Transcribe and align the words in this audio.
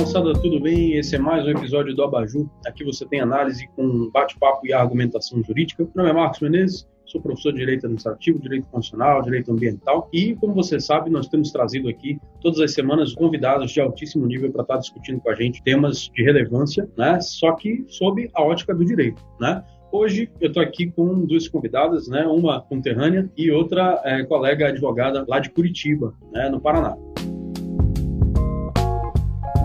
moçada, 0.00 0.32
tudo 0.32 0.58
bem? 0.58 0.94
Esse 0.94 1.16
é 1.16 1.18
mais 1.18 1.44
um 1.44 1.50
episódio 1.50 1.94
do 1.94 2.02
Abaju. 2.02 2.50
Aqui 2.66 2.82
você 2.82 3.04
tem 3.04 3.20
análise 3.20 3.68
com 3.76 4.08
bate-papo 4.10 4.66
e 4.66 4.72
argumentação 4.72 5.42
jurídica. 5.44 5.82
Meu 5.82 5.92
nome 5.94 6.08
é 6.08 6.12
Marcos 6.14 6.40
Menezes, 6.40 6.88
sou 7.04 7.20
professor 7.20 7.52
de 7.52 7.58
Direito 7.58 7.84
Administrativo, 7.84 8.40
Direito 8.40 8.66
Constitucional, 8.68 9.20
Direito 9.20 9.52
Ambiental 9.52 10.08
e, 10.10 10.34
como 10.36 10.54
você 10.54 10.80
sabe, 10.80 11.10
nós 11.10 11.28
temos 11.28 11.52
trazido 11.52 11.86
aqui 11.86 12.18
todas 12.40 12.60
as 12.60 12.72
semanas 12.72 13.12
convidados 13.12 13.72
de 13.72 13.80
altíssimo 13.82 14.24
nível 14.24 14.50
para 14.50 14.62
estar 14.62 14.78
discutindo 14.78 15.20
com 15.20 15.30
a 15.30 15.34
gente 15.34 15.62
temas 15.62 16.10
de 16.14 16.22
relevância, 16.22 16.88
né? 16.96 17.20
Só 17.20 17.52
que 17.52 17.84
sob 17.86 18.30
a 18.34 18.42
ótica 18.42 18.74
do 18.74 18.82
direito, 18.82 19.22
né? 19.38 19.62
Hoje 19.92 20.30
eu 20.40 20.48
estou 20.48 20.62
aqui 20.62 20.90
com 20.90 21.26
duas 21.26 21.46
convidadas, 21.46 22.08
né? 22.08 22.26
Uma 22.26 22.62
conterrânea 22.62 23.30
e 23.36 23.50
outra 23.50 24.00
é, 24.02 24.24
colega 24.24 24.68
advogada 24.68 25.26
lá 25.28 25.40
de 25.40 25.50
Curitiba, 25.50 26.14
né? 26.32 26.48
No 26.48 26.58
Paraná. 26.58 26.96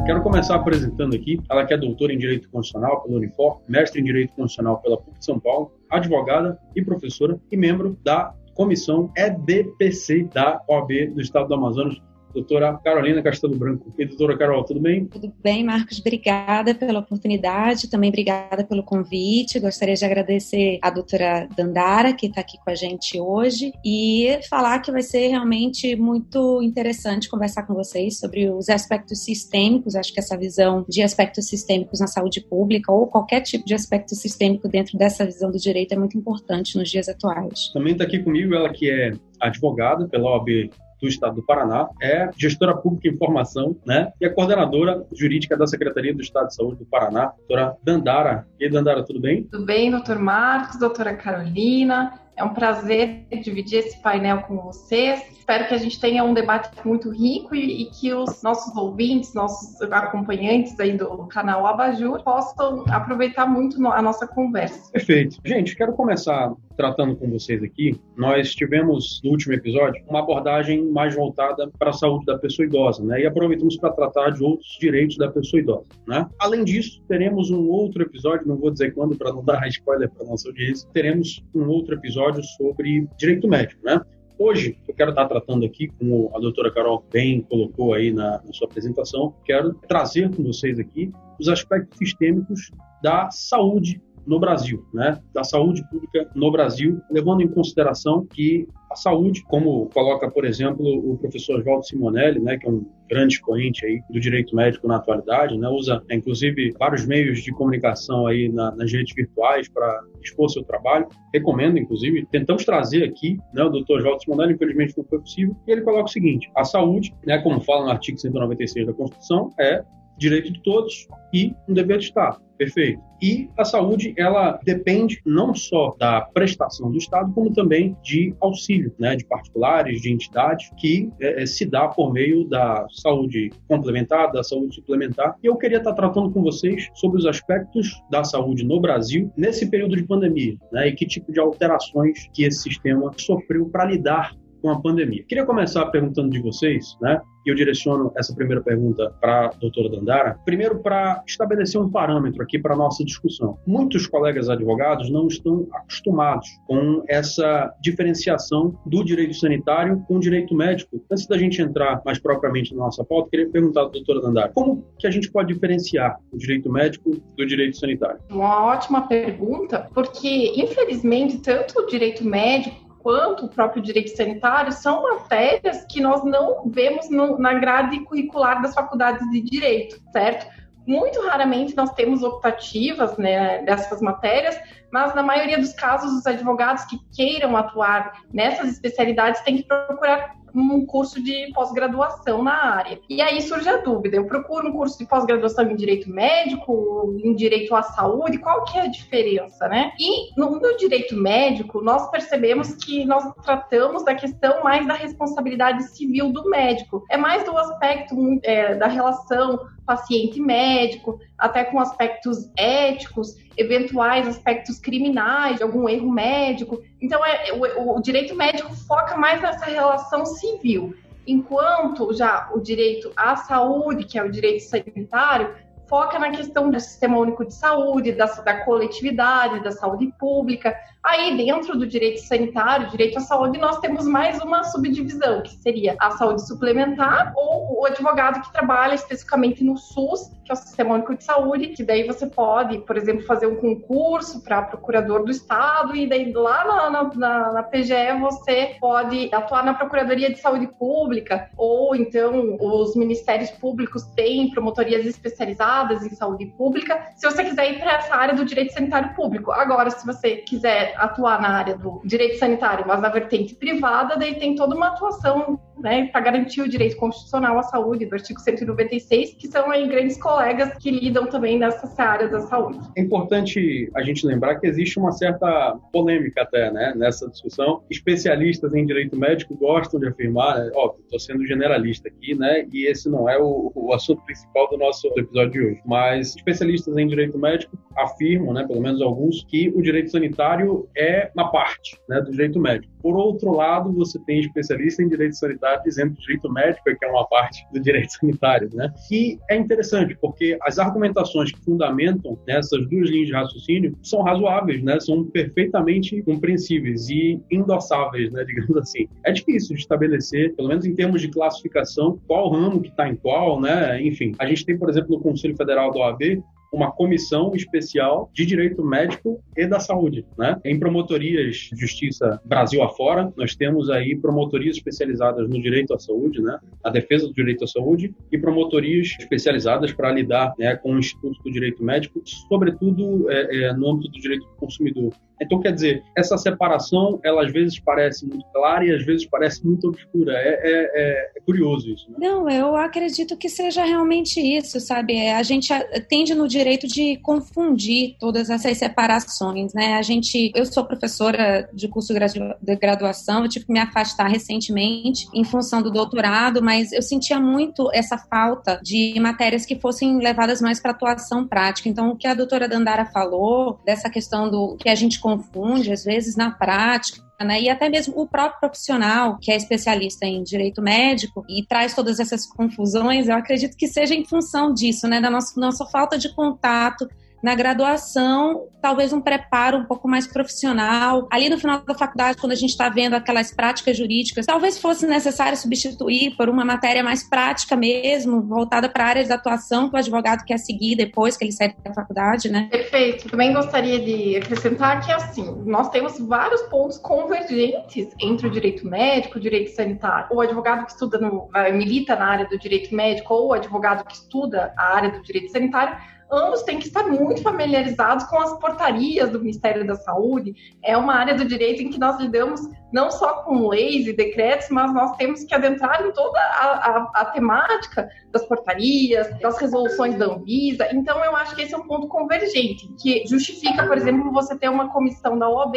Quero 0.05 0.21
começar 0.21 0.53
apresentando 0.53 1.15
aqui, 1.15 1.41
ela 1.49 1.65
que 1.65 1.73
é 1.73 1.77
doutora 1.77 2.13
em 2.13 2.17
Direito 2.19 2.47
Constitucional 2.51 3.01
pela 3.01 3.17
Unifor, 3.17 3.61
mestre 3.67 3.99
em 3.99 4.03
Direito 4.03 4.35
Constitucional 4.35 4.77
pela 4.77 4.97
PUC 4.97 5.17
de 5.17 5.25
São 5.25 5.39
Paulo, 5.39 5.71
advogada 5.89 6.59
e 6.75 6.83
professora 6.83 7.39
e 7.51 7.57
membro 7.57 7.97
da 8.03 8.31
comissão 8.53 9.11
EDPC 9.17 10.29
da 10.31 10.61
OAB 10.69 11.07
do 11.15 11.21
Estado 11.21 11.47
do 11.47 11.55
Amazonas 11.55 11.99
doutora 12.35 12.77
Carolina 12.83 13.21
Castelo 13.21 13.55
Branco. 13.55 13.93
E 13.97 14.05
doutora 14.05 14.37
Carol, 14.37 14.63
tudo 14.65 14.81
bem? 14.81 15.05
Tudo 15.05 15.33
bem, 15.41 15.63
Marcos. 15.63 15.99
Obrigada 15.99 16.75
pela 16.75 16.99
oportunidade, 16.99 17.89
também 17.89 18.09
obrigada 18.09 18.63
pelo 18.65 18.83
convite. 18.83 19.59
Gostaria 19.59 19.95
de 19.95 20.03
agradecer 20.03 20.77
a 20.81 20.89
doutora 20.89 21.47
Dandara, 21.55 22.13
que 22.13 22.27
está 22.27 22.41
aqui 22.41 22.57
com 22.63 22.69
a 22.69 22.75
gente 22.75 23.19
hoje, 23.19 23.71
e 23.83 24.37
falar 24.49 24.79
que 24.79 24.91
vai 24.91 25.01
ser 25.01 25.27
realmente 25.27 25.95
muito 25.95 26.61
interessante 26.61 27.29
conversar 27.29 27.63
com 27.63 27.73
vocês 27.73 28.19
sobre 28.19 28.49
os 28.49 28.69
aspectos 28.69 29.23
sistêmicos. 29.23 29.95
Acho 29.95 30.13
que 30.13 30.19
essa 30.19 30.37
visão 30.37 30.85
de 30.89 31.01
aspectos 31.01 31.47
sistêmicos 31.47 32.01
na 32.01 32.07
saúde 32.07 32.41
pública, 32.41 32.91
ou 32.91 33.07
qualquer 33.07 33.41
tipo 33.41 33.65
de 33.65 33.73
aspecto 33.73 34.13
sistêmico 34.13 34.67
dentro 34.67 34.97
dessa 34.97 35.25
visão 35.25 35.49
do 35.49 35.57
direito, 35.57 35.93
é 35.93 35.97
muito 35.97 36.17
importante 36.17 36.77
nos 36.77 36.89
dias 36.89 37.07
atuais. 37.07 37.71
Também 37.73 37.93
está 37.93 38.03
aqui 38.03 38.19
comigo 38.19 38.53
ela 38.53 38.71
que 38.73 38.89
é 38.91 39.13
advogada 39.39 40.07
pela 40.07 40.31
OAB 40.31 40.69
do 41.05 41.09
Estado 41.09 41.35
do 41.35 41.43
Paraná, 41.43 41.87
é 42.01 42.29
gestora 42.35 42.75
pública 42.75 43.07
em 43.07 43.17
formação, 43.17 43.75
né? 43.85 44.11
E 44.19 44.25
a 44.25 44.33
coordenadora 44.33 45.05
jurídica 45.13 45.55
da 45.55 45.67
Secretaria 45.67 46.13
do 46.13 46.21
Estado 46.21 46.47
de 46.47 46.55
Saúde 46.55 46.79
do 46.79 46.85
Paraná, 46.85 47.31
doutora 47.37 47.77
Dandara. 47.83 48.47
E 48.59 48.65
aí, 48.65 48.71
Dandara, 48.71 49.03
tudo 49.03 49.21
bem? 49.21 49.43
Tudo 49.43 49.65
bem, 49.65 49.91
doutor 49.91 50.17
Marcos, 50.17 50.79
doutora 50.79 51.15
Carolina. 51.15 52.19
É 52.37 52.43
um 52.43 52.53
prazer 52.53 53.25
dividir 53.41 53.79
esse 53.79 54.01
painel 54.01 54.41
com 54.41 54.57
vocês. 54.57 55.21
Espero 55.31 55.67
que 55.67 55.73
a 55.73 55.77
gente 55.77 55.99
tenha 56.01 56.23
um 56.23 56.33
debate 56.33 56.69
muito 56.83 57.09
rico 57.09 57.55
e, 57.55 57.83
e, 57.83 57.85
que 57.91 58.13
os 58.13 58.43
nossos 58.43 58.75
ouvintes, 58.75 59.33
nossos 59.33 59.81
acompanhantes 59.83 60.77
aí 60.79 60.97
do 60.97 61.27
canal 61.27 61.65
Abajur 61.65 62.21
possam 62.23 62.83
aproveitar 62.89 63.45
muito 63.45 63.77
a 63.87 64.01
nossa 64.01 64.27
conversa. 64.27 64.91
Perfeito. 64.91 65.37
Gente, 65.45 65.77
quero 65.77 65.93
começar 65.93 66.51
tratando 66.75 67.15
com 67.15 67.29
vocês 67.29 67.63
aqui. 67.63 67.99
Nós 68.15 68.53
tivemos 68.53 69.21
no 69.23 69.31
último 69.31 69.53
episódio 69.53 70.03
uma 70.07 70.19
abordagem 70.19 70.83
mais 70.85 71.15
voltada 71.15 71.69
para 71.79 71.89
a 71.89 71.93
saúde 71.93 72.25
da 72.25 72.37
pessoa 72.37 72.65
idosa, 72.65 73.03
né? 73.03 73.21
E 73.21 73.25
aproveitamos 73.25 73.77
para 73.77 73.91
tratar 73.91 74.31
de 74.31 74.43
outros 74.43 74.77
direitos 74.79 75.17
da 75.17 75.29
pessoa 75.29 75.59
idosa, 75.59 75.87
né? 76.07 76.27
Além 76.39 76.63
disso, 76.63 77.01
teremos 77.07 77.49
um 77.49 77.67
outro 77.69 78.03
episódio, 78.03 78.47
não 78.47 78.57
vou 78.57 78.71
dizer 78.71 78.93
quando 78.93 79.15
para 79.15 79.31
não 79.31 79.43
dar 79.45 79.67
spoiler 79.67 80.09
para 80.09 80.25
nossa 80.25 80.47
audiência, 80.49 80.87
teremos 80.93 81.43
um 81.53 81.67
outro 81.67 81.95
episódio 81.95 82.43
sobre 82.57 83.07
direito 83.17 83.47
médico, 83.47 83.81
né? 83.83 84.01
Hoje, 84.37 84.77
eu 84.85 84.93
quero 84.93 85.11
estar 85.11 85.27
tratando 85.27 85.65
aqui, 85.65 85.87
como 85.87 86.29
a 86.35 86.39
doutora 86.39 86.69
Carol 86.69 87.05
bem 87.11 87.41
colocou 87.41 87.93
aí 87.93 88.11
na, 88.11 88.41
na 88.43 88.51
sua 88.51 88.67
apresentação, 88.67 89.33
quero 89.45 89.73
trazer 89.87 90.29
com 90.35 90.43
vocês 90.43 90.77
aqui 90.77 91.09
os 91.39 91.47
aspectos 91.47 91.97
sistêmicos 91.97 92.69
da 93.01 93.29
saúde 93.31 94.01
no 94.25 94.39
Brasil, 94.39 94.85
né? 94.93 95.19
Da 95.33 95.43
saúde 95.43 95.87
pública 95.89 96.29
no 96.35 96.51
Brasil, 96.51 96.99
levando 97.11 97.41
em 97.41 97.47
consideração 97.47 98.25
que 98.25 98.67
a 98.95 98.95
saúde, 98.95 99.43
como 99.43 99.89
coloca, 99.93 100.31
por 100.31 100.45
exemplo, 100.45 100.85
o 100.87 101.17
professor 101.17 101.59
Oswaldo 101.59 101.85
Simonelli, 101.85 102.39
né, 102.39 102.57
que 102.57 102.65
é 102.65 102.71
um 102.71 102.85
grande 103.09 103.35
expoente 103.35 103.85
aí 103.85 104.01
do 104.09 104.21
direito 104.21 104.55
médico 104.55 104.87
na 104.87 104.95
atualidade, 104.95 105.57
né, 105.57 105.67
usa 105.67 106.01
inclusive 106.09 106.73
vários 106.79 107.05
meios 107.05 107.41
de 107.41 107.51
comunicação 107.51 108.25
aí 108.25 108.47
na, 108.47 108.73
nas 108.73 108.91
redes 108.91 109.13
virtuais 109.13 109.67
para 109.67 110.01
expor 110.23 110.49
seu 110.49 110.63
trabalho. 110.63 111.07
Recomendo, 111.33 111.77
inclusive, 111.77 112.25
tentamos 112.31 112.63
trazer 112.63 113.03
aqui, 113.03 113.37
né, 113.53 113.63
o 113.63 113.69
Dr. 113.69 113.97
Oswaldo 113.97 114.23
Simonelli, 114.23 114.53
infelizmente 114.53 114.97
não 114.97 115.03
foi 115.03 115.19
possível, 115.19 115.55
e 115.67 115.71
ele 115.71 115.81
coloca 115.81 116.05
o 116.05 116.07
seguinte: 116.07 116.49
a 116.55 116.63
saúde, 116.63 117.13
né, 117.25 117.37
como 117.39 117.59
fala 117.59 117.83
no 117.83 117.91
artigo 117.91 118.17
196 118.17 118.87
da 118.87 118.93
Constituição, 118.93 119.49
é 119.59 119.83
direito 120.17 120.51
de 120.51 120.61
todos 120.61 121.07
e 121.33 121.53
um 121.67 121.73
dever 121.73 121.97
de 121.99 122.05
Estado. 122.05 122.45
Perfeito. 122.57 123.01
E 123.21 123.49
a 123.57 123.65
saúde, 123.65 124.13
ela 124.17 124.59
depende 124.63 125.21
não 125.25 125.53
só 125.53 125.95
da 125.99 126.21
prestação 126.21 126.91
do 126.91 126.97
Estado, 126.97 127.33
como 127.33 127.53
também 127.53 127.97
de 128.01 128.33
auxílio, 128.39 128.93
né, 128.99 129.15
de 129.15 129.25
particulares, 129.25 130.01
de 130.01 130.11
entidades, 130.11 130.69
que 130.77 131.09
é, 131.19 131.43
é, 131.43 131.45
se 131.45 131.65
dá 131.65 131.87
por 131.87 132.13
meio 132.13 132.47
da 132.47 132.85
saúde 132.91 133.51
complementar, 133.67 134.31
da 134.31 134.43
saúde 134.43 134.75
suplementar. 134.75 135.35
E 135.43 135.47
eu 135.47 135.55
queria 135.57 135.79
estar 135.79 135.93
tratando 135.93 136.31
com 136.31 136.41
vocês 136.41 136.89
sobre 136.93 137.17
os 137.17 137.25
aspectos 137.25 138.01
da 138.09 138.23
saúde 138.23 138.63
no 138.63 138.79
Brasil 138.79 139.31
nesse 139.35 139.69
período 139.69 139.95
de 139.95 140.03
pandemia, 140.03 140.55
né, 140.71 140.87
e 140.87 140.93
que 140.93 141.05
tipo 141.05 141.31
de 141.31 141.39
alterações 141.39 142.29
que 142.33 142.43
esse 142.43 142.63
sistema 142.63 143.11
sofreu 143.17 143.67
para 143.67 143.85
lidar 143.85 144.33
com 144.65 144.71
a 144.71 144.81
pandemia. 144.81 145.23
Queria 145.27 145.45
começar 145.45 145.85
perguntando 145.91 146.31
de 146.31 146.41
vocês, 146.41 146.97
né? 146.99 147.21
E 147.45 147.51
eu 147.51 147.55
direciono 147.55 148.11
essa 148.17 148.33
primeira 148.33 148.63
pergunta 148.63 149.13
para 149.21 149.45
a 149.45 149.49
doutora 149.49 149.87
Dandara. 149.87 150.39
Primeiro, 150.43 150.79
para 150.79 151.21
estabelecer 151.27 151.79
um 151.79 151.87
parâmetro 151.87 152.41
aqui 152.41 152.57
para 152.57 152.73
a 152.73 152.75
nossa 152.75 153.05
discussão. 153.05 153.59
Muitos 153.67 154.07
colegas 154.07 154.49
advogados 154.49 155.11
não 155.11 155.27
estão 155.27 155.67
acostumados 155.71 156.47
com 156.65 157.03
essa 157.07 157.71
diferenciação 157.79 158.75
do 158.87 159.03
direito 159.03 159.35
sanitário 159.35 160.03
com 160.07 160.15
o 160.15 160.19
direito 160.19 160.55
médico. 160.55 160.99
Antes 161.11 161.27
da 161.27 161.37
gente 161.37 161.61
entrar 161.61 162.01
mais 162.03 162.17
propriamente 162.17 162.73
na 162.73 162.85
nossa 162.85 163.03
pauta, 163.03 163.29
queria 163.29 163.47
perguntar 163.47 163.83
à 163.83 163.89
doutora 163.89 164.21
Dandara, 164.21 164.51
como 164.51 164.83
que 164.97 165.05
a 165.05 165.11
gente 165.11 165.31
pode 165.31 165.53
diferenciar 165.53 166.17
o 166.31 166.37
direito 166.39 166.71
médico 166.71 167.11
do 167.37 167.45
direito 167.45 167.77
sanitário? 167.77 168.19
Uma 168.31 168.65
ótima 168.65 169.07
pergunta, 169.07 169.87
porque, 169.93 170.59
infelizmente, 170.59 171.37
tanto 171.37 171.81
o 171.81 171.85
direito 171.85 172.25
médico 172.25 172.84
quanto 173.05 173.45
o 173.45 173.49
próprio 173.49 173.83
direito 173.83 174.17
sanitário 174.17 174.71
são 174.71 175.03
matérias 175.03 175.85
que 175.87 176.01
nós 176.01 176.23
não 176.23 176.67
vemos 176.71 177.07
no, 177.07 177.37
na 177.37 177.53
grade 177.53 177.99
curricular 177.99 178.63
das 178.63 178.73
faculdades 178.73 179.29
de 179.29 179.41
direito, 179.41 180.01
certo? 180.11 180.47
Muito 180.87 181.21
raramente 181.21 181.77
nós 181.77 181.93
temos 181.93 182.23
optativas 182.23 183.15
né, 183.15 183.61
dessas 183.61 184.01
matérias, 184.01 184.59
mas 184.91 185.13
na 185.13 185.21
maioria 185.21 185.59
dos 185.59 185.71
casos 185.73 186.11
os 186.13 186.25
advogados 186.25 186.83
que 186.85 186.97
queiram 187.15 187.55
atuar 187.55 188.23
nessas 188.33 188.71
especialidades 188.71 189.39
têm 189.41 189.57
que 189.57 189.67
procurar 189.67 190.33
um 190.59 190.85
curso 190.85 191.21
de 191.21 191.51
pós-graduação 191.53 192.43
na 192.43 192.53
área. 192.53 192.99
E 193.09 193.21
aí 193.21 193.41
surge 193.41 193.67
a 193.67 193.77
dúvida: 193.77 194.17
eu 194.17 194.25
procuro 194.25 194.69
um 194.69 194.71
curso 194.71 194.97
de 194.97 195.05
pós-graduação 195.05 195.69
em 195.69 195.75
direito 195.75 196.09
médico, 196.09 197.15
em 197.23 197.35
direito 197.35 197.75
à 197.75 197.83
saúde, 197.83 198.37
qual 198.37 198.63
que 198.65 198.77
é 198.77 198.81
a 198.81 198.87
diferença, 198.87 199.67
né? 199.67 199.91
E 199.99 200.37
no, 200.39 200.59
no 200.59 200.77
direito 200.77 201.15
médico, 201.15 201.81
nós 201.81 202.09
percebemos 202.09 202.75
que 202.75 203.05
nós 203.05 203.23
tratamos 203.43 204.03
da 204.03 204.15
questão 204.15 204.63
mais 204.63 204.87
da 204.87 204.93
responsabilidade 204.93 205.83
civil 205.89 206.31
do 206.31 206.49
médico. 206.49 207.03
É 207.09 207.17
mais 207.17 207.43
do 207.43 207.57
aspecto 207.57 208.15
é, 208.43 208.75
da 208.75 208.87
relação 208.87 209.59
paciente-médico, 209.85 211.19
até 211.37 211.63
com 211.63 211.79
aspectos 211.79 212.49
éticos, 212.57 213.35
eventuais 213.57 214.27
aspectos 214.27 214.79
criminais, 214.79 215.57
de 215.57 215.63
algum 215.63 215.87
erro 215.87 216.11
médico. 216.11 216.81
Então, 217.01 217.25
é, 217.25 217.51
o, 217.53 217.97
o 217.97 218.01
direito 218.01 218.35
médico 218.35 218.73
foca 218.73 219.17
mais 219.17 219.41
nessa 219.41 219.65
relação 219.65 220.25
civil, 220.25 220.95
enquanto 221.27 222.13
já 222.13 222.49
o 222.53 222.59
direito 222.59 223.11
à 223.15 223.35
saúde, 223.35 224.03
que 224.03 224.17
é 224.17 224.23
o 224.23 224.31
direito 224.31 224.63
sanitário, 224.63 225.55
foca 225.87 226.17
na 226.19 226.31
questão 226.31 226.69
do 226.69 226.79
sistema 226.79 227.17
único 227.17 227.45
de 227.45 227.53
saúde, 227.53 228.11
da, 228.11 228.25
da 228.25 228.65
coletividade, 228.65 229.63
da 229.63 229.71
saúde 229.71 230.11
pública. 230.19 230.75
Aí, 231.05 231.37
dentro 231.37 231.77
do 231.77 231.85
direito 231.85 232.19
sanitário, 232.21 232.89
direito 232.89 233.19
à 233.19 233.21
saúde, 233.21 233.59
nós 233.59 233.77
temos 233.77 234.07
mais 234.07 234.41
uma 234.41 234.63
subdivisão, 234.63 235.43
que 235.43 235.51
seria 235.57 235.95
a 235.99 236.09
saúde 236.11 236.47
suplementar 236.47 237.31
ou 237.35 237.81
o 237.81 237.85
advogado 237.85 238.41
que 238.41 238.51
trabalha 238.51 238.95
especificamente 238.95 239.63
no 239.63 239.77
SUS, 239.77 240.31
que 240.43 240.51
é 240.51 240.53
o 240.53 240.57
Sistema 240.57 240.95
Único 240.95 241.15
de 241.15 241.23
Saúde, 241.23 241.67
que 241.69 241.83
daí 241.83 242.07
você 242.07 242.25
pode, 242.25 242.79
por 242.79 242.97
exemplo, 242.97 243.23
fazer 243.23 243.45
um 243.45 243.55
concurso 243.55 244.43
para 244.43 244.63
procurador 244.63 245.23
do 245.23 245.29
Estado 245.29 245.95
e 245.95 246.07
daí 246.07 246.33
lá 246.33 246.89
na, 246.89 247.03
na, 247.15 247.53
na, 247.53 247.63
PGE 247.63 248.19
você 248.19 248.75
pode 248.79 249.29
atuar 249.33 249.63
na 249.63 249.75
Procuradoria 249.75 250.31
de 250.31 250.39
Saúde 250.39 250.67
Pública 250.67 251.49
ou 251.55 251.95
então 251.95 252.57
os 252.59 252.95
ministérios 252.95 253.51
públicos 253.51 254.03
têm 254.15 254.49
promotorias 254.49 255.05
especializadas 255.05 256.03
em 256.03 256.09
saúde 256.09 256.47
pública, 256.57 257.11
se 257.15 257.29
você 257.29 257.43
quiser 257.43 257.71
ir 257.71 257.79
para 257.79 257.93
essa 257.93 258.15
área 258.15 258.35
do 258.35 258.45
direito 258.45 258.73
sanitário 258.73 259.13
público. 259.15 259.51
Agora, 259.51 259.91
se 259.91 260.05
você 260.05 260.37
quiser 260.37 260.94
atuar 260.97 261.41
na 261.41 261.49
área 261.49 261.77
do 261.77 262.01
direito 262.03 262.37
sanitário, 262.37 262.85
mas 262.87 263.01
na 263.01 263.09
vertente 263.09 263.55
privada, 263.55 264.15
daí 264.17 264.35
tem 264.35 264.55
toda 264.55 264.75
uma 264.75 264.87
atuação 264.87 265.59
né, 265.79 266.07
para 266.07 266.21
garantir 266.21 266.61
o 266.61 266.69
direito 266.69 266.95
constitucional 266.97 267.57
à 267.59 267.63
saúde, 267.63 268.05
do 268.05 268.13
artigo 268.13 268.39
196, 268.39 269.35
que 269.35 269.47
são 269.47 269.69
aí 269.69 269.87
grandes 269.87 270.17
colegas 270.17 270.77
que 270.77 270.91
lidam 270.91 271.27
também 271.27 271.59
nessa 271.59 272.03
área 272.03 272.27
da 272.27 272.41
saúde. 272.41 272.79
É 272.95 273.01
importante 273.01 273.89
a 273.95 274.01
gente 274.01 274.25
lembrar 274.25 274.55
que 274.55 274.67
existe 274.67 274.97
uma 274.99 275.11
certa 275.11 275.77
polêmica 275.91 276.41
até, 276.41 276.71
né, 276.71 276.93
nessa 276.95 277.29
discussão. 277.29 277.83
Especialistas 277.89 278.73
em 278.73 278.85
direito 278.85 279.17
médico 279.17 279.55
gostam 279.55 279.99
de 279.99 280.07
afirmar, 280.07 280.59
né, 280.59 280.71
óbvio, 280.75 281.03
estou 281.03 281.19
sendo 281.19 281.45
generalista 281.45 282.07
aqui, 282.07 282.35
né, 282.35 282.65
e 282.71 282.87
esse 282.87 283.09
não 283.09 283.29
é 283.29 283.37
o, 283.37 283.71
o 283.75 283.93
assunto 283.93 284.23
principal 284.23 284.69
do 284.69 284.77
nosso 284.77 285.07
episódio 285.17 285.51
de 285.51 285.61
hoje, 285.61 285.81
mas 285.85 286.35
especialistas 286.35 286.95
em 286.97 287.07
direito 287.07 287.37
médico 287.37 287.77
afirmam, 287.95 288.53
né, 288.53 288.65
pelo 288.67 288.81
menos 288.81 289.01
alguns, 289.01 289.43
que 289.45 289.69
o 289.75 289.81
direito 289.81 290.11
sanitário 290.11 290.87
é 290.97 291.31
uma 291.35 291.51
parte 291.51 291.97
né, 292.09 292.21
do 292.21 292.31
direito 292.31 292.59
médico. 292.59 292.93
Por 293.01 293.15
outro 293.15 293.51
lado, 293.51 293.91
você 293.93 294.19
tem 294.25 294.39
especialistas 294.39 295.05
em 295.05 295.09
direito 295.09 295.35
sanitário 295.35 295.64
dizendo 295.83 296.13
que 296.13 296.19
o 296.19 296.21
direito 296.21 296.51
médico 296.51 296.89
é 296.89 296.95
que 296.95 297.05
é 297.05 297.09
uma 297.09 297.25
parte 297.27 297.65
do 297.71 297.79
direito 297.79 298.11
sanitário, 298.19 298.69
né? 298.73 298.93
E 299.11 299.37
é 299.49 299.55
interessante 299.55 300.15
porque 300.19 300.57
as 300.61 300.79
argumentações 300.79 301.51
que 301.51 301.59
fundamentam 301.61 302.37
nessas 302.47 302.87
duas 302.89 303.09
linhas 303.09 303.27
de 303.27 303.33
raciocínio 303.33 303.97
são 304.01 304.21
razoáveis, 304.21 304.83
né? 304.83 304.99
São 304.99 305.23
perfeitamente 305.25 306.21
compreensíveis 306.23 307.09
e 307.09 307.39
endossáveis, 307.51 308.31
né? 308.31 308.43
Digamos 308.45 308.77
assim. 308.77 309.07
É 309.25 309.31
difícil 309.31 309.75
de 309.75 309.81
estabelecer, 309.81 310.55
pelo 310.55 310.69
menos 310.69 310.85
em 310.85 310.93
termos 310.93 311.21
de 311.21 311.29
classificação, 311.29 312.19
qual 312.27 312.49
ramo 312.51 312.81
que 312.81 312.89
está 312.89 313.07
em 313.07 313.15
qual, 313.15 313.59
né? 313.59 314.01
Enfim, 314.01 314.33
a 314.39 314.45
gente 314.45 314.65
tem, 314.65 314.77
por 314.77 314.89
exemplo, 314.89 315.15
no 315.15 315.21
Conselho 315.21 315.55
Federal 315.55 315.91
da 315.91 315.99
OAB 315.99 316.43
uma 316.75 316.91
comissão 316.91 317.55
especial 317.55 318.29
de 318.33 318.45
direito 318.45 318.83
médico 318.83 319.41
e 319.55 319.65
da 319.65 319.79
saúde, 319.79 320.25
né? 320.37 320.59
Em 320.65 320.77
promotorias 320.77 321.69
de 321.71 321.79
justiça 321.79 322.41
Brasil 322.43 322.83
afora, 322.83 323.31
nós 323.37 323.55
temos 323.55 323.89
aí 323.89 324.15
promotorias 324.15 324.75
especializadas 324.75 325.47
no 325.49 325.61
direito 325.61 325.93
à 325.93 325.99
saúde, 325.99 326.41
né? 326.41 326.59
A 326.83 326.89
defesa 326.89 327.27
do 327.27 327.33
direito 327.33 327.63
à 327.63 327.67
saúde 327.67 328.13
e 328.31 328.37
promotorias 328.37 329.15
especializadas 329.17 329.93
para 329.93 330.11
lidar 330.11 330.53
né, 330.59 330.75
com 330.75 330.93
o 330.93 330.99
Instituto 330.99 331.41
do 331.43 331.51
Direito 331.51 331.83
Médico, 331.83 332.21
sobretudo 332.25 333.31
é, 333.31 333.63
é, 333.63 333.73
no 333.73 333.91
âmbito 333.91 334.11
do 334.11 334.19
direito 334.19 334.45
do 334.45 334.55
consumidor. 334.55 335.13
Então, 335.41 335.59
quer 335.59 335.73
dizer, 335.73 336.03
essa 336.17 336.37
separação, 336.37 337.19
ela 337.23 337.43
às 337.43 337.51
vezes 337.51 337.79
parece 337.79 338.25
muito 338.25 338.45
clara 338.53 338.85
e 338.85 338.91
às 338.91 339.05
vezes 339.05 339.25
parece 339.25 339.65
muito 339.65 339.89
obscura. 339.89 340.33
É, 340.33 340.49
é, 340.49 340.91
é, 340.93 341.31
é 341.37 341.41
curioso 341.41 341.89
isso. 341.89 342.09
Né? 342.09 342.17
Não, 342.19 342.49
eu 342.49 342.75
acredito 342.75 343.37
que 343.37 343.49
seja 343.49 343.83
realmente 343.83 344.39
isso, 344.39 344.79
sabe? 344.79 345.15
É, 345.15 345.35
a 345.35 345.43
gente 345.43 345.73
tende 346.07 346.33
no 346.33 346.47
direito 346.47 346.87
de 346.87 347.17
confundir 347.17 348.15
todas 348.19 348.49
essas 348.49 348.77
separações, 348.77 349.73
né? 349.73 349.95
A 349.95 350.01
gente, 350.01 350.51
eu 350.55 350.65
sou 350.65 350.85
professora 350.85 351.69
de 351.73 351.87
curso 351.87 352.13
de 352.13 352.75
graduação, 352.75 353.43
eu 353.43 353.49
tive 353.49 353.65
que 353.65 353.73
me 353.73 353.79
afastar 353.79 354.27
recentemente 354.27 355.27
em 355.33 355.43
função 355.43 355.81
do 355.81 355.91
doutorado, 355.91 356.61
mas 356.61 356.91
eu 356.91 357.01
sentia 357.01 357.39
muito 357.39 357.89
essa 357.93 358.17
falta 358.17 358.79
de 358.83 359.19
matérias 359.19 359.65
que 359.65 359.79
fossem 359.79 360.17
levadas 360.17 360.61
mais 360.61 360.79
para 360.79 360.91
atuação 360.91 361.47
prática. 361.47 361.89
Então, 361.89 362.09
o 362.09 362.15
que 362.15 362.27
a 362.27 362.33
doutora 362.33 362.67
Dandara 362.67 363.05
falou, 363.05 363.79
dessa 363.85 364.09
questão 364.09 364.49
do 364.49 364.75
que 364.77 364.89
a 364.89 364.95
gente 364.95 365.19
confunde, 365.25 365.91
às 365.91 366.03
vezes, 366.03 366.35
na 366.35 366.51
prática, 366.51 367.19
né? 367.41 367.59
E 367.59 367.67
até 367.67 367.89
mesmo 367.89 368.13
o 368.15 368.27
próprio 368.27 368.59
profissional, 368.59 369.39
que 369.41 369.51
é 369.51 369.55
especialista 369.55 370.23
em 370.23 370.43
direito 370.43 370.83
médico 370.83 371.43
e 371.49 371.65
traz 371.65 371.95
todas 371.95 372.19
essas 372.19 372.45
confusões, 372.45 373.27
eu 373.27 373.33
acredito 373.33 373.75
que 373.75 373.87
seja 373.87 374.13
em 374.13 374.23
função 374.23 374.71
disso, 374.71 375.07
né? 375.07 375.19
Da 375.19 375.31
nossa, 375.31 375.59
nossa 375.59 375.83
falta 375.87 376.15
de 376.15 376.31
contato 376.35 377.09
na 377.45 377.53
graduação, 377.53 378.69
talvez 378.81 379.13
um 379.13 379.21
preparo 379.21 379.77
um 379.77 379.85
pouco 379.85 380.07
mais 380.07 380.25
profissional. 380.25 381.27
Ali 381.31 381.47
no 381.47 381.59
final 381.59 381.79
da 381.85 381.93
faculdade, 381.93 382.39
quando 382.39 382.53
a 382.53 382.55
gente 382.55 382.71
está 382.71 382.89
vendo 382.89 383.13
aquelas 383.13 383.53
práticas 383.53 383.95
jurídicas, 383.95 384.47
talvez 384.47 384.79
fosse 384.79 385.05
necessário 385.05 385.55
substituir 385.55 386.35
por 386.35 386.49
uma 386.49 386.65
matéria 386.65 387.03
mais 387.03 387.21
prática 387.29 387.75
mesmo, 387.75 388.41
voltada 388.41 388.89
para 388.89 389.03
a 389.03 389.07
área 389.09 389.23
de 389.23 389.31
atuação 389.31 389.89
que 389.89 389.95
o 389.95 389.99
advogado 389.99 390.43
quer 390.43 390.57
seguir 390.57 390.95
depois 390.95 391.37
que 391.37 391.45
ele 391.45 391.51
sai 391.51 391.75
da 391.83 391.93
faculdade, 391.93 392.49
né? 392.49 392.67
Perfeito. 392.71 393.29
Também 393.29 393.53
gostaria 393.53 393.99
de 393.99 394.37
acrescentar 394.37 395.05
que, 395.05 395.11
assim, 395.11 395.45
nós 395.67 395.89
temos 395.89 396.17
vários 396.17 396.63
pontos 396.63 396.97
convergentes 396.97 398.07
entre 398.19 398.47
o 398.47 398.49
direito 398.49 398.87
médico 398.87 399.37
e 399.37 399.39
o 399.39 399.41
direito 399.41 399.69
sanitário. 399.69 400.35
O 400.35 400.41
advogado 400.41 400.83
que 400.83 400.93
estuda 400.93 401.19
no, 401.19 401.47
milita 401.73 402.15
na 402.15 402.25
área 402.25 402.47
do 402.47 402.57
direito 402.57 402.95
médico 402.95 403.35
ou 403.35 403.49
o 403.49 403.53
advogado 403.53 404.03
que 404.03 404.15
estuda 404.15 404.73
a 404.75 404.95
área 404.95 405.11
do 405.11 405.21
direito 405.21 405.51
sanitário 405.51 405.95
ambos 406.31 406.63
têm 406.63 406.79
que 406.79 406.87
estar 406.87 407.03
muito 407.03 407.41
familiarizados 407.41 408.25
com 408.25 408.39
as 408.39 408.57
portarias 408.59 409.29
do 409.29 409.39
Ministério 409.39 409.85
da 409.85 409.95
Saúde. 409.95 410.53
É 410.83 410.97
uma 410.97 411.13
área 411.13 411.35
do 411.35 411.45
direito 411.45 411.81
em 411.81 411.89
que 411.89 411.99
nós 411.99 412.19
lidamos 412.19 412.61
não 412.91 413.11
só 413.11 413.43
com 413.43 413.67
leis 413.67 414.07
e 414.07 414.13
decretos, 414.13 414.69
mas 414.69 414.93
nós 414.93 415.15
temos 415.17 415.43
que 415.43 415.53
adentrar 415.53 416.05
em 416.05 416.11
toda 416.11 416.39
a, 416.39 416.65
a, 416.65 417.11
a 417.15 417.25
temática 417.25 418.09
das 418.31 418.45
portarias, 418.45 419.27
das 419.39 419.57
resoluções 419.59 420.17
da 420.17 420.25
Anvisa. 420.25 420.87
Então, 420.93 421.23
eu 421.23 421.35
acho 421.35 421.55
que 421.55 421.61
esse 421.61 421.73
é 421.73 421.77
um 421.77 421.87
ponto 421.87 422.07
convergente, 422.07 422.87
que 423.01 423.25
justifica, 423.27 423.85
por 423.85 423.97
exemplo, 423.97 424.31
você 424.31 424.57
ter 424.57 424.69
uma 424.69 424.91
comissão 424.91 425.37
da 425.37 425.49
OAB 425.49 425.75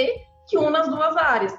que 0.49 0.56
une 0.56 0.77
as 0.77 0.89
duas 0.89 1.17
áreas. 1.17 1.59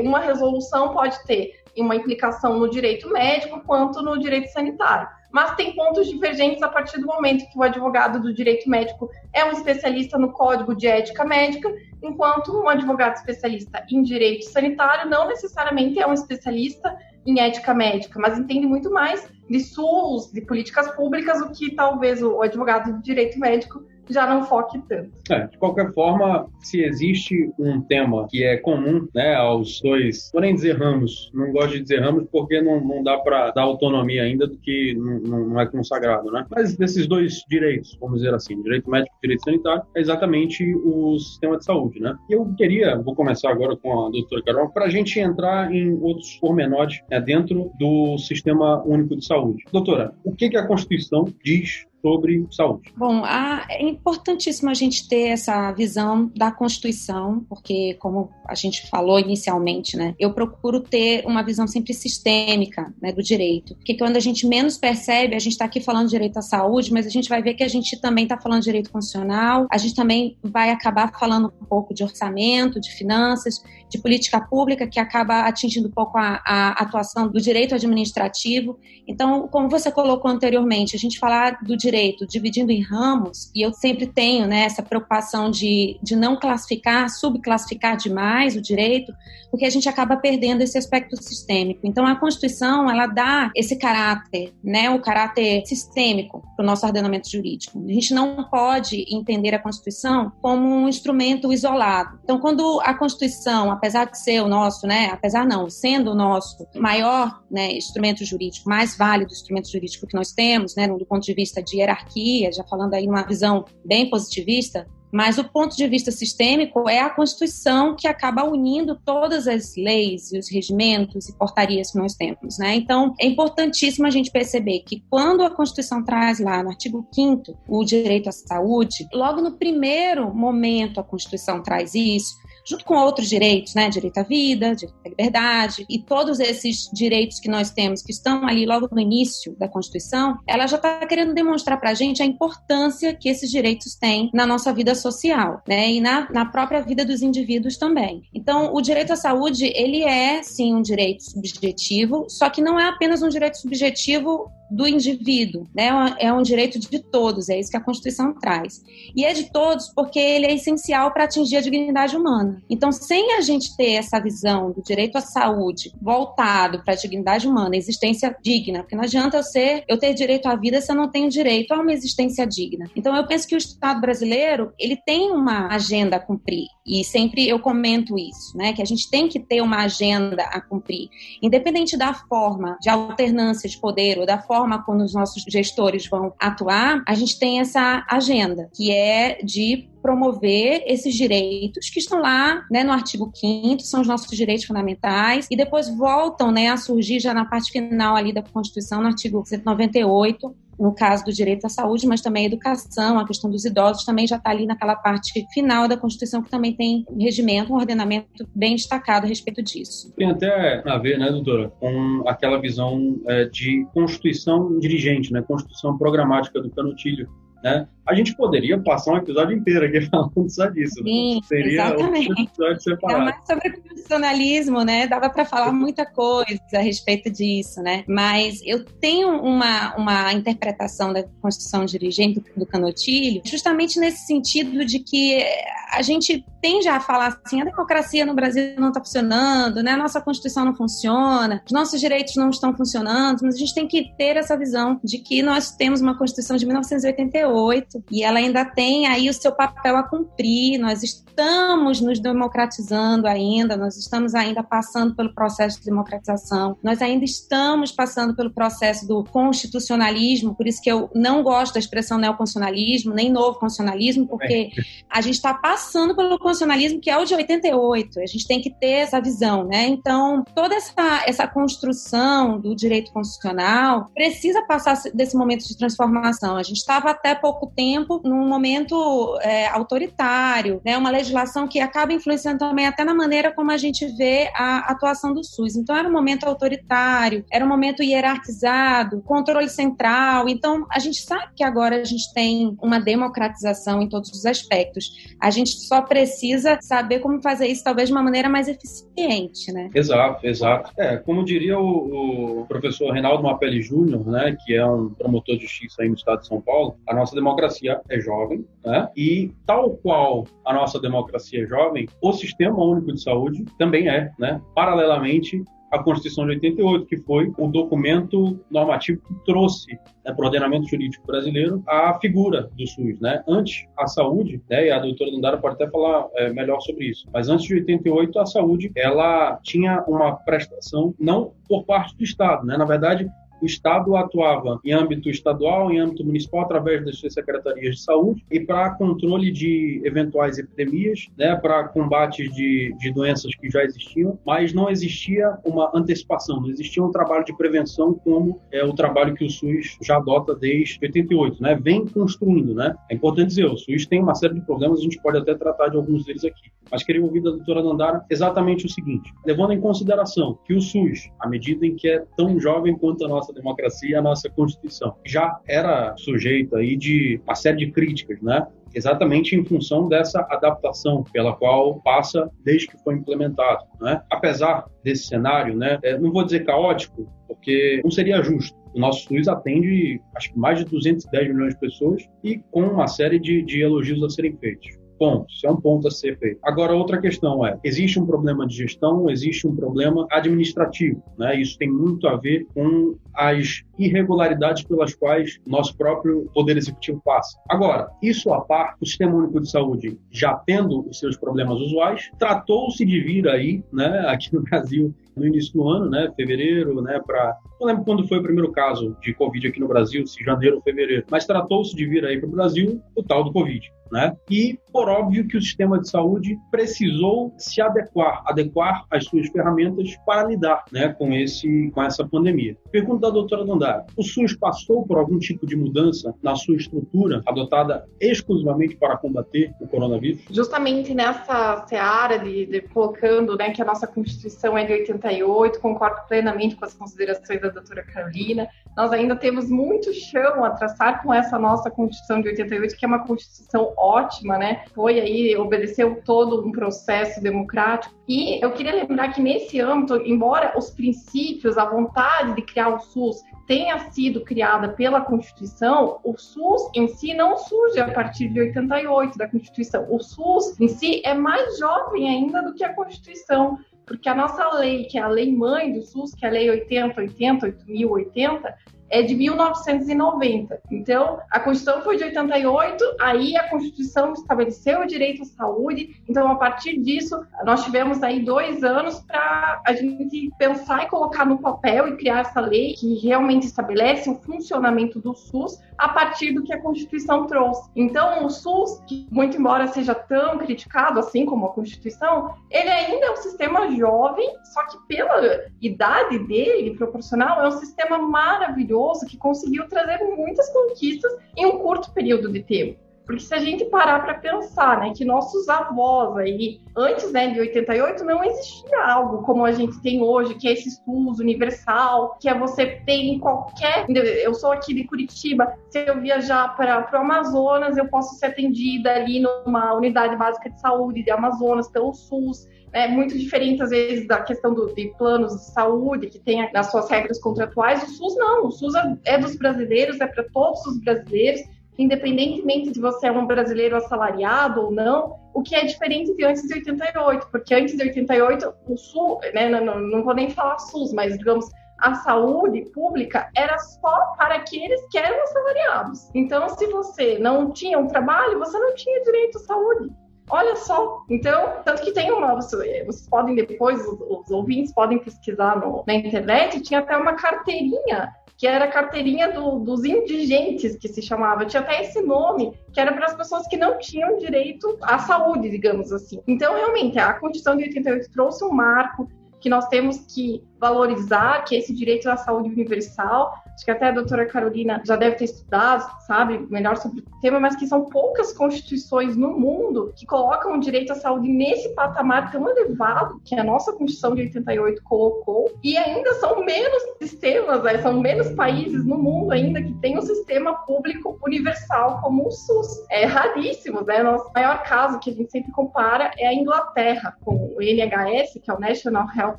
Uma 0.00 0.20
resolução 0.20 0.92
pode 0.92 1.24
ter 1.24 1.52
uma 1.76 1.94
implicação 1.94 2.58
no 2.58 2.68
direito 2.68 3.08
médico 3.10 3.60
quanto 3.64 4.02
no 4.02 4.18
direito 4.18 4.48
sanitário 4.48 5.08
mas 5.32 5.54
tem 5.56 5.74
pontos 5.74 6.08
divergentes 6.08 6.62
a 6.62 6.68
partir 6.68 7.00
do 7.00 7.06
momento 7.06 7.48
que 7.50 7.58
o 7.58 7.62
advogado 7.62 8.20
do 8.20 8.32
direito 8.32 8.68
médico 8.68 9.10
é 9.32 9.44
um 9.44 9.52
especialista 9.52 10.18
no 10.18 10.32
código 10.32 10.74
de 10.74 10.86
ética 10.86 11.24
médica, 11.24 11.72
enquanto 12.02 12.52
um 12.52 12.68
advogado 12.68 13.16
especialista 13.16 13.84
em 13.90 14.02
direito 14.02 14.44
sanitário 14.46 15.10
não 15.10 15.28
necessariamente 15.28 16.00
é 16.00 16.06
um 16.06 16.12
especialista 16.12 16.96
em 17.26 17.40
ética 17.40 17.74
médica, 17.74 18.18
mas 18.18 18.38
entende 18.38 18.66
muito 18.66 18.90
mais 18.90 19.30
de 19.48 19.60
SUS, 19.60 20.30
de 20.32 20.40
políticas 20.42 20.90
públicas, 20.92 21.40
o 21.40 21.50
que 21.50 21.74
talvez 21.74 22.22
o 22.22 22.40
advogado 22.42 22.94
de 22.94 23.02
direito 23.02 23.38
médico 23.38 23.84
já 24.10 24.26
não 24.26 24.44
foque 24.44 24.78
tanto. 24.88 25.10
É, 25.30 25.46
de 25.46 25.58
qualquer 25.58 25.92
forma, 25.92 26.46
se 26.60 26.82
existe 26.82 27.50
um 27.58 27.80
tema 27.80 28.26
que 28.28 28.44
é 28.44 28.56
comum 28.56 29.06
né, 29.14 29.34
aos 29.34 29.80
dois, 29.80 30.30
porém 30.30 30.54
dizer 30.54 30.78
ramos, 30.78 31.30
não 31.34 31.52
gosto 31.52 31.72
de 31.72 31.82
dizer 31.82 32.00
ramos 32.00 32.26
porque 32.30 32.60
não, 32.60 32.80
não 32.80 33.02
dá 33.02 33.18
para 33.18 33.50
dar 33.50 33.62
autonomia 33.62 34.22
ainda 34.22 34.46
do 34.46 34.56
que 34.58 34.94
não, 34.94 35.46
não, 35.48 35.60
é 35.60 35.66
consagrado, 35.66 36.30
né? 36.30 36.46
Mas 36.50 36.76
desses 36.76 37.06
dois 37.06 37.44
direitos, 37.48 37.96
vamos 38.00 38.20
dizer 38.20 38.34
assim, 38.34 38.60
direito 38.62 38.90
médico 38.90 39.14
e 39.18 39.22
direito 39.22 39.44
sanitário, 39.44 39.82
é 39.94 40.00
exatamente 40.00 40.74
o 40.74 41.18
sistema 41.18 41.58
de 41.58 41.64
saúde, 41.64 42.00
né? 42.00 42.16
E 42.28 42.32
eu 42.32 42.46
queria, 42.56 42.96
vou 42.98 43.14
começar 43.14 43.50
agora 43.50 43.76
com 43.76 44.06
a 44.06 44.10
doutora 44.10 44.42
Carol, 44.42 44.70
para 44.70 44.86
a 44.86 44.90
gente 44.90 45.18
entrar 45.18 45.72
em 45.72 45.92
outros 46.00 46.36
pormenores 46.36 47.00
né, 47.10 47.20
dentro 47.20 47.70
do 47.78 48.18
sistema 48.18 48.82
único 48.84 49.16
de 49.16 49.24
saúde. 49.24 49.64
Doutora, 49.72 50.14
o 50.24 50.34
que, 50.34 50.48
que 50.48 50.56
a 50.56 50.66
Constituição 50.66 51.24
diz 51.44 51.86
sobre 52.00 52.46
saúde. 52.50 52.92
Bom, 52.96 53.24
a, 53.24 53.66
é 53.68 53.82
importantíssimo 53.82 54.70
a 54.70 54.74
gente 54.74 55.08
ter 55.08 55.28
essa 55.28 55.70
visão 55.72 56.30
da 56.34 56.50
Constituição, 56.50 57.44
porque, 57.48 57.94
como 57.98 58.30
a 58.46 58.54
gente 58.54 58.88
falou 58.88 59.18
inicialmente, 59.18 59.96
né, 59.96 60.14
eu 60.18 60.32
procuro 60.32 60.80
ter 60.80 61.24
uma 61.26 61.42
visão 61.42 61.66
sempre 61.66 61.92
sistêmica 61.92 62.92
né, 63.00 63.12
do 63.12 63.22
direito. 63.22 63.74
Porque 63.74 63.96
quando 63.96 64.16
a 64.16 64.20
gente 64.20 64.46
menos 64.46 64.78
percebe, 64.78 65.34
a 65.34 65.38
gente 65.38 65.52
está 65.52 65.64
aqui 65.64 65.80
falando 65.80 66.08
direito 66.08 66.38
à 66.38 66.42
saúde, 66.42 66.92
mas 66.92 67.06
a 67.06 67.10
gente 67.10 67.28
vai 67.28 67.42
ver 67.42 67.54
que 67.54 67.64
a 67.64 67.68
gente 67.68 68.00
também 68.00 68.24
está 68.24 68.38
falando 68.38 68.62
direito 68.62 68.90
constitucional, 68.90 69.66
a 69.70 69.78
gente 69.78 69.94
também 69.94 70.36
vai 70.42 70.70
acabar 70.70 71.12
falando 71.18 71.52
um 71.60 71.64
pouco 71.64 71.92
de 71.92 72.02
orçamento, 72.02 72.80
de 72.80 72.92
finanças, 72.92 73.62
de 73.88 73.98
política 73.98 74.40
pública, 74.40 74.86
que 74.86 75.00
acaba 75.00 75.42
atingindo 75.42 75.88
um 75.88 75.92
pouco 75.92 76.16
a, 76.18 76.40
a 76.46 76.70
atuação 76.82 77.28
do 77.28 77.40
direito 77.40 77.74
administrativo. 77.74 78.78
Então, 79.06 79.48
como 79.48 79.68
você 79.68 79.90
colocou 79.90 80.30
anteriormente, 80.30 80.94
a 80.94 80.98
gente 80.98 81.18
falar 81.18 81.58
do 81.62 81.76
direito 81.76 81.87
dividindo 82.26 82.72
em 82.72 82.82
ramos, 82.82 83.50
e 83.54 83.62
eu 83.62 83.72
sempre 83.72 84.06
tenho 84.06 84.46
né, 84.46 84.64
essa 84.64 84.82
preocupação 84.82 85.50
de, 85.50 85.98
de 86.02 86.16
não 86.16 86.38
classificar, 86.38 87.08
subclassificar 87.08 87.96
demais 87.96 88.56
o 88.56 88.60
direito, 88.60 89.12
porque 89.50 89.64
a 89.64 89.70
gente 89.70 89.88
acaba 89.88 90.16
perdendo 90.16 90.62
esse 90.62 90.76
aspecto 90.76 91.16
sistêmico. 91.22 91.80
Então, 91.84 92.06
a 92.06 92.16
Constituição, 92.16 92.90
ela 92.90 93.06
dá 93.06 93.50
esse 93.54 93.76
caráter, 93.76 94.52
né, 94.62 94.90
o 94.90 95.00
caráter 95.00 95.64
sistêmico 95.66 96.42
para 96.56 96.62
o 96.62 96.66
nosso 96.66 96.86
ordenamento 96.86 97.30
jurídico. 97.30 97.82
A 97.88 97.92
gente 97.92 98.12
não 98.12 98.44
pode 98.50 99.04
entender 99.10 99.54
a 99.54 99.58
Constituição 99.58 100.32
como 100.42 100.66
um 100.66 100.88
instrumento 100.88 101.52
isolado. 101.52 102.18
Então, 102.22 102.38
quando 102.38 102.80
a 102.82 102.94
Constituição, 102.94 103.70
apesar 103.70 104.04
de 104.06 104.18
ser 104.18 104.42
o 104.42 104.48
nosso, 104.48 104.86
né, 104.86 105.10
apesar 105.12 105.46
não, 105.46 105.70
sendo 105.70 106.12
o 106.12 106.14
nosso 106.14 106.66
maior 106.74 107.40
né, 107.50 107.72
instrumento 107.72 108.24
jurídico, 108.24 108.68
mais 108.68 108.96
válido 108.96 109.32
instrumento 109.32 109.70
jurídico 109.70 110.06
que 110.06 110.14
nós 110.14 110.32
temos, 110.32 110.74
né, 110.76 110.86
do 110.86 111.06
ponto 111.06 111.24
de 111.24 111.34
vista 111.34 111.62
de 111.62 111.77
hierarquia, 111.78 112.52
já 112.52 112.64
falando 112.64 112.94
aí 112.94 113.06
numa 113.06 113.22
visão 113.22 113.64
bem 113.84 114.08
positivista, 114.08 114.86
mas 115.12 115.38
o 115.38 115.44
ponto 115.44 115.76
de 115.76 115.86
vista 115.88 116.10
sistêmico 116.10 116.88
é 116.88 117.00
a 117.00 117.10
Constituição 117.10 117.96
que 117.96 118.06
acaba 118.06 118.44
unindo 118.44 118.98
todas 119.04 119.48
as 119.48 119.74
leis 119.76 120.32
e 120.32 120.38
os 120.38 120.50
regimentos 120.50 121.28
e 121.28 121.36
portarias 121.36 121.90
que 121.90 121.98
nós 121.98 122.14
temos, 122.14 122.58
né? 122.58 122.74
Então, 122.74 123.14
é 123.18 123.26
importantíssimo 123.26 124.06
a 124.06 124.10
gente 124.10 124.30
perceber 124.30 124.80
que 124.80 125.02
quando 125.08 125.42
a 125.42 125.50
Constituição 125.50 126.04
traz 126.04 126.38
lá 126.38 126.62
no 126.62 126.70
artigo 126.70 127.06
5 127.12 127.58
o 127.66 127.84
direito 127.84 128.28
à 128.28 128.32
saúde, 128.32 129.08
logo 129.12 129.40
no 129.40 129.52
primeiro 129.52 130.34
momento 130.34 131.00
a 131.00 131.04
Constituição 131.04 131.62
traz 131.62 131.94
isso, 131.94 132.36
junto 132.68 132.84
com 132.84 132.94
outros 132.94 133.28
direitos, 133.28 133.74
né? 133.74 133.88
Direito 133.88 134.18
à 134.18 134.22
vida, 134.22 134.74
direito 134.74 134.98
à 135.04 135.08
liberdade 135.08 135.86
e 135.88 135.98
todos 135.98 136.38
esses 136.38 136.90
direitos 136.92 137.40
que 137.40 137.48
nós 137.48 137.70
temos 137.70 138.02
que 138.02 138.12
estão 138.12 138.46
ali 138.46 138.66
logo 138.66 138.88
no 138.92 139.00
início 139.00 139.56
da 139.58 139.68
Constituição, 139.68 140.38
ela 140.46 140.66
já 140.66 140.76
está 140.76 141.06
querendo 141.06 141.34
demonstrar 141.34 141.80
para 141.80 141.90
a 141.90 141.94
gente 141.94 142.22
a 142.22 142.26
importância 142.26 143.14
que 143.14 143.28
esses 143.28 143.50
direitos 143.50 143.94
têm 143.94 144.30
na 144.34 144.46
nossa 144.46 144.72
vida 144.72 144.94
social, 144.94 145.62
né? 145.66 145.90
E 145.90 146.00
na, 146.00 146.28
na 146.30 146.44
própria 146.44 146.80
vida 146.80 147.04
dos 147.04 147.22
indivíduos 147.22 147.76
também. 147.76 148.22
Então, 148.34 148.74
o 148.74 148.80
direito 148.80 149.12
à 149.12 149.16
saúde, 149.16 149.72
ele 149.74 150.02
é 150.02 150.42
sim 150.42 150.74
um 150.74 150.82
direito 150.82 151.22
subjetivo, 151.22 152.26
só 152.28 152.50
que 152.50 152.60
não 152.60 152.78
é 152.78 152.88
apenas 152.88 153.22
um 153.22 153.28
direito 153.28 153.58
subjetivo 153.58 154.50
do 154.70 154.86
indivíduo, 154.86 155.66
né? 155.74 155.88
É 156.18 156.32
um 156.32 156.42
direito 156.42 156.78
de 156.78 156.98
todos, 156.98 157.48
é 157.48 157.58
isso 157.58 157.70
que 157.70 157.76
a 157.76 157.80
Constituição 157.80 158.34
traz. 158.34 158.82
E 159.16 159.24
é 159.24 159.32
de 159.32 159.50
todos 159.50 159.88
porque 159.88 160.18
ele 160.18 160.46
é 160.46 160.54
essencial 160.54 161.12
para 161.12 161.24
atingir 161.24 161.56
a 161.56 161.60
dignidade 161.60 162.16
humana. 162.16 162.57
Então, 162.68 162.92
sem 162.92 163.34
a 163.34 163.40
gente 163.40 163.76
ter 163.76 163.92
essa 163.92 164.20
visão 164.20 164.70
do 164.70 164.82
direito 164.82 165.16
à 165.16 165.20
saúde 165.20 165.92
voltado 166.00 166.82
para 166.84 166.94
a 166.94 166.96
dignidade 166.96 167.46
humana, 167.46 167.76
existência 167.76 168.36
digna, 168.42 168.80
porque 168.80 168.96
não 168.96 169.04
adianta 169.04 169.36
eu 169.36 169.42
ser, 169.42 169.84
eu 169.88 169.98
ter 169.98 170.14
direito 170.14 170.46
à 170.46 170.54
vida 170.54 170.80
se 170.80 170.90
eu 170.90 170.96
não 170.96 171.10
tenho 171.10 171.28
direito 171.28 171.72
a 171.72 171.80
uma 171.80 171.92
existência 171.92 172.46
digna. 172.46 172.86
Então, 172.94 173.16
eu 173.16 173.26
penso 173.26 173.46
que 173.46 173.54
o 173.54 173.58
Estado 173.58 174.00
brasileiro, 174.00 174.72
ele 174.78 174.96
tem 174.96 175.30
uma 175.30 175.68
agenda 175.68 176.16
a 176.16 176.20
cumprir, 176.20 176.66
e 176.86 177.04
sempre 177.04 177.48
eu 177.48 177.58
comento 177.58 178.18
isso, 178.18 178.56
né? 178.56 178.72
Que 178.72 178.82
a 178.82 178.86
gente 178.86 179.10
tem 179.10 179.28
que 179.28 179.40
ter 179.40 179.60
uma 179.60 179.82
agenda 179.82 180.44
a 180.44 180.60
cumprir, 180.60 181.08
independente 181.42 181.96
da 181.96 182.14
forma 182.14 182.76
de 182.80 182.88
alternância 182.88 183.68
de 183.68 183.78
poder 183.78 184.18
ou 184.18 184.26
da 184.26 184.38
forma 184.38 184.68
forma 184.68 184.82
como 184.82 185.02
os 185.02 185.14
nossos 185.14 185.42
gestores 185.48 186.08
vão 186.08 186.32
atuar, 186.38 187.02
a 187.06 187.14
gente 187.14 187.38
tem 187.38 187.60
essa 187.60 188.04
agenda, 188.10 188.68
que 188.74 188.90
é 188.90 189.38
de 189.42 189.88
promover 190.02 190.82
esses 190.86 191.14
direitos 191.14 191.90
que 191.90 192.00
estão 192.00 192.20
lá 192.20 192.64
né, 192.70 192.84
no 192.84 192.92
artigo 192.92 193.30
5 193.34 193.80
são 193.82 194.00
os 194.00 194.06
nossos 194.06 194.36
direitos 194.36 194.64
fundamentais, 194.64 195.46
e 195.50 195.56
depois 195.56 195.88
voltam 195.88 196.50
né, 196.50 196.68
a 196.68 196.76
surgir 196.76 197.20
já 197.20 197.34
na 197.34 197.44
parte 197.44 197.70
final 197.70 198.16
ali 198.16 198.32
da 198.32 198.42
Constituição, 198.42 199.00
no 199.00 199.08
artigo 199.08 199.42
198, 199.44 200.54
no 200.78 200.94
caso 200.94 201.24
do 201.24 201.32
direito 201.32 201.66
à 201.66 201.68
saúde, 201.68 202.06
mas 202.06 202.20
também 202.20 202.44
a 202.44 202.46
educação, 202.46 203.18
a 203.18 203.26
questão 203.26 203.50
dos 203.50 203.64
idosos 203.64 204.04
também 204.04 204.26
já 204.26 204.36
está 204.36 204.50
ali 204.50 204.64
naquela 204.64 204.94
parte 204.94 205.44
final 205.52 205.88
da 205.88 205.96
Constituição 205.96 206.42
que 206.42 206.50
também 206.50 206.72
tem 206.72 207.04
um 207.10 207.20
regimento, 207.20 207.72
um 207.72 207.76
ordenamento 207.76 208.48
bem 208.54 208.76
destacado 208.76 209.24
a 209.24 209.28
respeito 209.28 209.62
disso. 209.62 210.12
Tem 210.16 210.30
até 210.30 210.82
a 210.88 210.98
ver, 210.98 211.18
né, 211.18 211.30
doutora, 211.30 211.70
com 211.80 212.22
aquela 212.26 212.60
visão 212.60 213.20
é, 213.26 213.46
de 213.46 213.86
Constituição 213.92 214.78
dirigente, 214.78 215.32
né, 215.32 215.42
Constituição 215.42 215.98
programática 215.98 216.60
do 216.60 216.70
Canutilho, 216.70 217.28
né? 217.62 217.88
A 218.08 218.14
gente 218.14 218.34
poderia 218.34 218.78
passar 218.78 219.12
um 219.12 219.16
episódio 219.18 219.54
inteiro 219.54 219.84
aqui 219.84 220.00
falando 220.08 220.48
só 220.48 220.66
disso. 220.66 221.02
Né? 221.02 221.10
Sim, 221.10 221.40
Seria 221.44 221.84
exatamente. 221.84 222.32
um 222.32 222.42
episódio 222.42 222.82
separado. 222.82 223.20
Ainda 223.20 223.32
mais 223.32 223.46
sobre 223.46 223.70
constitucionalismo, 223.70 224.82
né? 224.82 225.06
Dava 225.06 225.28
para 225.28 225.44
falar 225.44 225.72
muita 225.72 226.06
coisa 226.06 226.58
a 226.74 226.80
respeito 226.80 227.30
disso, 227.30 227.82
né? 227.82 228.04
Mas 228.08 228.60
eu 228.64 228.84
tenho 228.84 229.28
uma, 229.28 229.94
uma 229.96 230.32
interpretação 230.32 231.12
da 231.12 231.22
Constituição 231.42 231.84
dirigente 231.84 232.42
do 232.56 232.64
Canotilho 232.64 233.42
justamente 233.44 234.00
nesse 234.00 234.26
sentido 234.26 234.84
de 234.84 235.00
que 235.00 235.44
a 235.92 236.02
gente 236.02 236.44
tende 236.60 236.88
a 236.88 237.00
falar 237.00 237.38
assim, 237.44 237.60
a 237.60 237.64
democracia 237.64 238.24
no 238.26 238.34
Brasil 238.34 238.74
não 238.78 238.88
está 238.88 239.00
funcionando, 239.00 239.82
né? 239.82 239.92
A 239.92 239.96
nossa 239.96 240.20
Constituição 240.20 240.64
não 240.64 240.74
funciona, 240.74 241.62
os 241.64 241.72
nossos 241.72 242.00
direitos 242.00 242.36
não 242.36 242.50
estão 242.50 242.74
funcionando, 242.74 243.40
mas 243.42 243.54
a 243.54 243.58
gente 243.58 243.74
tem 243.74 243.86
que 243.86 244.12
ter 244.16 244.36
essa 244.36 244.56
visão 244.56 245.00
de 245.04 245.18
que 245.18 245.42
nós 245.42 245.72
temos 245.72 246.00
uma 246.00 246.16
Constituição 246.16 246.56
de 246.56 246.66
1988 246.66 247.97
e 248.10 248.22
ela 248.22 248.38
ainda 248.38 248.64
tem 248.64 249.06
aí 249.06 249.28
o 249.28 249.34
seu 249.34 249.52
papel 249.52 249.96
a 249.96 250.02
cumprir. 250.02 250.78
Nós 250.78 251.02
estamos 251.02 252.00
nos 252.00 252.18
democratizando 252.18 253.26
ainda, 253.26 253.76
nós 253.76 253.96
estamos 253.96 254.34
ainda 254.34 254.62
passando 254.62 255.14
pelo 255.14 255.32
processo 255.32 255.78
de 255.78 255.84
democratização, 255.84 256.76
nós 256.82 257.00
ainda 257.00 257.24
estamos 257.24 257.92
passando 257.92 258.34
pelo 258.34 258.50
processo 258.50 259.06
do 259.06 259.22
constitucionalismo, 259.24 260.54
por 260.54 260.66
isso 260.66 260.82
que 260.82 260.90
eu 260.90 261.08
não 261.14 261.42
gosto 261.42 261.74
da 261.74 261.80
expressão 261.80 262.18
neoconstitucionalismo, 262.18 263.14
nem 263.14 263.30
novo 263.30 263.58
constitucionalismo, 263.58 264.26
porque 264.26 264.70
a 265.08 265.20
gente 265.20 265.34
está 265.34 265.54
passando 265.54 266.16
pelo 266.16 266.38
constitucionalismo 266.38 267.00
que 267.00 267.10
é 267.10 267.16
o 267.16 267.24
de 267.24 267.34
88, 267.34 268.20
a 268.20 268.26
gente 268.26 268.46
tem 268.46 268.60
que 268.60 268.70
ter 268.70 269.02
essa 269.02 269.20
visão, 269.20 269.64
né? 269.64 269.86
Então, 269.86 270.44
toda 270.54 270.74
essa, 270.74 271.22
essa 271.24 271.46
construção 271.46 272.58
do 272.58 272.74
direito 272.74 273.12
constitucional 273.12 274.10
precisa 274.12 274.62
passar 274.62 275.00
desse 275.14 275.36
momento 275.36 275.66
de 275.66 275.76
transformação. 275.76 276.56
A 276.56 276.62
gente 276.62 276.78
estava 276.78 277.10
até 277.10 277.34
pouco 277.34 277.66
tempo 277.66 277.87
tempo 277.88 278.20
num 278.22 278.46
momento 278.46 279.38
é, 279.40 279.66
autoritário, 279.68 280.80
né? 280.84 280.98
uma 280.98 281.10
legislação 281.10 281.66
que 281.66 281.80
acaba 281.80 282.12
influenciando 282.12 282.58
também 282.58 282.86
até 282.86 283.02
na 283.02 283.14
maneira 283.14 283.50
como 283.50 283.70
a 283.70 283.78
gente 283.78 284.06
vê 284.16 284.50
a 284.54 284.90
atuação 284.90 285.32
do 285.32 285.42
SUS. 285.42 285.74
Então, 285.74 285.96
era 285.96 286.06
um 286.06 286.12
momento 286.12 286.44
autoritário, 286.44 287.44
era 287.50 287.64
um 287.64 287.68
momento 287.68 288.02
hierarquizado, 288.02 289.22
controle 289.22 289.68
central. 289.70 290.48
Então, 290.48 290.86
a 290.90 290.98
gente 290.98 291.22
sabe 291.22 291.52
que 291.56 291.64
agora 291.64 291.96
a 291.96 292.04
gente 292.04 292.32
tem 292.34 292.76
uma 292.82 293.00
democratização 293.00 294.02
em 294.02 294.08
todos 294.08 294.30
os 294.30 294.44
aspectos. 294.44 295.06
A 295.40 295.50
gente 295.50 295.70
só 295.70 296.02
precisa 296.02 296.78
saber 296.82 297.20
como 297.20 297.40
fazer 297.40 297.68
isso, 297.68 297.82
talvez 297.82 298.08
de 298.08 298.14
uma 298.14 298.22
maneira 298.22 298.48
mais 298.50 298.68
eficiente, 298.68 299.72
né? 299.72 299.88
Exato, 299.94 300.46
exato. 300.46 300.92
É, 300.98 301.16
como 301.16 301.44
diria 301.44 301.78
o, 301.78 302.60
o 302.60 302.66
professor 302.66 303.12
Reinaldo 303.12 303.42
Mapelli 303.42 303.80
Júnior, 303.80 304.26
né, 304.26 304.56
que 304.64 304.74
é 304.74 304.84
um 304.84 305.08
promotor 305.08 305.56
de 305.56 305.62
justiça 305.62 306.02
aí 306.02 306.08
no 306.08 306.14
estado 306.14 306.40
de 306.40 306.48
São 306.48 306.60
Paulo, 306.60 306.96
a 307.06 307.14
nossa 307.14 307.34
democracia 307.34 307.77
democracia 307.78 308.00
é 308.08 308.20
jovem, 308.20 308.66
né? 308.84 309.08
E 309.16 309.52
tal 309.66 309.90
qual 309.96 310.44
a 310.64 310.72
nossa 310.72 311.00
democracia 311.00 311.62
é 311.62 311.66
jovem, 311.66 312.08
o 312.22 312.32
Sistema 312.32 312.82
Único 312.82 313.12
de 313.12 313.22
Saúde 313.22 313.64
também 313.78 314.08
é, 314.08 314.30
né? 314.38 314.60
Paralelamente 314.74 315.62
a 315.90 316.02
Constituição 316.02 316.44
de 316.44 316.50
88, 316.50 317.06
que 317.06 317.16
foi 317.16 317.50
o 317.56 317.66
documento 317.66 318.60
normativo 318.70 319.22
que 319.22 319.34
trouxe 319.46 319.92
né, 320.22 320.34
para 320.34 320.42
o 320.42 320.44
ordenamento 320.44 320.86
jurídico 320.86 321.26
brasileiro 321.26 321.82
a 321.88 322.12
figura 322.20 322.70
do 322.76 322.86
SUS. 322.86 323.18
Né? 323.20 323.42
Antes, 323.48 323.86
a 323.98 324.06
saúde, 324.06 324.62
né, 324.68 324.88
e 324.88 324.90
a 324.90 324.98
doutora 324.98 325.30
Dandara 325.30 325.56
pode 325.56 325.76
até 325.76 325.90
falar 325.90 326.26
é, 326.34 326.52
melhor 326.52 326.78
sobre 326.80 327.06
isso, 327.06 327.26
mas 327.32 327.48
antes 327.48 327.64
de 327.64 327.76
88, 327.76 328.38
a 328.38 328.44
saúde 328.44 328.92
ela 328.94 329.58
tinha 329.62 330.04
uma 330.06 330.36
prestação 330.36 331.14
não 331.18 331.54
por 331.66 331.84
parte 331.84 332.14
do 332.14 332.22
Estado. 332.22 332.66
Né? 332.66 332.76
Na 332.76 332.84
verdade, 332.84 333.26
o 333.60 333.66
Estado 333.66 334.16
atuava 334.16 334.80
em 334.84 334.92
âmbito 334.92 335.28
estadual, 335.28 335.90
em 335.90 335.98
âmbito 335.98 336.24
municipal, 336.24 336.62
através 336.62 337.04
das 337.04 337.18
suas 337.18 337.34
secretarias 337.34 337.96
de 337.96 338.02
saúde, 338.02 338.44
e 338.50 338.60
para 338.60 338.90
controle 338.90 339.50
de 339.50 340.00
eventuais 340.04 340.58
epidemias, 340.58 341.26
né, 341.36 341.56
para 341.56 341.88
combate 341.88 342.48
de, 342.48 342.94
de 342.98 343.12
doenças 343.12 343.54
que 343.54 343.70
já 343.70 343.82
existiam, 343.84 344.38
mas 344.46 344.72
não 344.72 344.90
existia 344.90 345.56
uma 345.64 345.90
antecipação, 345.94 346.60
não 346.60 346.70
existia 346.70 347.02
um 347.02 347.10
trabalho 347.10 347.44
de 347.44 347.56
prevenção 347.56 348.14
como 348.14 348.60
é 348.72 348.84
o 348.84 348.92
trabalho 348.92 349.34
que 349.34 349.44
o 349.44 349.50
SUS 349.50 349.96
já 350.02 350.16
adota 350.16 350.54
desde 350.54 350.98
88, 351.02 351.62
né, 351.62 351.74
vem 351.80 352.06
construindo, 352.06 352.74
né. 352.74 352.94
É 353.10 353.14
importante 353.14 353.48
dizer, 353.48 353.66
o 353.66 353.76
SUS 353.76 354.06
tem 354.06 354.20
uma 354.20 354.34
série 354.34 354.54
de 354.54 354.60
problemas, 354.62 355.00
a 355.00 355.02
gente 355.02 355.20
pode 355.20 355.38
até 355.38 355.54
tratar 355.54 355.88
de 355.88 355.96
alguns 355.96 356.24
deles 356.24 356.44
aqui, 356.44 356.70
mas 356.90 357.02
queria 357.02 357.22
ouvir 357.22 357.42
da 357.42 357.50
doutora 357.50 357.82
Nandara 357.82 358.24
exatamente 358.30 358.86
o 358.86 358.88
seguinte, 358.88 359.32
levando 359.44 359.72
em 359.72 359.80
consideração 359.80 360.58
que 360.64 360.74
o 360.74 360.80
SUS, 360.80 361.30
à 361.40 361.48
medida 361.48 361.86
em 361.86 361.94
que 361.94 362.08
é 362.08 362.24
tão 362.36 362.58
jovem 362.58 362.96
quanto 362.96 363.24
a 363.24 363.28
nossa 363.28 363.47
nossa 363.48 363.52
democracia 363.52 364.10
e 364.10 364.14
a 364.14 364.22
nossa 364.22 364.48
Constituição. 364.50 365.16
Já 365.24 365.58
era 365.66 366.14
sujeito 366.16 366.76
aí 366.76 366.96
de 366.96 367.40
uma 367.44 367.54
série 367.54 367.78
de 367.78 367.90
críticas, 367.90 368.40
né? 368.42 368.66
exatamente 368.94 369.54
em 369.54 369.62
função 369.64 370.08
dessa 370.08 370.40
adaptação 370.50 371.22
pela 371.30 371.54
qual 371.54 372.00
passa 372.00 372.50
desde 372.64 372.88
que 372.88 372.96
foi 373.02 373.14
implementado. 373.14 373.84
Né? 374.00 374.22
Apesar 374.30 374.86
desse 375.04 375.26
cenário, 375.26 375.76
né, 375.76 375.98
é, 376.02 376.18
não 376.18 376.32
vou 376.32 376.42
dizer 376.44 376.64
caótico, 376.64 377.30
porque 377.46 378.00
não 378.02 378.10
seria 378.10 378.42
justo. 378.42 378.76
O 378.94 378.98
nosso 378.98 379.28
SUS 379.28 379.46
atende, 379.46 380.20
acho 380.34 380.52
que 380.52 380.58
mais 380.58 380.78
de 380.78 380.86
210 380.86 381.48
milhões 381.48 381.74
de 381.74 381.80
pessoas 381.80 382.26
e 382.42 382.58
com 382.70 382.82
uma 382.82 383.06
série 383.06 383.38
de, 383.38 383.62
de 383.62 383.82
elogios 383.82 384.22
a 384.24 384.30
serem 384.30 384.56
feitos. 384.56 384.88
Ponto. 385.18 385.46
Isso 385.52 385.66
é 385.66 385.70
um 385.70 385.76
ponto 385.76 386.06
a 386.06 386.10
ser 386.10 386.38
feito. 386.38 386.60
Agora, 386.62 386.94
outra 386.94 387.20
questão 387.20 387.66
é: 387.66 387.78
existe 387.82 388.20
um 388.20 388.26
problema 388.26 388.66
de 388.66 388.76
gestão, 388.76 389.28
existe 389.28 389.66
um 389.66 389.74
problema 389.74 390.26
administrativo. 390.30 391.22
Né? 391.36 391.60
Isso 391.60 391.76
tem 391.76 391.90
muito 391.90 392.28
a 392.28 392.36
ver 392.36 392.66
com 392.72 393.16
as 393.34 393.82
irregularidades 393.98 394.84
pelas 394.84 395.14
quais 395.14 395.60
nosso 395.66 395.96
próprio 395.96 396.48
Poder 396.54 396.76
Executivo 396.76 397.20
passa. 397.24 397.58
Agora, 397.68 398.08
isso 398.22 398.52
a 398.52 398.60
par, 398.60 398.96
o 399.00 399.06
Sistema 399.06 399.34
Único 399.34 399.60
de 399.60 399.70
Saúde, 399.70 400.18
já 400.30 400.54
tendo 400.54 401.08
os 401.08 401.18
seus 401.18 401.36
problemas 401.36 401.80
usuais, 401.80 402.30
tratou-se 402.38 403.04
de 403.04 403.20
vir 403.20 403.48
aí, 403.48 403.82
né, 403.92 404.24
aqui 404.26 404.52
no 404.54 404.62
Brasil, 404.62 405.14
no 405.38 405.46
início 405.46 405.72
do 405.72 405.88
ano, 405.88 406.10
né, 406.10 406.30
fevereiro, 406.36 407.00
né, 407.00 407.20
para 407.24 407.56
não 407.80 407.86
lembro 407.86 408.04
quando 408.04 408.26
foi 408.26 408.38
o 408.38 408.42
primeiro 408.42 408.72
caso 408.72 409.16
de 409.22 409.32
Covid 409.34 409.68
aqui 409.68 409.78
no 409.78 409.88
Brasil, 409.88 410.26
se 410.26 410.42
janeiro 410.44 410.76
ou 410.76 410.82
fevereiro, 410.82 411.24
mas 411.30 411.46
tratou-se 411.46 411.94
de 411.94 412.06
vir 412.06 412.24
aí 412.24 412.38
para 412.38 412.48
o 412.48 412.52
Brasil 412.52 413.00
o 413.14 413.22
tal 413.22 413.44
do 413.44 413.52
Covid. 413.52 413.88
Né? 414.10 414.34
E, 414.50 414.78
por 414.90 415.06
óbvio, 415.08 415.46
que 415.46 415.58
o 415.58 415.60
sistema 415.60 416.00
de 416.00 416.08
saúde 416.08 416.56
precisou 416.70 417.52
se 417.58 417.78
adequar, 417.80 418.42
adequar 418.46 419.04
as 419.10 419.24
suas 419.26 419.48
ferramentas 419.48 420.16
para 420.24 420.44
lidar 420.44 420.84
né, 420.90 421.10
com, 421.10 421.30
esse, 421.34 421.90
com 421.90 422.02
essa 422.02 422.26
pandemia. 422.26 422.74
Pergunta 422.90 423.26
da 423.26 423.30
doutora 423.30 423.66
Dandara: 423.66 424.06
o 424.16 424.22
SUS 424.22 424.56
passou 424.56 425.06
por 425.06 425.18
algum 425.18 425.38
tipo 425.38 425.66
de 425.66 425.76
mudança 425.76 426.34
na 426.42 426.56
sua 426.56 426.76
estrutura, 426.76 427.42
adotada 427.46 428.06
exclusivamente 428.18 428.96
para 428.96 429.18
combater 429.18 429.72
o 429.78 429.86
coronavírus? 429.86 430.40
Justamente 430.50 431.12
nessa 431.12 431.84
seara 431.86 432.38
de, 432.38 432.64
de 432.64 432.80
colocando 432.80 433.58
né, 433.58 433.72
que 433.72 433.82
a 433.82 433.84
nossa 433.84 434.06
Constituição 434.06 434.78
é 434.78 434.86
de 434.86 434.94
88, 435.28 435.80
concordo 435.80 436.22
plenamente 436.26 436.76
com 436.76 436.84
as 436.84 436.94
considerações 436.94 437.60
da 437.60 437.68
doutora 437.68 438.02
Carolina. 438.02 438.68
Nós 438.96 439.12
ainda 439.12 439.36
temos 439.36 439.70
muito 439.70 440.12
chão 440.12 440.64
a 440.64 440.70
traçar 440.70 441.22
com 441.22 441.32
essa 441.32 441.58
nossa 441.58 441.90
Constituição 441.90 442.40
de 442.40 442.48
88, 442.48 442.96
que 442.96 443.04
é 443.04 443.08
uma 443.08 443.26
Constituição 443.26 443.92
ótima, 443.96 444.58
né? 444.58 444.84
Foi 444.94 445.20
aí, 445.20 445.56
obedeceu 445.56 446.20
todo 446.24 446.66
um 446.66 446.72
processo 446.72 447.42
democrático. 447.42 448.14
E 448.26 448.62
eu 448.62 448.72
queria 448.72 448.94
lembrar 448.94 449.32
que 449.32 449.40
nesse 449.40 449.80
âmbito, 449.80 450.16
embora 450.16 450.76
os 450.76 450.90
princípios, 450.90 451.78
a 451.78 451.84
vontade 451.84 452.54
de 452.54 452.62
criar 452.62 452.88
o 452.88 453.00
SUS 453.00 453.42
tenha 453.66 453.98
sido 454.10 454.40
criada 454.40 454.88
pela 454.88 455.20
Constituição, 455.20 456.18
o 456.24 456.36
SUS 456.36 456.90
em 456.94 457.06
si 457.06 457.34
não 457.34 457.56
surge 457.56 458.00
a 458.00 458.10
partir 458.10 458.48
de 458.48 458.60
88 458.60 459.36
da 459.36 459.46
Constituição. 459.46 460.06
O 460.10 460.18
SUS 460.20 460.78
em 460.80 460.88
si 460.88 461.22
é 461.24 461.34
mais 461.34 461.78
jovem 461.78 462.28
ainda 462.28 462.62
do 462.62 462.74
que 462.74 462.82
a 462.82 462.94
Constituição, 462.94 463.78
porque 464.08 464.28
a 464.28 464.34
nossa 464.34 464.66
lei, 464.78 465.04
que 465.04 465.18
é 465.18 465.20
a 465.20 465.28
lei 465.28 465.54
mãe 465.54 465.92
do 465.92 466.02
SUS, 466.02 466.34
que 466.34 466.44
é 466.44 466.48
a 466.48 466.52
lei 466.52 466.70
8080, 466.70 467.66
8080, 467.66 468.74
é 469.10 469.22
de 469.22 469.34
1990. 469.34 470.80
Então, 470.90 471.38
a 471.50 471.60
Constituição 471.60 472.02
foi 472.02 472.16
de 472.16 472.24
88, 472.24 473.04
aí 473.20 473.56
a 473.56 473.68
Constituição 473.68 474.32
estabeleceu 474.32 475.00
o 475.00 475.06
direito 475.06 475.42
à 475.42 475.46
saúde. 475.46 476.20
Então, 476.28 476.50
a 476.50 476.56
partir 476.56 476.98
disso, 476.98 477.40
nós 477.64 477.84
tivemos 477.84 478.22
aí 478.22 478.44
dois 478.44 478.82
anos 478.84 479.20
para 479.20 479.80
a 479.84 479.92
gente 479.92 480.50
pensar 480.58 481.04
e 481.04 481.08
colocar 481.08 481.44
no 481.44 481.58
papel 481.58 482.08
e 482.08 482.16
criar 482.16 482.40
essa 482.40 482.60
lei 482.60 482.94
que 482.94 483.18
realmente 483.18 483.66
estabelece 483.66 484.28
o 484.28 484.34
funcionamento 484.36 485.18
do 485.18 485.34
SUS 485.34 485.80
a 485.96 486.08
partir 486.08 486.52
do 486.52 486.62
que 486.62 486.72
a 486.72 486.80
Constituição 486.80 487.46
trouxe. 487.46 487.90
Então, 487.96 488.44
o 488.44 488.50
SUS, 488.50 489.02
muito 489.30 489.56
embora 489.56 489.88
seja 489.88 490.14
tão 490.14 490.58
criticado 490.58 491.18
assim 491.18 491.44
como 491.44 491.66
a 491.66 491.72
Constituição, 491.72 492.54
ele 492.70 492.88
ainda 492.88 493.26
é 493.26 493.30
um 493.32 493.36
sistema 493.36 493.90
jovem, 493.90 494.48
só 494.64 494.86
que 494.86 494.98
pela 495.08 495.64
idade 495.80 496.38
dele 496.40 496.96
proporcional, 496.96 497.64
é 497.64 497.68
um 497.68 497.72
sistema 497.72 498.18
maravilhoso 498.18 498.97
que 499.26 499.36
conseguiu 499.36 499.88
trazer 499.88 500.18
muitas 500.36 500.68
conquistas 500.70 501.32
em 501.56 501.66
um 501.66 501.78
curto 501.78 502.10
período 502.12 502.52
de 502.52 502.62
tempo. 502.62 503.07
Porque 503.28 503.42
se 503.42 503.52
a 503.52 503.58
gente 503.58 503.84
parar 503.84 504.20
para 504.20 504.38
pensar, 504.38 505.00
né, 505.00 505.12
que 505.14 505.22
nossos 505.22 505.68
avós 505.68 506.34
aí, 506.38 506.80
antes 506.96 507.30
né, 507.30 507.50
de 507.50 507.60
88, 507.60 508.24
não 508.24 508.42
existia 508.42 509.04
algo 509.04 509.42
como 509.42 509.66
a 509.66 509.72
gente 509.72 510.00
tem 510.00 510.22
hoje, 510.22 510.54
que 510.54 510.66
é 510.66 510.72
esse 510.72 510.90
SUS 510.90 511.38
universal, 511.38 512.38
que 512.40 512.48
é 512.48 512.58
você 512.58 512.86
ter 513.04 513.12
em 513.12 513.38
qualquer. 513.38 514.06
Eu 514.08 514.54
sou 514.54 514.72
aqui 514.72 514.94
de 514.94 515.04
Curitiba, 515.04 515.74
se 515.90 516.06
eu 516.06 516.18
viajar 516.22 516.74
para 516.74 517.06
o 517.12 517.16
Amazonas, 517.16 517.98
eu 517.98 518.08
posso 518.08 518.34
ser 518.36 518.46
atendida 518.46 519.12
ali 519.12 519.40
numa 519.40 519.92
unidade 519.92 520.34
básica 520.34 520.70
de 520.70 520.80
saúde 520.80 521.22
de 521.22 521.30
Amazonas 521.30 521.86
pelo 521.90 522.14
SUS 522.14 522.66
é 522.92 523.06
muito 523.06 523.36
diferente, 523.36 523.82
às 523.82 523.90
vezes, 523.90 524.26
da 524.26 524.40
questão 524.40 524.72
do, 524.72 524.94
de 524.94 525.12
planos 525.18 525.52
de 525.52 525.70
saúde, 525.72 526.28
que 526.28 526.38
tem 526.38 526.72
nas 526.72 526.90
suas 526.90 527.10
regras 527.10 527.38
contratuais. 527.38 528.02
O 528.02 528.06
SUS 528.06 528.36
não, 528.36 528.66
o 528.66 528.70
SUS 528.70 528.94
é, 528.94 529.34
é 529.34 529.38
dos 529.38 529.56
brasileiros, 529.56 530.18
é 530.20 530.26
para 530.26 530.44
todos 530.44 530.84
os 530.86 530.98
brasileiros, 531.00 531.60
independentemente 531.98 532.92
de 532.92 533.00
você 533.00 533.26
é 533.26 533.32
um 533.32 533.46
brasileiro 533.46 533.96
assalariado 533.96 534.82
ou 534.82 534.92
não, 534.92 535.36
o 535.52 535.62
que 535.62 535.74
é 535.74 535.84
diferente 535.84 536.34
de 536.34 536.44
antes 536.44 536.62
de 536.62 536.74
88, 536.74 537.48
porque 537.50 537.74
antes 537.74 537.96
de 537.96 538.02
88, 538.04 538.74
o 538.86 538.96
SUS, 538.96 539.38
né, 539.52 539.68
não, 539.68 539.98
não, 539.98 540.22
vou 540.22 540.34
nem 540.34 540.48
falar 540.50 540.78
SUS, 540.78 541.12
mas 541.12 541.36
digamos, 541.36 541.68
a 541.98 542.14
saúde 542.14 542.82
pública 542.92 543.50
era 543.56 543.76
só 543.78 544.34
para 544.36 544.54
aqueles 544.54 545.00
que 545.10 545.18
eram 545.18 545.42
assalariados. 545.42 546.30
Então, 546.32 546.68
se 546.68 546.86
você 546.86 547.38
não 547.40 547.72
tinha 547.72 547.98
um 547.98 548.06
trabalho, 548.06 548.60
você 548.60 548.78
não 548.78 548.94
tinha 548.94 549.20
direito 549.24 549.58
à 549.58 549.60
saúde. 549.62 550.10
Olha 550.50 550.76
só, 550.76 551.24
então, 551.28 551.82
tanto 551.84 552.02
que 552.02 552.12
tem 552.12 552.30
uma, 552.30 552.54
vocês 552.54 553.28
podem 553.28 553.54
depois, 553.54 554.00
os, 554.06 554.18
os 554.20 554.50
ouvintes 554.50 554.94
podem 554.94 555.18
pesquisar 555.18 555.78
no, 555.78 556.04
na 556.06 556.14
internet, 556.14 556.80
tinha 556.80 557.00
até 557.00 557.16
uma 557.16 557.34
carteirinha, 557.34 558.32
que 558.58 558.66
era 558.66 558.86
a 558.86 558.88
carteirinha 558.88 559.52
do, 559.52 559.78
dos 559.78 560.04
indigentes, 560.04 560.96
que 560.96 561.06
se 561.06 561.22
chamava, 561.22 561.64
tinha 561.64 561.80
até 561.80 562.02
esse 562.02 562.20
nome, 562.20 562.72
que 562.92 563.00
era 563.00 563.12
para 563.12 563.26
as 563.26 563.34
pessoas 563.34 563.68
que 563.68 563.76
não 563.76 563.98
tinham 563.98 564.36
direito 564.36 564.98
à 565.00 565.16
saúde, 565.20 565.70
digamos 565.70 566.12
assim. 566.12 566.42
Então, 566.44 566.74
realmente, 566.74 567.16
a 567.20 567.34
Constituição 567.34 567.76
de 567.76 567.84
88 567.84 568.32
trouxe 568.32 568.64
um 568.64 568.72
marco 568.72 569.30
que 569.60 569.70
nós 569.70 569.86
temos 569.88 570.18
que 570.34 570.64
valorizar, 570.78 571.64
que 571.64 571.76
esse 571.76 571.94
direito 571.94 572.28
à 572.28 572.36
saúde 572.36 572.68
universal. 572.70 573.54
Acho 573.74 573.84
que 573.84 573.90
até 573.90 574.08
a 574.08 574.12
doutora 574.12 574.46
Carolina 574.46 575.00
já 575.04 575.14
deve 575.14 575.36
ter 575.36 575.44
estudado, 575.44 576.04
sabe, 576.26 576.58
melhor 576.68 576.96
sobre 576.96 577.20
o 577.20 577.40
tema, 577.40 577.60
mas 577.60 577.76
que 577.76 577.86
são 577.86 578.06
poucas 578.06 578.52
constituições 578.52 579.36
no 579.36 579.56
mundo 579.56 580.12
que 580.16 580.26
colocam 580.26 580.74
o 580.74 580.80
direito 580.80 581.12
à 581.12 581.14
saúde 581.14 581.48
nesse 581.48 581.88
patamar 581.90 582.50
tão 582.50 582.68
elevado 582.68 583.40
que 583.44 583.54
a 583.54 583.62
nossa 583.62 583.92
Constituição 583.92 584.34
de 584.34 584.42
88 584.42 585.02
colocou. 585.04 585.70
E 585.82 585.96
ainda 585.96 586.34
são 586.34 586.64
menos 586.64 587.02
sistemas, 587.20 587.82
né, 587.84 587.98
são 587.98 588.20
menos 588.20 588.48
países 588.50 589.04
no 589.04 589.16
mundo 589.16 589.52
ainda 589.52 589.82
que 589.82 589.92
têm 589.94 590.18
um 590.18 590.22
sistema 590.22 590.74
público 590.74 591.38
universal 591.44 592.20
como 592.20 592.48
o 592.48 592.50
SUS. 592.50 593.06
É 593.10 593.24
raríssimo, 593.24 594.02
né? 594.02 594.22
Nosso 594.22 594.50
maior 594.54 594.82
caso 594.82 595.18
que 595.18 595.30
a 595.30 595.32
gente 595.34 595.50
sempre 595.50 595.72
compara 595.72 596.32
é 596.36 596.46
a 596.46 596.54
Inglaterra, 596.54 597.36
com 597.44 597.74
o 597.76 597.80
NHS, 597.80 598.58
que 598.62 598.70
é 598.70 598.74
o 598.74 598.80
National 598.80 599.26
Health 599.36 599.58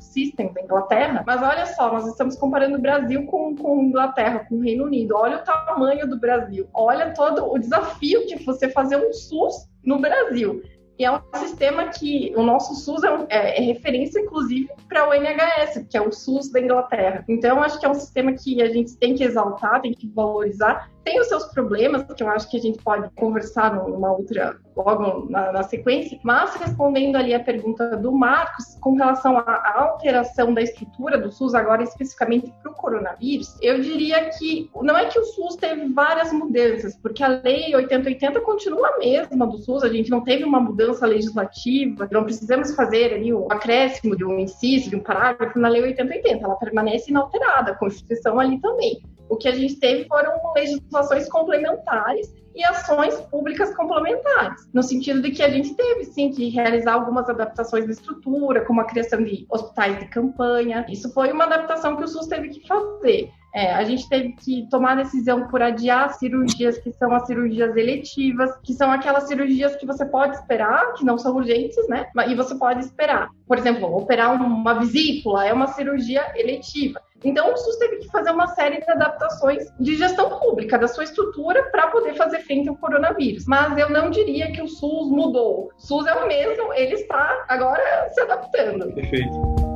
System 0.00 0.52
da 0.52 0.62
Inglaterra, 0.62 1.09
Inglaterra. 1.10 1.24
Mas 1.26 1.42
olha 1.42 1.66
só, 1.66 1.92
nós 1.92 2.06
estamos 2.06 2.36
comparando 2.36 2.76
o 2.76 2.80
Brasil 2.80 3.26
com, 3.26 3.54
com 3.56 3.82
Inglaterra, 3.82 4.46
com 4.48 4.56
o 4.56 4.60
Reino 4.60 4.84
Unido. 4.84 5.14
Olha 5.16 5.38
o 5.38 5.44
tamanho 5.44 6.08
do 6.08 6.18
Brasil. 6.18 6.68
Olha 6.72 7.12
todo 7.12 7.52
o 7.52 7.58
desafio 7.58 8.26
de 8.26 8.36
você 8.44 8.68
fazer 8.68 8.96
um 8.96 9.12
SUS 9.12 9.68
no 9.84 9.98
Brasil. 9.98 10.62
E 10.98 11.04
é 11.04 11.10
um 11.10 11.20
sistema 11.34 11.88
que 11.88 12.30
o 12.36 12.42
nosso 12.42 12.74
SUS 12.74 13.02
é, 13.02 13.08
é, 13.30 13.58
é 13.58 13.62
referência, 13.62 14.20
inclusive, 14.20 14.68
para 14.86 15.08
o 15.08 15.14
NHS, 15.14 15.86
que 15.88 15.96
é 15.96 16.00
o 16.00 16.12
SUS 16.12 16.52
da 16.52 16.60
Inglaterra. 16.60 17.24
Então, 17.26 17.62
acho 17.62 17.80
que 17.80 17.86
é 17.86 17.88
um 17.88 17.94
sistema 17.94 18.32
que 18.34 18.60
a 18.60 18.68
gente 18.68 18.98
tem 18.98 19.14
que 19.14 19.24
exaltar, 19.24 19.80
tem 19.80 19.94
que 19.94 20.06
valorizar. 20.08 20.90
Tem 21.04 21.18
os 21.18 21.28
seus 21.28 21.44
problemas, 21.46 22.04
que 22.12 22.22
eu 22.22 22.28
acho 22.28 22.48
que 22.50 22.56
a 22.56 22.60
gente 22.60 22.82
pode 22.82 23.08
conversar 23.14 23.74
numa 23.74 24.12
outra, 24.12 24.56
logo 24.76 25.26
na, 25.30 25.52
na 25.52 25.62
sequência, 25.62 26.18
mas 26.22 26.54
respondendo 26.56 27.16
ali 27.16 27.34
a 27.34 27.40
pergunta 27.40 27.96
do 27.96 28.12
Marcos, 28.12 28.76
com 28.80 28.94
relação 28.94 29.38
à 29.38 29.80
alteração 29.80 30.52
da 30.52 30.60
estrutura 30.60 31.18
do 31.18 31.32
SUS, 31.32 31.54
agora 31.54 31.82
especificamente 31.82 32.52
para 32.62 32.70
o 32.70 32.74
coronavírus, 32.74 33.56
eu 33.62 33.80
diria 33.80 34.30
que 34.30 34.70
não 34.82 34.96
é 34.96 35.06
que 35.06 35.18
o 35.18 35.24
SUS 35.24 35.56
teve 35.56 35.86
várias 35.92 36.32
mudanças, 36.32 36.96
porque 36.96 37.22
a 37.22 37.28
lei 37.28 37.74
8080 37.74 38.40
continua 38.40 38.88
a 38.88 38.98
mesma 38.98 39.46
do 39.46 39.58
SUS, 39.58 39.82
a 39.82 39.88
gente 39.88 40.10
não 40.10 40.22
teve 40.22 40.44
uma 40.44 40.60
mudança 40.60 41.06
legislativa, 41.06 42.08
não 42.10 42.24
precisamos 42.24 42.74
fazer 42.74 43.14
ali 43.14 43.32
um 43.32 43.50
acréscimo 43.50 44.16
de 44.16 44.24
um 44.24 44.38
inciso, 44.38 44.90
de 44.90 44.96
um 44.96 45.00
parágrafo 45.00 45.58
na 45.58 45.68
lei 45.68 45.82
8080, 45.82 46.44
ela 46.44 46.56
permanece 46.56 47.10
inalterada, 47.10 47.72
a 47.72 47.74
Constituição 47.74 48.38
ali 48.38 48.60
também. 48.60 49.02
O 49.30 49.36
que 49.36 49.48
a 49.48 49.52
gente 49.52 49.76
teve 49.76 50.06
foram 50.08 50.32
legislações 50.54 51.28
complementares 51.28 52.34
e 52.54 52.64
ações 52.64 53.14
públicas 53.30 53.74
complementares, 53.76 54.68
no 54.74 54.82
sentido 54.82 55.22
de 55.22 55.30
que 55.30 55.42
a 55.42 55.48
gente 55.48 55.74
teve 55.74 56.04
sim 56.04 56.30
que 56.32 56.48
realizar 56.48 56.94
algumas 56.94 57.28
adaptações 57.30 57.86
da 57.86 57.92
estrutura, 57.92 58.64
como 58.64 58.80
a 58.80 58.84
criação 58.84 59.22
de 59.22 59.46
hospitais 59.48 60.00
de 60.00 60.06
campanha. 60.06 60.84
Isso 60.88 61.12
foi 61.12 61.32
uma 61.32 61.44
adaptação 61.44 61.96
que 61.96 62.02
o 62.02 62.08
SUS 62.08 62.26
teve 62.26 62.48
que 62.48 62.66
fazer. 62.66 63.30
É, 63.52 63.72
a 63.72 63.82
gente 63.82 64.08
teve 64.08 64.32
que 64.32 64.68
tomar 64.70 64.96
decisão 64.96 65.48
por 65.48 65.60
adiar 65.60 66.14
cirurgias 66.14 66.78
que 66.78 66.92
são 66.92 67.12
as 67.12 67.26
cirurgias 67.26 67.76
eletivas, 67.76 68.50
que 68.62 68.72
são 68.72 68.92
aquelas 68.92 69.24
cirurgias 69.24 69.74
que 69.74 69.86
você 69.86 70.04
pode 70.04 70.36
esperar, 70.36 70.92
que 70.94 71.04
não 71.04 71.18
são 71.18 71.34
urgentes, 71.34 71.88
né? 71.88 72.06
E 72.28 72.34
você 72.34 72.54
pode 72.54 72.80
esperar. 72.80 73.28
Por 73.48 73.58
exemplo, 73.58 73.92
operar 73.96 74.32
uma 74.32 74.74
vesícula 74.74 75.44
é 75.44 75.52
uma 75.52 75.66
cirurgia 75.68 76.32
eletiva. 76.36 77.00
Então, 77.24 77.52
o 77.52 77.56
SUS 77.56 77.76
teve 77.76 77.96
que 77.96 78.08
fazer 78.08 78.30
uma 78.30 78.46
série 78.48 78.80
de 78.80 78.90
adaptações 78.90 79.70
de 79.78 79.96
gestão 79.96 80.38
pública, 80.38 80.78
da 80.78 80.88
sua 80.88 81.04
estrutura, 81.04 81.64
para 81.70 81.88
poder 81.88 82.14
fazer 82.14 82.40
frente 82.40 82.68
ao 82.68 82.76
coronavírus. 82.76 83.44
Mas 83.46 83.76
eu 83.76 83.90
não 83.90 84.10
diria 84.10 84.50
que 84.52 84.62
o 84.62 84.68
SUS 84.68 85.10
mudou. 85.10 85.70
O 85.76 85.80
SUS 85.80 86.06
é 86.06 86.14
o 86.14 86.26
mesmo, 86.26 86.72
ele 86.72 86.94
está 86.94 87.44
agora 87.48 88.08
se 88.10 88.20
adaptando. 88.20 88.92
Perfeito. 88.94 89.69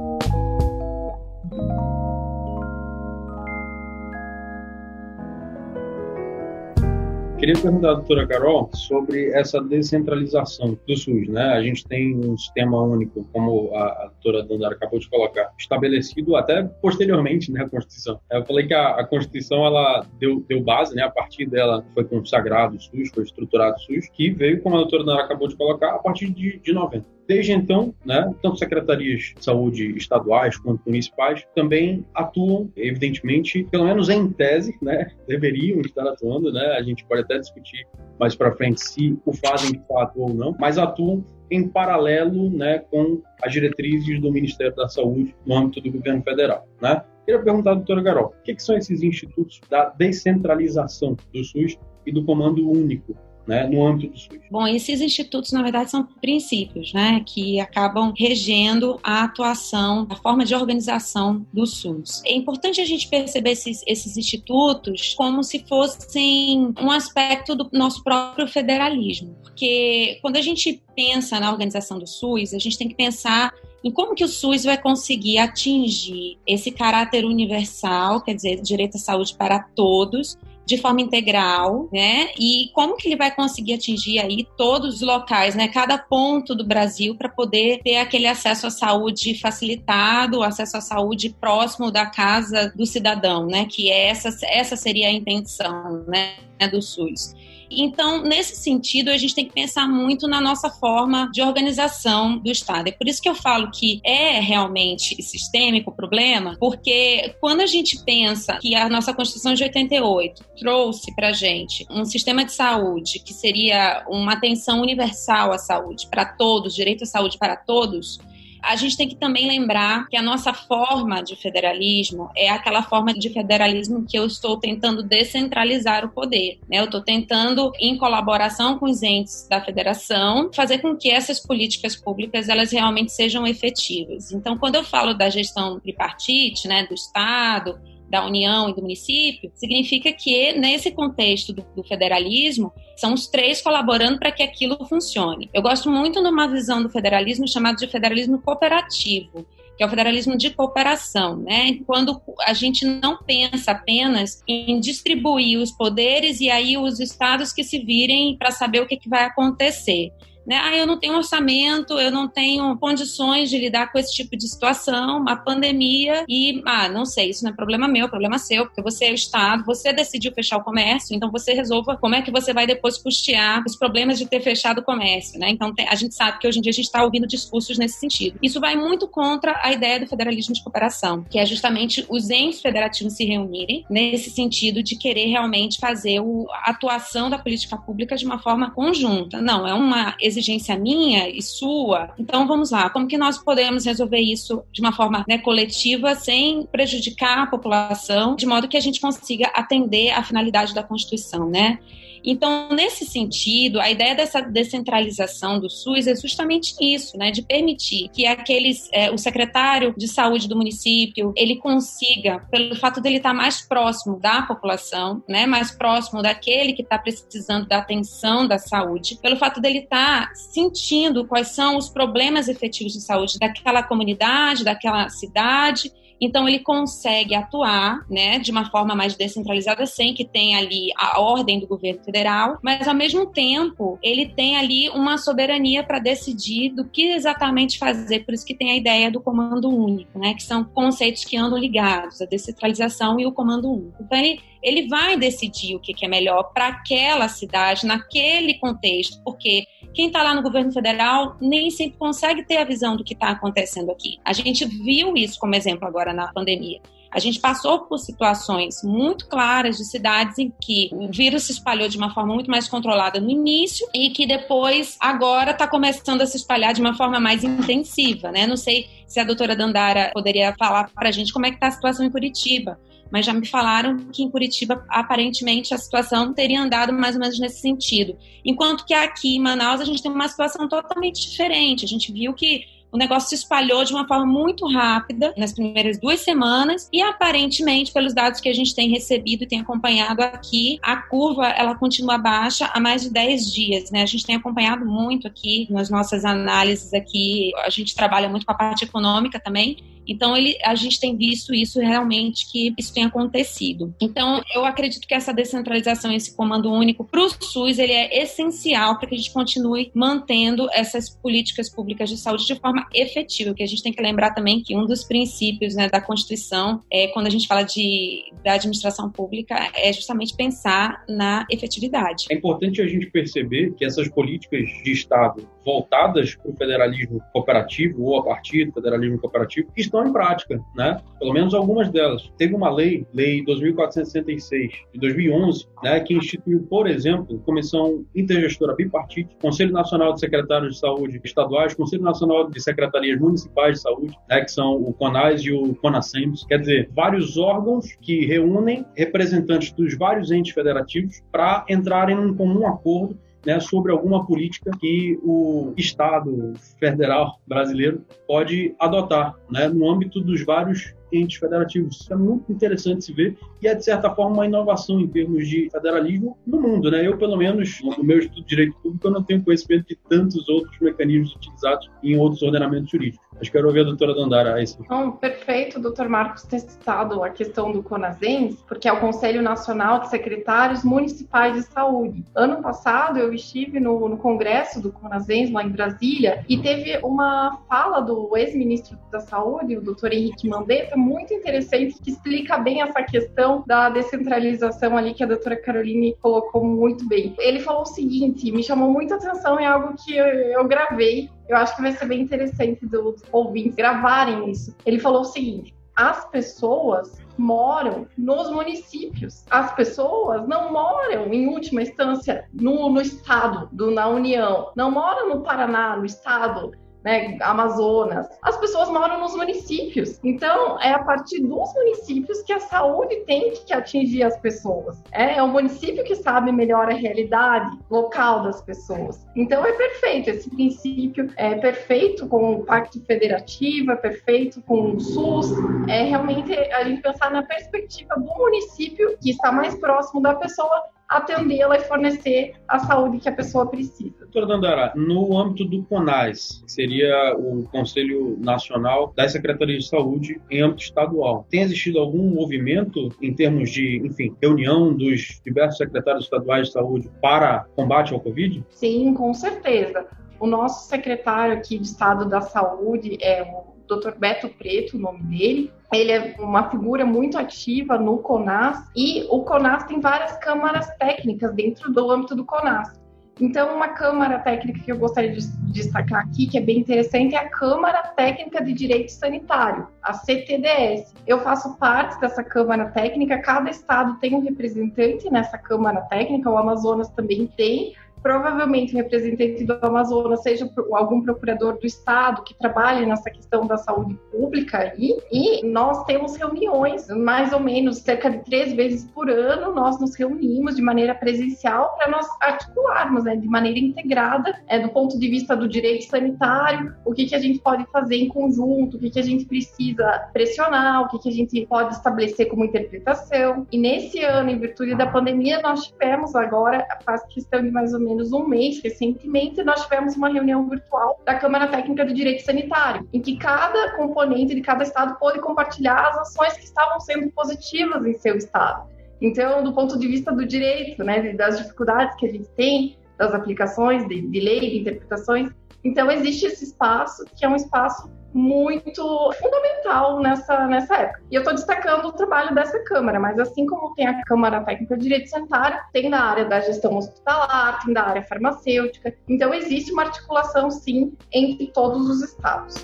Queria 7.45 7.61
perguntar 7.61 7.91
à 7.91 7.95
doutora 7.97 8.27
Carol 8.27 8.71
sobre 8.73 9.31
essa 9.33 9.61
descentralização 9.61 10.79
do 10.89 10.97
SUS. 10.97 11.29
Né? 11.29 11.43
A 11.43 11.63
gente 11.63 11.87
tem 11.87 12.17
um 12.17 12.39
sistema 12.39 12.81
único, 12.81 13.23
como 13.35 13.71
a, 13.75 13.85
a 13.85 14.07
doutora 14.07 14.43
Dandara 14.43 14.75
acabou 14.75 14.99
de 14.99 15.07
colocar, 15.11 15.53
estabelecido 15.59 16.37
até 16.37 16.63
posteriormente 16.81 17.53
né, 17.53 17.69
Constituição. 17.69 18.19
Eu 18.31 18.47
falei 18.47 18.67
que 18.67 18.73
a, 18.73 18.99
a 18.99 19.07
Constituição 19.07 19.63
ela 19.63 20.07
deu, 20.19 20.43
deu 20.49 20.63
base, 20.63 20.95
né, 20.95 21.03
a 21.03 21.11
partir 21.11 21.45
dela 21.45 21.85
foi 21.93 22.05
consagrado 22.05 22.77
o 22.77 22.81
SUS, 22.81 23.11
foi 23.15 23.25
estruturado 23.25 23.77
o 23.77 23.81
SUS, 23.81 24.09
que 24.09 24.31
veio, 24.31 24.63
como 24.63 24.77
a 24.77 24.79
doutora 24.79 25.05
Dandara 25.05 25.25
acabou 25.27 25.47
de 25.47 25.55
colocar, 25.55 25.91
a 25.91 25.99
partir 25.99 26.31
de, 26.31 26.59
de 26.61 26.73
90. 26.73 27.14
Desde 27.27 27.53
então, 27.53 27.95
né, 28.05 28.31
tanto 28.43 28.59
secretarias 28.59 29.33
de 29.37 29.45
saúde 29.45 29.97
estaduais 29.97 30.59
quanto 30.59 30.83
municipais 30.87 31.47
também 31.55 32.05
atuam, 32.15 32.71
evidentemente, 32.77 33.65
pelo 33.71 33.85
menos 33.85 34.11
em 34.11 34.31
tese, 34.31 34.77
né, 34.83 35.11
deveriam 35.27 35.81
estar 35.81 36.07
atuando, 36.07 36.53
né, 36.53 36.77
a 36.79 36.83
gente 36.83 37.05
pode 37.07 37.23
até 37.23 37.39
discutir 37.39 37.87
mais 38.21 38.35
para 38.35 38.53
frente 38.53 38.81
se 38.81 39.19
o 39.25 39.33
fazem 39.33 39.73
de 39.73 39.83
fato 39.89 40.21
ou 40.21 40.35
não, 40.35 40.55
mas 40.61 40.77
atuam 40.77 41.25
em 41.51 41.67
paralelo, 41.67 42.51
né, 42.51 42.81
com 42.91 43.23
as 43.43 43.53
diretrizes 43.53 44.21
do 44.21 44.31
Ministério 44.31 44.75
da 44.75 44.89
Saúde 44.89 45.35
no 45.47 45.57
âmbito 45.57 45.81
do 45.81 45.93
governo 45.93 46.23
federal, 46.23 46.69
né. 46.81 47.03
Queria 47.25 47.43
perguntar 47.43 47.73
doutora 47.73 48.03
Garol, 48.03 48.35
o 48.39 48.43
que, 48.43 48.55
que 48.55 48.63
são 48.63 48.77
esses 48.77 49.03
institutos 49.03 49.59
da 49.71 49.87
descentralização 49.89 51.17
do 51.33 51.43
SUS 51.43 51.79
e 52.05 52.13
do 52.13 52.23
comando 52.23 52.71
único 52.71 53.17
né, 53.47 53.67
no 53.67 53.87
âmbito 53.87 54.13
do 54.13 54.19
SUS? 54.19 54.41
Bom, 54.51 54.67
esses 54.67 55.01
institutos, 55.01 55.53
na 55.53 55.63
verdade, 55.63 55.91
são 55.91 56.05
princípios 56.05 56.93
né, 56.93 57.23
que 57.27 57.61
acabam 57.61 58.13
regendo 58.17 58.99
a 59.03 59.25
atuação, 59.25 60.07
a 60.11 60.17
forma 60.17 60.45
de 60.45 60.55
organização 60.55 61.47
do 61.53 61.67
SUS. 61.67 62.23
É 62.25 62.35
importante 62.35 62.81
a 62.81 62.85
gente 62.85 63.09
perceber 63.09 63.51
esses, 63.51 63.83
esses 63.87 64.17
institutos 64.17 65.15
como 65.15 65.43
se 65.43 65.65
fossem 65.69 66.73
um 66.81 66.91
aspecto 66.91 67.55
do 67.55 67.69
nosso 67.73 68.03
próprio 68.03 68.47
federalismo, 68.47 69.37
porque 69.43 70.19
quando 70.23 70.37
a 70.37 70.43
gente 70.43 70.83
pensa 70.95 71.41
na 71.41 71.51
organização 71.51 71.99
do 71.99 72.07
SUS, 72.07 72.55
a 72.55 72.59
gente 72.59 72.79
tem 72.79 72.89
que 72.89 72.95
pensar 72.95 73.53
em 73.85 73.91
como 73.91 74.15
que 74.15 74.25
o 74.25 74.29
SUS 74.29 74.65
vai 74.65 74.81
conseguir 74.81 75.37
atingir 75.37 76.39
esse 76.47 76.71
caráter 76.71 77.27
universal, 77.27 78.23
quer 78.23 78.35
dizer, 78.35 78.63
direito 78.63 78.97
à 78.97 78.99
saúde 78.99 79.35
para 79.37 79.59
todos, 79.59 80.39
de 80.67 80.79
forma 80.79 81.01
integral, 81.01 81.89
né? 81.93 82.29
E 82.39 82.71
como 82.73 82.97
que 82.97 83.09
ele 83.09 83.17
vai 83.17 83.35
conseguir 83.35 83.75
atingir 83.75 84.19
aí 84.19 84.47
todos 84.57 84.97
os 84.97 85.01
locais, 85.03 85.55
né? 85.55 85.69
Cada 85.69 85.99
ponto 85.99 86.55
do 86.55 86.65
Brasil 86.65 87.15
para 87.15 87.29
poder 87.29 87.81
ter 87.83 87.97
aquele 87.97 88.27
acesso 88.27 88.67
à 88.67 88.71
saúde 88.71 89.39
facilitado, 89.39 90.43
acesso 90.43 90.77
à 90.77 90.81
saúde 90.81 91.35
próximo 91.41 91.91
da 91.91 92.07
casa 92.07 92.73
do 92.75 92.87
cidadão, 92.87 93.47
né? 93.47 93.67
Que 93.67 93.91
essa, 93.91 94.31
essa 94.45 94.77
seria 94.77 95.09
a 95.09 95.13
intenção, 95.13 96.05
né? 96.09 96.35
Do 96.71 96.81
SUS. 96.81 97.35
Então, 97.71 98.23
nesse 98.23 98.57
sentido, 98.57 99.11
a 99.11 99.17
gente 99.17 99.35
tem 99.35 99.47
que 99.47 99.53
pensar 99.53 99.89
muito 99.89 100.27
na 100.29 100.41
nossa 100.41 100.71
forma 100.71 101.31
de 101.33 101.43
organização 101.43 102.39
do 102.39 102.51
Estado. 102.51 102.89
É 102.89 102.93
por 102.93 103.09
isso 103.09 103.23
que 103.23 103.29
eu 103.29 103.35
falo 103.35 103.71
que 103.71 104.01
é 104.05 104.41
realmente 104.41 105.21
sistêmico 105.23 105.91
o 105.91 105.95
problema, 105.95 106.57
porque 106.59 107.35
quando 107.41 107.61
a 107.61 107.67
gente 107.67 108.03
pensa 108.05 108.59
que 108.61 108.75
a 108.75 108.89
nossa 108.89 109.13
Constituição 109.13 109.55
de 109.55 109.63
88 109.63 110.45
trouxe 110.59 111.15
para 111.15 111.33
gente 111.33 111.87
um 111.91 112.05
sistema 112.05 112.45
de 112.45 112.53
saúde 112.53 113.19
que 113.19 113.33
seria 113.33 114.05
uma 114.09 114.33
atenção 114.33 114.81
universal 114.81 115.53
à 115.53 115.59
saúde 115.59 116.07
para 116.09 116.25
todos, 116.25 116.75
direito 116.75 117.05
à 117.05 117.07
saúde 117.07 117.39
para 117.39 117.57
todos, 117.57 118.19
a 118.65 118.77
gente 118.77 118.97
tem 118.97 119.09
que 119.09 119.15
também 119.15 119.47
lembrar 119.47 120.09
que 120.09 120.17
a 120.17 120.23
nossa 120.23 120.53
forma 120.53 121.23
de 121.23 121.37
federalismo 121.37 122.31
é 122.37 122.49
aquela 122.49 122.83
forma 122.83 123.13
de 123.13 123.29
federalismo 123.31 124.05
que 124.07 124.19
eu 124.19 124.27
estou 124.27 124.59
tentando 124.59 125.03
descentralizar 125.03 126.05
o 126.05 126.09
poder. 126.09 126.59
Né? 126.69 126.81
Eu 126.81 126.85
estou 126.85 127.01
tentando, 127.01 127.73
em 127.79 127.97
colaboração 127.97 128.79
com 128.79 128.87
os 128.87 129.03
entes 129.03 129.47
da 129.49 129.61
federação, 129.61 130.51
fazer 130.53 130.79
com 130.79 130.97
que 130.97 131.11
essas 131.11 131.39
políticas 131.39 131.95
públicas 131.95 132.49
elas 132.49 132.73
realmente 132.73 133.13
sejam 133.13 133.47
efetivas. 133.47 134.33
Então, 134.33 134.57
quando 134.57 134.77
eu 134.77 134.85
falo 134.85 135.15
da 135.15 135.29
gestão 135.29 135.79
tripartite, 135.79 136.67
né, 136.67 136.87
do 136.87 136.95
Estado, 136.95 137.79
da 138.15 138.25
União 138.25 138.71
e 138.71 138.75
do 138.75 138.83
município, 138.83 139.51
significa 139.57 140.13
que, 140.13 140.53
nesse 140.53 140.93
contexto 140.93 141.53
do, 141.53 141.67
do 141.75 141.83
federalismo, 141.83 142.73
são 142.97 143.13
os 143.13 143.27
três 143.27 143.61
colaborando 143.61 144.21
para 144.21 144.31
que 144.31 144.43
aquilo 144.43 144.79
funcione. 144.87 145.51
Eu 145.53 145.61
gosto 145.61 145.91
muito 145.91 146.23
de 146.23 146.29
uma 146.29 146.47
visão 146.47 146.81
do 146.81 146.89
federalismo 146.89 147.49
chamado 147.49 147.77
de 147.77 147.89
federalismo 147.89 148.39
cooperativo, 148.39 149.45
que 149.77 149.83
é 149.83 149.87
o 149.87 149.91
federalismo 149.91 150.37
de 150.37 150.51
cooperação, 150.51 151.37
né? 151.39 151.77
Quando 151.85 152.23
a 152.47 152.53
gente 152.53 152.85
não 152.85 153.19
pensa 153.19 153.73
apenas 153.73 154.41
em 154.47 154.79
distribuir 154.79 155.59
os 155.59 155.73
poderes 155.73 156.41
e 156.41 156.49
aí 156.49 156.79
os 156.79 157.01
estados 157.01 157.53
que 157.53 157.65
se 157.65 157.81
virem 157.81 158.37
para 158.39 158.53
saber 158.53 158.81
o 158.81 158.87
que, 158.87 158.97
que 158.97 159.09
vai 159.09 159.25
acontecer 159.25 160.13
né? 160.47 160.61
Ah, 160.63 160.77
eu 160.77 160.87
não 160.87 160.99
tenho 160.99 161.17
orçamento, 161.17 161.99
eu 161.99 162.11
não 162.11 162.29
tenho 162.29 162.77
condições 162.79 163.51
de 163.51 163.59
lidar 163.59 163.91
com 163.91 163.99
esse 163.99 164.15
tipo 164.15 164.37
de 164.37 164.49
situação, 164.49 165.19
uma 165.19 165.37
pandemia 165.37 166.25
e, 166.29 166.63
ah, 166.67 166.89
não 166.89 167.05
sei, 167.05 167.31
isso 167.31 167.45
não 167.45 167.51
é 167.51 167.55
problema 167.55 167.89
meu, 167.89 168.07
é 168.07 168.09
problema 168.09 168.39
seu, 168.39 168.67
porque 168.67 168.83
você 168.83 169.07
é 169.07 169.11
o 169.11 169.15
Estado, 169.15 169.65
você 169.65 169.93
decidiu 169.93 170.33
fechar 170.33 170.59
o 170.59 170.65
comércio, 170.65 171.15
então 171.15 171.31
você 171.31 171.53
resolva 171.53 171.97
como 171.97 172.15
é 172.15 172.23
que 172.23 172.31
você 172.31 172.53
vai 172.53 172.67
depois 172.67 172.99
custear 172.99 173.63
os 173.67 173.77
problemas 173.77 174.19
de 174.19 174.27
ter 174.27 174.41
fechado 174.41 174.79
o 174.79 174.83
comércio, 174.83 175.39
né? 175.39 175.51
Então 175.51 175.73
a 175.89 175.95
gente 175.95 176.15
sabe 176.15 176.39
que 176.39 176.47
hoje 176.47 176.59
em 176.59 176.63
dia 176.63 176.71
a 176.71 176.75
gente 176.75 176.87
está 176.87 177.03
ouvindo 177.03 177.27
discursos 177.27 177.79
nesse 177.79 177.99
sentido. 177.99 178.39
Isso 178.43 178.61
vai 178.61 178.77
muito 178.77 179.09
contra 179.09 179.61
a 179.63 179.73
ideia 179.73 180.01
do 180.01 180.07
federalismo 180.07 180.55
de 180.55 180.63
cooperação, 180.63 181.25
que 181.25 181.39
é 181.39 181.47
justamente 181.47 182.05
os 182.09 182.31
entes 182.31 182.61
federativos 182.61 183.15
se 183.15 183.25
reunirem 183.25 183.85
nesse 183.89 184.31
sentido 184.31 184.83
de 184.83 184.97
querer 184.97 185.27
realmente 185.27 185.79
fazer 185.79 186.21
a 186.21 186.71
atuação 186.71 187.31
da 187.31 187.39
política 187.39 187.77
pública 187.77 188.17
de 188.17 188.25
uma 188.25 188.39
forma 188.39 188.71
conjunta. 188.71 189.41
Não, 189.41 189.67
é 189.67 189.75
uma 189.75 190.17
exigência 190.35 190.77
minha 190.77 191.29
e 191.29 191.43
sua. 191.43 192.11
Então 192.19 192.47
vamos 192.47 192.71
lá, 192.71 192.91
como 192.91 193.07
que 193.07 193.17
nós 193.17 193.39
podemos 193.39 193.85
resolver 193.85 194.21
isso 194.21 194.63
de 194.73 194.81
uma 194.81 194.93
forma 194.93 195.25
né, 195.29 195.39
coletiva 195.39 196.15
sem 196.15 196.67
prejudicar 196.67 197.39
a 197.39 197.47
população, 197.47 198.37
de 198.37 198.47
modo 198.47 198.69
que 198.69 198.77
a 198.77 198.81
gente 198.81 199.01
consiga 199.01 199.47
atender 199.55 200.11
a 200.11 200.23
finalidade 200.23 200.75
da 200.75 200.83
Constituição, 200.83 201.49
né? 201.49 201.79
Então, 202.25 202.71
nesse 202.71 203.05
sentido, 203.05 203.79
a 203.79 203.91
ideia 203.91 204.15
dessa 204.15 204.41
descentralização 204.41 205.61
do 205.61 205.69
SUS 205.69 206.07
é 206.07 206.17
justamente 206.17 206.75
isso, 206.81 207.19
né, 207.19 207.31
de 207.31 207.43
permitir 207.43 208.09
que 208.09 208.27
aqueles, 208.27 208.89
é, 208.93 209.11
o 209.11 209.19
secretário 209.19 209.95
de 209.97 210.09
saúde 210.09 210.49
do 210.49 210.57
município, 210.57 211.35
ele 211.37 211.57
consiga, 211.57 212.41
pelo 212.51 212.75
fato 212.77 213.01
dele 213.01 213.19
estar 213.19 213.35
mais 213.35 213.61
próximo 213.61 214.19
da 214.19 214.43
população, 214.43 215.23
né, 215.29 215.45
mais 215.45 215.71
próximo 215.71 216.23
daquele 216.23 216.73
que 216.73 216.83
está 216.83 216.99
precisando 216.99 217.67
da 217.67 217.79
atenção 217.79 218.49
da 218.49 218.59
saúde, 218.59 219.19
pelo 219.21 219.37
fato 219.37 219.61
dele 219.61 219.81
estar 219.81 220.33
sentindo 220.35 221.27
quais 221.27 221.49
são 221.49 221.77
os 221.77 221.91
problemas 221.91 222.49
efetivos 222.49 222.95
de 222.95 223.01
saúde 223.01 223.39
daquela 223.39 223.83
comunidade, 223.83 224.65
daquela 224.65 225.09
cidade 225.11 225.93
então 226.25 226.49
ele 226.49 226.59
consegue 226.59 227.35
atuar, 227.35 228.05
né, 228.09 228.39
de 228.39 228.51
uma 228.51 228.71
forma 228.71 228.95
mais 228.95 229.15
descentralizada, 229.15 229.87
sem 229.87 230.15
que 230.15 230.25
tenha 230.25 230.59
ali 230.59 230.91
a 230.97 231.21
ordem 231.21 231.61
do 231.61 231.67
governo 231.67 232.03
federal, 232.03 232.59
mas 232.63 232.87
ao 232.87 232.95
mesmo 232.95 233.27
tempo 233.27 233.99
ele 234.03 234.27
tem 234.27 234.57
ali 234.57 234.89
uma 234.91 235.19
soberania 235.19 235.83
para 235.83 235.99
decidir 235.99 236.71
do 236.71 236.85
que 236.85 237.13
exatamente 237.13 237.79
fazer. 237.79 238.21
Por 238.21 238.35
isso 238.35 238.47
que 238.47 238.55
tem 238.55 238.73
a 238.73 238.77
ideia 238.77 239.11
do 239.11 239.21
comando 239.21 239.69
único, 239.69 240.19
né, 240.19 240.35
que 240.35 240.43
são 240.43 240.65
conceitos 240.65 241.25
que 241.25 241.37
andam 241.37 241.59
ligados, 241.59 242.21
a 242.21 242.27
descentralização 242.27 243.21
e 243.21 243.27
o 243.27 243.33
comando 243.33 243.71
único. 243.71 244.03
Então 244.03 244.19
ele 244.19 244.41
ele 244.65 244.89
vai 244.89 245.17
decidir 245.17 245.77
o 245.77 245.81
que, 245.81 245.95
é 246.05 246.09
melhor 246.09 246.45
para 246.55 246.69
aquela 246.69 247.29
cidade, 247.29 247.87
naquele 247.87 248.55
contexto, 248.55 249.23
porque 249.23 249.67
quem 249.93 250.07
está 250.07 250.23
lá 250.23 250.35
no 250.35 250.43
governo 250.43 250.73
federal 250.73 251.37
nem 251.41 251.71
sempre 251.71 251.99
consegue 251.99 252.43
ter 252.45 252.57
a 252.57 252.65
visão 252.65 252.97
do 252.97 253.05
que 253.05 253.13
está 253.13 253.29
acontecendo 253.29 253.91
aqui. 253.91 254.19
A 254.25 254.33
gente 254.33 254.65
viu 254.65 255.15
isso 255.17 255.39
como 255.39 255.55
exemplo 255.55 255.87
agora 255.87 256.13
na 256.13 256.33
pandemia. 256.33 256.81
A 257.13 257.21
gente 257.21 257.39
passou 257.39 257.83
por 257.83 257.99
situações 257.99 258.83
muito 258.83 259.29
claras 259.29 259.77
de 259.77 259.85
cidades 259.85 260.37
em 260.37 260.53
que 260.61 260.91
o 260.93 261.07
vírus 261.13 261.45
se 261.45 261.53
espalhou 261.53 261.89
de 261.89 261.97
uma 261.97 262.13
forma 262.13 262.35
muito 262.35 262.51
mais 262.51 262.67
controlada 262.67 263.21
no 263.21 263.31
início 263.31 263.87
e 263.95 264.11
que 264.11 264.27
depois, 264.27 264.97
agora, 264.99 265.53
está 265.53 265.69
começando 265.69 266.23
a 266.23 266.27
se 266.27 266.37
espalhar 266.37 266.75
de 266.75 266.81
uma 266.81 266.95
forma 266.95 267.21
mais 267.21 267.45
intensiva, 267.45 268.33
né? 268.33 268.49
Não 268.49 268.57
sei 268.57 268.89
se 269.07 269.21
a 269.21 269.25
doutora 269.25 269.55
Dandara 269.55 270.11
poderia 270.13 270.53
falar 270.59 270.91
para 270.93 271.09
a 271.09 271.13
gente 271.13 271.33
como 271.33 271.47
é 271.47 271.51
que 271.51 271.57
está 271.57 271.69
a 271.69 271.71
situação 271.71 272.05
em 272.05 272.11
Curitiba 272.11 272.81
mas 273.15 273.25
já 273.25 273.33
me 273.33 273.47
falaram 273.47 273.97
que 274.11 274.25
em 274.25 274.29
Curitiba, 274.29 274.85
aparentemente, 274.89 275.73
a 275.73 275.79
situação 275.79 276.35
teria 276.35 276.61
andado 276.61 276.93
mais 276.93 277.15
ou 277.15 277.21
menos 277.21 277.39
nesse 277.39 277.61
sentido. 277.61 278.19
Enquanto 278.45 278.85
que 278.85 278.93
aqui 278.93 279.37
em 279.37 279.39
Manaus 279.39 279.81
a 279.81 279.85
gente 279.85 280.03
tem 280.03 280.11
uma 280.11 280.27
situação 280.27 280.69
totalmente 280.69 281.31
diferente. 281.31 281.85
A 281.85 281.89
gente 281.89 282.13
viu 282.13 282.35
que 282.35 282.65
o 282.91 282.99
negócio 282.99 283.29
se 283.29 283.37
espalhou 283.37 283.85
de 283.85 283.93
uma 283.93 284.05
forma 284.09 284.27
muito 284.27 284.67
rápida 284.67 285.33
nas 285.37 285.53
primeiras 285.53 285.97
duas 285.97 286.23
semanas 286.23 286.89
e 286.93 287.01
aparentemente, 287.01 287.93
pelos 287.93 288.13
dados 288.13 288.41
que 288.41 288.49
a 288.49 288.53
gente 288.53 288.75
tem 288.75 288.91
recebido 288.91 289.45
e 289.45 289.47
tem 289.47 289.61
acompanhado 289.61 290.21
aqui, 290.21 290.81
a 290.83 290.97
curva 290.97 291.47
ela 291.51 291.77
continua 291.77 292.19
baixa 292.19 292.69
há 292.75 292.81
mais 292.81 293.03
de 293.03 293.11
10 293.11 293.53
dias, 293.53 293.91
né? 293.93 294.03
A 294.03 294.07
gente 294.07 294.27
tem 294.27 294.35
acompanhado 294.35 294.85
muito 294.85 295.29
aqui 295.29 295.69
nas 295.71 295.89
nossas 295.89 296.25
análises 296.25 296.93
aqui, 296.93 297.53
a 297.65 297.71
gente 297.71 297.95
trabalha 297.95 298.29
muito 298.29 298.45
com 298.45 298.51
a 298.51 298.57
parte 298.57 298.85
econômica 298.85 299.39
também 299.39 299.94
Então, 300.07 300.37
ele, 300.37 300.57
a 300.65 300.75
gente 300.75 301.01
tem 301.01 301.17
visto 301.17 301.55
isso 301.55 301.81
realmente 301.81 302.51
que 302.51 302.75
isso 302.79 302.93
tem 302.93 303.05
acontecido. 303.05 303.95
Então, 304.01 304.43
eu 304.55 304.65
acredito 304.65 305.07
que 305.07 305.15
essa 305.15 305.33
descentralização, 305.33 306.13
esse 306.13 306.35
comando 306.37 306.71
único 306.71 307.05
para 307.05 307.21
o 307.21 307.29
SUS, 307.29 307.79
ele 307.79 307.93
é 307.93 308.23
essencial 308.23 308.99
para 308.99 309.09
que 309.09 309.15
a 309.15 309.19
gente 309.19 309.33
continue 309.33 309.91
mantendo 309.95 310.69
essas 310.73 311.09
políticas 311.11 311.71
públicas 311.71 312.09
de 312.09 312.17
saúde 312.17 312.47
de 312.47 312.55
forma 312.57 312.87
efetiva. 312.93 313.55
Que 313.55 313.63
a 313.63 313.67
gente 313.67 313.83
tem 313.83 313.93
que 313.93 314.03
lembrar 314.03 314.33
também 314.33 314.63
que 314.63 314.77
um 314.77 314.87
dos 314.87 315.05
princípios 315.05 315.75
né, 315.75 315.89
da 315.89 316.01
Constituição 316.01 316.83
é 316.93 317.09
quando 317.09 317.27
a 317.27 317.31
gente 317.31 317.47
fala 317.47 317.63
de 317.63 318.33
da 318.43 318.55
administração 318.55 319.11
pública 319.11 319.71
é 319.75 319.93
justamente 319.93 320.37
pensar 320.37 321.05
na 321.09 321.47
efetividade. 321.51 322.27
É 322.31 322.35
importante 322.35 322.81
a 322.83 322.87
gente 322.87 323.11
perceber 323.11 323.73
que 323.75 323.85
essas 323.85 324.09
políticas 324.09 324.67
de 324.83 324.93
Estado 324.93 325.49
voltadas 325.65 326.35
para 326.35 326.51
o 326.51 326.57
federalismo 326.57 327.21
cooperativo 327.33 328.05
ou 328.05 328.19
a 328.19 328.25
partir 328.25 328.67
do 328.67 328.73
federalismo 328.73 329.19
cooperativo 329.19 329.69
estão 329.77 330.07
em 330.07 330.13
prática, 330.13 330.61
né? 330.77 331.01
Pelo 331.19 331.33
menos 331.33 331.55
algumas 331.55 331.91
delas. 331.91 332.31
Teve 332.37 332.55
uma 332.55 332.71
lei, 332.71 333.07
lei 333.13 333.45
2466 333.45 334.73
de 334.93 335.01
2011, 335.01 335.67
né, 335.83 336.01
que 336.01 336.15
instituiu, 336.15 336.67
por 336.69 336.87
exemplo, 336.87 337.39
Comissão 337.41 338.05
Intergestora 338.15 338.75
Bipartite, 338.75 339.37
Conselho 339.41 339.73
Nacional 339.73 340.13
de 340.13 340.21
Secretários 340.21 340.75
de 340.75 340.81
Saúde 340.81 341.21
Estaduais, 341.25 341.75
Conselho 341.75 342.03
Nacional 342.03 342.49
de 342.51 342.61
Secretarias 342.63 343.21
Municipais 343.21 343.77
de 343.77 343.81
Saúde, 343.81 344.17
né, 344.29 344.41
que 344.43 344.51
são 344.51 344.75
o 344.75 344.93
CONAS 344.93 345.43
e 345.43 345.53
o 345.53 345.75
CONASEMS, 345.77 346.45
quer 346.47 346.59
dizer, 346.59 346.91
vários 346.95 347.37
órgãos 347.37 347.97
que 348.01 348.25
reúnem 348.27 348.85
representantes 348.97 349.73
dos 349.73 349.97
vários 349.97 350.31
entes 350.31 350.53
federativos 350.53 351.23
para 351.31 351.65
entrarem 351.69 352.17
num 352.17 352.35
comum 352.35 352.67
acordo 352.67 353.19
né, 353.45 353.61
sobre 353.61 353.93
alguma 353.93 354.27
política 354.27 354.71
que 354.81 355.19
o 355.23 355.73
Estado 355.77 356.55
federal 356.79 357.39
brasileiro 357.47 358.05
pode 358.27 358.75
adotar 358.79 359.35
né, 359.51 359.69
no 359.69 359.91
âmbito 359.91 360.21
dos 360.21 360.45
vários 360.45 360.95
entes 361.17 361.39
federativos. 361.39 362.01
Isso 362.01 362.13
é 362.13 362.17
muito 362.17 362.51
interessante 362.51 363.05
se 363.05 363.13
ver 363.13 363.37
e 363.63 363.69
é, 363.69 363.75
de 363.75 363.85
certa 363.85 364.11
forma, 364.15 364.35
uma 364.35 364.47
inovação 364.47 365.01
em 365.01 365.07
termos 365.07 365.49
de 365.49 365.69
federalismo 365.71 366.37
no 366.47 366.61
mundo. 366.61 366.91
Né? 366.91 367.07
Eu, 367.07 367.17
pelo 367.17 367.37
menos, 367.37 367.81
no 367.97 368.05
meu 368.05 368.19
estudo 368.19 368.43
de 368.43 368.49
direito 368.49 368.75
público, 368.83 369.07
eu 369.07 369.11
não 369.11 369.23
tenho 369.23 369.43
conhecimento 369.43 369.89
de 369.89 369.99
tantos 370.09 370.49
outros 370.49 370.79
mecanismos 370.81 371.35
utilizados 371.35 371.91
em 372.03 372.17
outros 372.17 372.43
ordenamentos 372.43 372.91
jurídicos. 372.91 373.25
Acho 373.41 373.51
que 373.51 373.57
quero 373.57 373.67
ouvir 373.67 373.81
a 373.81 373.85
doutora 373.85 374.15
Dandara. 374.15 374.63
Esse. 374.63 374.81
Então, 374.81 375.13
perfeito, 375.13 375.81
doutor 375.81 376.09
Marcos, 376.09 376.43
ter 376.45 376.61
citado 376.61 377.23
a 377.25 377.31
questão 377.31 377.73
do 377.73 377.83
CONASENS, 377.83 378.63
porque 378.69 378.89
é 378.89 378.93
o 378.93 379.01
Conselho 379.01 379.43
Nacional 379.43 380.01
de 380.01 380.09
Secretários 380.09 380.85
Municipais 380.85 381.55
de 381.55 381.63
Saúde. 381.63 382.25
Ano 382.35 382.63
passado, 382.63 383.19
eu 383.19 383.33
estive 383.33 383.81
no, 383.81 384.09
no 384.09 384.17
Congresso 384.17 384.81
do 384.81 384.93
CONASENS, 384.93 385.51
lá 385.51 385.65
em 385.65 385.71
Brasília, 385.71 386.45
e 386.49 386.59
teve 386.59 386.99
uma 387.03 387.59
fala 387.69 388.01
do 388.01 388.37
ex-ministro 388.37 388.97
da 389.11 389.21
Saúde, 389.21 389.77
o 389.77 389.83
doutor 389.83 390.13
Henrique 390.13 390.49
Mandetta, 390.49 390.97
muito 391.05 391.33
interessante, 391.35 392.01
que 392.03 392.11
explica 392.11 392.59
bem 392.59 392.83
essa 392.83 393.03
questão 393.03 393.63
da 393.67 393.91
descentralização 393.91 394.97
ali 394.97 395.15
que 395.15 395.23
a 395.23 395.27
doutora 395.27 395.57
Caroline 395.57 396.17
colocou 396.21 396.65
muito 396.65 397.07
bem. 397.07 397.35
Ele 397.39 397.61
falou 397.61 397.83
o 397.83 397.87
seguinte, 397.87 398.51
me 398.51 398.63
chamou 398.63 398.91
muita 398.91 399.17
atenção, 399.17 399.61
é 399.61 399.67
algo 399.67 399.95
que 400.03 400.17
eu, 400.17 400.27
eu 400.27 400.65
gravei 400.67 401.29
eu 401.49 401.57
acho 401.57 401.77
que 401.77 401.83
vai 401.83 401.93
ser 401.93 402.07
bem 402.07 402.23
interessante 402.23 402.87
dos 402.87 403.23
ouvintes 403.31 403.75
gravarem 403.75 404.51
isso. 404.51 404.75
Ele 404.87 404.99
falou 404.99 405.21
o 405.21 405.25
seguinte: 405.25 405.75
as 405.95 406.29
pessoas 406.31 407.13
moram 407.37 408.07
nos 408.17 408.51
municípios. 408.51 409.45
As 409.51 409.75
pessoas 409.75 410.47
não 410.49 410.73
moram, 410.73 411.33
em 411.33 411.49
última 411.49 411.83
instância, 411.83 412.49
no, 412.53 412.89
no 412.89 413.01
estado, 413.01 413.69
do, 413.73 413.91
na 413.91 414.09
União, 414.09 414.73
não 414.77 414.91
moram 414.91 415.29
no 415.29 415.43
Paraná, 415.43 415.97
no 415.97 416.05
estado 416.05 416.73
né, 417.05 417.37
Amazonas. 417.41 418.27
As 418.43 418.57
pessoas 418.57 418.89
moram 418.89 419.21
nos 419.21 419.37
municípios. 419.37 420.19
Então, 420.25 420.81
é 420.81 420.93
a 420.93 420.99
partir 421.01 421.41
dos 421.41 421.73
municípios 421.75 422.43
que 422.43 422.53
a 422.53 422.61
saúde 422.61 423.17
tem 423.27 423.53
que 423.53 423.75
atingir 423.75 424.23
as 424.23 424.37
pessoas. 424.39 425.03
É, 425.13 425.37
é 425.37 425.43
o 425.43 425.49
município 425.49 426.03
que 426.03 426.17
sabe 426.17 426.51
melhor 426.51 426.91
a 426.91 426.95
realidade 426.95 427.79
local 427.91 428.43
das 428.43 428.63
pessoas. 428.63 429.27
Então, 429.37 429.65
é 429.65 429.73
perfeito. 429.73 430.31
Esse 430.31 430.49
princípio 430.49 431.31
é 431.37 431.55
perfeito 431.57 432.27
com 432.27 432.55
o 432.55 432.65
Pacto 432.65 433.01
Federativo, 433.05 433.93
é 433.93 433.97
perfeito 433.97 434.63
com 434.63 434.93
o 434.93 435.01
SUS. 435.01 435.53
É 435.89 436.05
realmente 436.05 436.55
a 436.55 436.85
gente 436.85 437.03
pensar 437.03 437.31
na 437.31 437.43
perspectiva 437.43 438.15
do 438.15 438.35
município 438.35 439.17
que 439.21 439.31
está 439.31 439.53
mais 439.53 439.75
próximo 439.75 440.23
da 440.23 440.35
pessoa 440.35 440.94
atendê-la 441.09 441.77
e 441.77 441.81
fornecer 441.81 442.55
a 442.69 442.79
saúde 442.79 443.19
que 443.19 443.29
a 443.29 443.33
pessoa 443.33 443.67
precisa. 443.67 444.15
Doutora 444.21 444.47
Dandara, 444.47 444.93
no 444.97 445.39
âmbito 445.39 445.65
do 445.65 445.83
CONAS, 445.85 446.63
que 446.65 446.73
seria 446.73 447.35
o 447.37 447.65
Conselho 447.71 448.37
Nacional 448.41 449.13
das 449.17 449.33
Secretarias 449.33 449.85
de 449.85 449.91
Saúde 449.91 450.41
em 450.51 450.63
âmbito 450.63 450.83
estadual, 450.83 451.47
tem 451.51 451.63
existido 451.63 451.99
algum 451.99 452.31
movimento 452.31 453.11
em 453.21 453.35
termos 453.35 453.71
de, 453.71 453.99
enfim, 454.05 454.35
reunião 454.43 454.93
dos 454.93 455.41
diversos 455.45 455.79
secretários 455.79 456.25
estaduais 456.25 456.69
de 456.69 456.73
saúde 456.73 457.11
para 457.21 457.67
combate 457.77 458.13
ao 458.13 458.21
Covid? 458.21 458.65
Sim, 458.71 459.15
com 459.15 459.33
certeza. 459.35 460.07
O 460.41 460.47
nosso 460.47 460.89
secretário 460.89 461.55
aqui 461.55 461.79
de 461.79 461.87
Estado 461.87 462.29
da 462.29 462.41
Saúde 462.41 463.17
é 463.21 463.43
o 463.43 463.74
Dr. 463.89 464.19
Beto 464.19 464.49
Preto, 464.49 464.97
o 464.97 465.01
nome 465.01 465.23
dele. 465.25 465.73
Ele 465.93 466.13
é 466.13 466.35
uma 466.39 466.71
figura 466.71 467.05
muito 467.05 467.39
ativa 467.39 467.99
no 467.99 468.19
CONAS 468.19 468.91
e 468.97 469.25
o 469.31 469.43
CONAS 469.43 469.85
tem 469.85 470.01
várias 470.01 470.37
câmaras 470.39 470.89
técnicas 470.99 471.55
dentro 471.55 471.93
do 471.93 472.11
âmbito 472.11 472.35
do 472.35 472.45
CONAS. 472.45 473.05
Então, 473.41 473.75
uma 473.75 473.89
câmara 473.89 474.39
técnica 474.39 474.79
que 474.81 474.93
eu 474.93 474.97
gostaria 474.97 475.33
de 475.33 475.41
destacar 475.73 476.23
aqui, 476.23 476.47
que 476.47 476.57
é 476.57 476.61
bem 476.61 476.79
interessante, 476.79 477.35
é 477.35 477.39
a 477.39 477.49
Câmara 477.49 478.01
Técnica 478.17 478.63
de 478.63 478.73
Direito 478.73 479.11
Sanitário, 479.11 479.89
a 480.01 480.13
CTDS. 480.13 481.13
Eu 481.27 481.41
faço 481.41 481.77
parte 481.77 482.21
dessa 482.21 482.45
Câmara 482.45 482.91
Técnica, 482.91 483.39
cada 483.39 483.69
estado 483.71 484.19
tem 484.21 484.37
um 484.37 484.41
representante 484.41 485.29
nessa 485.31 485.59
Câmara 485.59 486.03
Técnica, 486.03 486.49
o 486.49 486.57
Amazonas 486.57 487.09
também 487.11 487.49
tem, 487.57 487.95
provavelmente 488.25 488.95
o 488.95 488.97
representante 488.97 489.65
do 489.65 489.79
Amazonas 489.83 490.43
seja 490.43 490.67
algum 490.93 491.21
procurador 491.21 491.79
do 491.79 491.87
estado 491.87 492.43
que 492.43 492.55
trabalhe 492.55 493.05
nessa 493.05 493.31
questão 493.31 493.67
da 493.67 493.77
saúde 493.77 494.19
pública 494.33 494.79
aí, 494.79 495.15
e 495.31 495.63
nós 495.67 496.05
temos 496.05 496.35
reuniões, 496.35 497.07
mais 497.11 497.53
ou 497.53 497.61
menos 497.61 497.99
cerca 497.99 498.31
de 498.31 498.39
três 498.39 498.73
vezes 498.73 499.05
por 499.15 499.29
ano, 499.29 499.75
nós 499.75 500.01
nos 500.01 500.17
reunimos 500.17 500.75
de 500.75 500.81
maneira 500.81 501.15
presencial 501.15 501.95
para 501.99 502.11
nós 502.11 502.27
articularmos, 502.41 503.25
né, 503.25 503.37
de 503.37 503.47
maneira 503.47 503.79
integrada, 503.79 504.59
é, 504.69 504.79
do 504.79 504.89
ponto 504.89 505.19
de 505.19 505.29
vista 505.29 505.55
do 505.55 505.69
direito 505.69 506.05
sanitário, 506.07 506.95
o 507.05 507.13
que, 507.13 507.27
que 507.27 507.35
a 507.35 507.39
gente 507.39 507.59
pode 507.59 507.85
fazer 507.93 508.17
em 508.17 508.29
conjunto, 508.29 508.97
o 508.97 509.01
que, 509.01 509.11
que 509.11 509.19
a 509.19 509.23
gente 509.23 509.45
precisa 509.45 510.31
pressionar, 510.33 511.03
o 511.03 511.09
que, 511.09 511.19
que 511.19 511.29
a 511.29 511.33
gente 511.33 511.67
pode 511.67 511.95
estabelecer 511.95 512.49
como 512.49 512.65
interpretação. 512.65 513.67
E 513.71 513.77
nesse 513.77 514.21
ano, 514.25 514.49
em 514.49 514.59
virtude 514.59 514.95
da 514.95 515.07
pandemia, 515.07 515.61
nós 515.61 515.89
tivemos 515.89 516.35
agora, 516.35 516.87
faz 517.05 517.23
questão 517.27 517.63
de 517.63 517.71
mais 517.71 517.93
ou 517.93 518.01
menos 518.01 518.14
menos 518.15 518.33
um 518.33 518.47
mês, 518.47 518.81
recentemente, 518.83 519.63
nós 519.63 519.83
tivemos 519.83 520.17
uma 520.17 520.29
reunião 520.29 520.69
virtual 520.69 521.21
da 521.25 521.35
Câmara 521.35 521.67
Técnica 521.67 522.05
do 522.05 522.15
Direito 522.15 522.43
Sanitário, 522.45 523.07
em 523.13 523.21
que 523.21 523.37
cada 523.37 523.97
componente 523.97 524.55
de 524.55 524.61
cada 524.61 524.85
estado 524.85 525.19
pôde 525.19 525.41
compartilhar 525.41 526.09
as 526.09 526.19
ações 526.19 526.55
que 526.55 526.65
estavam 526.65 527.01
sendo 527.01 527.31
positivas 527.33 528.07
em 528.07 528.15
seu 528.15 528.37
estado. 528.37 528.89
Então, 529.21 529.63
do 529.63 529.73
ponto 529.73 529.99
de 529.99 530.07
vista 530.07 530.33
do 530.33 530.47
direito, 530.47 531.03
né, 531.03 531.33
das 531.33 531.59
dificuldades 531.59 532.17
que 532.17 532.27
a 532.27 532.31
gente 532.31 532.49
tem, 532.57 532.97
das 533.19 533.35
aplicações 533.35 534.07
de, 534.09 534.21
de 534.21 534.41
lei, 534.41 534.61
de 534.61 534.79
interpretações, 534.79 535.51
então 535.83 536.11
existe 536.11 536.47
esse 536.47 536.65
espaço 536.65 537.25
que 537.37 537.45
é 537.45 537.49
um 537.49 537.57
espaço 537.57 538.11
muito 538.35 539.33
fundamental 539.41 540.21
nessa, 540.21 540.67
nessa 540.67 540.97
época. 540.97 541.23
E 541.31 541.37
eu 541.37 541.41
estou 541.41 541.55
destacando 541.55 542.07
o 542.07 542.13
trabalho 542.13 542.53
dessa 542.55 542.81
Câmara, 542.81 543.21
mas 543.21 543.39
assim 543.39 543.65
como 543.65 543.95
tem 543.95 544.07
a 544.07 544.23
Câmara 544.25 544.63
Técnica 544.65 544.97
de 544.97 545.03
Direito 545.05 545.31
Sanitário, 545.31 545.79
tem 545.93 546.11
na 546.11 546.25
área 546.25 546.45
da 546.45 546.59
gestão 546.59 546.97
hospitalar, 546.97 547.85
tem 547.85 547.95
da 547.95 548.03
área 548.03 548.23
farmacêutica. 548.25 549.15
Então, 549.29 549.55
existe 549.55 549.93
uma 549.93 550.03
articulação, 550.03 550.71
sim, 550.71 551.17
entre 551.33 551.69
todos 551.69 552.09
os 552.11 552.23
estados. 552.23 552.75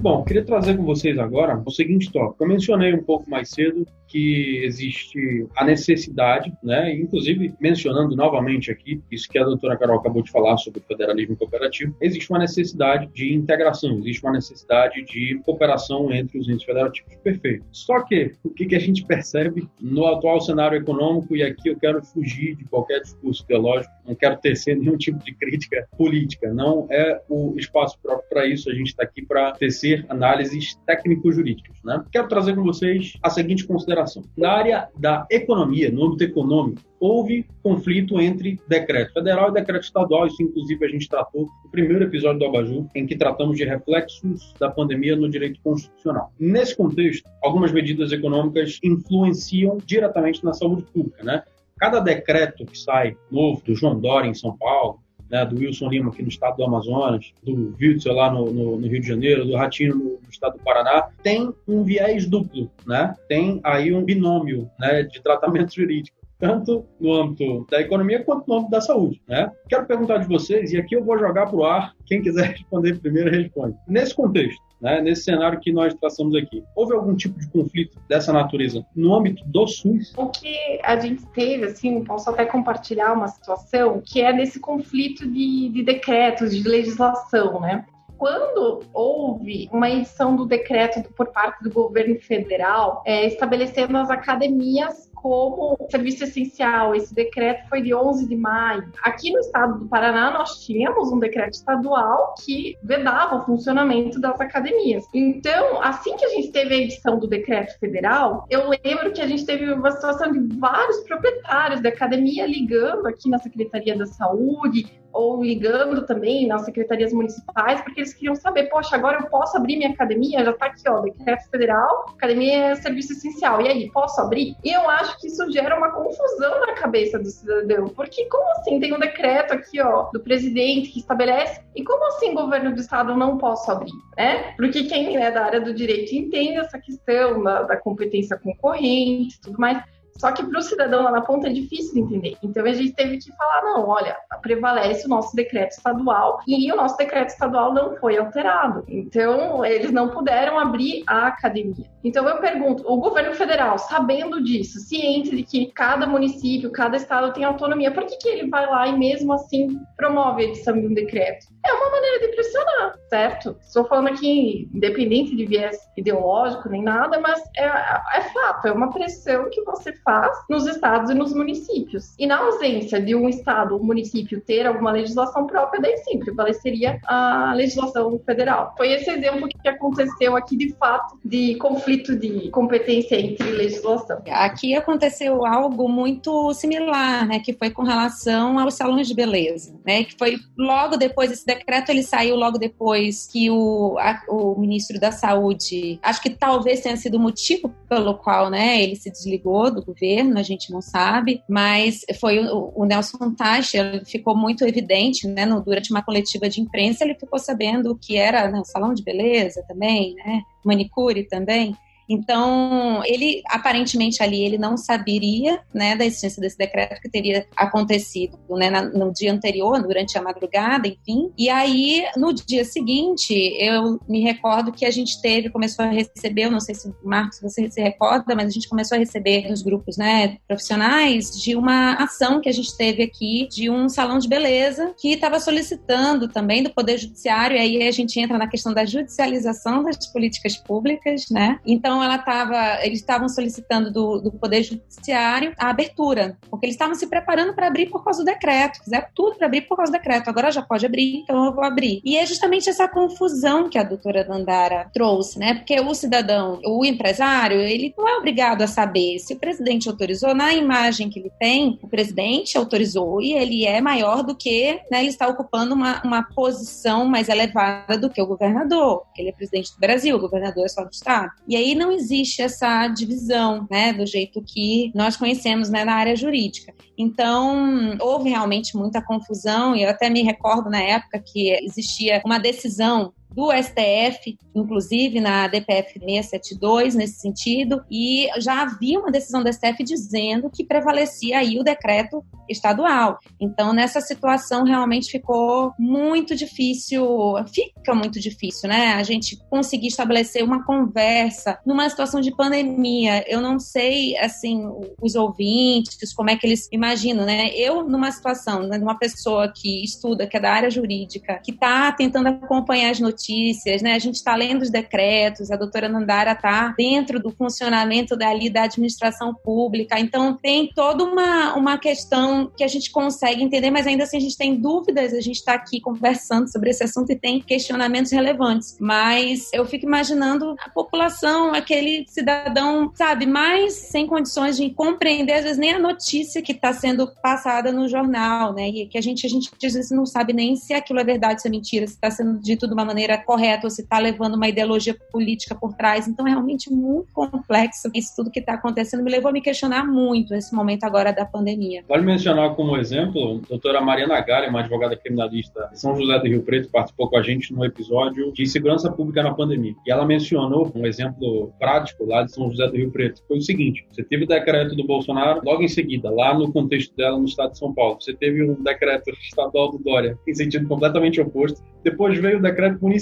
Bom, 0.00 0.24
queria 0.24 0.42
trazer 0.42 0.78
com 0.78 0.82
vocês 0.82 1.18
agora 1.18 1.62
o 1.62 1.70
seguinte 1.70 2.10
tópico. 2.10 2.42
Eu 2.42 2.48
mencionei 2.48 2.94
um 2.94 3.02
pouco 3.02 3.28
mais 3.28 3.50
cedo 3.50 3.86
que 4.10 4.62
existe 4.64 5.46
a 5.54 5.64
necessidade, 5.64 6.52
né, 6.62 6.92
inclusive 6.94 7.54
mencionando 7.60 8.16
novamente 8.16 8.70
aqui, 8.70 9.00
isso 9.10 9.28
que 9.28 9.38
a 9.38 9.44
doutora 9.44 9.76
Carol 9.76 9.98
acabou 9.98 10.22
de 10.22 10.30
falar 10.30 10.56
sobre 10.56 10.80
o 10.80 10.82
federalismo 10.82 11.36
cooperativo, 11.36 11.94
existe 12.00 12.28
uma 12.30 12.40
necessidade 12.40 13.08
de 13.14 13.32
integração, 13.32 13.98
existe 13.98 14.24
uma 14.24 14.32
necessidade 14.32 15.04
de 15.04 15.40
cooperação 15.44 16.10
entre 16.12 16.38
os 16.38 16.48
entes 16.48 16.64
federativos. 16.64 17.14
Perfeito. 17.22 17.64
Só 17.70 18.00
que 18.00 18.32
o 18.42 18.50
que, 18.50 18.66
que 18.66 18.74
a 18.74 18.80
gente 18.80 19.04
percebe 19.06 19.68
no 19.80 20.06
atual 20.06 20.40
cenário 20.40 20.78
econômico, 20.78 21.36
e 21.36 21.42
aqui 21.42 21.68
eu 21.68 21.78
quero 21.78 22.02
fugir 22.02 22.56
de 22.56 22.64
qualquer 22.64 23.00
discurso 23.00 23.46
teológico, 23.46 23.92
não 24.10 24.16
quero 24.16 24.36
tecer 24.36 24.76
nenhum 24.76 24.96
tipo 24.96 25.24
de 25.24 25.32
crítica 25.34 25.86
política, 25.96 26.52
não 26.52 26.86
é 26.90 27.20
o 27.28 27.54
espaço 27.56 27.96
próprio 28.02 28.28
para 28.28 28.46
isso, 28.46 28.68
a 28.68 28.74
gente 28.74 28.88
está 28.88 29.04
aqui 29.04 29.24
para 29.24 29.52
tecer 29.52 30.04
análises 30.08 30.76
técnico-jurídicas. 30.86 31.76
Né? 31.84 32.02
Quero 32.10 32.28
trazer 32.28 32.54
com 32.54 32.62
vocês 32.64 33.16
a 33.22 33.30
seguinte 33.30 33.66
consideração. 33.66 34.22
Na 34.36 34.50
área 34.50 34.88
da 34.98 35.26
economia, 35.30 35.90
no 35.90 36.06
âmbito 36.06 36.24
econômico, 36.24 36.82
houve 36.98 37.46
conflito 37.62 38.20
entre 38.20 38.60
decreto 38.68 39.14
federal 39.14 39.50
e 39.50 39.54
decreto 39.54 39.84
estadual. 39.84 40.26
Isso, 40.26 40.42
inclusive, 40.42 40.84
a 40.84 40.88
gente 40.88 41.08
tratou 41.08 41.48
no 41.64 41.70
primeiro 41.70 42.04
episódio 42.04 42.40
do 42.40 42.44
Abaju, 42.44 42.86
em 42.94 43.06
que 43.06 43.16
tratamos 43.16 43.56
de 43.56 43.64
reflexos 43.64 44.52
da 44.58 44.70
pandemia 44.70 45.16
no 45.16 45.30
direito 45.30 45.60
constitucional. 45.62 46.32
Nesse 46.38 46.76
contexto, 46.76 47.28
algumas 47.42 47.72
medidas 47.72 48.12
econômicas 48.12 48.78
influenciam 48.82 49.78
diretamente 49.86 50.44
na 50.44 50.52
saúde 50.52 50.82
pública, 50.92 51.22
né? 51.22 51.42
Cada 51.80 51.98
decreto 51.98 52.66
que 52.66 52.78
sai 52.78 53.16
novo 53.30 53.62
do 53.64 53.74
João 53.74 53.98
Dória 53.98 54.28
em 54.28 54.34
São 54.34 54.54
Paulo, 54.54 55.00
né, 55.30 55.46
do 55.46 55.56
Wilson 55.56 55.88
Lima 55.88 56.10
aqui 56.10 56.22
no 56.22 56.28
estado 56.28 56.58
do 56.58 56.64
Amazonas, 56.64 57.32
do 57.42 57.74
Witzel 57.80 58.12
lá 58.12 58.30
no, 58.30 58.52
no, 58.52 58.76
no, 58.78 58.86
Rio 58.86 59.00
de 59.00 59.08
Janeiro, 59.08 59.46
do 59.46 59.56
Ratinho 59.56 59.94
no, 59.94 60.04
no, 60.04 60.28
estado 60.30 60.58
do 60.58 60.62
Paraná, 60.62 61.08
tem 61.22 61.54
um 61.66 61.82
viés 61.82 62.26
duplo, 62.26 62.70
né? 62.86 63.14
Tem 63.28 63.60
aí 63.64 63.94
um 63.94 64.04
binômio 64.04 64.68
né, 64.78 65.04
de 65.04 65.22
tratamento 65.22 65.72
jurídico 65.74 66.19
tanto 66.40 66.86
no 66.98 67.12
âmbito 67.12 67.66
da 67.70 67.80
economia 67.80 68.24
quanto 68.24 68.48
no 68.48 68.54
âmbito 68.54 68.70
da 68.70 68.80
saúde. 68.80 69.20
Né? 69.28 69.52
Quero 69.68 69.86
perguntar 69.86 70.18
de 70.18 70.26
vocês, 70.26 70.72
e 70.72 70.78
aqui 70.78 70.96
eu 70.96 71.04
vou 71.04 71.18
jogar 71.18 71.46
para 71.46 71.56
o 71.56 71.64
ar, 71.64 71.92
quem 72.06 72.22
quiser 72.22 72.52
responder 72.56 72.98
primeiro 72.98 73.30
responde. 73.30 73.76
Nesse 73.86 74.14
contexto, 74.14 74.60
né, 74.80 75.00
nesse 75.02 75.24
cenário 75.24 75.60
que 75.60 75.70
nós 75.70 75.94
traçamos 75.94 76.34
aqui, 76.34 76.64
houve 76.74 76.94
algum 76.94 77.14
tipo 77.14 77.38
de 77.38 77.48
conflito 77.50 77.98
dessa 78.08 78.32
natureza 78.32 78.84
no 78.96 79.14
âmbito 79.14 79.44
do 79.46 79.66
SUS? 79.66 80.14
O 80.16 80.28
que 80.28 80.80
a 80.82 80.98
gente 80.98 81.24
teve, 81.26 81.66
assim, 81.66 82.02
posso 82.02 82.30
até 82.30 82.46
compartilhar 82.46 83.12
uma 83.12 83.28
situação, 83.28 84.00
que 84.02 84.22
é 84.22 84.32
nesse 84.32 84.58
conflito 84.58 85.30
de, 85.30 85.68
de 85.68 85.82
decretos, 85.82 86.56
de 86.56 86.66
legislação, 86.66 87.60
né? 87.60 87.84
Quando 88.20 88.80
houve 88.92 89.66
uma 89.72 89.88
edição 89.88 90.36
do 90.36 90.44
decreto 90.44 91.10
por 91.14 91.28
parte 91.28 91.64
do 91.64 91.72
governo 91.72 92.20
federal 92.20 93.02
é, 93.06 93.26
estabelecendo 93.26 93.96
as 93.96 94.10
academias 94.10 95.10
como 95.14 95.76
serviço 95.90 96.24
essencial. 96.24 96.94
Esse 96.94 97.14
decreto 97.14 97.68
foi 97.68 97.80
de 97.82 97.94
11 97.94 98.26
de 98.26 98.36
maio. 98.36 98.90
Aqui 99.02 99.30
no 99.32 99.38
estado 99.38 99.78
do 99.78 99.88
Paraná, 99.88 100.30
nós 100.30 100.64
tínhamos 100.64 101.10
um 101.10 101.18
decreto 101.18 101.54
estadual 101.54 102.34
que 102.44 102.76
vedava 102.82 103.36
o 103.36 103.44
funcionamento 103.44 104.20
das 104.20 104.40
academias. 104.40 105.06
Então, 105.14 105.82
assim 105.82 106.16
que 106.16 106.24
a 106.24 106.28
gente 106.28 106.50
teve 106.50 106.74
a 106.74 106.78
edição 106.78 107.18
do 107.18 107.26
decreto 107.26 107.78
federal, 107.78 108.46
eu 108.50 108.68
lembro 108.68 109.12
que 109.12 109.20
a 109.20 109.26
gente 109.26 109.46
teve 109.46 109.70
uma 109.72 109.90
situação 109.90 110.30
de 110.32 110.58
vários 110.58 111.00
proprietários 111.00 111.80
da 111.80 111.88
academia 111.88 112.46
ligando 112.46 113.06
aqui 113.06 113.28
na 113.28 113.38
Secretaria 113.38 113.96
da 113.96 114.06
Saúde, 114.06 114.99
ou 115.12 115.42
ligando 115.42 116.06
também 116.06 116.46
nas 116.46 116.64
secretarias 116.64 117.12
municipais, 117.12 117.80
porque 117.80 118.00
eles 118.00 118.14
queriam 118.14 118.34
saber, 118.34 118.64
poxa, 118.64 118.96
agora 118.96 119.18
eu 119.20 119.26
posso 119.26 119.56
abrir 119.56 119.76
minha 119.76 119.90
academia? 119.90 120.44
Já 120.44 120.50
está 120.50 120.66
aqui, 120.66 120.88
ó, 120.88 121.00
decreto 121.00 121.48
federal, 121.50 122.06
academia 122.10 122.66
é 122.66 122.74
serviço 122.76 123.12
essencial. 123.12 123.60
E 123.60 123.68
aí, 123.68 123.90
posso 123.90 124.20
abrir? 124.20 124.56
E 124.64 124.70
eu 124.70 124.88
acho 124.88 125.18
que 125.18 125.26
isso 125.26 125.50
gera 125.50 125.76
uma 125.76 125.90
confusão 125.90 126.60
na 126.60 126.74
cabeça 126.74 127.18
do 127.18 127.28
cidadão, 127.28 127.88
porque 127.88 128.24
como 128.26 128.50
assim 128.52 128.78
tem 128.78 128.94
um 128.94 128.98
decreto 128.98 129.52
aqui, 129.52 129.80
ó, 129.80 130.10
do 130.12 130.20
presidente 130.20 130.90
que 130.90 131.00
estabelece, 131.00 131.60
e 131.74 131.82
como 131.82 132.06
assim 132.08 132.34
governo 132.34 132.74
do 132.74 132.80
estado 132.80 133.16
não 133.16 133.38
posso 133.38 133.70
abrir, 133.70 133.92
né? 134.16 134.54
Porque 134.56 134.84
quem 134.84 135.16
é 135.16 135.30
da 135.30 135.44
área 135.44 135.60
do 135.60 135.74
direito 135.74 136.14
entende 136.14 136.58
essa 136.58 136.78
questão 136.78 137.42
da, 137.42 137.62
da 137.62 137.76
competência 137.76 138.38
concorrente 138.38 139.36
e 139.36 139.40
tudo 139.40 139.58
mais. 139.58 139.82
Só 140.20 140.30
que 140.32 140.44
para 140.44 140.58
o 140.58 140.62
cidadão 140.62 141.02
lá 141.02 141.10
na 141.10 141.22
ponta 141.22 141.48
é 141.48 141.52
difícil 141.52 141.94
de 141.94 142.00
entender. 142.00 142.36
Então 142.42 142.62
a 142.66 142.72
gente 142.74 142.92
teve 142.92 143.16
que 143.16 143.32
falar: 143.34 143.62
não, 143.62 143.88
olha, 143.88 144.14
prevalece 144.42 145.06
o 145.06 145.08
nosso 145.08 145.34
decreto 145.34 145.70
estadual 145.70 146.40
e 146.46 146.70
o 146.70 146.76
nosso 146.76 146.96
decreto 146.98 147.30
estadual 147.30 147.72
não 147.72 147.96
foi 147.96 148.18
alterado. 148.18 148.84
Então 148.86 149.64
eles 149.64 149.90
não 149.90 150.10
puderam 150.10 150.58
abrir 150.58 151.02
a 151.06 151.28
academia. 151.28 151.86
Então 152.02 152.26
eu 152.28 152.38
pergunto: 152.38 152.84
o 152.86 152.96
governo 152.96 153.34
federal, 153.34 153.78
sabendo 153.78 154.42
disso, 154.42 154.80
ciente 154.80 155.34
de 155.36 155.42
que 155.42 155.66
cada 155.72 156.06
município, 156.06 156.70
cada 156.70 156.96
estado 156.96 157.32
tem 157.32 157.44
autonomia, 157.44 157.90
por 157.90 158.04
que, 158.04 158.16
que 158.16 158.28
ele 158.28 158.48
vai 158.48 158.66
lá 158.66 158.88
e 158.88 158.98
mesmo 158.98 159.32
assim 159.32 159.78
promove 159.96 160.42
a 160.42 160.46
edição 160.46 160.78
de 160.78 160.86
um 160.86 160.94
decreto? 160.94 161.46
É 161.64 161.72
uma 161.72 161.90
maneira 161.90 162.20
de 162.20 162.28
pressionar, 162.34 162.98
certo? 163.08 163.56
Estou 163.60 163.84
falando 163.84 164.08
aqui, 164.08 164.68
independente 164.74 165.36
de 165.36 165.44
viés 165.44 165.76
ideológico 165.96 166.68
nem 166.70 166.82
nada, 166.82 167.20
mas 167.20 167.40
é, 167.56 167.64
é 167.64 168.20
fato, 168.32 168.68
é 168.68 168.72
uma 168.72 168.90
pressão 168.90 169.50
que 169.50 169.62
você 169.62 169.92
faz 170.02 170.36
nos 170.48 170.66
estados 170.66 171.10
e 171.10 171.14
nos 171.14 171.34
municípios. 171.34 172.14
E 172.18 172.26
na 172.26 172.38
ausência 172.38 173.00
de 173.00 173.14
um 173.14 173.28
estado 173.28 173.74
ou 173.74 173.84
município 173.84 174.40
ter 174.40 174.66
alguma 174.66 174.92
legislação 174.92 175.46
própria, 175.46 175.82
daí 175.82 175.96
sim 175.98 176.18
prevaleceria 176.18 176.98
a 177.06 177.52
legislação 177.54 178.18
federal. 178.20 178.74
Foi 178.76 178.90
esse 178.90 179.10
exemplo 179.10 179.48
que 179.48 179.68
aconteceu 179.68 180.36
aqui 180.36 180.56
de 180.56 180.74
fato 180.76 181.18
de 181.22 181.56
conflito 181.56 181.89
de 181.96 182.50
competência 182.50 183.18
entre 183.18 183.50
legislação. 183.50 184.22
Aqui 184.28 184.74
aconteceu 184.74 185.44
algo 185.44 185.88
muito 185.88 186.52
similar, 186.54 187.26
né, 187.26 187.40
que 187.40 187.52
foi 187.52 187.70
com 187.70 187.82
relação 187.82 188.58
aos 188.58 188.74
salões 188.74 189.06
de 189.06 189.14
beleza, 189.14 189.74
né, 189.84 190.04
que 190.04 190.16
foi 190.18 190.36
logo 190.56 190.96
depois 190.96 191.30
esse 191.30 191.44
decreto 191.44 191.90
ele 191.90 192.02
saiu 192.02 192.36
logo 192.36 192.58
depois 192.58 193.26
que 193.26 193.50
o, 193.50 193.96
a, 193.98 194.22
o 194.28 194.58
ministro 194.58 194.98
da 194.98 195.12
Saúde, 195.12 195.98
acho 196.02 196.22
que 196.22 196.30
talvez 196.30 196.80
tenha 196.80 196.96
sido 196.96 197.16
o 197.16 197.20
motivo 197.20 197.74
pelo 197.88 198.14
qual, 198.14 198.50
né, 198.50 198.82
ele 198.82 198.96
se 198.96 199.10
desligou 199.10 199.70
do 199.70 199.84
governo, 199.84 200.38
a 200.38 200.42
gente 200.42 200.72
não 200.72 200.80
sabe, 200.80 201.42
mas 201.48 202.04
foi 202.20 202.38
o, 202.38 202.72
o 202.74 202.84
Nelson 202.84 203.34
Tachi, 203.34 203.78
ficou 204.06 204.36
muito 204.36 204.64
evidente, 204.64 205.26
né, 205.26 205.46
no, 205.46 205.60
durante 205.60 205.90
uma 205.90 206.02
coletiva 206.02 206.48
de 206.48 206.60
imprensa, 206.60 207.04
ele 207.04 207.14
ficou 207.14 207.38
sabendo 207.38 207.92
o 207.92 207.96
que 207.96 208.16
era 208.16 208.50
né, 208.50 208.62
salão 208.64 208.94
de 208.94 209.02
beleza 209.02 209.64
também, 209.66 210.14
né, 210.14 210.42
manicure 210.64 211.24
também, 211.24 211.76
então, 212.10 213.02
ele 213.04 213.40
aparentemente 213.46 214.20
ali 214.20 214.44
ele 214.44 214.58
não 214.58 214.76
saberia, 214.76 215.60
né, 215.72 215.94
da 215.94 216.04
existência 216.04 216.40
desse 216.40 216.58
decreto 216.58 217.00
que 217.00 217.08
teria 217.08 217.46
acontecido, 217.56 218.36
né, 218.50 218.68
no 218.68 219.12
dia 219.12 219.32
anterior, 219.32 219.80
durante 219.80 220.18
a 220.18 220.22
madrugada, 220.22 220.88
enfim. 220.88 221.30
E 221.38 221.48
aí, 221.48 222.04
no 222.16 222.34
dia 222.34 222.64
seguinte, 222.64 223.32
eu 223.60 224.00
me 224.08 224.20
recordo 224.20 224.72
que 224.72 224.84
a 224.84 224.90
gente 224.90 225.22
teve, 225.22 225.50
começou 225.50 225.84
a 225.84 225.88
receber, 225.88 226.46
eu 226.46 226.50
não 226.50 226.58
sei 226.58 226.74
se 226.74 226.92
Marcos 227.04 227.40
você 227.40 227.70
se 227.70 227.80
recorda, 227.80 228.34
mas 228.34 228.48
a 228.48 228.50
gente 228.50 228.68
começou 228.68 228.96
a 228.96 228.98
receber 228.98 229.48
nos 229.48 229.62
grupos, 229.62 229.96
né, 229.96 230.38
profissionais 230.48 231.30
de 231.40 231.54
uma 231.54 231.94
ação 231.94 232.40
que 232.40 232.48
a 232.48 232.52
gente 232.52 232.76
teve 232.76 233.04
aqui 233.04 233.46
de 233.52 233.70
um 233.70 233.88
salão 233.88 234.18
de 234.18 234.28
beleza 234.28 234.92
que 234.98 235.12
estava 235.12 235.38
solicitando 235.38 236.26
também 236.26 236.64
do 236.64 236.70
Poder 236.70 236.98
Judiciário, 236.98 237.56
e 237.56 237.60
aí 237.60 237.88
a 237.88 237.92
gente 237.92 238.18
entra 238.18 238.36
na 238.36 238.48
questão 238.48 238.74
da 238.74 238.84
judicialização 238.84 239.84
das 239.84 240.06
políticas 240.08 240.56
públicas, 240.56 241.26
né? 241.30 241.60
Então, 241.64 241.99
ela 242.02 242.18
tava, 242.18 242.84
eles 242.84 243.00
estavam 243.00 243.28
solicitando 243.28 243.90
do, 243.90 244.20
do 244.20 244.32
Poder 244.32 244.62
Judiciário 244.62 245.54
a 245.58 245.70
abertura, 245.70 246.36
porque 246.50 246.66
eles 246.66 246.74
estavam 246.74 246.94
se 246.94 247.06
preparando 247.06 247.54
para 247.54 247.66
abrir 247.66 247.88
por 247.90 248.04
causa 248.04 248.22
do 248.22 248.26
decreto, 248.26 248.82
fizeram 248.82 249.06
tudo 249.14 249.36
para 249.36 249.46
abrir 249.46 249.62
por 249.62 249.76
causa 249.76 249.92
do 249.92 249.96
decreto. 249.96 250.28
Agora 250.28 250.50
já 250.50 250.62
pode 250.62 250.86
abrir, 250.86 251.18
então 251.18 251.44
eu 251.44 251.54
vou 251.54 251.64
abrir. 251.64 252.00
E 252.04 252.16
é 252.16 252.26
justamente 252.26 252.68
essa 252.68 252.88
confusão 252.88 253.68
que 253.68 253.78
a 253.78 253.82
doutora 253.82 254.24
Dandara 254.24 254.90
trouxe, 254.92 255.38
né? 255.38 255.54
Porque 255.54 255.78
o 255.80 255.94
cidadão, 255.94 256.60
o 256.64 256.84
empresário, 256.84 257.60
ele 257.60 257.94
não 257.96 258.08
é 258.08 258.16
obrigado 258.16 258.62
a 258.62 258.66
saber 258.66 259.18
se 259.18 259.34
o 259.34 259.38
presidente 259.38 259.88
autorizou. 259.88 260.34
Na 260.34 260.52
imagem 260.52 261.08
que 261.08 261.18
ele 261.18 261.32
tem, 261.38 261.78
o 261.82 261.88
presidente 261.88 262.56
autorizou 262.56 263.20
e 263.20 263.32
ele 263.32 263.66
é 263.66 263.80
maior 263.80 264.22
do 264.22 264.34
que, 264.34 264.80
né? 264.90 265.00
Ele 265.00 265.08
está 265.08 265.28
ocupando 265.28 265.74
uma, 265.74 266.02
uma 266.02 266.22
posição 266.22 267.04
mais 267.04 267.28
elevada 267.28 267.96
do 267.98 268.10
que 268.10 268.20
o 268.20 268.26
governador, 268.26 269.02
porque 269.06 269.22
ele 269.22 269.30
é 269.30 269.32
presidente 269.32 269.72
do 269.72 269.80
Brasil, 269.80 270.16
o 270.16 270.20
governador 270.20 270.64
é 270.64 270.68
só 270.68 270.84
do 270.84 270.90
estado. 270.90 271.30
E 271.46 271.56
aí 271.56 271.74
não 271.80 271.90
existe 271.90 272.42
essa 272.42 272.86
divisão, 272.88 273.66
né, 273.70 273.92
do 273.94 274.06
jeito 274.06 274.42
que 274.42 274.92
nós 274.94 275.16
conhecemos, 275.16 275.70
né, 275.70 275.82
na 275.82 275.94
área 275.94 276.14
jurídica. 276.14 276.74
Então, 276.96 277.96
houve 277.98 278.28
realmente 278.28 278.76
muita 278.76 279.02
confusão 279.02 279.74
e 279.74 279.82
eu 279.82 279.88
até 279.88 280.10
me 280.10 280.22
recordo 280.22 280.68
na 280.68 280.80
época 280.80 281.18
que 281.18 281.48
existia 281.64 282.20
uma 282.24 282.38
decisão 282.38 283.14
do 283.34 283.50
STF, 283.52 284.36
inclusive 284.54 285.20
na 285.20 285.46
DPF 285.46 285.98
672 285.98 286.94
nesse 286.94 287.20
sentido, 287.20 287.84
e 287.90 288.28
já 288.38 288.62
havia 288.62 288.98
uma 288.98 289.10
decisão 289.10 289.42
do 289.42 289.52
STF 289.52 289.82
dizendo 289.84 290.50
que 290.50 290.64
prevalecia 290.64 291.38
aí 291.38 291.58
o 291.58 291.64
decreto 291.64 292.24
estadual. 292.48 293.18
Então, 293.40 293.72
nessa 293.72 294.00
situação 294.00 294.64
realmente 294.64 295.10
ficou 295.10 295.72
muito 295.78 296.34
difícil, 296.34 297.06
fica 297.52 297.94
muito 297.94 298.18
difícil, 298.18 298.68
né? 298.68 298.94
A 298.94 299.02
gente 299.04 299.38
conseguir 299.48 299.86
estabelecer 299.86 300.42
uma 300.42 300.64
conversa 300.64 301.58
numa 301.64 301.88
situação 301.88 302.20
de 302.20 302.34
pandemia. 302.34 303.24
Eu 303.28 303.40
não 303.40 303.60
sei, 303.60 304.16
assim, 304.18 304.68
os 305.00 305.14
ouvintes, 305.14 306.12
como 306.12 306.30
é 306.30 306.36
que 306.36 306.46
eles 306.46 306.68
imaginam, 306.72 307.24
né? 307.24 307.50
Eu, 307.54 307.84
numa 307.84 308.10
situação, 308.10 308.64
né, 308.64 308.78
uma 308.78 308.98
pessoa 308.98 309.52
que 309.54 309.84
estuda, 309.84 310.26
que 310.26 310.36
é 310.36 310.40
da 310.40 310.52
área 310.52 310.70
jurídica, 310.70 311.40
que 311.44 311.52
está 311.52 311.92
tentando 311.92 312.28
acompanhar 312.28 312.90
as 312.90 312.98
notícias 312.98 313.19
notícias, 313.20 313.82
né? 313.82 313.92
A 313.92 313.98
gente 313.98 314.14
está 314.14 314.34
lendo 314.34 314.62
os 314.62 314.70
decretos, 314.70 315.50
a 315.50 315.56
doutora 315.56 315.88
Nandara 315.88 316.32
está 316.32 316.74
dentro 316.76 317.20
do 317.20 317.30
funcionamento 317.30 318.16
dali 318.16 318.48
da 318.48 318.62
administração 318.62 319.34
pública, 319.34 319.98
então 320.00 320.36
tem 320.36 320.70
toda 320.74 321.04
uma, 321.04 321.54
uma 321.54 321.78
questão 321.78 322.50
que 322.56 322.64
a 322.64 322.68
gente 322.68 322.90
consegue 322.90 323.42
entender, 323.42 323.70
mas 323.70 323.86
ainda 323.86 324.04
assim 324.04 324.16
a 324.16 324.20
gente 324.20 324.36
tem 324.36 324.56
dúvidas, 324.56 325.12
a 325.12 325.20
gente 325.20 325.36
está 325.36 325.54
aqui 325.54 325.80
conversando 325.80 326.50
sobre 326.50 326.70
esse 326.70 326.82
assunto 326.82 327.12
e 327.12 327.16
tem 327.16 327.40
questionamentos 327.40 328.10
relevantes. 328.10 328.76
Mas 328.80 329.50
eu 329.52 329.66
fico 329.66 329.84
imaginando 329.84 330.56
a 330.64 330.70
população, 330.70 331.54
aquele 331.54 332.06
cidadão, 332.08 332.90
sabe, 332.94 333.26
mais 333.26 333.74
sem 333.74 334.06
condições 334.06 334.56
de 334.56 334.70
compreender, 334.70 335.34
às 335.34 335.44
vezes, 335.44 335.58
nem 335.58 335.72
a 335.72 335.78
notícia 335.78 336.40
que 336.40 336.52
está 336.52 336.72
sendo 336.72 337.06
passada 337.22 337.70
no 337.70 337.88
jornal, 337.88 338.54
né? 338.54 338.68
E 338.68 338.86
que 338.86 338.96
a 338.96 339.02
gente, 339.02 339.26
a 339.26 339.28
gente 339.28 339.50
às 339.62 339.74
vezes 339.74 339.90
não 339.90 340.06
sabe 340.06 340.32
nem 340.32 340.56
se 340.56 340.72
aquilo 340.72 341.00
é 341.00 341.04
verdade, 341.04 341.42
se 341.42 341.48
é 341.48 341.50
mentira, 341.50 341.86
se 341.86 341.94
está 341.94 342.10
sendo 342.10 342.38
dito 342.40 342.66
de 342.66 342.72
uma 342.72 342.84
maneira 342.84 343.09
correta 343.18 343.66
ou 343.66 343.70
se 343.70 343.82
está 343.82 343.98
levando 343.98 344.34
uma 344.34 344.48
ideologia 344.48 344.96
política 345.10 345.54
por 345.54 345.74
trás. 345.74 346.06
Então 346.06 346.26
é 346.26 346.30
realmente 346.30 346.70
muito 346.72 347.12
complexo 347.12 347.90
isso 347.94 348.14
tudo 348.16 348.30
que 348.30 348.40
está 348.40 348.54
acontecendo. 348.54 349.02
Me 349.02 349.10
levou 349.10 349.30
a 349.30 349.32
me 349.32 349.40
questionar 349.40 349.84
muito 349.86 350.34
esse 350.34 350.54
momento 350.54 350.84
agora 350.84 351.12
da 351.12 351.24
pandemia. 351.24 351.84
Vale 351.88 352.04
mencionar 352.04 352.54
como 352.54 352.76
exemplo, 352.76 353.40
a 353.44 353.48
doutora 353.48 353.80
Mariana 353.80 354.20
Galha, 354.20 354.48
uma 354.48 354.60
advogada 354.60 354.96
criminalista 354.96 355.68
de 355.72 355.80
São 355.80 355.96
José 355.96 356.18
do 356.18 356.26
Rio 356.26 356.42
Preto, 356.42 356.70
participou 356.70 357.08
com 357.08 357.16
a 357.16 357.22
gente 357.22 357.52
no 357.52 357.64
episódio 357.64 358.32
de 358.32 358.46
segurança 358.46 358.90
pública 358.90 359.22
na 359.22 359.34
pandemia. 359.34 359.74
E 359.86 359.90
ela 359.90 360.04
mencionou 360.04 360.70
um 360.74 360.86
exemplo 360.86 361.52
prático 361.58 362.04
lá 362.04 362.22
de 362.22 362.32
São 362.32 362.50
José 362.50 362.66
do 362.68 362.76
Rio 362.76 362.90
Preto. 362.90 363.22
Foi 363.26 363.38
o 363.38 363.42
seguinte: 363.42 363.86
você 363.90 364.02
teve 364.02 364.24
o 364.24 364.28
decreto 364.28 364.74
do 364.74 364.86
Bolsonaro, 364.86 365.40
logo 365.44 365.62
em 365.62 365.68
seguida, 365.68 366.10
lá 366.10 366.36
no 366.36 366.52
contexto 366.52 366.94
dela 366.96 367.18
no 367.18 367.24
estado 367.24 367.52
de 367.52 367.58
São 367.58 367.72
Paulo, 367.72 367.98
você 368.00 368.14
teve 368.14 368.42
um 368.42 368.62
decreto 368.62 369.10
estadual 369.22 369.70
do 369.70 369.78
Dória 369.78 370.18
em 370.26 370.34
sentido 370.34 370.68
completamente 370.68 371.20
oposto. 371.20 371.62
Depois 371.82 372.18
veio 372.18 372.38
o 372.38 372.42
decreto 372.42 372.78
municipal 372.82 372.99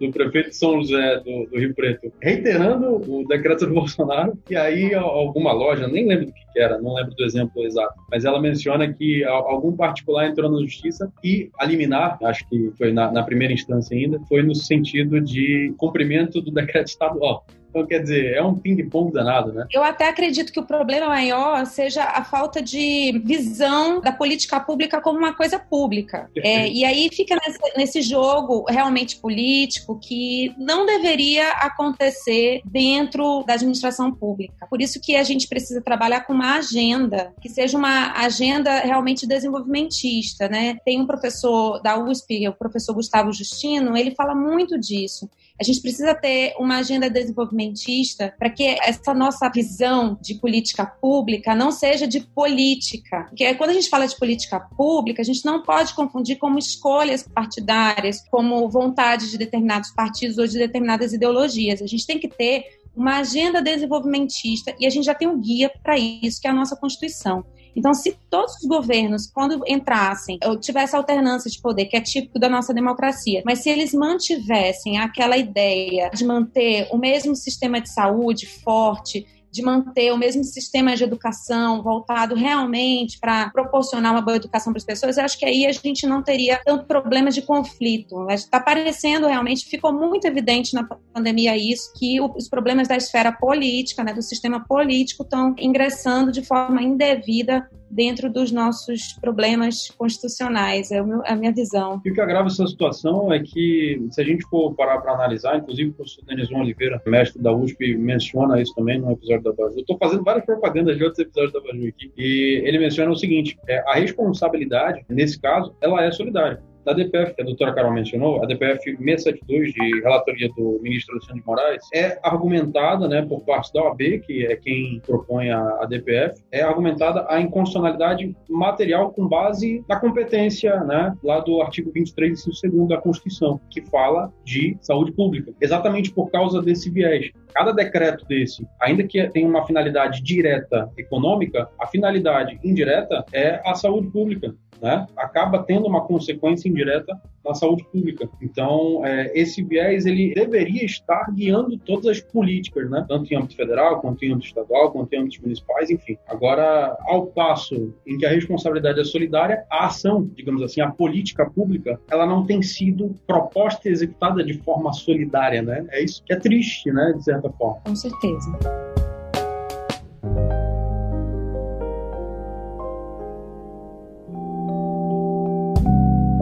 do 0.00 0.10
prefeito 0.10 0.50
de 0.50 0.56
São 0.56 0.80
José 0.80 1.20
do, 1.20 1.46
do 1.50 1.58
Rio 1.58 1.74
Preto, 1.74 2.12
reiterando 2.20 2.96
o 3.10 3.26
decreto 3.26 3.66
do 3.66 3.74
Bolsonaro. 3.74 4.38
E 4.50 4.56
aí 4.56 4.94
alguma 4.94 5.52
loja, 5.52 5.86
nem 5.88 6.06
lembro 6.06 6.26
do 6.26 6.32
que 6.32 6.60
era, 6.60 6.78
não 6.78 6.94
lembro 6.94 7.14
do 7.14 7.24
exemplo 7.24 7.62
exato, 7.64 7.94
mas 8.10 8.24
ela 8.24 8.40
menciona 8.40 8.92
que 8.92 9.24
algum 9.24 9.72
particular 9.76 10.28
entrou 10.28 10.50
na 10.50 10.60
justiça 10.60 11.12
e 11.22 11.50
a 11.58 11.64
liminar, 11.64 12.18
acho 12.22 12.48
que 12.48 12.72
foi 12.78 12.92
na, 12.92 13.10
na 13.10 13.22
primeira 13.22 13.52
instância 13.52 13.96
ainda, 13.96 14.18
foi 14.28 14.42
no 14.42 14.54
sentido 14.54 15.20
de 15.20 15.74
cumprimento 15.76 16.40
do 16.40 16.50
decreto 16.50 16.88
estadual. 16.88 17.44
Então, 17.76 17.86
quer 17.86 18.00
dizer, 18.00 18.32
é 18.32 18.42
um 18.42 18.54
ping-pong 18.54 19.12
danado, 19.12 19.52
né? 19.52 19.66
Eu 19.70 19.84
até 19.84 20.08
acredito 20.08 20.50
que 20.50 20.58
o 20.58 20.64
problema 20.64 21.08
maior 21.08 21.66
seja 21.66 22.04
a 22.04 22.24
falta 22.24 22.62
de 22.62 23.20
visão 23.22 24.00
da 24.00 24.10
política 24.10 24.58
pública 24.58 24.98
como 24.98 25.18
uma 25.18 25.34
coisa 25.34 25.58
pública. 25.58 26.30
É, 26.36 26.66
e 26.68 26.86
aí 26.86 27.10
fica 27.12 27.36
nesse, 27.36 27.58
nesse, 27.76 28.06
jogo 28.06 28.64
realmente 28.68 29.16
político 29.16 29.98
que 29.98 30.54
não 30.56 30.86
deveria 30.86 31.50
acontecer 31.52 32.62
dentro 32.64 33.42
da 33.46 33.54
administração 33.54 34.10
pública. 34.10 34.66
Por 34.70 34.80
isso 34.80 35.00
que 35.00 35.16
a 35.16 35.22
gente 35.22 35.46
precisa 35.46 35.82
trabalhar 35.82 36.22
com 36.22 36.32
uma 36.32 36.56
agenda, 36.56 37.34
que 37.42 37.48
seja 37.48 37.76
uma 37.76 38.12
agenda 38.12 38.80
realmente 38.80 39.26
desenvolvimentista, 39.26 40.48
né? 40.48 40.78
Tem 40.84 41.00
um 41.00 41.06
professor 41.06 41.82
da 41.82 41.98
USP, 41.98 42.48
o 42.48 42.52
professor 42.52 42.94
Gustavo 42.94 43.32
Justino, 43.32 43.96
ele 43.96 44.14
fala 44.14 44.34
muito 44.34 44.78
disso 44.78 45.28
a 45.58 45.64
gente 45.64 45.80
precisa 45.80 46.14
ter 46.14 46.54
uma 46.58 46.78
agenda 46.78 47.08
desenvolvimentista 47.08 48.34
para 48.38 48.50
que 48.50 48.64
essa 48.82 49.14
nossa 49.14 49.48
visão 49.48 50.18
de 50.20 50.34
política 50.34 50.84
pública 50.84 51.54
não 51.54 51.72
seja 51.72 52.06
de 52.06 52.20
política. 52.20 53.24
Porque 53.28 53.54
quando 53.54 53.70
a 53.70 53.72
gente 53.72 53.88
fala 53.88 54.06
de 54.06 54.16
política 54.16 54.60
pública, 54.60 55.22
a 55.22 55.24
gente 55.24 55.44
não 55.44 55.62
pode 55.62 55.94
confundir 55.94 56.36
como 56.36 56.58
escolhas 56.58 57.22
partidárias, 57.22 58.22
como 58.30 58.68
vontade 58.68 59.30
de 59.30 59.38
determinados 59.38 59.90
partidos 59.90 60.36
ou 60.36 60.46
de 60.46 60.58
determinadas 60.58 61.12
ideologias. 61.12 61.80
A 61.80 61.86
gente 61.86 62.06
tem 62.06 62.18
que 62.18 62.28
ter 62.28 62.64
uma 62.94 63.18
agenda 63.18 63.60
desenvolvimentista 63.62 64.74
e 64.78 64.86
a 64.86 64.90
gente 64.90 65.04
já 65.04 65.14
tem 65.14 65.28
um 65.28 65.38
guia 65.38 65.70
para 65.82 65.98
isso, 65.98 66.40
que 66.40 66.46
é 66.46 66.50
a 66.50 66.54
nossa 66.54 66.76
Constituição. 66.76 67.44
Então, 67.76 67.92
se 67.92 68.16
todos 68.30 68.54
os 68.56 68.66
governos, 68.66 69.26
quando 69.26 69.62
entrassem, 69.68 70.38
ou 70.44 70.58
tivesse 70.58 70.96
alternância 70.96 71.50
de 71.50 71.60
poder, 71.60 71.84
que 71.86 71.96
é 71.96 72.00
típico 72.00 72.38
da 72.38 72.48
nossa 72.48 72.72
democracia, 72.72 73.42
mas 73.44 73.58
se 73.60 73.68
eles 73.68 73.92
mantivessem 73.92 74.98
aquela 74.98 75.36
ideia 75.36 76.10
de 76.10 76.24
manter 76.24 76.88
o 76.90 76.96
mesmo 76.96 77.36
sistema 77.36 77.80
de 77.80 77.92
saúde 77.92 78.46
forte, 78.46 79.26
de 79.56 79.62
manter 79.62 80.12
o 80.12 80.18
mesmo 80.18 80.44
sistema 80.44 80.94
de 80.94 81.02
educação 81.02 81.82
voltado 81.82 82.34
realmente 82.34 83.18
para 83.18 83.48
proporcionar 83.48 84.12
uma 84.12 84.20
boa 84.20 84.36
educação 84.36 84.70
para 84.70 84.78
as 84.78 84.84
pessoas, 84.84 85.16
eu 85.16 85.24
acho 85.24 85.38
que 85.38 85.46
aí 85.46 85.66
a 85.66 85.72
gente 85.72 86.06
não 86.06 86.22
teria 86.22 86.60
tanto 86.62 86.84
problema 86.84 87.30
de 87.30 87.40
conflito. 87.40 88.28
Está 88.30 88.60
parecendo 88.60 89.26
realmente, 89.26 89.64
ficou 89.64 89.94
muito 89.94 90.26
evidente 90.26 90.74
na 90.74 90.84
pandemia 90.84 91.56
isso, 91.56 91.90
que 91.96 92.20
os 92.20 92.50
problemas 92.50 92.86
da 92.86 92.96
esfera 92.96 93.32
política, 93.32 94.04
né, 94.04 94.12
do 94.12 94.22
sistema 94.22 94.62
político, 94.62 95.22
estão 95.22 95.54
ingressando 95.58 96.30
de 96.30 96.44
forma 96.44 96.82
indevida 96.82 97.66
dentro 97.90 98.30
dos 98.30 98.52
nossos 98.52 99.14
problemas 99.20 99.88
constitucionais, 99.90 100.90
é 100.90 100.98
a 100.98 101.36
minha 101.36 101.52
visão. 101.52 102.00
E 102.04 102.10
o 102.10 102.14
que 102.14 102.20
agrava 102.20 102.48
essa 102.48 102.66
situação 102.66 103.32
é 103.32 103.40
que, 103.40 104.06
se 104.10 104.20
a 104.20 104.24
gente 104.24 104.44
for 104.48 104.74
parar 104.74 104.98
para 104.98 105.12
analisar, 105.12 105.56
inclusive 105.56 105.90
o 105.90 105.92
professor 105.94 106.24
Denison 106.24 106.60
Oliveira, 106.60 107.02
mestre 107.06 107.42
da 107.42 107.52
USP, 107.52 107.96
menciona 107.96 108.60
isso 108.60 108.74
também 108.74 109.00
no 109.00 109.12
episódio 109.12 109.44
da 109.44 109.52
Baju. 109.52 109.78
Estou 109.78 109.98
fazendo 109.98 110.22
várias 110.22 110.44
propagandas 110.44 110.96
de 110.96 111.04
outros 111.04 111.20
episódios 111.20 111.52
da 111.52 111.60
Baju 111.60 111.88
aqui. 111.88 112.12
E 112.16 112.62
ele 112.64 112.78
menciona 112.78 113.10
o 113.10 113.16
seguinte: 113.16 113.58
é, 113.68 113.78
a 113.90 113.94
responsabilidade, 113.94 115.04
nesse 115.08 115.40
caso, 115.40 115.74
ela 115.80 116.04
é 116.04 116.10
solidária 116.10 116.62
da 116.86 116.92
DPF, 116.92 117.34
que 117.34 117.42
a 117.42 117.44
doutora 117.44 117.74
Carol 117.74 117.92
mencionou, 117.92 118.42
a 118.42 118.46
DPF 118.46 118.80
672, 118.84 119.72
de 119.72 120.00
relatoria 120.00 120.48
do 120.56 120.78
ministro 120.80 121.14
Alexandre 121.14 121.40
de 121.40 121.46
Moraes, 121.46 121.82
é 121.92 122.18
argumentada 122.22 123.08
né, 123.08 123.22
por 123.22 123.44
parte 123.44 123.72
da 123.72 123.82
OAB, 123.82 124.20
que 124.24 124.46
é 124.46 124.54
quem 124.54 125.02
propõe 125.04 125.50
a, 125.50 125.60
a 125.80 125.86
DPF, 125.86 126.40
é 126.52 126.62
argumentada 126.62 127.26
a 127.28 127.40
inconstitucionalidade 127.40 128.36
material 128.48 129.10
com 129.10 129.26
base 129.26 129.84
na 129.88 129.98
competência 129.98 130.78
né, 130.84 131.12
lá 131.24 131.40
do 131.40 131.60
artigo 131.60 131.90
23, 131.92 132.40
segundo 132.52 132.88
da 132.88 132.98
Constituição, 132.98 133.60
que 133.68 133.80
fala 133.82 134.32
de 134.44 134.78
saúde 134.80 135.10
pública. 135.10 135.52
Exatamente 135.60 136.12
por 136.12 136.30
causa 136.30 136.62
desse 136.62 136.88
viés. 136.88 137.32
Cada 137.52 137.72
decreto 137.72 138.24
desse, 138.26 138.64
ainda 138.80 139.02
que 139.02 139.26
tenha 139.30 139.48
uma 139.48 139.66
finalidade 139.66 140.22
direta 140.22 140.88
econômica, 140.96 141.68
a 141.80 141.86
finalidade 141.88 142.60
indireta 142.62 143.24
é 143.32 143.60
a 143.64 143.74
saúde 143.74 144.08
pública 144.08 144.54
né, 144.80 145.06
acaba 145.16 145.62
tendo 145.62 145.86
uma 145.86 146.02
consequência 146.02 146.68
indireta 146.68 147.20
na 147.44 147.54
saúde 147.54 147.84
pública. 147.92 148.28
Então, 148.42 149.04
é, 149.04 149.30
esse 149.38 149.62
viés 149.62 150.04
ele 150.04 150.34
deveria 150.34 150.84
estar 150.84 151.30
guiando 151.32 151.78
todas 151.78 152.06
as 152.06 152.20
políticas, 152.20 152.90
né, 152.90 153.04
tanto 153.08 153.32
em 153.32 153.36
âmbito 153.36 153.56
federal, 153.56 154.00
quanto 154.00 154.24
em 154.24 154.32
âmbito 154.32 154.48
estadual, 154.48 154.90
quanto 154.90 155.12
em 155.12 155.18
âmbitos 155.18 155.38
municipais, 155.38 155.90
enfim. 155.90 156.16
Agora, 156.26 156.96
ao 157.06 157.26
passo 157.26 157.94
em 158.06 158.18
que 158.18 158.26
a 158.26 158.30
responsabilidade 158.30 159.00
é 159.00 159.04
solidária, 159.04 159.64
a 159.70 159.86
ação, 159.86 160.28
digamos 160.34 160.62
assim, 160.62 160.80
a 160.80 160.90
política 160.90 161.48
pública, 161.48 162.00
ela 162.10 162.26
não 162.26 162.44
tem 162.44 162.62
sido 162.62 163.14
proposta 163.26 163.88
e 163.88 163.92
executada 163.92 164.42
de 164.42 164.54
forma 164.54 164.92
solidária, 164.92 165.62
né? 165.62 165.86
É 165.90 166.02
isso 166.02 166.22
que 166.24 166.32
é 166.32 166.36
triste, 166.36 166.90
né, 166.90 167.12
de 167.16 167.24
certa 167.24 167.50
forma. 167.50 167.80
Com 167.86 167.94
certeza. 167.94 168.95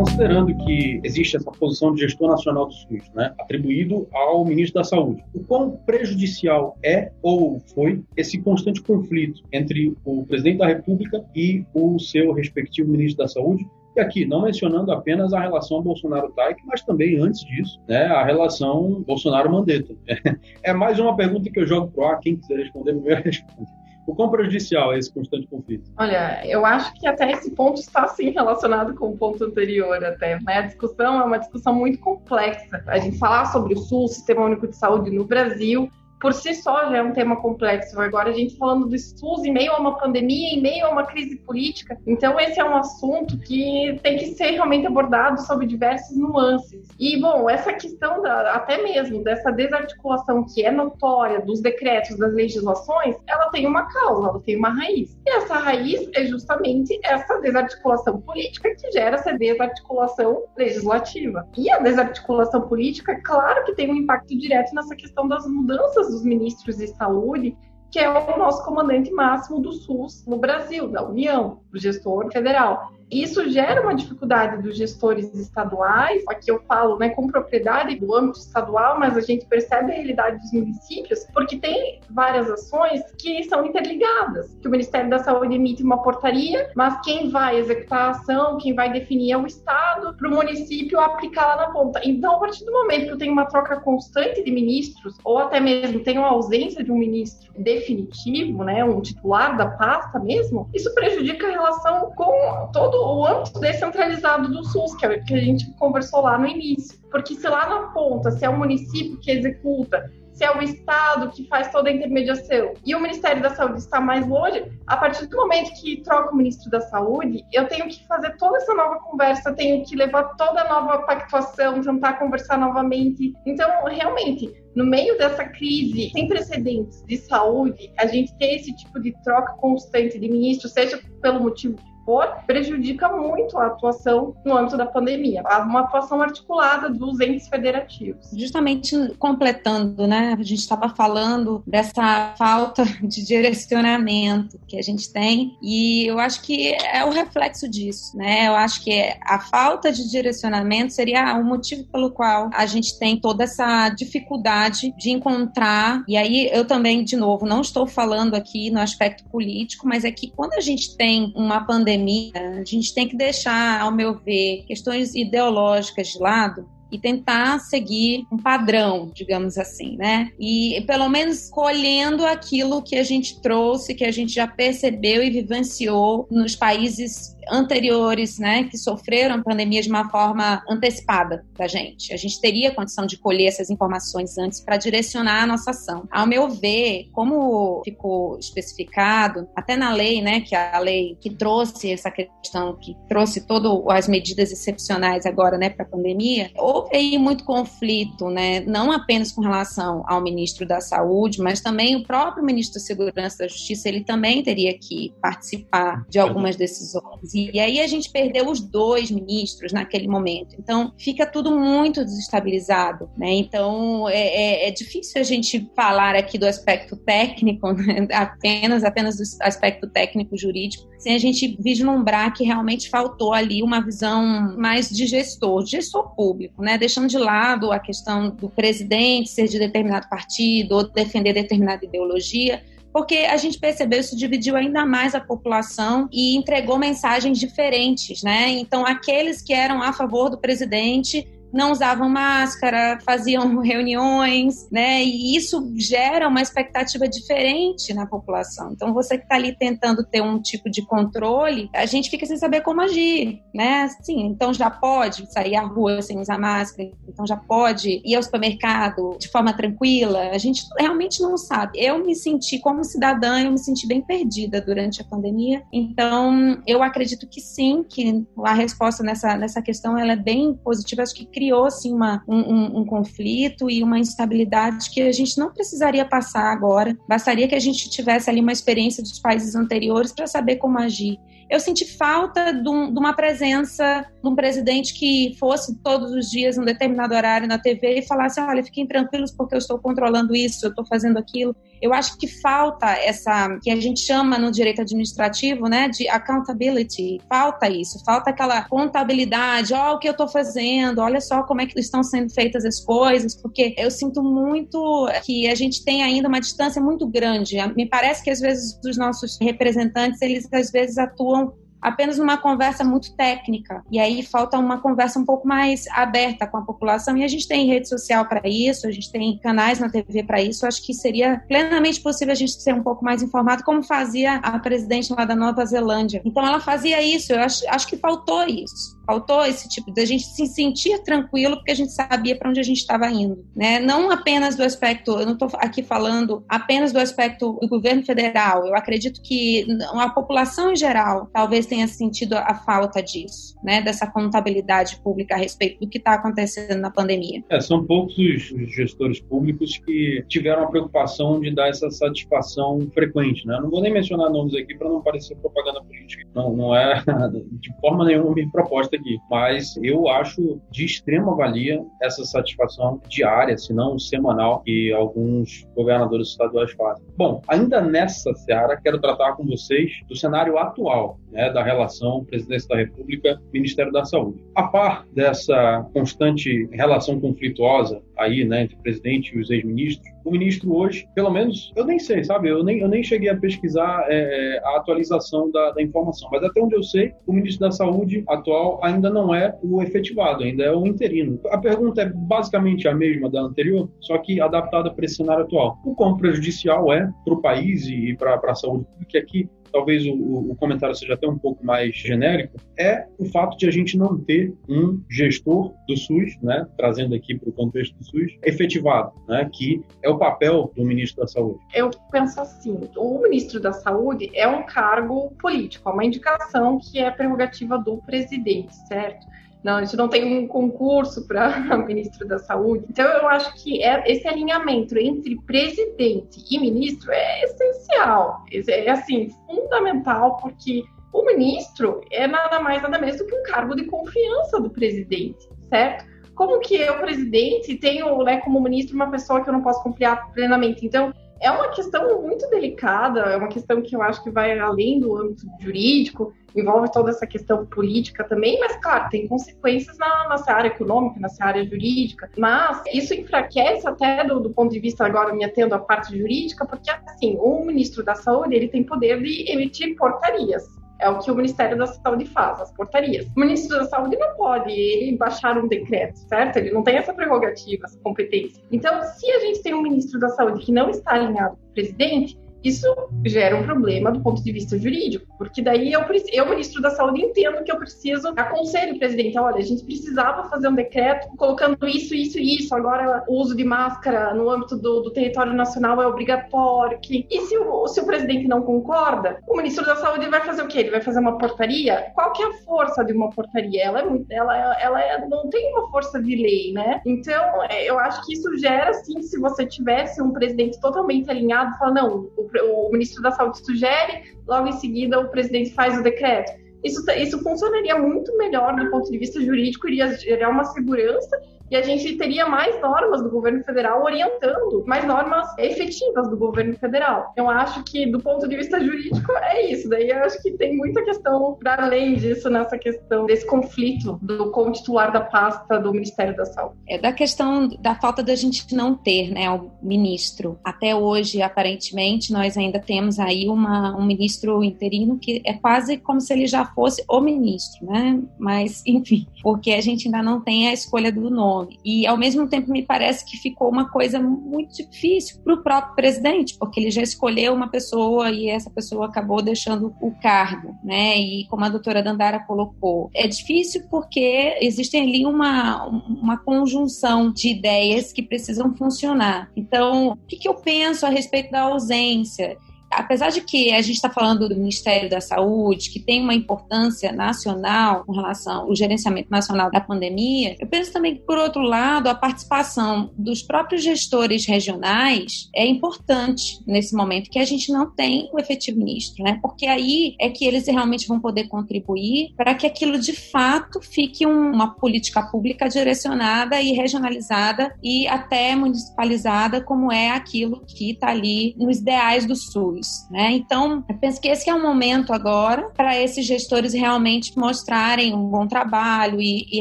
Considerando 0.04 0.54
que 0.58 1.00
existe 1.02 1.36
essa 1.36 1.50
posição 1.50 1.94
de 1.94 2.02
gestor 2.02 2.28
nacional 2.28 2.66
do 2.66 2.74
SUS, 2.74 3.10
né, 3.14 3.32
atribuído 3.40 4.06
ao 4.12 4.44
ministro 4.44 4.80
da 4.80 4.84
Saúde, 4.84 5.24
o 5.34 5.40
quão 5.40 5.70
prejudicial 5.86 6.76
é 6.82 7.10
ou 7.22 7.58
foi 7.74 8.02
esse 8.14 8.38
constante 8.42 8.82
conflito 8.82 9.42
entre 9.50 9.96
o 10.04 10.24
presidente 10.26 10.58
da 10.58 10.66
República 10.66 11.24
e 11.34 11.64
o 11.72 11.98
seu 11.98 12.32
respectivo 12.32 12.90
ministro 12.90 13.24
da 13.24 13.28
Saúde, 13.28 13.66
e 13.96 14.00
aqui, 14.00 14.26
não 14.26 14.42
mencionando 14.42 14.90
apenas 14.92 15.32
a 15.32 15.40
relação 15.40 15.80
Bolsonaro-Taik, 15.80 16.60
mas 16.66 16.82
também, 16.82 17.16
antes 17.16 17.44
disso, 17.44 17.80
né, 17.88 18.06
a 18.06 18.24
relação 18.24 19.02
Bolsonaro-Mandetta. 19.06 19.94
É 20.62 20.72
mais 20.72 20.98
uma 20.98 21.14
pergunta 21.16 21.50
que 21.50 21.60
eu 21.60 21.66
jogo 21.66 21.90
pro 21.92 22.04
ar, 22.04 22.18
quem 22.18 22.36
quiser 22.36 22.58
responder, 22.58 22.92
primeiro 22.94 23.22
responde. 23.24 23.70
O 24.06 24.14
quão 24.14 24.30
prejudicial 24.30 24.92
é 24.92 24.98
esse 24.98 25.12
constante 25.12 25.46
conflito? 25.46 25.90
Olha, 25.96 26.46
eu 26.46 26.64
acho 26.64 26.92
que 26.94 27.06
até 27.06 27.30
esse 27.32 27.50
ponto 27.50 27.80
está 27.80 28.06
sim 28.08 28.30
relacionado 28.30 28.94
com 28.94 29.10
o 29.10 29.16
ponto 29.16 29.42
anterior 29.44 30.04
até. 30.04 30.38
Né? 30.40 30.58
A 30.58 30.62
discussão 30.62 31.20
é 31.20 31.24
uma 31.24 31.38
discussão 31.38 31.74
muito 31.74 31.98
complexa. 31.98 32.82
A 32.86 32.98
gente 32.98 33.18
falar 33.18 33.46
sobre 33.46 33.74
o 33.74 33.78
SUS, 33.78 34.14
Sistema 34.14 34.44
Único 34.44 34.68
de 34.68 34.76
Saúde 34.76 35.10
no 35.10 35.24
Brasil, 35.24 35.90
por 36.20 36.32
si 36.32 36.54
só 36.54 36.88
já 36.88 36.98
é 36.98 37.02
um 37.02 37.12
tema 37.12 37.36
complexo. 37.36 38.00
Agora 38.00 38.30
a 38.30 38.32
gente 38.32 38.56
falando 38.56 38.86
do 38.86 38.98
SUS 38.98 39.44
em 39.44 39.52
meio 39.52 39.72
a 39.72 39.78
uma 39.78 39.98
pandemia, 39.98 40.54
em 40.54 40.60
meio 40.60 40.86
a 40.86 40.90
uma 40.90 41.04
crise 41.04 41.36
política. 41.36 41.98
Então 42.06 42.38
esse 42.40 42.58
é 42.58 42.64
um 42.64 42.76
assunto 42.76 43.38
que 43.38 43.98
tem 44.02 44.16
que 44.16 44.26
ser 44.28 44.52
realmente 44.52 44.86
abordado 44.86 45.40
sob 45.42 45.66
diversas 45.66 46.16
nuances. 46.16 46.88
E 46.98 47.20
bom, 47.20 47.48
essa 47.48 47.72
questão 47.72 48.22
da, 48.22 48.54
até 48.54 48.82
mesmo 48.82 49.22
dessa 49.22 49.50
desarticulação 49.50 50.44
que 50.44 50.64
é 50.64 50.70
notória 50.70 51.40
dos 51.40 51.60
decretos, 51.60 52.16
das 52.16 52.32
legislações, 52.32 53.16
ela 53.26 53.50
tem 53.50 53.66
uma 53.66 53.82
causa, 53.92 54.28
ela 54.28 54.40
tem 54.40 54.56
uma 54.56 54.70
raiz. 54.70 55.16
E 55.26 55.30
essa 55.30 55.58
raiz 55.58 56.08
é 56.14 56.24
justamente 56.24 56.98
essa 57.02 57.40
desarticulação 57.40 58.20
política 58.20 58.74
que 58.74 58.90
gera 58.92 59.16
essa 59.16 59.32
desarticulação 59.32 60.44
legislativa. 60.56 61.46
E 61.56 61.70
a 61.70 61.78
desarticulação 61.78 62.62
política, 62.62 63.20
claro 63.22 63.64
que 63.64 63.74
tem 63.74 63.90
um 63.90 63.96
impacto 63.96 64.36
direto 64.38 64.74
nessa 64.74 64.94
questão 64.96 65.28
das 65.28 65.46
mudanças 65.46 66.03
dos 66.10 66.24
ministros 66.24 66.76
de 66.76 66.88
saúde, 66.88 67.56
que 67.90 67.98
é 67.98 68.08
o 68.08 68.38
nosso 68.38 68.64
comandante 68.64 69.10
máximo 69.10 69.60
do 69.60 69.72
SUS 69.72 70.24
no 70.26 70.36
Brasil, 70.36 70.88
da 70.88 71.06
União, 71.06 71.60
o 71.76 71.80
gestor 71.80 72.30
federal. 72.32 72.92
Isso 73.10 73.48
gera 73.50 73.82
uma 73.82 73.94
dificuldade 73.94 74.62
dos 74.62 74.76
gestores 74.76 75.32
estaduais, 75.34 76.24
aqui 76.28 76.50
eu 76.50 76.60
falo 76.66 76.98
né, 76.98 77.10
com 77.10 77.28
propriedade 77.28 77.96
do 77.96 78.14
âmbito 78.14 78.38
estadual, 78.38 78.98
mas 78.98 79.16
a 79.16 79.20
gente 79.20 79.46
percebe 79.46 79.92
a 79.92 79.94
realidade 79.94 80.38
dos 80.40 80.52
municípios, 80.52 81.26
porque 81.32 81.58
tem 81.58 82.00
várias 82.10 82.50
ações 82.50 83.02
que 83.18 83.44
são 83.44 83.64
interligadas, 83.64 84.56
que 84.60 84.66
o 84.66 84.70
Ministério 84.70 85.10
da 85.10 85.18
Saúde 85.18 85.54
emite 85.54 85.82
uma 85.82 86.02
portaria, 86.02 86.70
mas 86.74 87.00
quem 87.02 87.28
vai 87.28 87.58
executar 87.58 88.00
a 88.00 88.10
ação, 88.10 88.58
quem 88.58 88.74
vai 88.74 88.90
definir 88.90 89.32
é 89.32 89.36
o 89.36 89.46
Estado, 89.46 90.14
para 90.14 90.28
o 90.28 90.34
município 90.34 90.98
aplicar 90.98 91.46
lá 91.46 91.56
na 91.56 91.72
ponta. 91.72 92.00
Então, 92.04 92.36
a 92.36 92.38
partir 92.38 92.64
do 92.64 92.72
momento 92.72 93.04
que 93.04 93.12
eu 93.12 93.18
tenho 93.18 93.32
uma 93.32 93.46
troca 93.46 93.76
constante 93.80 94.42
de 94.42 94.50
ministros, 94.50 95.16
ou 95.22 95.38
até 95.38 95.60
mesmo 95.60 96.00
tenho 96.00 96.24
a 96.24 96.28
ausência 96.28 96.82
de 96.82 96.90
um 96.90 96.98
ministro 96.98 97.52
definitivo, 97.56 98.64
né, 98.64 98.84
um 98.84 99.00
titular 99.00 99.56
da 99.56 99.66
pasta 99.66 100.18
mesmo, 100.18 100.68
isso 100.74 100.92
prejudica 100.94 101.46
a 101.46 101.50
relação 101.64 102.10
com 102.12 102.68
todo 102.72 102.94
o 102.94 103.26
âmbito 103.26 103.58
descentralizado 103.58 104.48
do 104.48 104.64
SUS, 104.64 105.02
é, 105.02 105.18
que 105.18 105.34
a 105.34 105.40
gente 105.40 105.70
conversou 105.74 106.22
lá 106.22 106.38
no 106.38 106.46
início. 106.46 106.98
Porque 107.10 107.34
se 107.34 107.48
lá 107.48 107.68
na 107.68 107.88
ponta, 107.88 108.30
se 108.30 108.44
é 108.44 108.48
o 108.48 108.58
município 108.58 109.18
que 109.20 109.30
executa, 109.30 110.10
se 110.34 110.44
é 110.44 110.54
o 110.54 110.60
Estado 110.60 111.30
que 111.30 111.46
faz 111.46 111.70
toda 111.70 111.88
a 111.88 111.92
intermediação 111.92 112.74
e 112.84 112.94
o 112.94 113.00
Ministério 113.00 113.40
da 113.40 113.50
Saúde 113.50 113.78
está 113.78 114.00
mais 114.00 114.26
longe, 114.26 114.64
a 114.86 114.96
partir 114.96 115.26
do 115.26 115.36
momento 115.36 115.72
que 115.80 116.02
troca 116.02 116.32
o 116.32 116.36
ministro 116.36 116.68
da 116.70 116.80
Saúde, 116.80 117.44
eu 117.52 117.66
tenho 117.68 117.88
que 117.88 118.04
fazer 118.06 118.36
toda 118.36 118.56
essa 118.58 118.74
nova 118.74 118.96
conversa, 118.96 119.52
tenho 119.52 119.84
que 119.84 119.94
levar 119.94 120.34
toda 120.34 120.62
a 120.62 120.68
nova 120.68 120.98
pactuação, 121.02 121.80
tentar 121.80 122.14
conversar 122.14 122.58
novamente. 122.58 123.32
Então, 123.46 123.68
realmente, 123.84 124.52
no 124.74 124.84
meio 124.84 125.16
dessa 125.16 125.44
crise 125.44 126.10
sem 126.10 126.26
precedentes 126.26 127.02
de 127.04 127.16
saúde, 127.16 127.92
a 127.96 128.06
gente 128.06 128.36
ter 128.36 128.56
esse 128.56 128.74
tipo 128.74 129.00
de 129.00 129.12
troca 129.22 129.52
constante 129.54 130.18
de 130.18 130.28
ministro, 130.28 130.68
seja 130.68 131.00
pelo 131.22 131.40
motivo 131.40 131.76
for, 132.04 132.26
prejudica 132.46 133.08
muito 133.08 133.58
a 133.58 133.66
atuação 133.66 134.34
no 134.44 134.56
âmbito 134.56 134.76
da 134.76 134.86
pandemia. 134.86 135.42
Uma 135.64 135.80
atuação 135.80 136.20
articulada 136.20 136.90
dos 136.90 137.20
entes 137.20 137.48
federativos. 137.48 138.30
Justamente 138.36 138.96
completando, 139.18 140.06
né? 140.06 140.36
A 140.38 140.42
gente 140.42 140.60
estava 140.60 140.88
falando 140.88 141.62
dessa 141.66 142.34
falta 142.36 142.84
de 143.02 143.24
direcionamento 143.24 144.58
que 144.66 144.78
a 144.78 144.82
gente 144.82 145.12
tem 145.12 145.56
e 145.62 146.06
eu 146.06 146.18
acho 146.18 146.42
que 146.42 146.74
é 146.74 147.04
o 147.04 147.10
reflexo 147.10 147.68
disso, 147.68 148.16
né? 148.16 148.48
Eu 148.48 148.54
acho 148.54 148.82
que 148.82 149.14
a 149.22 149.38
falta 149.38 149.90
de 149.90 150.10
direcionamento 150.10 150.92
seria 150.92 151.36
o 151.36 151.44
motivo 151.44 151.84
pelo 151.84 152.10
qual 152.10 152.50
a 152.52 152.66
gente 152.66 152.98
tem 152.98 153.18
toda 153.18 153.44
essa 153.44 153.88
dificuldade 153.90 154.94
de 154.96 155.10
encontrar. 155.10 156.02
E 156.06 156.16
aí 156.16 156.50
eu 156.52 156.64
também, 156.64 157.02
de 157.04 157.16
novo, 157.16 157.46
não 157.46 157.60
estou 157.60 157.86
falando 157.86 158.34
aqui 158.34 158.70
no 158.70 158.80
aspecto 158.80 159.24
político, 159.24 159.86
mas 159.86 160.04
é 160.04 160.10
que 160.10 160.30
quando 160.30 160.54
a 160.54 160.60
gente 160.60 160.96
tem 160.96 161.32
uma 161.34 161.64
pandemia 161.64 161.93
pandemia, 161.94 162.32
a 162.60 162.64
gente 162.64 162.92
tem 162.92 163.08
que 163.08 163.16
deixar, 163.16 163.80
ao 163.80 163.92
meu 163.92 164.18
ver, 164.18 164.64
questões 164.66 165.14
ideológicas 165.14 166.08
de 166.08 166.18
lado 166.18 166.68
e 166.90 166.98
tentar 166.98 167.58
seguir 167.58 168.24
um 168.30 168.36
padrão, 168.36 169.10
digamos 169.12 169.58
assim, 169.58 169.96
né? 169.96 170.30
E 170.38 170.84
pelo 170.86 171.08
menos 171.08 171.50
colhendo 171.50 172.24
aquilo 172.24 172.82
que 172.82 172.96
a 172.96 173.02
gente 173.02 173.40
trouxe, 173.40 173.94
que 173.94 174.04
a 174.04 174.12
gente 174.12 174.32
já 174.32 174.46
percebeu 174.46 175.22
e 175.22 175.30
vivenciou 175.30 176.28
nos 176.30 176.54
países 176.54 177.33
anteriores, 177.50 178.38
né, 178.38 178.64
que 178.64 178.76
sofreram 178.76 179.36
a 179.36 179.42
pandemia 179.42 179.82
de 179.82 179.88
uma 179.88 180.08
forma 180.10 180.62
antecipada 180.68 181.44
da 181.56 181.66
gente. 181.66 182.12
A 182.12 182.16
gente 182.16 182.40
teria 182.40 182.74
condição 182.74 183.06
de 183.06 183.16
colher 183.16 183.46
essas 183.46 183.70
informações 183.70 184.36
antes 184.38 184.60
para 184.60 184.76
direcionar 184.76 185.42
a 185.42 185.46
nossa 185.46 185.70
ação. 185.70 186.06
Ao 186.10 186.26
meu 186.26 186.48
ver, 186.48 187.08
como 187.12 187.82
ficou 187.84 188.38
especificado, 188.38 189.48
até 189.54 189.76
na 189.76 189.92
lei, 189.92 190.20
né, 190.20 190.40
que 190.40 190.54
é 190.54 190.74
a 190.74 190.78
lei 190.78 191.16
que 191.20 191.30
trouxe 191.30 191.92
essa 191.92 192.10
questão, 192.10 192.76
que 192.76 192.96
trouxe 193.08 193.46
todas 193.46 193.72
as 193.88 194.08
medidas 194.08 194.52
excepcionais 194.52 195.26
agora, 195.26 195.58
né, 195.58 195.70
para 195.70 195.84
a 195.84 195.88
pandemia, 195.88 196.50
houve 196.56 196.96
aí 196.96 197.18
muito 197.18 197.44
conflito, 197.44 198.28
né, 198.28 198.60
não 198.60 198.90
apenas 198.92 199.32
com 199.32 199.40
relação 199.40 200.02
ao 200.06 200.20
ministro 200.20 200.66
da 200.66 200.80
Saúde, 200.80 201.40
mas 201.40 201.60
também 201.60 201.96
o 201.96 202.04
próprio 202.04 202.44
ministro 202.44 202.74
da 202.74 202.84
Segurança 202.84 203.38
da 203.38 203.48
Justiça, 203.48 203.88
ele 203.88 204.04
também 204.04 204.42
teria 204.42 204.76
que 204.78 205.12
participar 205.20 206.04
de 206.08 206.18
algumas 206.18 206.56
decisões 206.56 207.33
e 207.34 207.58
aí 207.58 207.80
a 207.80 207.86
gente 207.86 208.10
perdeu 208.10 208.48
os 208.48 208.60
dois 208.60 209.10
ministros 209.10 209.72
naquele 209.72 210.06
momento. 210.06 210.56
Então 210.58 210.92
fica 210.96 211.26
tudo 211.26 211.50
muito 211.50 212.04
desestabilizado, 212.04 213.10
né? 213.16 213.32
Então 213.32 214.08
é, 214.08 214.66
é, 214.66 214.68
é 214.68 214.70
difícil 214.70 215.20
a 215.20 215.24
gente 215.24 215.68
falar 215.74 216.14
aqui 216.14 216.38
do 216.38 216.46
aspecto 216.46 216.96
técnico, 216.96 217.72
né? 217.74 218.06
apenas 218.12 218.84
apenas 218.84 219.16
do 219.16 219.22
aspecto 219.42 219.88
técnico 219.88 220.36
jurídico, 220.36 220.88
sem 220.98 221.14
a 221.14 221.18
gente 221.18 221.56
vislumbrar 221.60 222.32
que 222.34 222.44
realmente 222.44 222.88
faltou 222.88 223.32
ali 223.32 223.62
uma 223.62 223.80
visão 223.80 224.56
mais 224.56 224.88
de 224.88 225.06
gestor, 225.06 225.64
de 225.64 225.72
gestor 225.72 226.14
público, 226.14 226.62
né? 226.62 226.78
Deixando 226.78 227.08
de 227.08 227.18
lado 227.18 227.72
a 227.72 227.78
questão 227.78 228.30
do 228.30 228.48
presidente 228.48 229.30
ser 229.30 229.48
de 229.48 229.58
determinado 229.58 230.08
partido 230.08 230.76
ou 230.76 230.88
defender 230.88 231.32
determinada 231.32 231.84
ideologia 231.84 232.62
porque 232.94 233.16
a 233.16 233.36
gente 233.36 233.58
percebeu 233.58 233.98
isso 233.98 234.16
dividiu 234.16 234.54
ainda 234.54 234.86
mais 234.86 235.16
a 235.16 235.20
população 235.20 236.08
e 236.12 236.36
entregou 236.36 236.78
mensagens 236.78 237.40
diferentes, 237.40 238.22
né? 238.22 238.50
Então, 238.50 238.86
aqueles 238.86 239.42
que 239.42 239.52
eram 239.52 239.82
a 239.82 239.92
favor 239.92 240.30
do 240.30 240.38
presidente 240.38 241.26
não 241.54 241.72
usavam 241.72 242.08
máscara, 242.08 242.98
faziam 243.04 243.58
reuniões, 243.62 244.68
né? 244.70 245.02
E 245.02 245.36
isso 245.36 245.72
gera 245.76 246.28
uma 246.28 246.42
expectativa 246.42 247.08
diferente 247.08 247.94
na 247.94 248.06
população. 248.06 248.72
Então, 248.72 248.92
você 248.92 249.16
que 249.16 249.24
está 249.24 249.36
ali 249.36 249.56
tentando 249.56 250.04
ter 250.04 250.20
um 250.20 250.40
tipo 250.40 250.68
de 250.68 250.84
controle, 250.84 251.70
a 251.74 251.86
gente 251.86 252.10
fica 252.10 252.26
sem 252.26 252.36
saber 252.36 252.60
como 252.62 252.80
agir, 252.80 253.40
né? 253.54 253.88
Sim, 254.02 254.26
então 254.26 254.52
já 254.52 254.70
pode 254.70 255.30
sair 255.32 255.56
à 255.56 255.62
rua 255.62 256.02
sem 256.02 256.18
usar 256.18 256.38
máscara, 256.38 256.90
então 257.08 257.26
já 257.26 257.36
pode 257.36 258.02
ir 258.04 258.16
ao 258.16 258.22
supermercado 258.22 259.16
de 259.18 259.28
forma 259.28 259.52
tranquila. 259.52 260.30
A 260.30 260.38
gente 260.38 260.64
realmente 260.78 261.22
não 261.22 261.36
sabe. 261.36 261.78
Eu 261.78 262.04
me 262.04 262.14
senti 262.14 262.58
como 262.58 262.84
cidadã, 262.84 263.40
eu 263.40 263.52
me 263.52 263.58
senti 263.58 263.86
bem 263.86 264.02
perdida 264.02 264.60
durante 264.60 265.00
a 265.00 265.04
pandemia. 265.04 265.62
Então, 265.72 266.60
eu 266.66 266.82
acredito 266.82 267.28
que 267.28 267.40
sim, 267.40 267.84
que 267.88 268.24
a 268.38 268.54
resposta 268.54 269.02
nessa, 269.02 269.36
nessa 269.36 269.62
questão 269.62 269.96
ela 269.96 270.12
é 270.12 270.16
bem 270.16 270.54
positiva. 270.54 271.02
Acho 271.02 271.14
que 271.14 271.26
criou 271.44 271.66
assim, 271.66 271.92
uma, 271.92 272.22
um, 272.26 272.80
um, 272.80 272.84
conflito 272.86 273.68
e 273.70 273.82
uma 273.82 273.98
instabilidade 273.98 274.90
que 274.90 275.02
a 275.02 275.12
gente 275.12 275.36
não 275.38 275.52
precisaria 275.52 276.04
passar 276.04 276.50
agora. 276.50 276.96
Bastaria 277.06 277.46
que 277.46 277.54
a 277.54 277.60
gente 277.60 277.90
tivesse 277.90 278.30
ali 278.30 278.40
uma 278.40 278.52
experiência 278.52 279.02
dos 279.02 279.18
países 279.18 279.54
anteriores 279.54 280.12
para 280.12 280.26
saber 280.26 280.56
como 280.56 280.78
agir 280.78 281.18
eu 281.50 281.60
senti 281.60 281.84
falta 281.96 282.52
de, 282.52 282.68
um, 282.68 282.92
de, 282.92 282.98
uma 282.98 283.12
presença 283.12 284.06
de 284.22 284.28
um 284.28 284.34
presidente 284.34 284.94
que 284.94 285.36
fosse 285.38 285.76
todos 285.82 286.10
os 286.12 286.30
dias, 286.30 286.56
num 286.56 286.64
determinado 286.64 287.14
horário 287.14 287.46
na 287.46 287.58
TV 287.58 287.98
e 287.98 288.06
falasse: 288.06 288.40
olha, 288.40 288.62
fiquem 288.64 288.86
tranquilos 288.86 289.30
porque 289.30 289.54
eu 289.54 289.58
estou 289.58 289.78
controlando 289.78 290.34
isso, 290.34 290.66
eu 290.66 290.70
estou 290.70 290.84
fazendo 290.86 291.18
aquilo. 291.18 291.54
Eu 291.84 291.92
acho 291.92 292.16
que 292.16 292.26
falta 292.26 292.86
essa, 292.92 293.58
que 293.62 293.70
a 293.70 293.78
gente 293.78 294.00
chama 294.00 294.38
no 294.38 294.50
direito 294.50 294.80
administrativo, 294.80 295.68
né, 295.68 295.86
de 295.86 296.08
accountability. 296.08 297.20
Falta 297.28 297.68
isso, 297.68 298.02
falta 298.06 298.30
aquela 298.30 298.62
contabilidade, 298.62 299.74
ó, 299.74 299.92
oh, 299.92 299.96
o 299.96 299.98
que 299.98 300.08
eu 300.08 300.12
estou 300.12 300.26
fazendo, 300.26 301.02
olha 301.02 301.20
só 301.20 301.42
como 301.42 301.60
é 301.60 301.66
que 301.66 301.78
estão 301.78 302.02
sendo 302.02 302.32
feitas 302.32 302.64
as 302.64 302.80
coisas, 302.80 303.34
porque 303.36 303.74
eu 303.76 303.90
sinto 303.90 304.22
muito 304.22 305.06
que 305.26 305.46
a 305.46 305.54
gente 305.54 305.84
tem 305.84 306.02
ainda 306.02 306.26
uma 306.26 306.40
distância 306.40 306.80
muito 306.80 307.06
grande. 307.06 307.58
Me 307.76 307.86
parece 307.86 308.24
que 308.24 308.30
às 308.30 308.40
vezes 308.40 308.80
os 308.82 308.96
nossos 308.96 309.36
representantes, 309.38 310.22
eles 310.22 310.48
às 310.50 310.70
vezes 310.70 310.96
atuam 310.96 311.52
apenas 311.84 312.18
uma 312.18 312.38
conversa 312.38 312.82
muito 312.82 313.14
técnica. 313.14 313.84
E 313.90 314.00
aí 314.00 314.22
falta 314.22 314.58
uma 314.58 314.78
conversa 314.78 315.18
um 315.18 315.24
pouco 315.24 315.46
mais 315.46 315.86
aberta 315.88 316.46
com 316.46 316.56
a 316.56 316.62
população. 316.62 317.14
E 317.18 317.22
a 317.22 317.28
gente 317.28 317.46
tem 317.46 317.66
rede 317.66 317.86
social 317.88 318.24
para 318.24 318.48
isso, 318.48 318.86
a 318.86 318.90
gente 318.90 319.12
tem 319.12 319.38
canais 319.38 319.78
na 319.78 319.90
TV 319.90 320.22
para 320.22 320.40
isso. 320.40 320.66
Acho 320.66 320.82
que 320.82 320.94
seria 320.94 321.44
plenamente 321.46 322.00
possível 322.00 322.32
a 322.32 322.36
gente 322.36 322.52
ser 322.52 322.72
um 322.72 322.82
pouco 322.82 323.04
mais 323.04 323.22
informado, 323.22 323.62
como 323.62 323.82
fazia 323.82 324.36
a 324.36 324.58
presidente 324.58 325.12
lá 325.12 325.26
da 325.26 325.36
Nova 325.36 325.64
Zelândia. 325.66 326.22
Então 326.24 326.46
ela 326.46 326.58
fazia 326.58 327.02
isso, 327.02 327.34
eu 327.34 327.40
acho, 327.40 327.62
acho 327.68 327.86
que 327.86 327.98
faltou 327.98 328.46
isso. 328.46 328.98
Faltou 329.06 329.44
esse 329.44 329.68
tipo 329.68 329.92
de 329.92 330.04
gente 330.06 330.24
se 330.24 330.46
sentir 330.46 331.02
tranquilo 331.02 331.56
porque 331.56 331.72
a 331.72 331.76
gente 331.76 331.92
sabia 331.92 332.36
para 332.36 332.50
onde 332.50 332.60
a 332.60 332.64
gente 332.64 332.78
estava 332.78 333.08
indo, 333.08 333.44
né? 333.54 333.78
Não 333.78 334.10
apenas 334.10 334.56
do 334.56 334.62
aspecto, 334.62 335.12
eu 335.12 335.26
não 335.26 335.32
estou 335.32 335.48
aqui 335.54 335.82
falando 335.82 336.44
apenas 336.48 336.92
do 336.92 336.98
aspecto 336.98 337.58
do 337.60 337.68
governo 337.68 338.02
federal. 338.04 338.66
Eu 338.66 338.74
acredito 338.74 339.20
que 339.22 339.66
a 339.94 340.08
população 340.08 340.72
em 340.72 340.76
geral 340.76 341.28
talvez 341.32 341.66
tenha 341.66 341.86
sentido 341.86 342.34
a 342.34 342.54
falta 342.54 343.02
disso, 343.02 343.56
né? 343.62 343.82
Dessa 343.82 344.06
contabilidade 344.06 345.00
pública 345.02 345.34
a 345.34 345.38
respeito 345.38 345.80
do 345.80 345.88
que 345.88 345.98
está 345.98 346.14
acontecendo 346.14 346.80
na 346.80 346.90
pandemia. 346.90 347.42
É, 347.48 347.60
são 347.60 347.84
poucos 347.84 348.14
os 348.16 348.74
gestores 348.74 349.20
públicos 349.20 349.78
que 349.78 350.24
tiveram 350.28 350.64
a 350.64 350.66
preocupação 350.66 351.40
de 351.40 351.50
dar 351.50 351.68
essa 351.68 351.90
satisfação 351.90 352.88
frequente, 352.92 353.46
né? 353.46 353.58
Não 353.60 353.70
vou 353.70 353.80
nem 353.80 353.92
mencionar 353.92 354.30
nomes 354.30 354.54
aqui 354.54 354.74
para 354.76 354.88
não 354.88 355.02
parecer 355.02 355.36
propaganda 355.36 355.82
política. 355.82 356.24
Não, 356.34 356.54
não 356.54 356.76
é 356.76 357.02
de 357.60 357.72
forma 357.80 358.04
nenhuma 358.04 358.34
minha 358.34 358.48
proposta 358.50 358.93
aqui, 358.96 359.18
mas 359.30 359.76
eu 359.82 360.08
acho 360.08 360.60
de 360.70 360.84
extrema 360.84 361.34
valia 361.34 361.84
essa 362.02 362.24
satisfação 362.24 363.00
diária, 363.08 363.56
se 363.56 363.72
não 363.72 363.98
semanal, 363.98 364.60
que 364.62 364.92
alguns 364.92 365.66
governadores 365.74 366.28
estaduais 366.28 366.72
fazem. 366.72 367.04
Bom, 367.16 367.42
ainda 367.48 367.80
nessa 367.80 368.32
seara, 368.34 368.80
quero 368.80 369.00
tratar 369.00 369.34
com 369.34 369.44
vocês 369.44 369.92
do 370.08 370.16
cenário 370.16 370.58
atual 370.58 371.18
né, 371.30 371.50
da 371.50 371.62
relação 371.62 372.24
Presidência 372.24 372.68
da 372.68 372.76
República 372.76 373.40
Ministério 373.52 373.92
da 373.92 374.04
Saúde. 374.04 374.42
A 374.54 374.64
par 374.64 375.06
dessa 375.12 375.86
constante 375.92 376.68
relação 376.72 377.20
conflituosa 377.20 378.02
aí, 378.16 378.44
né, 378.44 378.62
entre 378.62 378.76
o 378.76 378.82
presidente 378.82 379.36
e 379.36 379.40
os 379.40 379.50
ex-ministros, 379.50 380.13
o 380.24 380.30
ministro 380.30 380.74
hoje, 380.74 381.06
pelo 381.14 381.30
menos, 381.30 381.72
eu 381.76 381.84
nem 381.84 381.98
sei, 381.98 382.24
sabe? 382.24 382.48
Eu 382.48 382.64
nem, 382.64 382.78
eu 382.78 382.88
nem 382.88 383.02
cheguei 383.02 383.28
a 383.28 383.36
pesquisar 383.36 384.06
é, 384.08 384.60
a 384.64 384.76
atualização 384.76 385.50
da, 385.50 385.72
da, 385.72 385.82
informação, 385.82 386.28
mas 386.32 386.42
até 386.42 386.60
onde 386.60 386.74
eu 386.74 386.82
sei, 386.82 387.12
o 387.26 387.32
ministro 387.32 387.66
da 387.66 387.70
Saúde 387.70 388.24
atual 388.28 388.80
ainda 388.82 389.10
não 389.10 389.34
é 389.34 389.56
o 389.62 389.82
efetivado, 389.82 390.42
ainda 390.42 390.64
é 390.64 390.72
o 390.72 390.86
interino. 390.86 391.38
A 391.50 391.58
pergunta 391.58 392.02
é 392.02 392.06
basicamente 392.06 392.88
a 392.88 392.94
mesma 392.94 393.28
da 393.28 393.40
anterior, 393.40 393.88
só 394.00 394.16
que 394.18 394.40
adaptada 394.40 394.90
para 394.90 395.04
esse 395.04 395.16
cenário 395.16 395.44
atual. 395.44 395.78
O 395.84 395.94
quão 395.94 396.16
prejudicial 396.16 396.92
é 396.92 397.10
para 397.24 397.34
o 397.34 397.42
país 397.42 397.86
e 397.86 398.16
para 398.16 398.40
a 398.42 398.54
saúde 398.54 398.84
pública 398.84 399.18
aqui 399.18 399.48
talvez 399.74 400.06
o, 400.06 400.52
o, 400.52 400.54
comentário 400.54 400.94
seja 400.94 401.14
até 401.14 401.26
um 401.26 401.36
pouco 401.36 401.66
mais 401.66 401.96
genérico, 401.96 402.56
é 402.78 403.06
o 403.18 403.24
fato 403.24 403.58
de 403.58 403.66
a 403.66 403.72
gente 403.72 403.98
não 403.98 404.16
ter 404.16 404.54
um 404.68 405.02
gestor 405.10 405.74
do 405.88 405.96
SUS, 405.96 406.38
né, 406.40 406.64
trazendo 406.76 407.12
aqui 407.12 407.36
para 407.36 407.48
o 407.48 407.52
contexto 407.52 407.98
do 407.98 408.04
SUS, 408.04 408.38
efetivado, 408.44 409.12
né, 409.28 409.50
que 409.52 409.82
é 410.00 410.08
o 410.08 410.16
papel 410.16 410.72
do 410.76 410.84
ministro 410.84 411.22
da 411.22 411.26
Saúde. 411.26 411.58
Eu 411.74 411.90
penso 412.12 412.40
assim, 412.40 412.88
o 412.96 413.20
ministro 413.20 413.58
da 413.58 413.72
Saúde 413.72 414.30
é 414.32 414.46
um 414.46 414.62
cargo 414.64 415.32
político, 415.40 415.88
é 415.88 415.92
uma 415.92 416.04
indicação 416.04 416.78
que 416.78 417.00
é 417.00 417.10
prerrogativa 417.10 417.76
do 417.76 417.96
presidente, 417.98 418.72
certo? 418.86 419.26
Não, 419.64 419.78
a 419.78 419.84
gente 419.84 419.96
não 419.96 420.08
tem 420.08 420.38
um 420.38 420.46
concurso 420.46 421.26
para 421.26 421.48
ministro 421.86 422.28
da 422.28 422.38
Saúde. 422.38 422.84
Então, 422.90 423.06
eu 423.06 423.26
acho 423.26 423.54
que 423.62 423.82
é, 423.82 424.04
esse 424.06 424.28
alinhamento 424.28 424.98
entre 424.98 425.40
presidente 425.46 426.44
e 426.50 426.58
ministro 426.58 427.10
é 427.10 427.44
essencial. 427.44 428.44
É, 428.52 428.90
assim, 428.90 429.30
fundamental, 429.46 430.36
porque 430.36 430.84
o 431.14 431.24
ministro 431.24 432.02
é 432.10 432.26
nada 432.26 432.60
mais, 432.60 432.82
nada 432.82 432.98
menos 432.98 433.16
do 433.16 433.26
que 433.26 433.34
um 433.34 433.42
cargo 433.44 433.74
de 433.74 433.86
confiança 433.86 434.60
do 434.60 434.68
presidente, 434.68 435.48
certo? 435.70 436.04
Como 436.34 436.60
que 436.60 436.74
eu, 436.74 436.98
presidente, 436.98 437.76
tenho 437.76 438.22
né, 438.22 438.38
como 438.38 438.60
ministro 438.60 438.94
uma 438.96 439.10
pessoa 439.10 439.42
que 439.42 439.48
eu 439.48 439.52
não 439.52 439.62
posso 439.62 439.82
confiar 439.82 440.30
plenamente? 440.32 440.84
Então, 440.84 441.14
é 441.44 441.50
uma 441.50 441.68
questão 441.68 442.22
muito 442.22 442.48
delicada, 442.48 443.20
é 443.20 443.36
uma 443.36 443.48
questão 443.48 443.82
que 443.82 443.94
eu 443.94 444.00
acho 444.00 444.22
que 444.22 444.30
vai 444.30 444.58
além 444.58 444.98
do 444.98 445.14
âmbito 445.14 445.46
jurídico, 445.60 446.32
envolve 446.56 446.90
toda 446.90 447.10
essa 447.10 447.26
questão 447.26 447.66
política 447.66 448.24
também, 448.24 448.58
mas 448.60 448.76
claro, 448.76 449.10
tem 449.10 449.28
consequências 449.28 449.98
na 449.98 450.26
nossa 450.28 450.50
área 450.50 450.68
econômica, 450.68 451.20
na 451.20 451.28
área 451.40 451.62
jurídica, 451.62 452.30
mas 452.38 452.82
isso 452.94 453.12
enfraquece 453.12 453.86
até 453.86 454.24
do, 454.24 454.40
do, 454.40 454.50
ponto 454.50 454.72
de 454.72 454.80
vista 454.80 455.04
agora 455.04 455.34
me 455.34 455.44
atendo 455.44 455.74
à 455.74 455.78
parte 455.78 456.16
jurídica, 456.16 456.64
porque 456.64 456.90
assim, 456.90 457.36
o 457.38 457.62
ministro 457.62 458.02
da 458.02 458.14
Saúde, 458.14 458.54
ele 458.54 458.68
tem 458.68 458.82
poder 458.82 459.22
de 459.22 459.50
emitir 459.50 459.94
portarias. 459.96 460.64
É 461.00 461.08
o 461.08 461.18
que 461.18 461.30
o 461.30 461.34
Ministério 461.34 461.76
da 461.76 461.86
Saúde 461.86 462.24
faz, 462.26 462.60
as 462.60 462.72
portarias. 462.72 463.26
O 463.36 463.40
ministro 463.40 463.76
da 463.78 463.84
Saúde 463.84 464.16
não 464.16 464.34
pode 464.36 464.70
ele 464.70 465.16
baixar 465.16 465.58
um 465.58 465.66
decreto, 465.66 466.16
certo? 466.28 466.56
Ele 466.56 466.70
não 466.70 466.82
tem 466.82 466.96
essa 466.96 467.12
prerrogativa, 467.12 467.86
essa 467.86 467.98
competência. 468.00 468.62
Então, 468.70 469.02
se 469.02 469.30
a 469.30 469.40
gente 469.40 469.62
tem 469.62 469.74
um 469.74 469.82
ministro 469.82 470.20
da 470.20 470.28
Saúde 470.30 470.64
que 470.64 470.72
não 470.72 470.90
está 470.90 471.14
alinhado 471.14 471.56
com 471.56 471.66
o 471.68 471.72
presidente, 471.74 472.38
isso 472.64 472.86
gera 473.24 473.56
um 473.56 473.62
problema 473.62 474.10
do 474.10 474.20
ponto 474.20 474.42
de 474.42 474.52
vista 474.52 474.78
jurídico, 474.78 475.26
porque 475.38 475.62
daí 475.62 475.92
eu, 475.92 476.00
eu 476.32 476.48
ministro 476.48 476.80
da 476.80 476.90
Saúde, 476.90 477.22
entendo 477.22 477.62
que 477.62 477.70
eu 477.70 477.76
preciso 477.76 478.32
aconselho 478.36 478.94
o 478.94 478.98
presidente, 478.98 479.38
olha, 479.38 479.58
a 479.58 479.62
gente 479.62 479.84
precisava 479.84 480.48
fazer 480.48 480.68
um 480.68 480.74
decreto 480.74 481.28
colocando 481.36 481.86
isso, 481.86 482.14
isso 482.14 482.38
e 482.38 482.56
isso, 482.56 482.74
agora 482.74 483.24
o 483.28 483.40
uso 483.40 483.56
de 483.56 483.64
máscara 483.64 484.34
no 484.34 484.50
âmbito 484.50 484.76
do, 484.76 485.00
do 485.00 485.10
território 485.10 485.52
nacional 485.52 486.00
é 486.02 486.06
obrigatório. 486.06 486.98
Que... 487.00 487.26
E 487.30 487.40
se 487.42 487.56
o, 487.58 487.86
se 487.86 488.00
o 488.00 488.06
presidente 488.06 488.48
não 488.48 488.62
concorda, 488.62 489.38
o 489.46 489.56
ministro 489.56 489.84
da 489.84 489.96
Saúde 489.96 490.28
vai 490.28 490.40
fazer 490.40 490.62
o 490.62 490.68
quê? 490.68 490.80
Ele 490.80 490.90
vai 490.90 491.00
fazer 491.00 491.20
uma 491.20 491.38
portaria? 491.38 492.12
Qual 492.14 492.32
que 492.32 492.42
é 492.42 492.46
a 492.46 492.52
força 492.64 493.04
de 493.04 493.12
uma 493.12 493.30
portaria? 493.30 493.84
Ela, 493.84 494.00
é 494.00 494.04
muito, 494.04 494.30
ela, 494.30 494.80
ela 494.80 495.00
é, 495.00 495.26
não 495.26 495.48
tem 495.48 495.72
uma 495.72 495.90
força 495.90 496.20
de 496.20 496.36
lei, 496.36 496.72
né? 496.72 497.00
Então, 497.06 497.64
é, 497.70 497.88
eu 497.88 497.98
acho 497.98 498.24
que 498.24 498.34
isso 498.34 498.56
gera, 498.58 498.92
sim, 498.94 499.22
se 499.22 499.38
você 499.38 499.66
tivesse 499.66 500.22
um 500.22 500.32
presidente 500.32 500.80
totalmente 500.80 501.30
alinhado, 501.30 501.76
fala, 501.78 501.94
não, 501.94 502.28
o 502.36 502.44
o 502.62 502.90
ministro 502.90 503.22
da 503.22 503.30
Saúde 503.32 503.64
sugere, 503.64 504.22
logo 504.46 504.68
em 504.68 504.72
seguida 504.72 505.20
o 505.20 505.28
presidente 505.28 505.72
faz 505.72 505.98
o 505.98 506.02
decreto. 506.02 506.52
Isso, 506.84 507.02
isso 507.12 507.42
funcionaria 507.42 507.98
muito 507.98 508.36
melhor 508.36 508.76
do 508.76 508.90
ponto 508.90 509.10
de 509.10 509.18
vista 509.18 509.40
jurídico, 509.40 509.88
iria 509.88 510.16
gerar 510.18 510.50
uma 510.50 510.64
segurança 510.64 511.40
e 511.74 511.76
a 511.76 511.82
gente 511.82 512.16
teria 512.16 512.48
mais 512.48 512.80
normas 512.80 513.20
do 513.20 513.28
governo 513.28 513.64
federal 513.64 514.04
orientando, 514.04 514.84
mais 514.86 515.04
normas 515.04 515.48
efetivas 515.58 516.30
do 516.30 516.36
governo 516.36 516.72
federal. 516.74 517.32
Eu 517.36 517.50
acho 517.50 517.82
que, 517.82 518.06
do 518.06 518.20
ponto 518.20 518.46
de 518.48 518.56
vista 518.56 518.78
jurídico, 518.78 519.32
é 519.32 519.72
isso. 519.72 519.88
Daí 519.88 520.08
eu 520.08 520.22
acho 520.22 520.40
que 520.40 520.52
tem 520.52 520.76
muita 520.76 521.04
questão 521.04 521.58
para 521.60 521.84
além 521.84 522.14
disso 522.14 522.48
nessa 522.48 522.78
questão 522.78 523.26
desse 523.26 523.44
conflito 523.44 524.20
do 524.22 524.52
como 524.52 524.70
titular 524.70 525.12
da 525.12 525.20
pasta 525.20 525.76
do 525.80 525.90
Ministério 525.90 526.36
da 526.36 526.44
Saúde. 526.44 526.76
É 526.88 526.96
da 526.96 527.12
questão 527.12 527.66
da 527.66 527.96
falta 527.96 528.22
da 528.22 528.36
gente 528.36 528.72
não 528.72 528.94
ter, 528.94 529.32
né, 529.32 529.50
o 529.50 529.72
ministro. 529.82 530.56
Até 530.62 530.94
hoje, 530.94 531.42
aparentemente, 531.42 532.32
nós 532.32 532.56
ainda 532.56 532.78
temos 532.78 533.18
aí 533.18 533.48
uma, 533.48 533.96
um 533.96 534.04
ministro 534.04 534.62
interino 534.62 535.18
que 535.18 535.42
é 535.44 535.54
quase 535.54 535.96
como 535.96 536.20
se 536.20 536.32
ele 536.32 536.46
já 536.46 536.64
fosse 536.66 537.02
o 537.08 537.20
ministro, 537.20 537.84
né? 537.84 538.22
Mas, 538.38 538.80
enfim, 538.86 539.26
porque 539.42 539.72
a 539.72 539.80
gente 539.80 540.06
ainda 540.06 540.22
não 540.22 540.40
tem 540.40 540.68
a 540.68 540.72
escolha 540.72 541.10
do 541.10 541.28
nome 541.28 541.63
nome. 541.64 541.78
E, 541.84 542.06
ao 542.06 542.16
mesmo 542.16 542.48
tempo, 542.48 542.70
me 542.70 542.82
parece 542.82 543.24
que 543.24 543.36
ficou 543.36 543.68
uma 543.68 543.88
coisa 543.88 544.20
muito 544.20 544.76
difícil 544.76 545.40
para 545.42 545.54
o 545.54 545.62
próprio 545.62 545.94
presidente, 545.94 546.56
porque 546.58 546.80
ele 546.80 546.90
já 546.90 547.02
escolheu 547.02 547.54
uma 547.54 547.68
pessoa 547.68 548.30
e 548.30 548.48
essa 548.48 548.70
pessoa 548.70 549.06
acabou 549.06 549.42
deixando 549.42 549.94
o 550.00 550.12
cargo, 550.22 550.76
né? 550.84 551.18
E 551.18 551.46
como 551.48 551.64
a 551.64 551.68
doutora 551.68 552.02
Dandara 552.02 552.40
colocou, 552.40 553.10
é 553.14 553.26
difícil 553.26 553.84
porque 553.90 554.56
existem 554.60 555.02
ali 555.02 555.26
uma, 555.26 555.86
uma 555.86 556.36
conjunção 556.38 557.32
de 557.32 557.48
ideias 557.48 558.12
que 558.12 558.22
precisam 558.22 558.74
funcionar. 558.74 559.50
Então, 559.56 560.12
o 560.12 560.16
que, 560.16 560.36
que 560.36 560.48
eu 560.48 560.54
penso 560.54 561.06
a 561.06 561.08
respeito 561.08 561.50
da 561.50 561.62
ausência? 561.62 562.56
Apesar 562.96 563.30
de 563.30 563.40
que 563.40 563.72
a 563.72 563.80
gente 563.80 563.96
está 563.96 564.10
falando 564.10 564.48
do 564.48 564.56
Ministério 564.56 565.08
da 565.08 565.20
Saúde, 565.20 565.90
que 565.90 566.00
tem 566.00 566.22
uma 566.22 566.34
importância 566.34 567.12
nacional 567.12 568.04
com 568.04 568.12
relação 568.12 568.62
ao 568.62 568.74
gerenciamento 568.74 569.30
nacional 569.30 569.70
da 569.70 569.80
pandemia, 569.80 570.56
eu 570.58 570.66
penso 570.66 570.92
também 570.92 571.16
que, 571.16 571.22
por 571.22 571.38
outro 571.38 571.62
lado, 571.62 572.08
a 572.08 572.14
participação 572.14 573.10
dos 573.16 573.42
próprios 573.42 573.82
gestores 573.82 574.46
regionais 574.46 575.48
é 575.54 575.66
importante 575.66 576.60
nesse 576.66 576.94
momento, 576.94 577.30
que 577.30 577.38
a 577.38 577.44
gente 577.44 577.72
não 577.72 577.90
tem 577.90 578.28
o 578.32 578.38
efetivo 578.38 578.78
ministro, 578.78 579.22
né? 579.22 579.38
Porque 579.42 579.66
aí 579.66 580.14
é 580.20 580.28
que 580.28 580.44
eles 580.44 580.66
realmente 580.66 581.06
vão 581.06 581.20
poder 581.20 581.48
contribuir 581.48 582.32
para 582.36 582.54
que 582.54 582.66
aquilo 582.66 582.98
de 582.98 583.12
fato 583.12 583.80
fique 583.80 584.26
um, 584.26 584.52
uma 584.52 584.74
política 584.74 585.22
pública 585.22 585.68
direcionada 585.68 586.60
e 586.60 586.72
regionalizada 586.72 587.74
e 587.82 588.06
até 588.06 588.54
municipalizada, 588.54 589.60
como 589.60 589.92
é 589.92 590.10
aquilo 590.10 590.62
que 590.66 590.92
está 590.92 591.08
ali 591.08 591.54
nos 591.58 591.78
ideais 591.78 592.26
do 592.26 592.36
SUS 592.36 592.83
né? 593.10 593.32
Então, 593.32 593.84
eu 593.88 593.94
penso 593.96 594.20
que 594.20 594.28
esse 594.28 594.48
é 594.48 594.54
o 594.54 594.62
momento 594.62 595.12
agora 595.12 595.70
para 595.76 596.00
esses 596.00 596.26
gestores 596.26 596.72
realmente 596.72 597.36
mostrarem 597.36 598.14
um 598.14 598.26
bom 598.28 598.46
trabalho 598.46 599.20
e, 599.20 599.46
e, 599.50 599.60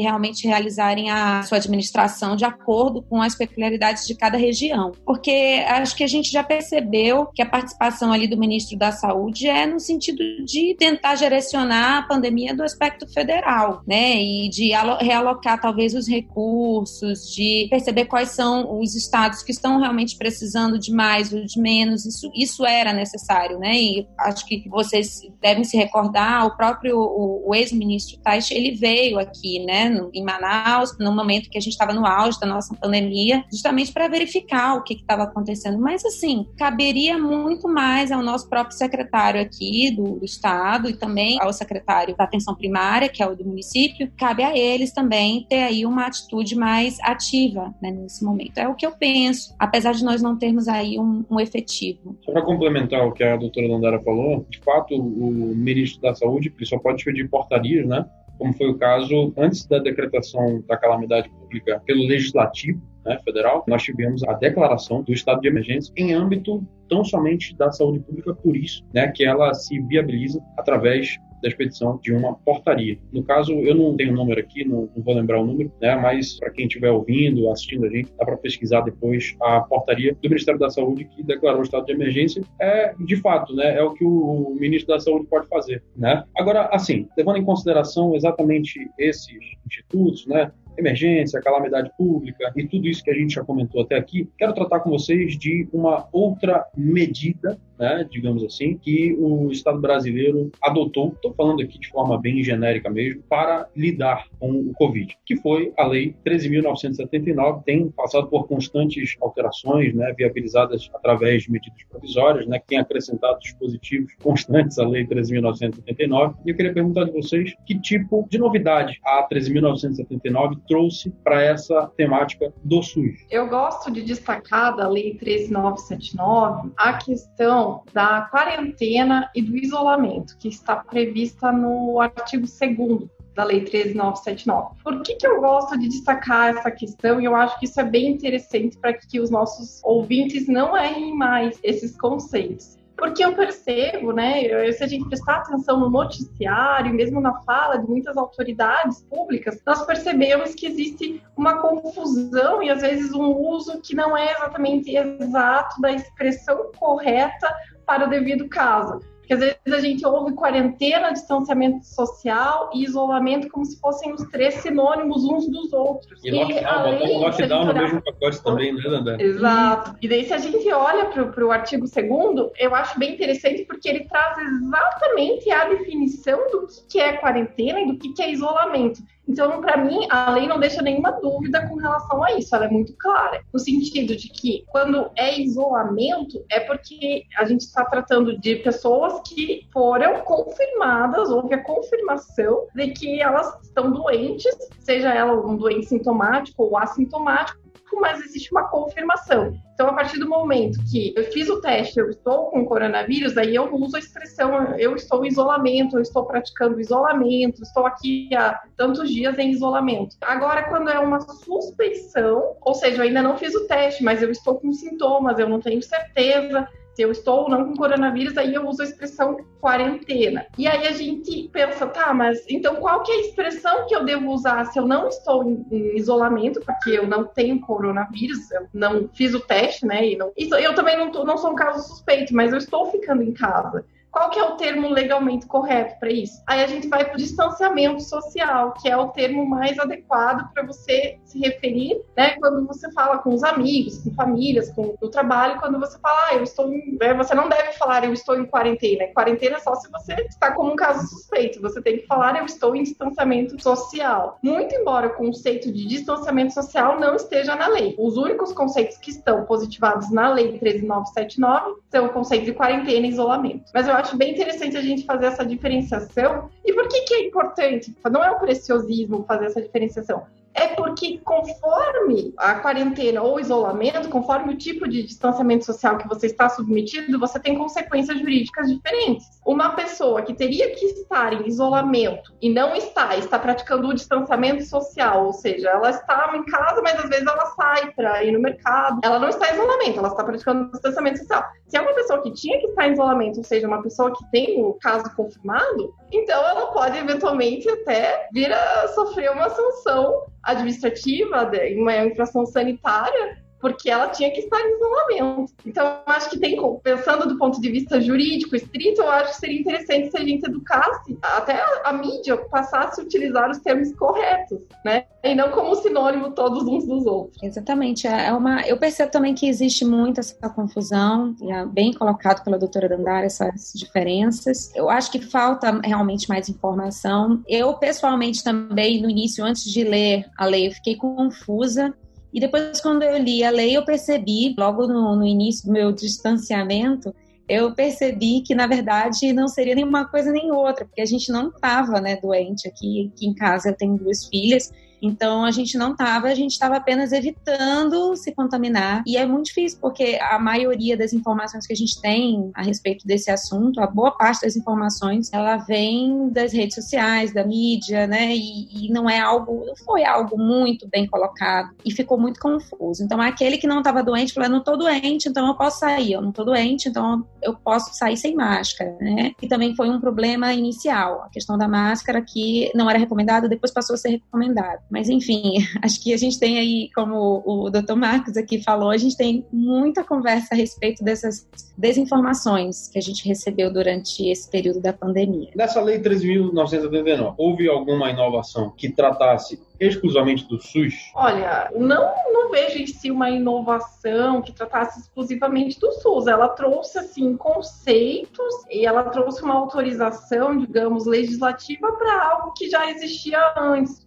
realmente 0.00 0.46
realizarem 0.46 1.10
a 1.10 1.42
sua 1.42 1.58
administração 1.58 2.36
de 2.36 2.44
acordo 2.44 3.02
com 3.02 3.20
as 3.20 3.34
peculiaridades 3.34 4.06
de 4.06 4.14
cada 4.14 4.36
região. 4.36 4.92
Porque 5.04 5.64
acho 5.68 5.96
que 5.96 6.04
a 6.04 6.06
gente 6.06 6.30
já 6.30 6.42
percebeu 6.42 7.26
que 7.34 7.42
a 7.42 7.46
participação 7.46 8.12
ali 8.12 8.26
do 8.26 8.36
ministro 8.36 8.78
da 8.78 8.92
Saúde 8.92 9.48
é 9.48 9.66
no 9.66 9.80
sentido 9.80 10.22
de 10.44 10.74
tentar 10.78 11.14
direcionar 11.14 11.98
a 11.98 12.02
pandemia 12.02 12.54
do 12.54 12.62
aspecto 12.62 13.06
federal, 13.12 13.82
né? 13.86 14.16
E 14.16 14.48
de 14.48 14.70
realocar 15.00 15.60
talvez 15.60 15.94
os 15.94 16.08
recursos, 16.08 17.32
de 17.34 17.66
perceber 17.70 18.06
quais 18.06 18.30
são 18.30 18.80
os 18.80 18.94
estados 18.94 19.42
que 19.42 19.52
estão 19.52 19.78
realmente 19.78 20.16
precisando 20.16 20.78
de 20.78 20.92
mais 20.92 21.32
ou 21.32 21.44
de 21.44 21.60
menos. 21.60 22.04
Isso, 22.04 22.30
isso 22.34 22.66
era 22.66 22.92
necessário 22.92 23.03
necessário, 23.04 23.58
né? 23.58 23.74
E 23.74 24.08
acho 24.18 24.46
que 24.46 24.68
vocês 24.68 25.20
devem 25.40 25.64
se 25.64 25.76
recordar, 25.76 26.46
o 26.46 26.56
próprio 26.56 26.98
o, 26.98 27.50
o 27.50 27.54
ex-ministro 27.54 28.18
Tais, 28.22 28.50
ele 28.50 28.72
veio 28.72 29.18
aqui, 29.18 29.64
né, 29.64 29.94
em 30.12 30.24
Manaus, 30.24 30.96
no 30.98 31.12
momento 31.12 31.50
que 31.50 31.58
a 31.58 31.60
gente 31.60 31.72
estava 31.72 31.92
no 31.92 32.06
auge 32.06 32.40
da 32.40 32.46
nossa 32.46 32.74
pandemia, 32.74 33.44
justamente 33.50 33.92
para 33.92 34.08
verificar 34.08 34.74
o 34.76 34.82
que 34.82 34.94
estava 34.94 35.24
acontecendo. 35.24 35.78
Mas, 35.78 36.04
assim, 36.04 36.46
caberia 36.56 37.18
muito 37.18 37.68
mais 37.68 38.10
ao 38.10 38.22
nosso 38.22 38.48
próprio 38.48 38.76
secretário 38.76 39.40
aqui 39.40 39.90
do, 39.90 40.18
do 40.18 40.24
Estado 40.24 40.88
e 40.88 40.96
também 40.96 41.38
ao 41.40 41.52
secretário 41.52 42.16
da 42.16 42.24
atenção 42.24 42.54
primária, 42.54 43.08
que 43.08 43.22
é 43.22 43.26
o 43.26 43.36
do 43.36 43.44
município, 43.44 44.10
cabe 44.16 44.42
a 44.42 44.56
eles 44.56 44.92
também 44.92 45.46
ter 45.48 45.62
aí 45.62 45.84
uma 45.84 46.06
atitude 46.06 46.54
mais 46.56 46.98
ativa 47.00 47.74
né, 47.82 47.90
nesse 47.90 48.24
momento. 48.24 48.58
É 48.58 48.68
o 48.68 48.74
que 48.74 48.86
eu 48.86 48.92
penso, 48.92 49.54
apesar 49.58 49.92
de 49.92 50.04
nós 50.04 50.22
não 50.22 50.38
termos 50.38 50.68
aí 50.68 50.98
um, 50.98 51.24
um 51.30 51.40
efetivo. 51.40 52.16
Só 52.24 52.32
para 52.32 52.42
complementar 52.42 52.93
o 53.02 53.12
que 53.12 53.22
a 53.22 53.36
doutora 53.36 53.68
Landara 53.68 54.00
falou, 54.02 54.46
de 54.48 54.58
fato, 54.60 54.94
o 54.94 55.54
ministro 55.54 56.00
da 56.00 56.14
Saúde 56.14 56.52
só 56.62 56.78
pode 56.78 57.04
pedir 57.04 57.28
portarias, 57.28 57.86
né? 57.86 58.04
Como 58.38 58.52
foi 58.52 58.68
o 58.70 58.78
caso 58.78 59.32
antes 59.36 59.66
da 59.66 59.78
decretação 59.78 60.62
da 60.66 60.76
calamidade 60.76 61.28
pública 61.30 61.80
pelo 61.86 62.06
legislativo, 62.06 62.82
né, 63.04 63.18
federal, 63.24 63.64
nós 63.66 63.82
tivemos 63.82 64.22
a 64.24 64.32
declaração 64.34 65.02
do 65.02 65.12
estado 65.12 65.40
de 65.40 65.48
emergência 65.48 65.92
em 65.96 66.12
âmbito 66.12 66.66
tão 66.88 67.04
somente 67.04 67.56
da 67.56 67.70
saúde 67.72 68.00
pública, 68.00 68.34
por 68.34 68.56
isso 68.56 68.84
né, 68.92 69.08
que 69.08 69.24
ela 69.24 69.52
se 69.54 69.80
viabiliza 69.80 70.42
através 70.58 71.18
da 71.44 71.48
expedição 71.48 72.00
de 72.02 72.10
uma 72.12 72.34
portaria. 72.34 72.98
No 73.12 73.22
caso, 73.22 73.52
eu 73.52 73.74
não 73.74 73.94
tenho 73.94 74.12
o 74.12 74.16
número 74.16 74.40
aqui, 74.40 74.64
não, 74.64 74.88
não 74.96 75.02
vou 75.02 75.14
lembrar 75.14 75.40
o 75.40 75.46
número, 75.46 75.70
né, 75.80 75.94
mas 75.94 76.38
para 76.38 76.50
quem 76.50 76.66
estiver 76.66 76.90
ouvindo, 76.90 77.50
assistindo 77.50 77.84
a 77.84 77.90
gente, 77.90 78.10
dá 78.18 78.24
para 78.24 78.36
pesquisar 78.38 78.80
depois 78.80 79.36
a 79.42 79.60
portaria 79.60 80.14
do 80.14 80.28
Ministério 80.28 80.58
da 80.58 80.70
Saúde 80.70 81.04
que 81.04 81.22
declarou 81.22 81.60
o 81.60 81.64
estado 81.64 81.84
de 81.84 81.92
emergência. 81.92 82.42
É, 82.58 82.94
de 82.98 83.16
fato, 83.16 83.54
né, 83.54 83.76
é 83.76 83.82
o 83.82 83.92
que 83.92 84.04
o, 84.04 84.56
ministro 84.58 84.94
da 84.94 85.00
Saúde 85.00 85.26
pode 85.26 85.46
fazer. 85.48 85.82
Né? 85.94 86.24
Agora, 86.36 86.70
assim, 86.72 87.06
levando 87.16 87.36
em 87.36 87.44
consideração 87.44 88.14
exatamente 88.14 88.80
esses 88.98 89.38
institutos, 89.66 90.26
né, 90.26 90.50
emergência, 90.76 91.40
calamidade 91.40 91.90
pública 91.96 92.52
e 92.56 92.66
tudo 92.66 92.86
isso 92.88 93.02
que 93.02 93.10
a 93.10 93.14
gente 93.14 93.34
já 93.34 93.44
comentou 93.44 93.82
até 93.82 93.96
aqui, 93.96 94.28
quero 94.38 94.54
tratar 94.54 94.80
com 94.80 94.90
vocês 94.90 95.38
de 95.38 95.68
uma 95.72 96.08
outra 96.12 96.66
medida 96.76 97.58
né, 97.78 98.06
digamos 98.10 98.44
assim, 98.44 98.76
que 98.76 99.14
o 99.18 99.50
Estado 99.50 99.80
brasileiro 99.80 100.50
adotou, 100.62 101.12
estou 101.14 101.34
falando 101.34 101.62
aqui 101.62 101.78
de 101.78 101.88
forma 101.88 102.20
bem 102.20 102.42
genérica 102.42 102.88
mesmo, 102.90 103.22
para 103.28 103.68
lidar 103.76 104.26
com 104.38 104.50
o 104.50 104.72
Covid, 104.74 105.16
que 105.24 105.36
foi 105.36 105.72
a 105.76 105.86
Lei 105.86 106.14
13.979, 106.24 107.62
tem 107.64 107.88
passado 107.90 108.28
por 108.28 108.46
constantes 108.46 109.16
alterações, 109.20 109.94
né, 109.94 110.12
viabilizadas 110.16 110.90
através 110.94 111.44
de 111.44 111.52
medidas 111.52 111.82
provisórias, 111.90 112.46
né, 112.46 112.58
que 112.58 112.66
tem 112.66 112.78
acrescentado 112.78 113.38
dispositivos 113.40 114.14
constantes 114.22 114.78
à 114.78 114.86
Lei 114.86 115.06
13.979. 115.06 116.34
E 116.44 116.50
eu 116.50 116.56
queria 116.56 116.72
perguntar 116.72 117.04
de 117.04 117.12
vocês 117.12 117.54
que 117.66 117.78
tipo 117.78 118.26
de 118.30 118.38
novidade 118.38 119.00
a 119.04 119.26
13.979 119.28 120.58
trouxe 120.66 121.10
para 121.22 121.42
essa 121.42 121.90
temática 121.96 122.52
do 122.62 122.82
SUS. 122.82 123.24
Eu 123.30 123.48
gosto 123.48 123.90
de 123.90 124.02
destacar 124.02 124.76
da 124.76 124.88
Lei 124.88 125.18
13.979 125.18 126.72
a 126.76 126.94
questão 126.94 127.82
da 127.92 128.22
quarentena 128.30 129.30
e 129.34 129.42
do 129.42 129.56
isolamento, 129.56 130.36
que 130.38 130.48
está 130.48 130.76
prevista 130.76 131.52
no 131.52 132.00
artigo 132.00 132.46
2 132.46 133.08
da 133.34 133.44
Lei 133.44 133.60
13979. 133.64 134.76
Por 134.82 135.02
que, 135.02 135.16
que 135.16 135.26
eu 135.26 135.40
gosto 135.40 135.78
de 135.78 135.88
destacar 135.88 136.56
essa 136.56 136.70
questão? 136.70 137.20
E 137.20 137.24
eu 137.24 137.34
acho 137.34 137.58
que 137.58 137.66
isso 137.66 137.80
é 137.80 137.84
bem 137.84 138.12
interessante 138.12 138.78
para 138.78 138.92
que 138.92 139.20
os 139.20 139.30
nossos 139.30 139.80
ouvintes 139.82 140.46
não 140.46 140.76
errem 140.76 141.14
mais 141.16 141.58
esses 141.62 141.96
conceitos. 141.96 142.78
Porque 142.96 143.24
eu 143.24 143.34
percebo, 143.34 144.12
né, 144.12 144.72
se 144.72 144.84
a 144.84 144.86
gente 144.86 145.08
prestar 145.08 145.36
atenção 145.36 145.80
no 145.80 145.90
noticiário, 145.90 146.94
mesmo 146.94 147.20
na 147.20 147.40
fala 147.42 147.78
de 147.78 147.88
muitas 147.88 148.16
autoridades 148.16 149.02
públicas, 149.02 149.60
nós 149.66 149.84
percebemos 149.84 150.54
que 150.54 150.66
existe 150.66 151.22
uma 151.36 151.60
confusão 151.60 152.62
e 152.62 152.70
às 152.70 152.82
vezes 152.82 153.12
um 153.12 153.32
uso 153.32 153.80
que 153.80 153.94
não 153.94 154.16
é 154.16 154.32
exatamente 154.32 154.96
exato 154.96 155.80
da 155.80 155.90
expressão 155.90 156.70
correta 156.76 157.52
para 157.84 158.06
o 158.06 158.10
devido 158.10 158.48
caso. 158.48 159.00
Porque 159.24 159.32
às 159.32 159.40
vezes 159.40 159.56
a 159.66 159.80
gente 159.80 160.06
ouve 160.06 160.34
quarentena, 160.34 161.10
distanciamento 161.10 161.84
social 161.86 162.70
e 162.74 162.84
isolamento 162.84 163.48
como 163.48 163.64
se 163.64 163.80
fossem 163.80 164.12
os 164.12 164.22
três 164.24 164.56
sinônimos 164.56 165.24
uns 165.24 165.48
dos 165.48 165.72
outros. 165.72 166.22
E, 166.22 166.28
e 166.28 166.32
lockdown, 166.32 166.98
botou 166.98 167.18
lockdown 167.20 167.64
no 167.64 167.74
mesmo 167.74 168.02
pacote 168.02 168.42
também, 168.42 168.74
né, 168.74 168.82
Dandé? 168.82 169.16
Exato. 169.22 169.96
E 170.02 170.08
daí, 170.08 170.26
se 170.26 170.34
a 170.34 170.38
gente 170.38 170.70
olha 170.70 171.06
para 171.06 171.44
o 171.44 171.50
artigo 171.50 171.86
2 171.86 172.52
eu 172.58 172.74
acho 172.74 172.98
bem 172.98 173.14
interessante 173.14 173.64
porque 173.64 173.88
ele 173.88 174.04
traz 174.04 174.36
exatamente 174.36 175.50
a 175.50 175.68
definição 175.70 176.38
do 176.50 176.68
que 176.88 177.00
é 177.00 177.14
quarentena 177.14 177.80
e 177.80 177.86
do 177.86 177.98
que 177.98 178.22
é 178.22 178.30
isolamento. 178.30 179.02
Então, 179.26 179.60
para 179.60 179.78
mim, 179.78 180.06
a 180.10 180.30
lei 180.30 180.46
não 180.46 180.60
deixa 180.60 180.82
nenhuma 180.82 181.12
dúvida 181.12 181.66
com 181.66 181.76
relação 181.76 182.22
a 182.22 182.32
isso, 182.32 182.54
ela 182.54 182.66
é 182.66 182.68
muito 182.68 182.94
clara, 182.96 183.42
no 183.52 183.58
sentido 183.58 184.14
de 184.14 184.28
que 184.28 184.64
quando 184.68 185.10
é 185.16 185.40
isolamento, 185.40 186.44
é 186.50 186.60
porque 186.60 187.24
a 187.38 187.44
gente 187.44 187.62
está 187.62 187.84
tratando 187.84 188.38
de 188.38 188.56
pessoas 188.56 189.20
que 189.26 189.66
foram 189.72 190.20
confirmadas, 190.20 191.30
houve 191.30 191.54
a 191.54 191.62
confirmação 191.62 192.66
de 192.74 192.88
que 192.88 193.20
elas 193.20 193.60
estão 193.62 193.90
doentes, 193.90 194.54
seja 194.80 195.12
ela 195.12 195.34
um 195.34 195.56
doente 195.56 195.86
sintomático 195.86 196.62
ou 196.62 196.76
assintomático, 196.76 197.63
mas 198.00 198.20
existe 198.20 198.50
uma 198.52 198.68
confirmação. 198.68 199.54
Então, 199.74 199.88
a 199.88 199.92
partir 199.92 200.18
do 200.18 200.28
momento 200.28 200.78
que 200.90 201.12
eu 201.16 201.24
fiz 201.32 201.48
o 201.48 201.60
teste, 201.60 201.98
eu 201.98 202.10
estou 202.10 202.50
com 202.50 202.64
coronavírus, 202.64 203.36
aí 203.36 203.54
eu 203.54 203.74
uso 203.74 203.96
a 203.96 203.98
expressão 203.98 204.74
eu 204.78 204.94
estou 204.94 205.24
em 205.24 205.28
isolamento, 205.28 205.96
eu 205.96 206.02
estou 206.02 206.24
praticando 206.24 206.80
isolamento, 206.80 207.62
estou 207.62 207.86
aqui 207.86 208.28
há 208.34 208.60
tantos 208.76 209.10
dias 209.10 209.38
em 209.38 209.50
isolamento. 209.50 210.16
Agora, 210.20 210.64
quando 210.64 210.90
é 210.90 210.98
uma 210.98 211.20
suspeição, 211.20 212.56
ou 212.60 212.74
seja, 212.74 212.98
eu 212.98 213.06
ainda 213.06 213.22
não 213.22 213.36
fiz 213.36 213.54
o 213.54 213.66
teste, 213.66 214.04
mas 214.04 214.22
eu 214.22 214.30
estou 214.30 214.60
com 214.60 214.72
sintomas, 214.72 215.38
eu 215.38 215.48
não 215.48 215.60
tenho 215.60 215.82
certeza, 215.82 216.68
se 216.94 217.02
eu 217.02 217.10
estou 217.10 217.42
ou 217.42 217.48
não 217.48 217.64
com 217.64 217.76
coronavírus, 217.76 218.36
aí 218.36 218.54
eu 218.54 218.66
uso 218.66 218.82
a 218.82 218.84
expressão 218.84 219.36
quarentena. 219.60 220.46
E 220.56 220.66
aí 220.66 220.86
a 220.86 220.92
gente 220.92 221.48
pensa, 221.52 221.86
tá, 221.86 222.12
mas 222.14 222.44
então 222.48 222.76
qual 222.76 223.02
que 223.02 223.10
é 223.10 223.16
a 223.16 223.20
expressão 223.20 223.86
que 223.86 223.94
eu 223.94 224.04
devo 224.04 224.30
usar 224.30 224.64
se 224.66 224.78
eu 224.78 224.86
não 224.86 225.08
estou 225.08 225.44
em, 225.44 225.66
em 225.70 225.96
isolamento, 225.96 226.60
porque 226.60 226.90
eu 226.90 227.06
não 227.06 227.24
tenho 227.24 227.60
coronavírus, 227.60 228.50
eu 228.50 228.68
não 228.72 229.08
fiz 229.12 229.34
o 229.34 229.40
teste, 229.40 229.86
né? 229.86 230.06
E 230.06 230.16
não, 230.16 230.32
eu 230.36 230.74
também 230.74 230.96
não, 230.96 231.10
tô, 231.10 231.24
não 231.24 231.36
sou 231.36 231.52
um 231.52 231.56
caso 231.56 231.86
suspeito, 231.88 232.34
mas 232.34 232.52
eu 232.52 232.58
estou 232.58 232.86
ficando 232.90 233.22
em 233.22 233.32
casa. 233.32 233.84
Qual 234.14 234.30
que 234.30 234.38
é 234.38 234.44
o 234.44 234.52
termo 234.52 234.88
legalmente 234.88 235.44
correto 235.44 235.98
para 235.98 236.08
isso? 236.08 236.40
Aí 236.46 236.62
a 236.62 236.68
gente 236.68 236.86
vai 236.86 237.04
para 237.04 237.14
o 237.14 237.18
distanciamento 237.18 238.00
social, 238.00 238.72
que 238.74 238.88
é 238.88 238.96
o 238.96 239.08
termo 239.08 239.44
mais 239.44 239.76
adequado 239.76 240.52
para 240.54 240.62
você 240.62 241.18
se 241.24 241.40
referir, 241.40 242.00
né? 242.16 242.36
Quando 242.38 242.64
você 242.64 242.92
fala 242.92 243.18
com 243.18 243.34
os 243.34 243.42
amigos, 243.42 243.98
com 243.98 244.14
famílias, 244.14 244.70
com 244.70 244.94
o 245.00 245.08
trabalho, 245.08 245.58
quando 245.58 245.80
você 245.80 245.98
fala, 245.98 246.28
ah, 246.28 246.34
eu 246.36 246.44
estou, 246.44 246.72
em... 246.72 246.96
Né, 247.00 247.12
você 247.12 247.34
não 247.34 247.48
deve 247.48 247.72
falar 247.72 248.04
eu 248.04 248.12
estou 248.12 248.38
em 248.38 248.46
quarentena. 248.46 249.08
Quarentena 249.12 249.56
é 249.56 249.60
só 249.60 249.74
se 249.74 249.90
você 249.90 250.12
está 250.28 250.52
como 250.52 250.72
um 250.72 250.76
caso 250.76 251.08
suspeito. 251.08 251.60
Você 251.60 251.82
tem 251.82 251.98
que 251.98 252.06
falar 252.06 252.38
eu 252.38 252.44
estou 252.44 252.76
em 252.76 252.84
distanciamento 252.84 253.60
social. 253.60 254.38
Muito 254.40 254.76
embora 254.76 255.08
o 255.08 255.14
conceito 255.14 255.72
de 255.72 255.88
distanciamento 255.88 256.54
social 256.54 257.00
não 257.00 257.16
esteja 257.16 257.56
na 257.56 257.66
lei. 257.66 257.96
Os 257.98 258.16
únicos 258.16 258.52
conceitos 258.52 258.96
que 258.96 259.10
estão 259.10 259.44
positivados 259.44 260.08
na 260.12 260.32
lei 260.32 260.56
13979 260.56 261.80
são 261.90 262.06
o 262.06 262.10
conceito 262.10 262.44
de 262.44 262.52
quarentena 262.52 263.08
e 263.08 263.10
isolamento. 263.10 263.72
Mas 263.74 263.88
eu 263.88 263.94
acho 263.94 264.03
acho 264.04 264.16
bem 264.16 264.32
interessante 264.32 264.76
a 264.76 264.82
gente 264.82 265.04
fazer 265.04 265.26
essa 265.26 265.44
diferenciação. 265.44 266.50
E 266.64 266.72
por 266.72 266.86
que, 266.88 267.00
que 267.02 267.14
é 267.14 267.26
importante? 267.26 267.94
Não 268.10 268.22
é 268.22 268.30
o 268.30 268.38
preciosismo 268.38 269.24
fazer 269.26 269.46
essa 269.46 269.60
diferenciação 269.60 270.26
é 270.64 270.68
porque 270.68 271.18
conforme 271.18 272.32
a 272.38 272.54
quarentena 272.54 273.22
ou 273.22 273.38
isolamento, 273.38 274.08
conforme 274.08 274.54
o 274.54 274.56
tipo 274.56 274.88
de 274.88 275.02
distanciamento 275.02 275.64
social 275.64 275.98
que 275.98 276.08
você 276.08 276.26
está 276.26 276.48
submetido, 276.48 277.18
você 277.18 277.38
tem 277.38 277.56
consequências 277.56 278.18
jurídicas 278.18 278.68
diferentes. 278.68 279.26
Uma 279.44 279.70
pessoa 279.70 280.22
que 280.22 280.32
teria 280.32 280.74
que 280.74 280.86
estar 280.86 281.32
em 281.34 281.46
isolamento 281.46 282.32
e 282.40 282.48
não 282.48 282.74
está, 282.74 283.16
está 283.16 283.38
praticando 283.38 283.88
o 283.88 283.94
distanciamento 283.94 284.64
social, 284.64 285.26
ou 285.26 285.32
seja, 285.32 285.68
ela 285.68 285.90
está 285.90 286.32
em 286.34 286.44
casa, 286.44 286.80
mas 286.82 286.98
às 286.98 287.10
vezes 287.10 287.26
ela 287.26 287.46
sai 287.46 287.92
para 287.92 288.24
ir 288.24 288.32
no 288.32 288.40
mercado. 288.40 289.00
Ela 289.04 289.18
não 289.18 289.28
está 289.28 289.50
em 289.50 289.54
isolamento, 289.54 289.98
ela 289.98 290.08
está 290.08 290.24
praticando 290.24 290.64
o 290.64 290.70
distanciamento 290.70 291.18
social. 291.18 291.44
Se 291.68 291.76
é 291.76 291.80
uma 291.80 291.92
pessoa 291.94 292.22
que 292.22 292.32
tinha 292.32 292.58
que 292.58 292.68
estar 292.68 292.88
em 292.88 292.92
isolamento, 292.92 293.38
ou 293.38 293.44
seja, 293.44 293.66
uma 293.66 293.82
pessoa 293.82 294.12
que 294.16 294.24
tem 294.30 294.64
o 294.64 294.72
caso 294.74 295.14
confirmado, 295.14 295.94
então 296.10 296.42
ela 296.46 296.66
pode 296.68 296.96
eventualmente 296.96 297.68
até 297.68 298.28
vir 298.32 298.52
a 298.52 298.88
sofrer 298.88 299.30
uma 299.30 299.50
sanção 299.50 300.24
administrativa, 300.54 301.50
uma 301.76 301.96
infração 302.04 302.46
sanitária, 302.46 303.43
porque 303.64 303.88
ela 303.88 304.08
tinha 304.08 304.30
que 304.30 304.40
estar 304.40 304.60
em 304.60 304.74
isolamento. 304.74 305.54
Então, 305.64 305.96
acho 306.04 306.28
que 306.28 306.38
tem, 306.38 306.54
pensando 306.82 307.26
do 307.26 307.38
ponto 307.38 307.58
de 307.58 307.70
vista 307.70 307.98
jurídico, 307.98 308.54
estrito, 308.54 309.00
eu 309.00 309.10
acho 309.10 309.32
que 309.32 309.40
seria 309.40 309.58
interessante 309.58 310.10
se 310.10 310.18
a 310.18 310.20
gente 310.20 310.44
educasse, 310.44 311.18
até 311.22 311.64
a, 311.82 311.90
mídia 311.94 312.36
passasse 312.36 313.00
a 313.00 313.04
utilizar 313.04 313.50
os 313.50 313.56
termos 313.60 313.90
corretos, 313.94 314.58
né? 314.84 315.04
E 315.22 315.34
não 315.34 315.50
como 315.50 315.74
sinônimo 315.76 316.32
todos 316.32 316.64
uns 316.64 316.86
dos 316.86 317.06
outros. 317.06 317.42
Exatamente. 317.42 318.06
É 318.06 318.30
uma, 318.34 318.60
eu 318.66 318.76
percebo 318.76 319.10
também 319.10 319.34
que 319.34 319.48
existe 319.48 319.82
muito 319.82 320.20
essa 320.20 320.50
confusão, 320.50 321.34
e 321.40 321.50
é 321.50 321.64
bem 321.64 321.94
colocado 321.94 322.44
pela 322.44 322.58
doutora 322.58 322.86
Dandara 322.86 323.24
essas 323.24 323.72
diferenças. 323.74 324.70
Eu 324.74 324.90
acho 324.90 325.10
que 325.10 325.18
falta 325.18 325.80
realmente 325.82 326.28
mais 326.28 326.50
informação. 326.50 327.42
Eu, 327.48 327.72
pessoalmente, 327.72 328.44
também, 328.44 329.00
no 329.00 329.08
início, 329.08 329.42
antes 329.42 329.64
de 329.64 329.84
ler 329.84 330.26
a 330.36 330.44
lei, 330.44 330.66
eu 330.66 330.72
fiquei 330.72 330.96
confusa 330.96 331.94
e 332.34 332.40
depois, 332.40 332.80
quando 332.80 333.04
eu 333.04 333.16
li 333.16 333.44
a 333.44 333.50
lei, 333.50 333.76
eu 333.76 333.84
percebi, 333.84 334.56
logo 334.58 334.88
no, 334.88 335.14
no 335.14 335.24
início 335.24 335.66
do 335.66 335.72
meu 335.72 335.92
distanciamento, 335.92 337.14
eu 337.48 337.72
percebi 337.72 338.40
que, 338.40 338.56
na 338.56 338.66
verdade, 338.66 339.32
não 339.32 339.46
seria 339.46 339.76
nenhuma 339.76 340.04
coisa 340.06 340.32
nem 340.32 340.50
outra, 340.50 340.84
porque 340.84 341.00
a 341.00 341.06
gente 341.06 341.30
não 341.30 341.48
estava 341.48 342.00
né, 342.00 342.16
doente 342.16 342.66
aqui, 342.66 343.12
aqui 343.14 343.26
em 343.28 343.34
casa. 343.34 343.68
Eu 343.68 343.76
tenho 343.76 343.96
duas 343.96 344.26
filhas 344.26 344.72
então 345.06 345.44
a 345.44 345.50
gente 345.50 345.76
não 345.76 345.92
estava, 345.92 346.28
a 346.28 346.34
gente 346.34 346.52
estava 346.52 346.76
apenas 346.76 347.12
evitando 347.12 348.16
se 348.16 348.34
contaminar. 348.34 349.02
E 349.06 349.16
é 349.16 349.26
muito 349.26 349.46
difícil, 349.46 349.78
porque 349.80 350.18
a 350.20 350.38
maioria 350.38 350.96
das 350.96 351.12
informações 351.12 351.66
que 351.66 351.72
a 351.72 351.76
gente 351.76 352.00
tem 352.00 352.50
a 352.54 352.62
respeito 352.62 353.06
desse 353.06 353.30
assunto, 353.30 353.80
a 353.80 353.86
boa 353.86 354.12
parte 354.12 354.42
das 354.42 354.56
informações, 354.56 355.32
ela 355.32 355.56
vem 355.56 356.28
das 356.30 356.52
redes 356.52 356.74
sociais, 356.74 357.32
da 357.32 357.44
mídia, 357.44 358.06
né? 358.06 358.34
E, 358.34 358.86
e 358.86 358.92
não 358.92 359.08
é 359.08 359.20
algo, 359.20 359.64
não 359.66 359.76
foi 359.76 360.04
algo 360.04 360.38
muito 360.38 360.88
bem 360.88 361.06
colocado 361.06 361.70
e 361.84 361.90
ficou 361.90 362.18
muito 362.18 362.40
confuso. 362.40 363.02
Então 363.02 363.20
aquele 363.20 363.58
que 363.58 363.66
não 363.66 363.78
estava 363.78 364.02
doente 364.02 364.32
falou: 364.32 364.48
não 364.48 364.58
estou 364.58 364.76
doente, 364.76 365.28
então 365.28 365.46
eu 365.46 365.54
posso 365.54 365.80
sair. 365.80 366.12
Eu 366.12 366.22
não 366.22 366.30
estou 366.30 366.44
doente, 366.44 366.88
então 366.88 367.26
eu 367.42 367.54
posso 367.54 367.94
sair 367.94 368.16
sem 368.16 368.34
máscara, 368.34 368.96
né? 369.00 369.32
E 369.40 369.48
também 369.48 369.74
foi 369.74 369.88
um 369.90 370.00
problema 370.00 370.52
inicial, 370.52 371.22
a 371.22 371.28
questão 371.28 371.58
da 371.58 371.68
máscara 371.68 372.22
que 372.22 372.70
não 372.74 372.88
era 372.88 372.98
recomendada, 372.98 373.48
depois 373.48 373.72
passou 373.72 373.94
a 373.94 373.96
ser 373.96 374.10
recomendada. 374.10 374.80
Mas, 374.94 375.08
enfim, 375.08 375.54
acho 375.82 376.00
que 376.00 376.14
a 376.14 376.16
gente 376.16 376.38
tem 376.38 376.56
aí, 376.56 376.88
como 376.94 377.42
o 377.44 377.68
Dr. 377.68 377.96
Marcos 377.96 378.36
aqui 378.36 378.62
falou, 378.62 378.90
a 378.90 378.96
gente 378.96 379.16
tem 379.16 379.44
muita 379.52 380.04
conversa 380.04 380.54
a 380.54 380.56
respeito 380.56 381.02
dessas 381.02 381.48
desinformações 381.76 382.86
que 382.86 382.96
a 382.96 383.02
gente 383.02 383.26
recebeu 383.26 383.72
durante 383.72 384.30
esse 384.30 384.48
período 384.48 384.80
da 384.80 384.92
pandemia. 384.92 385.50
Nessa 385.56 385.80
Lei 385.80 385.98
13.989, 385.98 387.34
houve 387.36 387.68
alguma 387.68 388.08
inovação 388.08 388.72
que 388.76 388.88
tratasse 388.88 389.60
exclusivamente 389.80 390.46
do 390.46 390.60
SUS? 390.60 390.94
Olha, 391.16 391.72
não, 391.74 392.14
não 392.32 392.50
vejo 392.52 392.78
em 392.78 392.86
si 392.86 393.10
uma 393.10 393.28
inovação 393.28 394.40
que 394.40 394.52
tratasse 394.52 395.00
exclusivamente 395.00 395.80
do 395.80 395.90
SUS. 395.90 396.28
Ela 396.28 396.50
trouxe, 396.50 396.98
assim, 396.98 397.36
conceitos 397.36 398.54
e 398.70 398.86
ela 398.86 399.02
trouxe 399.02 399.42
uma 399.42 399.54
autorização, 399.54 400.56
digamos, 400.56 401.04
legislativa 401.04 401.90
para 401.90 402.30
algo 402.30 402.52
que 402.52 402.70
já 402.70 402.88
existia 402.88 403.40
antes 403.58 404.04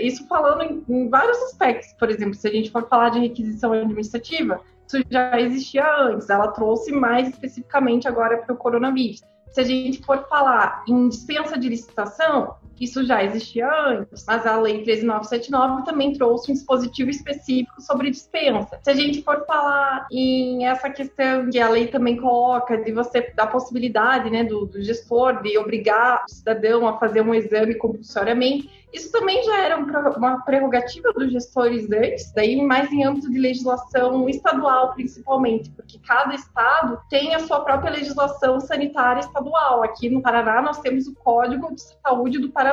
isso 0.00 0.26
falando 0.26 0.62
em, 0.62 0.84
em, 0.88 1.08
vários 1.08 1.38
aspectos. 1.38 1.92
Por 1.94 2.10
exemplo, 2.10 2.34
se 2.34 2.48
a 2.48 2.50
gente 2.50 2.70
for 2.70 2.88
falar 2.88 3.10
de 3.10 3.20
requisição 3.20 3.72
administrativa, 3.72 4.60
isso 4.86 5.02
já 5.10 5.40
existia 5.40 5.84
antes, 6.00 6.30
ela 6.30 6.48
trouxe 6.48 6.92
mais 6.92 7.28
especificamente 7.28 8.06
agora 8.06 8.38
para 8.38 8.54
o 8.54 8.56
coronavírus. 8.56 9.22
Se 9.50 9.60
a 9.60 9.64
gente 9.64 10.04
for 10.04 10.26
falar 10.28 10.84
em 10.86 11.08
dispensa 11.08 11.58
de 11.58 11.68
licitação, 11.68 12.56
isso 12.80 13.04
já 13.04 13.22
existia 13.22 13.68
antes, 13.68 14.24
mas 14.26 14.46
a 14.46 14.58
Lei 14.60 14.82
13979 14.82 15.84
também 15.84 16.12
trouxe 16.12 16.50
um 16.50 16.54
dispositivo 16.54 17.10
específico 17.10 17.80
sobre 17.80 18.10
dispensa. 18.10 18.78
Se 18.82 18.90
a 18.90 18.94
gente 18.94 19.22
for 19.22 19.44
falar 19.46 20.06
em 20.10 20.66
essa 20.66 20.90
questão 20.90 21.48
que 21.50 21.58
a 21.58 21.68
lei 21.68 21.88
também 21.88 22.16
coloca 22.16 22.76
de 22.76 22.92
você 22.92 23.32
dar 23.34 23.46
possibilidade 23.46 24.30
né, 24.30 24.44
do, 24.44 24.66
do 24.66 24.82
gestor 24.82 25.42
de 25.42 25.56
obrigar 25.58 26.24
o 26.28 26.32
cidadão 26.32 26.86
a 26.86 26.98
fazer 26.98 27.22
um 27.22 27.34
exame 27.34 27.74
compulsoriamente, 27.74 28.70
isso 28.96 29.12
também 29.12 29.44
já 29.44 29.62
era 29.62 29.76
uma 29.76 30.40
prerrogativa 30.42 31.12
dos 31.12 31.30
gestores 31.30 31.86
antes, 31.90 32.32
daí 32.32 32.56
mais 32.62 32.90
em 32.90 33.04
âmbito 33.04 33.30
de 33.30 33.38
legislação 33.38 34.26
estadual, 34.26 34.94
principalmente, 34.94 35.70
porque 35.70 35.98
cada 35.98 36.34
estado 36.34 36.98
tem 37.10 37.34
a 37.34 37.40
sua 37.40 37.60
própria 37.60 37.90
legislação 37.90 38.58
sanitária 38.58 39.20
estadual. 39.20 39.82
Aqui 39.82 40.08
no 40.08 40.22
Paraná, 40.22 40.62
nós 40.62 40.80
temos 40.80 41.06
o 41.06 41.14
Código 41.14 41.74
de 41.74 41.82
Saúde 41.82 42.38
do 42.38 42.50
Paraná, 42.50 42.65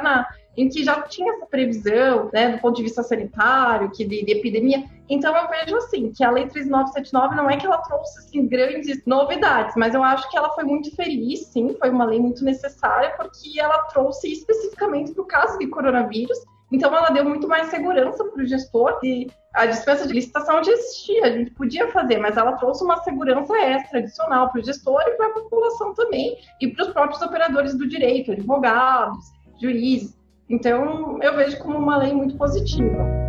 em 0.55 0.69
que 0.69 0.83
já 0.83 1.01
tinha 1.01 1.33
essa 1.33 1.45
previsão, 1.45 2.29
né, 2.31 2.49
do 2.49 2.59
ponto 2.59 2.75
de 2.75 2.83
vista 2.83 3.01
sanitário, 3.01 3.89
que 3.89 4.05
de, 4.05 4.23
de, 4.23 4.31
epidemia. 4.33 4.83
Então 5.09 5.35
eu 5.35 5.49
vejo 5.49 5.75
assim 5.77 6.11
que 6.11 6.23
a 6.23 6.31
Lei 6.31 6.47
3979 6.47 7.35
não 7.35 7.49
é 7.49 7.57
que 7.57 7.65
ela 7.65 7.79
trouxe 7.79 8.19
assim 8.19 8.47
grandes 8.47 9.03
novidades, 9.05 9.75
mas 9.75 9.93
eu 9.93 10.03
acho 10.03 10.29
que 10.29 10.37
ela 10.37 10.49
foi 10.49 10.63
muito 10.63 10.95
feliz, 10.95 11.47
sim, 11.47 11.75
foi 11.79 11.89
uma 11.89 12.05
lei 12.05 12.19
muito 12.19 12.43
necessária 12.43 13.13
porque 13.17 13.59
ela 13.59 13.79
trouxe 13.85 14.31
especificamente 14.31 15.11
para 15.13 15.23
o 15.23 15.27
caso 15.27 15.57
de 15.57 15.67
coronavírus. 15.67 16.37
Então 16.71 16.95
ela 16.95 17.09
deu 17.09 17.23
muito 17.23 17.47
mais 17.47 17.67
segurança 17.67 18.23
para 18.23 18.41
o 18.41 18.47
gestor 18.47 18.99
e 19.03 19.29
a 19.53 19.67
dispensa 19.67 20.07
de 20.07 20.13
licitação 20.13 20.63
já 20.63 20.71
existia, 20.71 21.25
a 21.25 21.29
gente 21.29 21.51
podia 21.51 21.87
fazer, 21.91 22.17
mas 22.17 22.35
ela 22.35 22.53
trouxe 22.53 22.83
uma 22.83 22.97
segurança 23.03 23.55
extra, 23.55 23.99
adicional 23.99 24.49
para 24.49 24.59
o 24.59 24.63
gestor 24.63 25.01
e 25.05 25.11
para 25.11 25.27
a 25.27 25.33
população 25.33 25.93
também, 25.93 26.35
e 26.59 26.67
para 26.69 26.87
os 26.87 26.91
próprios 26.91 27.21
operadores 27.21 27.77
do 27.77 27.87
direito, 27.87 28.31
advogados, 28.31 29.31
juízes. 29.63 30.13
Então, 30.49 31.21
eu 31.21 31.35
vejo 31.35 31.57
como 31.59 31.77
uma 31.77 31.97
lei 31.97 32.13
muito 32.13 32.35
positiva. 32.35 33.23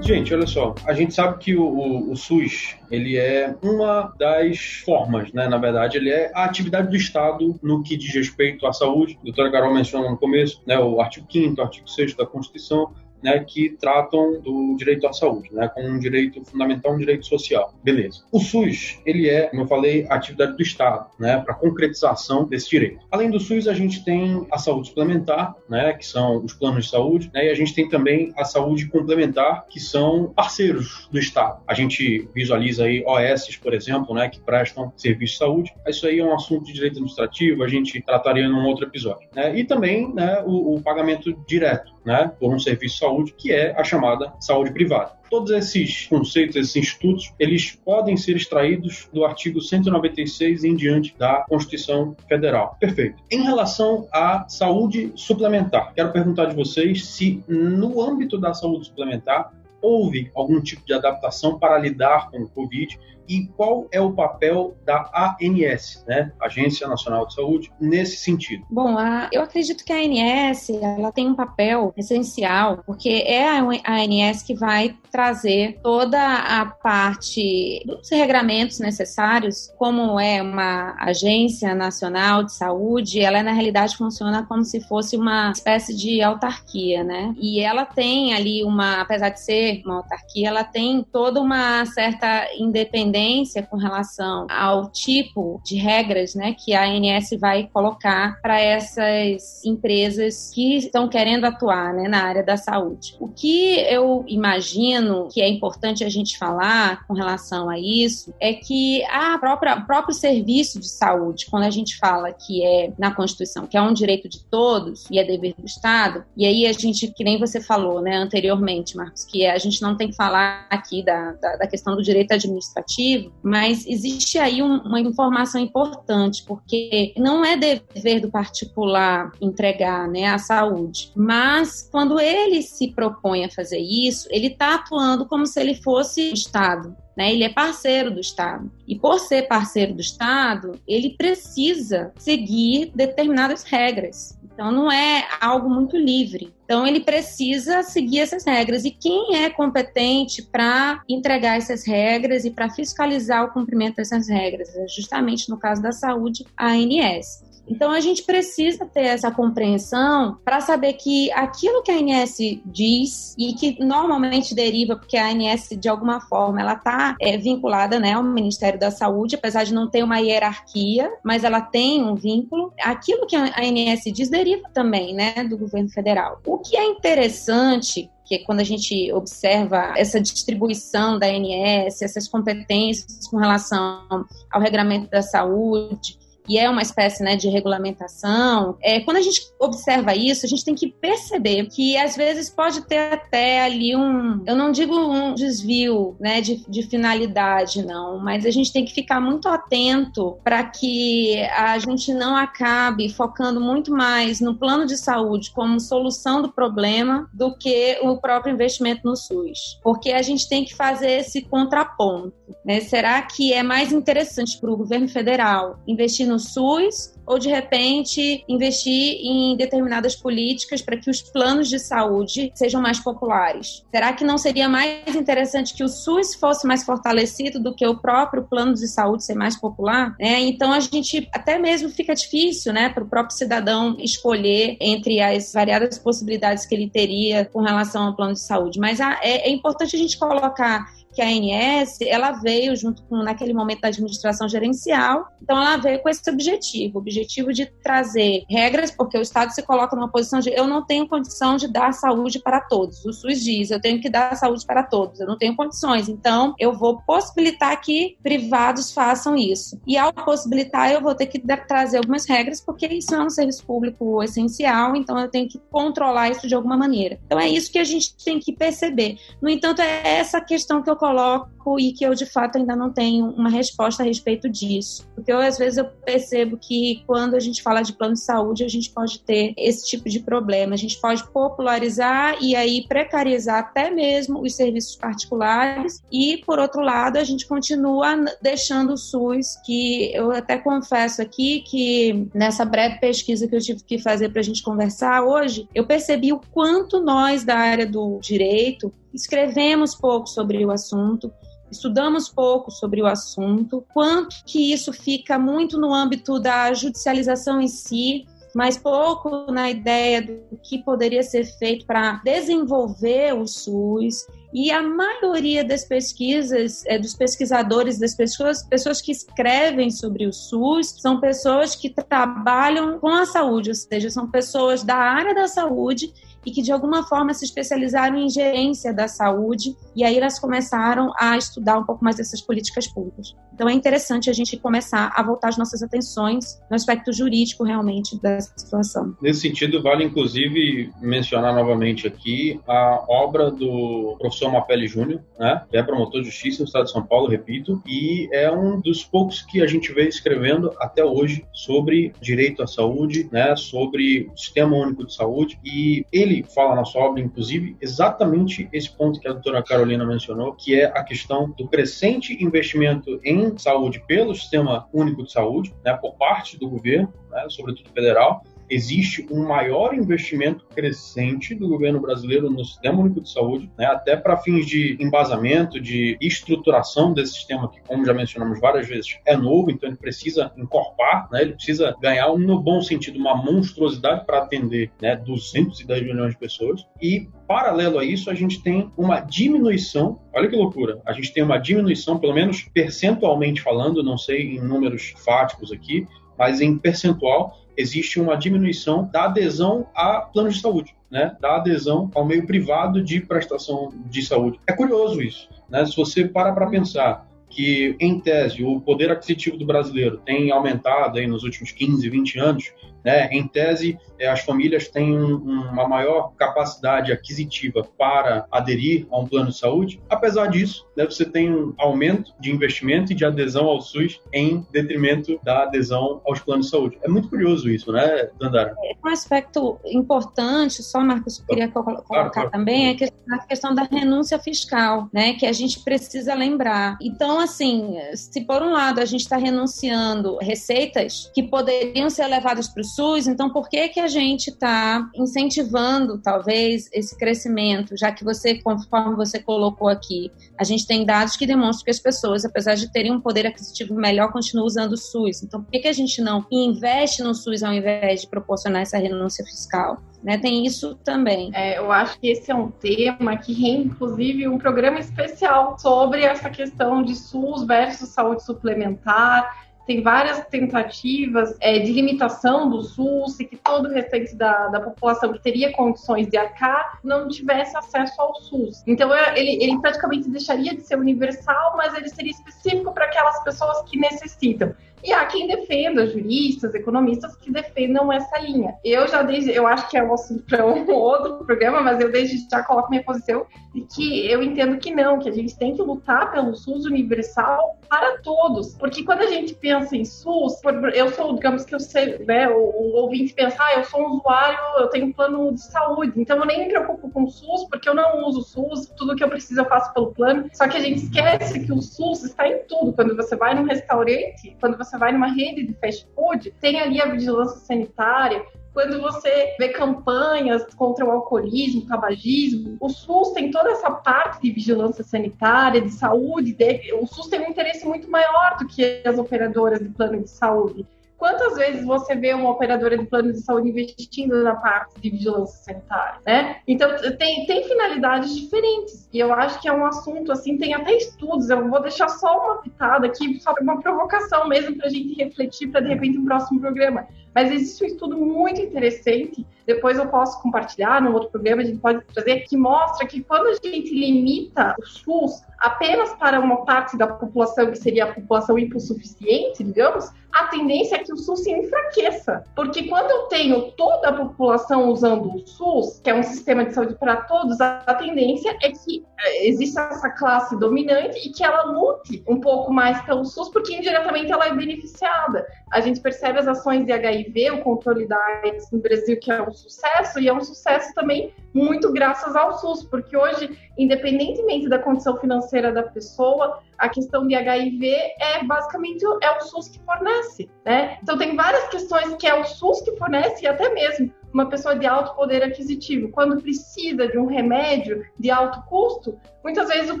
Gente, 0.00 0.34
olha 0.34 0.46
só, 0.48 0.74
a 0.84 0.92
gente 0.94 1.14
sabe 1.14 1.38
que 1.38 1.54
o, 1.54 1.62
o, 1.62 2.10
o, 2.10 2.16
SUS 2.16 2.76
ele 2.90 3.16
é 3.16 3.54
uma 3.62 4.12
das 4.18 4.82
formas, 4.84 5.32
né? 5.32 5.46
Na 5.46 5.58
verdade, 5.58 5.96
ele 5.96 6.10
é 6.10 6.32
a 6.34 6.44
atividade 6.44 6.88
do 6.88 6.96
Estado 6.96 7.54
no 7.62 7.84
que 7.84 7.96
diz 7.96 8.12
respeito 8.12 8.66
à 8.66 8.72
saúde. 8.72 9.16
A 9.20 9.24
doutora 9.24 9.52
Carol 9.52 9.72
mencionou 9.72 10.10
no 10.10 10.16
começo, 10.16 10.60
né? 10.66 10.76
O 10.76 11.00
artigo 11.00 11.28
5 11.30 11.60
o 11.60 11.62
artigo 11.62 11.88
6 11.88 12.16
da 12.16 12.26
Constituição, 12.26 12.92
né, 13.22 13.44
que 13.46 13.70
tratam 13.70 14.40
do 14.40 14.74
direito 14.76 15.06
à 15.06 15.12
saúde, 15.12 15.50
né, 15.52 15.68
como 15.68 15.88
um 15.88 15.98
direito 15.98 16.44
fundamental, 16.44 16.94
um 16.94 16.98
direito 16.98 17.26
social. 17.26 17.74
Beleza. 17.82 18.22
O 18.30 18.40
SUS, 18.40 19.00
ele 19.06 19.28
é, 19.28 19.48
como 19.48 19.62
eu 19.62 19.66
falei, 19.66 20.06
a 20.08 20.14
atividade 20.14 20.56
do 20.56 20.62
Estado, 20.62 21.06
né, 21.18 21.38
para 21.38 21.54
concretização 21.54 22.44
desse 22.44 22.70
direito. 22.70 23.04
Além 23.10 23.30
do 23.30 23.40
SUS, 23.40 23.68
a 23.68 23.74
gente 23.74 24.04
tem 24.04 24.46
a 24.50 24.58
saúde 24.58 24.88
suplementar, 24.88 25.54
né, 25.68 25.92
que 25.92 26.06
são 26.06 26.42
os 26.44 26.52
planos 26.52 26.84
de 26.84 26.90
saúde, 26.90 27.30
né, 27.32 27.46
e 27.46 27.50
a 27.50 27.54
gente 27.54 27.74
tem 27.74 27.88
também 27.88 28.32
a 28.36 28.44
saúde 28.44 28.86
complementar, 28.86 29.66
que 29.68 29.80
são 29.80 30.32
parceiros 30.34 31.08
do 31.10 31.18
Estado. 31.18 31.62
A 31.66 31.74
gente 31.74 32.28
visualiza 32.34 32.84
aí 32.84 33.04
OS, 33.06 33.56
por 33.56 33.74
exemplo, 33.74 34.14
né, 34.14 34.28
que 34.28 34.40
prestam 34.40 34.92
serviço 34.96 35.34
de 35.34 35.38
saúde. 35.38 35.74
Isso 35.86 36.06
aí 36.06 36.18
é 36.18 36.24
um 36.24 36.34
assunto 36.34 36.64
de 36.64 36.72
direito 36.72 36.92
administrativo, 36.92 37.62
a 37.62 37.68
gente 37.68 38.00
trataria 38.02 38.48
num 38.48 38.64
outro 38.66 38.86
episódio. 38.86 39.28
Né? 39.34 39.58
E 39.58 39.64
também 39.64 40.12
né, 40.12 40.42
o, 40.44 40.74
o 40.76 40.82
pagamento 40.82 41.32
direto, 41.46 41.91
né, 42.04 42.32
por 42.38 42.52
um 42.52 42.58
serviço 42.58 42.94
de 42.94 43.00
saúde, 43.00 43.34
que 43.36 43.52
é 43.52 43.78
a 43.78 43.84
chamada 43.84 44.32
saúde 44.40 44.72
privada. 44.72 45.12
Todos 45.30 45.50
esses 45.50 46.06
conceitos, 46.08 46.56
esses 46.56 46.76
institutos, 46.76 47.32
eles 47.38 47.78
podem 47.84 48.16
ser 48.16 48.36
extraídos 48.36 49.08
do 49.12 49.24
artigo 49.24 49.60
196 49.60 50.64
em 50.64 50.76
diante 50.76 51.16
da 51.16 51.44
Constituição 51.48 52.14
Federal. 52.28 52.76
Perfeito. 52.78 53.22
Em 53.30 53.42
relação 53.42 54.06
à 54.12 54.46
saúde 54.48 55.12
suplementar, 55.14 55.94
quero 55.94 56.12
perguntar 56.12 56.46
de 56.46 56.54
vocês 56.54 57.06
se 57.06 57.42
no 57.48 58.02
âmbito 58.02 58.38
da 58.38 58.52
saúde 58.52 58.86
suplementar 58.86 59.52
houve 59.80 60.30
algum 60.34 60.60
tipo 60.60 60.86
de 60.86 60.94
adaptação 60.94 61.58
para 61.58 61.76
lidar 61.76 62.30
com 62.30 62.38
o 62.42 62.48
Covid 62.48 62.98
e 63.28 63.46
qual 63.56 63.86
é 63.92 64.00
o 64.00 64.12
papel 64.12 64.76
da 64.84 65.10
ANS, 65.40 66.04
né, 66.06 66.32
Agência 66.40 66.86
Nacional 66.88 67.26
de 67.26 67.34
Saúde, 67.34 67.72
nesse 67.80 68.16
sentido? 68.16 68.64
Bom, 68.70 68.98
a, 68.98 69.28
eu 69.32 69.42
acredito 69.42 69.84
que 69.84 69.92
a 69.92 69.96
ANS 69.96 70.70
ela 70.70 71.12
tem 71.12 71.28
um 71.28 71.34
papel 71.34 71.92
essencial, 71.96 72.82
porque 72.84 73.24
é 73.26 73.48
a, 73.48 73.62
ANS 73.62 74.42
que 74.42 74.54
vai 74.54 74.96
trazer 75.10 75.78
toda 75.82 76.18
a 76.20 76.66
parte 76.66 77.82
dos 77.86 78.10
regramentos 78.10 78.78
necessários, 78.78 79.72
como 79.76 80.18
é 80.18 80.42
uma 80.42 80.94
agência 80.98 81.74
nacional 81.74 82.42
de 82.42 82.52
saúde, 82.52 83.20
ela 83.20 83.42
na 83.42 83.52
realidade 83.52 83.96
funciona 83.96 84.44
como 84.46 84.64
se 84.64 84.80
fosse 84.80 85.16
uma 85.16 85.50
espécie 85.50 85.94
de 85.94 86.22
autarquia, 86.22 87.04
né? 87.04 87.34
E 87.38 87.60
ela 87.60 87.84
tem 87.84 88.34
ali 88.34 88.64
uma, 88.64 89.02
apesar 89.02 89.28
de 89.28 89.40
ser 89.40 89.82
uma 89.84 89.96
autarquia, 89.96 90.48
ela 90.48 90.64
tem 90.64 91.04
toda 91.12 91.40
uma 91.40 91.84
certa 91.86 92.48
independência 92.56 93.11
independência 93.12 93.62
com 93.62 93.76
relação 93.76 94.46
ao 94.50 94.90
tipo 94.90 95.60
de 95.64 95.76
regras 95.76 96.34
né, 96.34 96.54
que 96.54 96.74
a 96.74 96.84
ANS 96.84 97.30
vai 97.38 97.68
colocar 97.72 98.40
para 98.40 98.58
essas 98.58 99.64
empresas 99.64 100.50
que 100.54 100.76
estão 100.76 101.08
querendo 101.08 101.44
atuar 101.44 101.92
né, 101.92 102.08
na 102.08 102.24
área 102.24 102.42
da 102.42 102.56
saúde. 102.56 103.14
O 103.20 103.28
que 103.28 103.74
eu 103.80 104.24
imagino 104.26 105.28
que 105.30 105.42
é 105.42 105.48
importante 105.48 106.02
a 106.02 106.08
gente 106.08 106.38
falar 106.38 107.06
com 107.06 107.14
relação 107.14 107.68
a 107.68 107.78
isso 107.78 108.32
é 108.40 108.54
que 108.54 109.04
a 109.04 109.38
própria, 109.38 109.76
o 109.76 109.86
próprio 109.86 110.14
serviço 110.14 110.80
de 110.80 110.88
saúde, 110.88 111.46
quando 111.50 111.64
a 111.64 111.70
gente 111.70 111.98
fala 111.98 112.32
que 112.32 112.64
é 112.64 112.92
na 112.98 113.14
Constituição, 113.14 113.66
que 113.66 113.76
é 113.76 113.82
um 113.82 113.92
direito 113.92 114.28
de 114.28 114.42
todos 114.44 115.06
e 115.10 115.18
é 115.18 115.24
dever 115.24 115.54
do 115.58 115.66
Estado, 115.66 116.24
e 116.36 116.46
aí 116.46 116.66
a 116.66 116.72
gente, 116.72 117.08
que 117.08 117.24
nem 117.24 117.38
você 117.38 117.60
falou 117.60 118.00
né, 118.00 118.16
anteriormente, 118.16 118.96
Marcos, 118.96 119.24
que 119.24 119.46
a 119.46 119.58
gente 119.58 119.82
não 119.82 119.96
tem 119.96 120.08
que 120.08 120.16
falar 120.16 120.66
aqui 120.70 121.04
da, 121.04 121.32
da, 121.32 121.56
da 121.56 121.66
questão 121.66 121.94
do 121.94 122.02
direito 122.02 122.32
administrativo, 122.32 123.01
mas 123.42 123.86
existe 123.86 124.38
aí 124.38 124.62
um, 124.62 124.76
uma 124.78 125.00
informação 125.00 125.60
importante, 125.60 126.44
porque 126.44 127.12
não 127.16 127.44
é 127.44 127.56
dever 127.56 128.20
do 128.20 128.30
particular 128.30 129.32
entregar 129.40 130.08
né, 130.08 130.26
a 130.26 130.38
saúde, 130.38 131.12
mas 131.14 131.88
quando 131.90 132.18
ele 132.18 132.62
se 132.62 132.92
propõe 132.92 133.44
a 133.44 133.50
fazer 133.50 133.78
isso, 133.78 134.28
ele 134.30 134.48
está 134.48 134.74
atuando 134.74 135.26
como 135.26 135.46
se 135.46 135.60
ele 135.60 135.74
fosse 135.74 136.32
Estado. 136.32 136.96
Né? 137.16 137.32
Ele 137.32 137.44
é 137.44 137.48
parceiro 137.48 138.10
do 138.10 138.20
Estado. 138.20 138.70
E 138.86 138.98
por 138.98 139.18
ser 139.18 139.48
parceiro 139.48 139.94
do 139.94 140.00
Estado, 140.00 140.80
ele 140.86 141.10
precisa 141.10 142.12
seguir 142.16 142.90
determinadas 142.94 143.62
regras. 143.64 144.38
Então 144.52 144.70
não 144.70 144.92
é 144.92 145.26
algo 145.40 145.68
muito 145.68 145.96
livre. 145.96 146.52
Então 146.64 146.86
ele 146.86 147.00
precisa 147.00 147.82
seguir 147.82 148.20
essas 148.20 148.44
regras. 148.44 148.84
E 148.84 148.90
quem 148.90 149.36
é 149.36 149.50
competente 149.50 150.42
para 150.42 151.02
entregar 151.08 151.56
essas 151.56 151.86
regras 151.86 152.44
e 152.44 152.50
para 152.50 152.70
fiscalizar 152.70 153.44
o 153.44 153.52
cumprimento 153.52 153.96
dessas 153.96 154.28
regras? 154.28 154.74
É 154.76 154.86
justamente 154.88 155.48
no 155.48 155.58
caso 155.58 155.82
da 155.82 155.92
saúde, 155.92 156.44
a 156.56 156.68
ANS. 156.68 157.51
Então 157.68 157.90
a 157.90 158.00
gente 158.00 158.24
precisa 158.24 158.84
ter 158.86 159.06
essa 159.06 159.30
compreensão 159.30 160.38
para 160.44 160.60
saber 160.60 160.94
que 160.94 161.30
aquilo 161.32 161.82
que 161.82 161.90
a 161.90 161.96
ANS 161.96 162.36
diz 162.64 163.34
e 163.38 163.54
que 163.54 163.82
normalmente 163.82 164.54
deriva 164.54 164.96
porque 164.96 165.16
a 165.16 165.28
ANS 165.28 165.70
de 165.78 165.88
alguma 165.88 166.20
forma 166.20 166.60
ela 166.60 166.74
está 166.74 167.16
é, 167.20 167.36
vinculada 167.36 167.98
né, 167.98 168.12
ao 168.12 168.22
Ministério 168.22 168.78
da 168.78 168.90
Saúde, 168.90 169.36
apesar 169.36 169.64
de 169.64 169.74
não 169.74 169.88
ter 169.88 170.02
uma 170.02 170.18
hierarquia, 170.18 171.10
mas 171.24 171.44
ela 171.44 171.60
tem 171.60 172.02
um 172.02 172.14
vínculo. 172.14 172.72
Aquilo 172.82 173.26
que 173.26 173.36
a 173.36 173.44
ANS 173.44 174.02
diz 174.12 174.28
deriva 174.28 174.68
também 174.72 175.14
né, 175.14 175.44
do 175.44 175.56
governo 175.56 175.88
federal. 175.88 176.40
O 176.46 176.58
que 176.58 176.76
é 176.76 176.84
interessante 176.84 178.10
que 178.24 178.38
quando 178.40 178.60
a 178.60 178.64
gente 178.64 179.12
observa 179.12 179.92
essa 179.96 180.20
distribuição 180.20 181.18
da 181.18 181.26
ANS, 181.26 182.00
essas 182.00 182.28
competências 182.28 183.26
com 183.28 183.36
relação 183.36 184.06
ao 184.50 184.60
regramento 184.60 185.10
da 185.10 185.22
saúde, 185.22 186.18
e 186.48 186.58
é 186.58 186.68
uma 186.68 186.82
espécie 186.82 187.22
né, 187.22 187.36
de 187.36 187.48
regulamentação. 187.48 188.76
É, 188.82 189.00
quando 189.00 189.18
a 189.18 189.22
gente 189.22 189.40
observa 189.58 190.14
isso, 190.14 190.44
a 190.44 190.48
gente 190.48 190.64
tem 190.64 190.74
que 190.74 190.90
perceber 190.90 191.66
que 191.66 191.96
às 191.96 192.16
vezes 192.16 192.50
pode 192.50 192.82
ter 192.82 193.12
até 193.12 193.62
ali 193.62 193.96
um, 193.96 194.42
eu 194.46 194.56
não 194.56 194.72
digo 194.72 194.94
um 194.94 195.34
desvio 195.34 196.16
né, 196.20 196.40
de, 196.40 196.64
de 196.68 196.82
finalidade, 196.82 197.84
não, 197.84 198.18
mas 198.18 198.44
a 198.44 198.50
gente 198.50 198.72
tem 198.72 198.84
que 198.84 198.92
ficar 198.92 199.20
muito 199.20 199.48
atento 199.48 200.38
para 200.42 200.64
que 200.64 201.40
a 201.56 201.78
gente 201.78 202.12
não 202.12 202.36
acabe 202.36 203.08
focando 203.08 203.60
muito 203.60 203.92
mais 203.92 204.40
no 204.40 204.54
plano 204.54 204.86
de 204.86 204.96
saúde 204.96 205.50
como 205.52 205.78
solução 205.80 206.42
do 206.42 206.52
problema 206.52 207.28
do 207.32 207.56
que 207.56 207.98
o 208.02 208.16
próprio 208.16 208.52
investimento 208.52 209.02
no 209.04 209.16
SUS. 209.16 209.78
Porque 209.82 210.12
a 210.12 210.22
gente 210.22 210.48
tem 210.48 210.64
que 210.64 210.74
fazer 210.74 211.20
esse 211.20 211.42
contraponto. 211.42 212.32
Né? 212.64 212.80
Será 212.80 213.20
que 213.22 213.52
é 213.52 213.62
mais 213.62 213.92
interessante 213.92 214.58
para 214.58 214.70
o 214.70 214.76
governo 214.76 215.08
federal 215.08 215.78
investir 215.86 216.26
no 216.26 216.31
SUS 216.38 217.12
ou 217.26 217.38
de 217.38 217.48
repente 217.48 218.44
investir 218.48 219.16
em 219.22 219.56
determinadas 219.56 220.14
políticas 220.14 220.82
para 220.82 220.96
que 220.96 221.08
os 221.08 221.22
planos 221.22 221.68
de 221.68 221.78
saúde 221.78 222.50
sejam 222.54 222.80
mais 222.80 222.98
populares? 222.98 223.84
Será 223.90 224.12
que 224.12 224.24
não 224.24 224.36
seria 224.36 224.68
mais 224.68 225.14
interessante 225.14 225.74
que 225.74 225.84
o 225.84 225.88
SUS 225.88 226.34
fosse 226.34 226.66
mais 226.66 226.84
fortalecido 226.84 227.60
do 227.60 227.74
que 227.74 227.86
o 227.86 227.96
próprio 227.96 228.42
plano 228.42 228.74
de 228.74 228.88
saúde 228.88 229.24
ser 229.24 229.34
mais 229.34 229.56
popular? 229.58 230.14
É, 230.18 230.40
então 230.40 230.72
a 230.72 230.80
gente 230.80 231.28
até 231.32 231.58
mesmo 231.58 231.88
fica 231.88 232.14
difícil, 232.14 232.72
né, 232.72 232.88
para 232.88 233.04
o 233.04 233.08
próprio 233.08 233.36
cidadão 233.36 233.96
escolher 233.98 234.76
entre 234.80 235.20
as 235.20 235.52
variadas 235.52 235.98
possibilidades 235.98 236.66
que 236.66 236.74
ele 236.74 236.90
teria 236.90 237.44
com 237.44 237.60
relação 237.60 238.06
ao 238.06 238.16
plano 238.16 238.34
de 238.34 238.40
saúde. 238.40 238.78
Mas 238.78 239.00
a, 239.00 239.18
é, 239.22 239.48
é 239.48 239.50
importante 239.50 239.94
a 239.94 239.98
gente 239.98 240.18
colocar 240.18 240.86
que 241.12 241.22
a 241.22 241.26
ANS, 241.26 241.98
ela 242.02 242.32
veio 242.32 242.74
junto 242.76 243.02
com, 243.04 243.16
naquele 243.22 243.52
momento, 243.52 243.80
da 243.80 243.88
administração 243.88 244.48
gerencial, 244.48 245.28
então 245.42 245.56
ela 245.56 245.76
veio 245.76 246.02
com 246.02 246.08
esse 246.08 246.28
objetivo, 246.30 246.98
objetivo 246.98 247.52
de 247.52 247.66
trazer 247.82 248.44
regras, 248.48 248.90
porque 248.90 249.18
o 249.18 249.22
Estado 249.22 249.50
se 249.50 249.62
coloca 249.62 249.94
numa 249.96 250.08
posição 250.08 250.40
de 250.40 250.50
eu 250.50 250.66
não 250.66 250.84
tenho 250.84 251.08
condição 251.08 251.56
de 251.56 251.68
dar 251.68 251.92
saúde 251.92 252.38
para 252.38 252.60
todos. 252.60 253.04
O 253.04 253.12
SUS 253.12 253.42
diz, 253.42 253.70
eu 253.70 253.80
tenho 253.80 254.00
que 254.00 254.08
dar 254.08 254.34
saúde 254.36 254.64
para 254.64 254.82
todos, 254.82 255.20
eu 255.20 255.26
não 255.26 255.36
tenho 255.36 255.56
condições, 255.56 256.08
então 256.08 256.54
eu 256.58 256.72
vou 256.72 257.00
possibilitar 257.02 257.80
que 257.80 258.16
privados 258.22 258.92
façam 258.92 259.36
isso. 259.36 259.80
E 259.86 259.96
ao 259.96 260.12
possibilitar, 260.12 260.90
eu 260.90 261.00
vou 261.00 261.14
ter 261.14 261.26
que 261.26 261.38
trazer 261.66 261.98
algumas 261.98 262.26
regras, 262.26 262.60
porque 262.60 262.86
isso 262.86 263.14
é 263.14 263.22
um 263.22 263.30
serviço 263.30 263.64
público 263.64 264.22
essencial, 264.22 264.96
então 264.96 265.18
eu 265.18 265.28
tenho 265.28 265.48
que 265.48 265.60
controlar 265.70 266.30
isso 266.30 266.46
de 266.46 266.54
alguma 266.54 266.76
maneira. 266.76 267.18
Então 267.26 267.38
é 267.38 267.48
isso 267.48 267.70
que 267.70 267.78
a 267.78 267.84
gente 267.84 268.14
tem 268.24 268.38
que 268.38 268.52
perceber. 268.52 269.18
No 269.40 269.48
entanto, 269.48 269.82
é 269.82 270.18
essa 270.18 270.40
questão 270.40 270.82
que 270.82 270.90
eu 270.90 270.96
coloco 271.02 271.80
e 271.80 271.92
que 271.92 272.04
eu 272.06 272.14
de 272.14 272.24
fato 272.24 272.58
ainda 272.58 272.76
não 272.76 272.92
tenho 272.92 273.26
uma 273.30 273.50
resposta 273.50 274.04
a 274.04 274.06
respeito 274.06 274.48
disso. 274.48 275.04
Porque 275.16 275.32
eu, 275.32 275.38
às 275.38 275.58
vezes 275.58 275.78
eu 275.78 275.84
percebo 275.84 276.56
que 276.56 277.02
quando 277.06 277.34
a 277.34 277.40
gente 277.40 277.60
fala 277.60 277.82
de 277.82 277.92
plano 277.92 278.14
de 278.14 278.20
saúde, 278.20 278.62
a 278.62 278.68
gente 278.68 278.90
pode 278.90 279.20
ter 279.20 279.52
esse 279.56 279.84
tipo 279.84 280.08
de 280.08 280.20
problema. 280.20 280.74
A 280.74 280.78
gente 280.78 281.00
pode 281.00 281.26
popularizar 281.30 282.36
e 282.40 282.54
aí 282.54 282.86
precarizar 282.86 283.58
até 283.58 283.90
mesmo 283.90 284.42
os 284.42 284.54
serviços 284.54 284.94
particulares 284.94 286.00
e, 286.10 286.38
por 286.46 286.60
outro 286.60 286.80
lado, 286.80 287.16
a 287.16 287.24
gente 287.24 287.46
continua 287.48 288.24
deixando 288.40 288.92
o 288.92 288.96
SUS, 288.96 289.56
que 289.64 290.14
eu 290.14 290.30
até 290.30 290.56
confesso 290.58 291.20
aqui 291.20 291.62
que 291.62 292.28
nessa 292.32 292.64
breve 292.64 293.00
pesquisa 293.00 293.48
que 293.48 293.56
eu 293.56 293.60
tive 293.60 293.82
que 293.82 293.98
fazer 293.98 294.28
para 294.28 294.40
a 294.40 294.44
gente 294.44 294.62
conversar 294.62 295.24
hoje, 295.24 295.68
eu 295.74 295.84
percebi 295.84 296.32
o 296.32 296.40
quanto 296.52 297.00
nós 297.00 297.42
da 297.44 297.56
área 297.56 297.86
do 297.86 298.20
direito 298.20 298.92
escrevemos 299.14 299.94
pouco 299.94 300.26
sobre 300.26 300.64
o 300.64 300.70
assunto, 300.70 301.32
estudamos 301.70 302.28
pouco 302.28 302.70
sobre 302.70 303.02
o 303.02 303.06
assunto, 303.06 303.84
quanto 303.92 304.36
que 304.44 304.72
isso 304.72 304.92
fica 304.92 305.38
muito 305.38 305.78
no 305.78 305.92
âmbito 305.92 306.38
da 306.38 306.72
judicialização 306.74 307.60
em 307.60 307.68
si, 307.68 308.26
mas 308.54 308.76
pouco 308.76 309.50
na 309.50 309.70
ideia 309.70 310.20
do 310.20 310.58
que 310.62 310.78
poderia 310.78 311.22
ser 311.22 311.44
feito 311.44 311.86
para 311.86 312.20
desenvolver 312.22 313.34
o 313.34 313.46
SUS. 313.46 314.26
E 314.52 314.70
a 314.70 314.82
maioria 314.82 315.64
das 315.64 315.86
pesquisas, 315.86 316.84
é, 316.84 316.98
dos 316.98 317.14
pesquisadores, 317.14 317.98
das 317.98 318.14
pessoas, 318.14 318.62
pessoas 318.62 319.00
que 319.00 319.10
escrevem 319.10 319.90
sobre 319.90 320.26
o 320.26 320.32
SUS, 320.32 321.00
são 321.00 321.18
pessoas 321.18 321.74
que 321.74 321.88
trabalham 321.88 322.98
com 322.98 323.08
a 323.08 323.24
saúde, 323.24 323.70
ou 323.70 323.74
seja, 323.74 324.10
são 324.10 324.30
pessoas 324.30 324.82
da 324.82 324.96
área 324.96 325.34
da 325.34 325.48
saúde 325.48 326.12
e 326.44 326.50
que 326.50 326.62
de 326.62 326.72
alguma 326.72 327.06
forma 327.06 327.32
se 327.34 327.44
especializaram 327.44 328.16
em 328.16 328.28
gerência 328.28 328.92
da 328.92 329.08
saúde 329.08 329.76
e 329.94 330.04
aí 330.04 330.16
elas 330.16 330.38
começaram 330.38 331.12
a 331.18 331.36
estudar 331.36 331.78
um 331.78 331.84
pouco 331.84 332.02
mais 332.02 332.16
dessas 332.16 332.40
políticas 332.40 332.86
públicas. 332.86 333.34
Então 333.54 333.68
é 333.68 333.72
interessante 333.72 334.30
a 334.30 334.32
gente 334.32 334.56
começar 334.56 335.12
a 335.14 335.22
voltar 335.22 335.48
as 335.48 335.58
nossas 335.58 335.82
atenções 335.82 336.60
no 336.70 336.74
aspecto 336.74 337.12
jurídico 337.12 337.64
realmente 337.64 338.20
da 338.20 338.40
situação. 338.40 339.14
Nesse 339.20 339.40
sentido, 339.40 339.82
vale 339.82 340.04
inclusive 340.04 340.90
mencionar 341.00 341.54
novamente 341.54 342.06
aqui 342.06 342.60
a 342.66 343.04
obra 343.08 343.50
do 343.50 344.16
professor 344.18 344.50
Mapelli 344.50 344.86
Júnior, 344.86 345.20
né? 345.38 345.62
que 345.70 345.76
é 345.76 345.82
promotor 345.82 346.22
de 346.22 346.26
justiça 346.26 346.60
no 346.60 346.66
estado 346.66 346.84
de 346.84 346.92
São 346.92 347.04
Paulo, 347.04 347.28
repito, 347.28 347.82
e 347.86 348.28
é 348.32 348.50
um 348.50 348.80
dos 348.80 349.04
poucos 349.04 349.42
que 349.42 349.62
a 349.62 349.66
gente 349.66 349.92
vê 349.92 350.08
escrevendo 350.08 350.72
até 350.78 351.04
hoje 351.04 351.44
sobre 351.52 352.12
direito 352.20 352.62
à 352.62 352.66
saúde, 352.66 353.28
né? 353.30 353.54
sobre 353.56 354.30
o 354.32 354.36
sistema 354.36 354.76
único 354.76 355.06
de 355.06 355.14
saúde, 355.14 355.58
e 355.64 356.04
ele 356.12 356.31
ele 356.32 356.44
fala 356.44 356.74
na 356.74 356.84
sua 356.84 357.02
obra, 357.02 357.20
inclusive, 357.20 357.76
exatamente 357.80 358.68
esse 358.72 358.90
ponto 358.90 359.20
que 359.20 359.28
a 359.28 359.32
doutora 359.32 359.62
Carolina 359.62 360.04
mencionou, 360.04 360.54
que 360.54 360.80
é 360.80 360.86
a 360.86 361.02
questão 361.02 361.50
do 361.50 361.68
crescente 361.68 362.42
investimento 362.42 363.20
em 363.24 363.56
saúde 363.58 364.02
pelo 364.06 364.34
Sistema 364.34 364.88
Único 364.92 365.22
de 365.22 365.32
Saúde, 365.32 365.74
né, 365.84 365.94
por 365.94 366.14
parte 366.14 366.58
do 366.58 366.68
governo, 366.68 367.12
né, 367.30 367.46
sobretudo 367.48 367.90
federal, 367.90 368.42
existe 368.72 369.26
um 369.30 369.46
maior 369.46 369.94
investimento 369.94 370.64
crescente 370.74 371.54
do 371.54 371.68
governo 371.68 372.00
brasileiro 372.00 372.50
no 372.50 372.64
Sistema 372.64 373.00
Único 373.00 373.20
de 373.20 373.30
Saúde, 373.30 373.70
né, 373.78 373.84
até 373.84 374.16
para 374.16 374.38
fins 374.38 374.66
de 374.66 374.96
embasamento, 374.98 375.78
de 375.78 376.16
estruturação 376.20 377.12
desse 377.12 377.34
sistema, 377.34 377.70
que, 377.70 377.80
como 377.82 378.04
já 378.04 378.14
mencionamos 378.14 378.58
várias 378.60 378.88
vezes, 378.88 379.18
é 379.26 379.36
novo, 379.36 379.70
então 379.70 379.88
ele 379.88 379.98
precisa 379.98 380.50
incorporar, 380.56 381.28
né, 381.30 381.42
ele 381.42 381.52
precisa 381.52 381.94
ganhar, 382.00 382.28
no 382.36 382.60
bom 382.60 382.80
sentido, 382.80 383.18
uma 383.18 383.36
monstruosidade 383.36 384.24
para 384.24 384.38
atender 384.38 384.90
né, 385.00 385.16
210 385.16 386.02
milhões 386.02 386.32
de 386.32 386.38
pessoas. 386.38 386.86
E, 387.00 387.28
paralelo 387.46 387.98
a 387.98 388.04
isso, 388.04 388.30
a 388.30 388.34
gente 388.34 388.62
tem 388.62 388.90
uma 388.96 389.20
diminuição, 389.20 390.18
olha 390.34 390.48
que 390.48 390.56
loucura, 390.56 391.02
a 391.04 391.12
gente 391.12 391.32
tem 391.32 391.42
uma 391.42 391.58
diminuição, 391.58 392.18
pelo 392.18 392.32
menos 392.32 392.62
percentualmente 392.72 393.60
falando, 393.60 394.02
não 394.02 394.16
sei 394.16 394.56
em 394.56 394.60
números 394.60 395.12
fáticos 395.18 395.70
aqui, 395.70 396.06
mas 396.38 396.60
em 396.60 396.76
percentual 396.78 397.61
existe 397.76 398.20
uma 398.20 398.36
diminuição 398.36 399.08
da 399.12 399.24
adesão 399.24 399.86
a 399.94 400.20
planos 400.20 400.54
de 400.56 400.60
saúde, 400.60 400.94
né? 401.10 401.36
da 401.40 401.56
adesão 401.56 402.10
ao 402.14 402.24
meio 402.24 402.46
privado 402.46 403.02
de 403.02 403.20
prestação 403.20 403.92
de 404.06 404.22
saúde. 404.22 404.60
É 404.66 404.72
curioso 404.72 405.22
isso. 405.22 405.48
Né? 405.68 405.84
Se 405.86 405.96
você 405.96 406.26
para 406.26 406.52
para 406.52 406.66
pensar 406.66 407.26
que, 407.48 407.96
em 408.00 408.18
tese, 408.18 408.64
o 408.64 408.80
poder 408.80 409.10
aquisitivo 409.10 409.58
do 409.58 409.66
brasileiro 409.66 410.18
tem 410.18 410.50
aumentado 410.50 411.18
aí 411.18 411.26
nos 411.26 411.44
últimos 411.44 411.70
15, 411.70 412.08
20 412.08 412.38
anos, 412.38 412.72
né? 413.04 413.28
Em 413.32 413.46
tese, 413.46 413.98
é, 414.18 414.28
as 414.28 414.40
famílias 414.40 414.88
têm 414.88 415.16
uma 415.20 415.88
maior 415.88 416.32
capacidade 416.36 417.12
aquisitiva 417.12 417.86
para 417.98 418.46
aderir 418.50 419.06
a 419.10 419.18
um 419.18 419.26
plano 419.26 419.50
de 419.50 419.58
saúde. 419.58 420.00
Apesar 420.08 420.46
disso, 420.46 420.86
né, 420.96 421.04
você 421.04 421.24
tem 421.24 421.52
um 421.52 421.74
aumento 421.78 422.32
de 422.40 422.50
investimento 422.50 423.12
e 423.12 423.14
de 423.14 423.24
adesão 423.24 423.66
ao 423.66 423.80
SUS 423.80 424.20
em 424.32 424.66
detrimento 424.70 425.40
da 425.42 425.64
adesão 425.64 426.20
aos 426.24 426.40
planos 426.40 426.66
de 426.66 426.70
saúde. 426.70 426.98
É 427.02 427.08
muito 427.08 427.28
curioso 427.28 427.68
isso, 427.68 427.90
né, 427.92 428.28
Dandara? 428.38 428.74
É, 428.84 428.94
um 429.04 429.08
aspecto 429.08 429.78
importante, 429.86 430.82
só, 430.82 431.00
Marcos, 431.00 431.38
que 431.38 431.42
eu 431.42 431.46
queria 431.46 431.68
colocar 431.68 432.02
claro, 432.02 432.30
claro. 432.30 432.50
também, 432.50 432.90
é 432.90 433.34
a 433.34 433.38
questão 433.46 433.74
da 433.74 433.82
renúncia 433.82 434.38
fiscal, 434.38 435.08
né, 435.12 435.34
que 435.34 435.46
a 435.46 435.52
gente 435.52 435.82
precisa 435.82 436.34
lembrar. 436.34 436.96
Então, 437.00 437.40
assim, 437.40 437.96
se 438.14 438.42
por 438.42 438.62
um 438.62 438.72
lado 438.72 439.00
a 439.00 439.04
gente 439.04 439.22
está 439.22 439.36
renunciando 439.36 440.38
receitas 440.38 441.30
que 441.34 441.42
poderiam 441.42 442.08
ser 442.08 442.26
levadas 442.26 442.68
para 442.68 442.80
o 442.80 442.84
SUS, 442.94 443.26
então 443.26 443.50
por 443.50 443.68
que 443.68 443.88
que 443.88 444.00
a 444.00 444.06
gente 444.06 444.48
está 444.48 445.08
incentivando 445.14 446.18
talvez 446.18 446.88
esse 446.92 447.16
crescimento, 447.16 447.96
já 447.96 448.12
que 448.12 448.24
você, 448.24 448.54
conforme 448.60 449.16
você 449.16 449.38
colocou 449.38 449.88
aqui, 449.88 450.30
a 450.58 450.64
gente 450.64 450.86
tem 450.86 451.04
dados 451.04 451.36
que 451.36 451.46
demonstram 451.46 451.84
que 451.84 451.90
as 451.90 452.00
pessoas, 452.00 452.44
apesar 452.44 452.74
de 452.74 452.90
terem 452.92 453.12
um 453.12 453.20
poder 453.20 453.46
aquisitivo 453.46 453.94
melhor, 453.94 454.32
continuam 454.32 454.66
usando 454.66 454.92
o 454.92 454.96
SUS. 454.96 455.42
Então 455.42 455.62
por 455.62 455.70
que 455.70 455.80
que 455.80 455.88
a 455.88 455.92
gente 455.92 456.20
não 456.20 456.44
investe 456.50 457.22
no 457.22 457.34
SUS 457.34 457.62
ao 457.62 457.72
invés 457.72 458.22
de 458.22 458.28
proporcionar 458.28 458.82
essa 458.82 458.98
renúncia 458.98 459.44
fiscal? 459.44 459.98
Né, 460.22 460.38
tem 460.38 460.64
isso 460.64 460.94
também. 461.02 461.50
É, 461.52 461.78
eu 461.78 461.90
acho 461.90 462.20
que 462.20 462.28
esse 462.28 462.48
é 462.48 462.54
um 462.54 462.70
tema 462.70 463.36
que 463.36 463.52
rende, 463.52 463.88
inclusive, 463.88 464.46
um 464.46 464.56
programa 464.56 465.00
especial 465.00 465.76
sobre 465.76 466.22
essa 466.22 466.48
questão 466.48 467.02
de 467.02 467.16
SUS 467.16 467.64
versus 467.64 468.10
saúde 468.10 468.44
suplementar 468.44 469.71
tem 469.86 470.02
várias 470.02 470.44
tentativas 470.46 471.56
é, 471.60 471.78
de 471.78 471.92
limitação 471.92 472.70
do 472.70 472.82
SUS 472.82 473.40
e 473.40 473.44
que 473.44 473.56
todo 473.56 473.88
o 473.88 473.92
restante 473.92 474.34
da, 474.36 474.68
da 474.68 474.80
população 474.80 475.32
que 475.32 475.42
teria 475.42 475.72
condições 475.72 476.28
de 476.28 476.36
arcar 476.36 476.98
não 477.02 477.28
tivesse 477.28 477.76
acesso 477.76 478.20
ao 478.20 478.34
SUS. 478.36 478.82
Então 478.86 479.10
ele, 479.34 479.62
ele 479.62 479.78
praticamente 479.80 480.28
deixaria 480.28 480.74
de 480.74 480.82
ser 480.82 480.98
universal, 480.98 481.76
mas 481.76 481.94
ele 481.94 482.08
seria 482.08 482.30
específico 482.30 482.92
para 482.92 483.06
aquelas 483.06 483.42
pessoas 483.42 483.82
que 483.90 483.98
necessitam. 483.98 484.74
E 485.02 485.12
há 485.12 485.24
quem 485.26 485.46
defenda, 485.46 486.06
juristas, 486.06 486.74
economistas 486.74 487.36
que 487.36 487.50
defendam 487.50 488.12
essa 488.12 488.38
linha. 488.38 488.74
Eu 488.84 489.06
já 489.08 489.22
desde, 489.22 489.50
eu 489.52 489.66
acho 489.66 489.88
que 489.88 489.96
é 489.96 490.02
um 490.02 490.14
assunto 490.14 490.44
para 490.44 490.64
um 490.64 490.88
outro 490.90 491.44
programa, 491.44 491.80
mas 491.80 492.00
eu 492.00 492.10
desde 492.10 492.48
já 492.48 492.62
coloco 492.62 492.90
minha 492.90 493.02
posição 493.02 493.46
de 493.74 493.82
que 493.82 494.30
eu 494.30 494.42
entendo 494.42 494.78
que 494.78 494.94
não, 494.94 495.18
que 495.18 495.28
a 495.28 495.32
gente 495.32 495.56
tem 495.56 495.74
que 495.74 495.82
lutar 495.82 496.30
pelo 496.30 496.54
SUS 496.54 496.84
universal 496.84 497.78
para 497.88 498.18
todos. 498.18 498.74
Porque 498.74 499.02
quando 499.02 499.22
a 499.22 499.26
gente 499.26 499.54
pensa 499.54 499.96
em 499.96 500.04
SUS, 500.04 500.60
eu 500.94 501.10
sou, 501.10 501.34
digamos 501.34 501.64
que 501.64 501.74
eu 501.74 501.80
sei, 501.80 502.18
né, 502.24 502.48
o, 502.48 502.58
o 502.58 502.96
ouvinte 503.02 503.34
pensar, 503.34 503.66
ah, 503.66 503.78
eu 503.78 503.84
sou 503.84 504.00
um 504.00 504.16
usuário, 504.16 504.58
eu 504.78 504.88
tenho 504.88 505.06
um 505.06 505.12
plano 505.12 505.52
de 505.52 505.62
saúde, 505.62 506.12
então 506.16 506.38
eu 506.38 506.44
nem 506.44 506.60
me 506.60 506.68
preocupo 506.68 507.10
com 507.10 507.24
o 507.24 507.30
SUS, 507.30 507.66
porque 507.68 507.88
eu 507.88 507.94
não 507.94 508.26
uso 508.26 508.40
o 508.40 508.42
SUS, 508.42 508.92
tudo 508.96 509.16
que 509.16 509.22
eu 509.22 509.28
preciso 509.28 509.60
eu 509.60 509.66
faço 509.66 509.92
pelo 509.92 510.12
plano. 510.12 510.48
Só 510.52 510.68
que 510.68 510.76
a 510.76 510.80
gente 510.80 511.04
esquece 511.04 511.60
que 511.60 511.72
o 511.72 511.80
SUS 511.80 512.24
está 512.24 512.48
em 512.48 512.58
tudo. 512.64 512.92
Quando 512.92 513.16
você 513.16 513.36
vai 513.36 513.54
num 513.54 513.64
restaurante, 513.64 514.56
quando 514.60 514.76
você 514.76 514.91
vai 514.98 515.12
numa 515.12 515.32
rede 515.32 515.66
de 515.66 515.74
fast 515.74 516.06
food, 516.14 516.52
tem 516.60 516.80
ali 516.80 517.00
a 517.00 517.06
vigilância 517.06 517.58
sanitária, 517.60 518.44
quando 518.72 519.00
você 519.02 519.54
vê 519.58 519.68
campanhas 519.68 520.64
contra 520.74 521.04
o 521.04 521.10
alcoolismo, 521.10 521.82
o 521.82 521.86
tabagismo, 521.86 522.76
o 522.80 522.88
SUS 522.88 523.32
tem 523.32 523.50
toda 523.50 523.70
essa 523.70 523.90
parte 523.90 524.40
de 524.40 524.50
vigilância 524.50 525.04
sanitária, 525.04 525.80
de 525.80 525.90
saúde, 525.90 526.54
de, 526.54 526.94
o 526.94 527.06
SUS 527.06 527.28
tem 527.28 527.40
um 527.40 527.50
interesse 527.50 527.86
muito 527.86 528.10
maior 528.10 528.56
do 528.58 528.66
que 528.66 529.02
as 529.04 529.18
operadoras 529.18 529.78
de 529.78 529.90
plano 529.90 530.22
de 530.22 530.30
saúde. 530.30 530.86
Quantas 531.22 531.56
vezes 531.56 531.84
você 531.84 532.16
vê 532.16 532.34
uma 532.34 532.50
operadora 532.50 532.98
de 532.98 533.06
plano 533.06 533.32
de 533.32 533.38
saúde 533.38 533.68
investindo 533.68 534.42
na 534.42 534.56
parte 534.56 535.00
de 535.00 535.08
vigilância 535.08 535.56
sanitária, 535.62 536.20
né? 536.26 536.56
Então, 536.66 536.88
tem, 537.16 537.46
tem 537.46 537.62
finalidades 537.62 538.34
diferentes. 538.34 539.08
E 539.12 539.20
eu 539.20 539.32
acho 539.32 539.60
que 539.60 539.68
é 539.68 539.72
um 539.72 539.86
assunto, 539.86 540.32
assim, 540.32 540.58
tem 540.58 540.74
até 540.74 540.96
estudos. 540.96 541.48
Eu 541.48 541.68
vou 541.68 541.80
deixar 541.80 542.08
só 542.08 542.44
uma 542.44 542.62
pitada 542.62 543.06
aqui, 543.06 543.40
só 543.40 543.54
uma 543.60 543.80
provocação 543.80 544.48
mesmo 544.48 544.76
para 544.76 544.88
a 544.88 544.90
gente 544.90 545.14
refletir 545.14 545.68
para, 545.68 545.82
de 545.82 545.90
repente, 545.90 546.18
um 546.18 546.24
próximo 546.24 546.60
programa. 546.60 547.06
Mas 547.32 547.52
existe 547.52 547.84
um 547.84 547.86
estudo 547.86 548.16
muito 548.16 548.60
interessante, 548.60 549.46
depois 549.64 549.98
eu 549.98 550.08
posso 550.08 550.42
compartilhar 550.42 551.00
no 551.00 551.12
outro 551.12 551.30
programa, 551.30 551.62
a 551.62 551.64
gente 551.64 551.78
pode 551.78 552.04
trazer, 552.12 552.40
que 552.40 552.56
mostra 552.56 553.06
que 553.06 553.22
quando 553.22 553.46
a 553.46 553.54
gente 553.54 553.94
limita 553.94 554.74
o 554.78 554.84
SUS 554.84 555.42
apenas 555.58 556.12
para 556.14 556.40
uma 556.40 556.64
parte 556.64 556.96
da 556.98 557.06
população, 557.06 557.70
que 557.70 557.78
seria 557.78 558.04
a 558.04 558.12
população 558.12 558.58
hipossuficiente, 558.58 559.62
digamos, 559.64 560.10
a 560.32 560.46
tendência 560.46 560.96
é 560.96 560.98
que 560.98 561.12
o 561.12 561.16
SUS 561.16 561.44
se 561.44 561.52
enfraqueça. 561.52 562.44
Porque 562.54 562.88
quando 562.88 563.10
eu 563.10 563.22
tenho 563.24 563.72
toda 563.72 564.08
a 564.08 564.12
população 564.12 564.88
usando 564.88 565.34
o 565.34 565.46
SUS, 565.46 566.00
que 566.00 566.08
é 566.08 566.14
um 566.14 566.22
sistema 566.22 566.64
de 566.64 566.72
saúde 566.74 566.94
para 566.94 567.16
todos, 567.16 567.60
a 567.60 567.94
tendência 567.94 568.56
é 568.62 568.70
que 568.70 569.04
é, 569.20 569.46
exista 569.46 569.82
essa 569.82 570.10
classe 570.10 570.58
dominante 570.58 571.18
e 571.18 571.30
que 571.30 571.44
ela 571.44 571.64
lute 571.64 572.24
um 572.26 572.40
pouco 572.40 572.72
mais 572.72 573.00
pelo 573.02 573.24
SUS, 573.24 573.50
porque 573.50 573.74
indiretamente 573.74 574.32
ela 574.32 574.46
é 574.46 574.54
beneficiada. 574.54 575.46
A 575.70 575.80
gente 575.80 576.00
percebe 576.00 576.38
as 576.38 576.48
ações 576.48 576.86
de 576.86 576.92
HIV, 576.92 577.50
o 577.52 577.62
controle 577.62 578.06
da 578.06 578.18
AIDS 578.42 578.70
no 578.70 578.80
Brasil, 578.80 579.18
que 579.20 579.30
é 579.30 579.42
um 579.42 579.52
sucesso, 579.52 580.18
e 580.18 580.28
é 580.28 580.32
um 580.32 580.40
sucesso 580.40 580.92
também 580.94 581.32
muito 581.54 581.92
graças 581.92 582.34
ao 582.34 582.58
SUS, 582.58 582.84
porque 582.84 583.16
hoje, 583.16 583.58
independentemente 583.76 584.68
da 584.68 584.78
condição 584.78 585.16
financeira 585.18 585.72
da 585.72 585.82
pessoa, 585.82 586.60
a 586.78 586.88
questão 586.88 587.26
de 587.26 587.34
HIV 587.34 587.94
é 588.18 588.44
basicamente 588.44 589.04
é 589.22 589.36
o 589.36 589.40
SUS 589.42 589.68
que 589.68 589.80
fornece, 589.84 590.50
né? 590.64 590.98
Então 591.02 591.18
tem 591.18 591.36
várias 591.36 591.68
questões 591.68 592.14
que 592.16 592.26
é 592.26 592.34
o 592.34 592.44
SUS 592.44 592.80
que 592.82 592.96
fornece 592.96 593.44
e 593.44 593.46
até 593.46 593.72
mesmo 593.72 594.12
uma 594.32 594.48
pessoa 594.48 594.74
de 594.74 594.86
alto 594.86 595.14
poder 595.14 595.42
aquisitivo, 595.42 596.10
quando 596.10 596.40
precisa 596.40 597.06
de 597.06 597.18
um 597.18 597.26
remédio 597.26 598.04
de 598.18 598.30
alto 598.30 598.62
custo, 598.62 599.18
muitas 599.44 599.68
vezes 599.68 599.90
o 599.90 600.00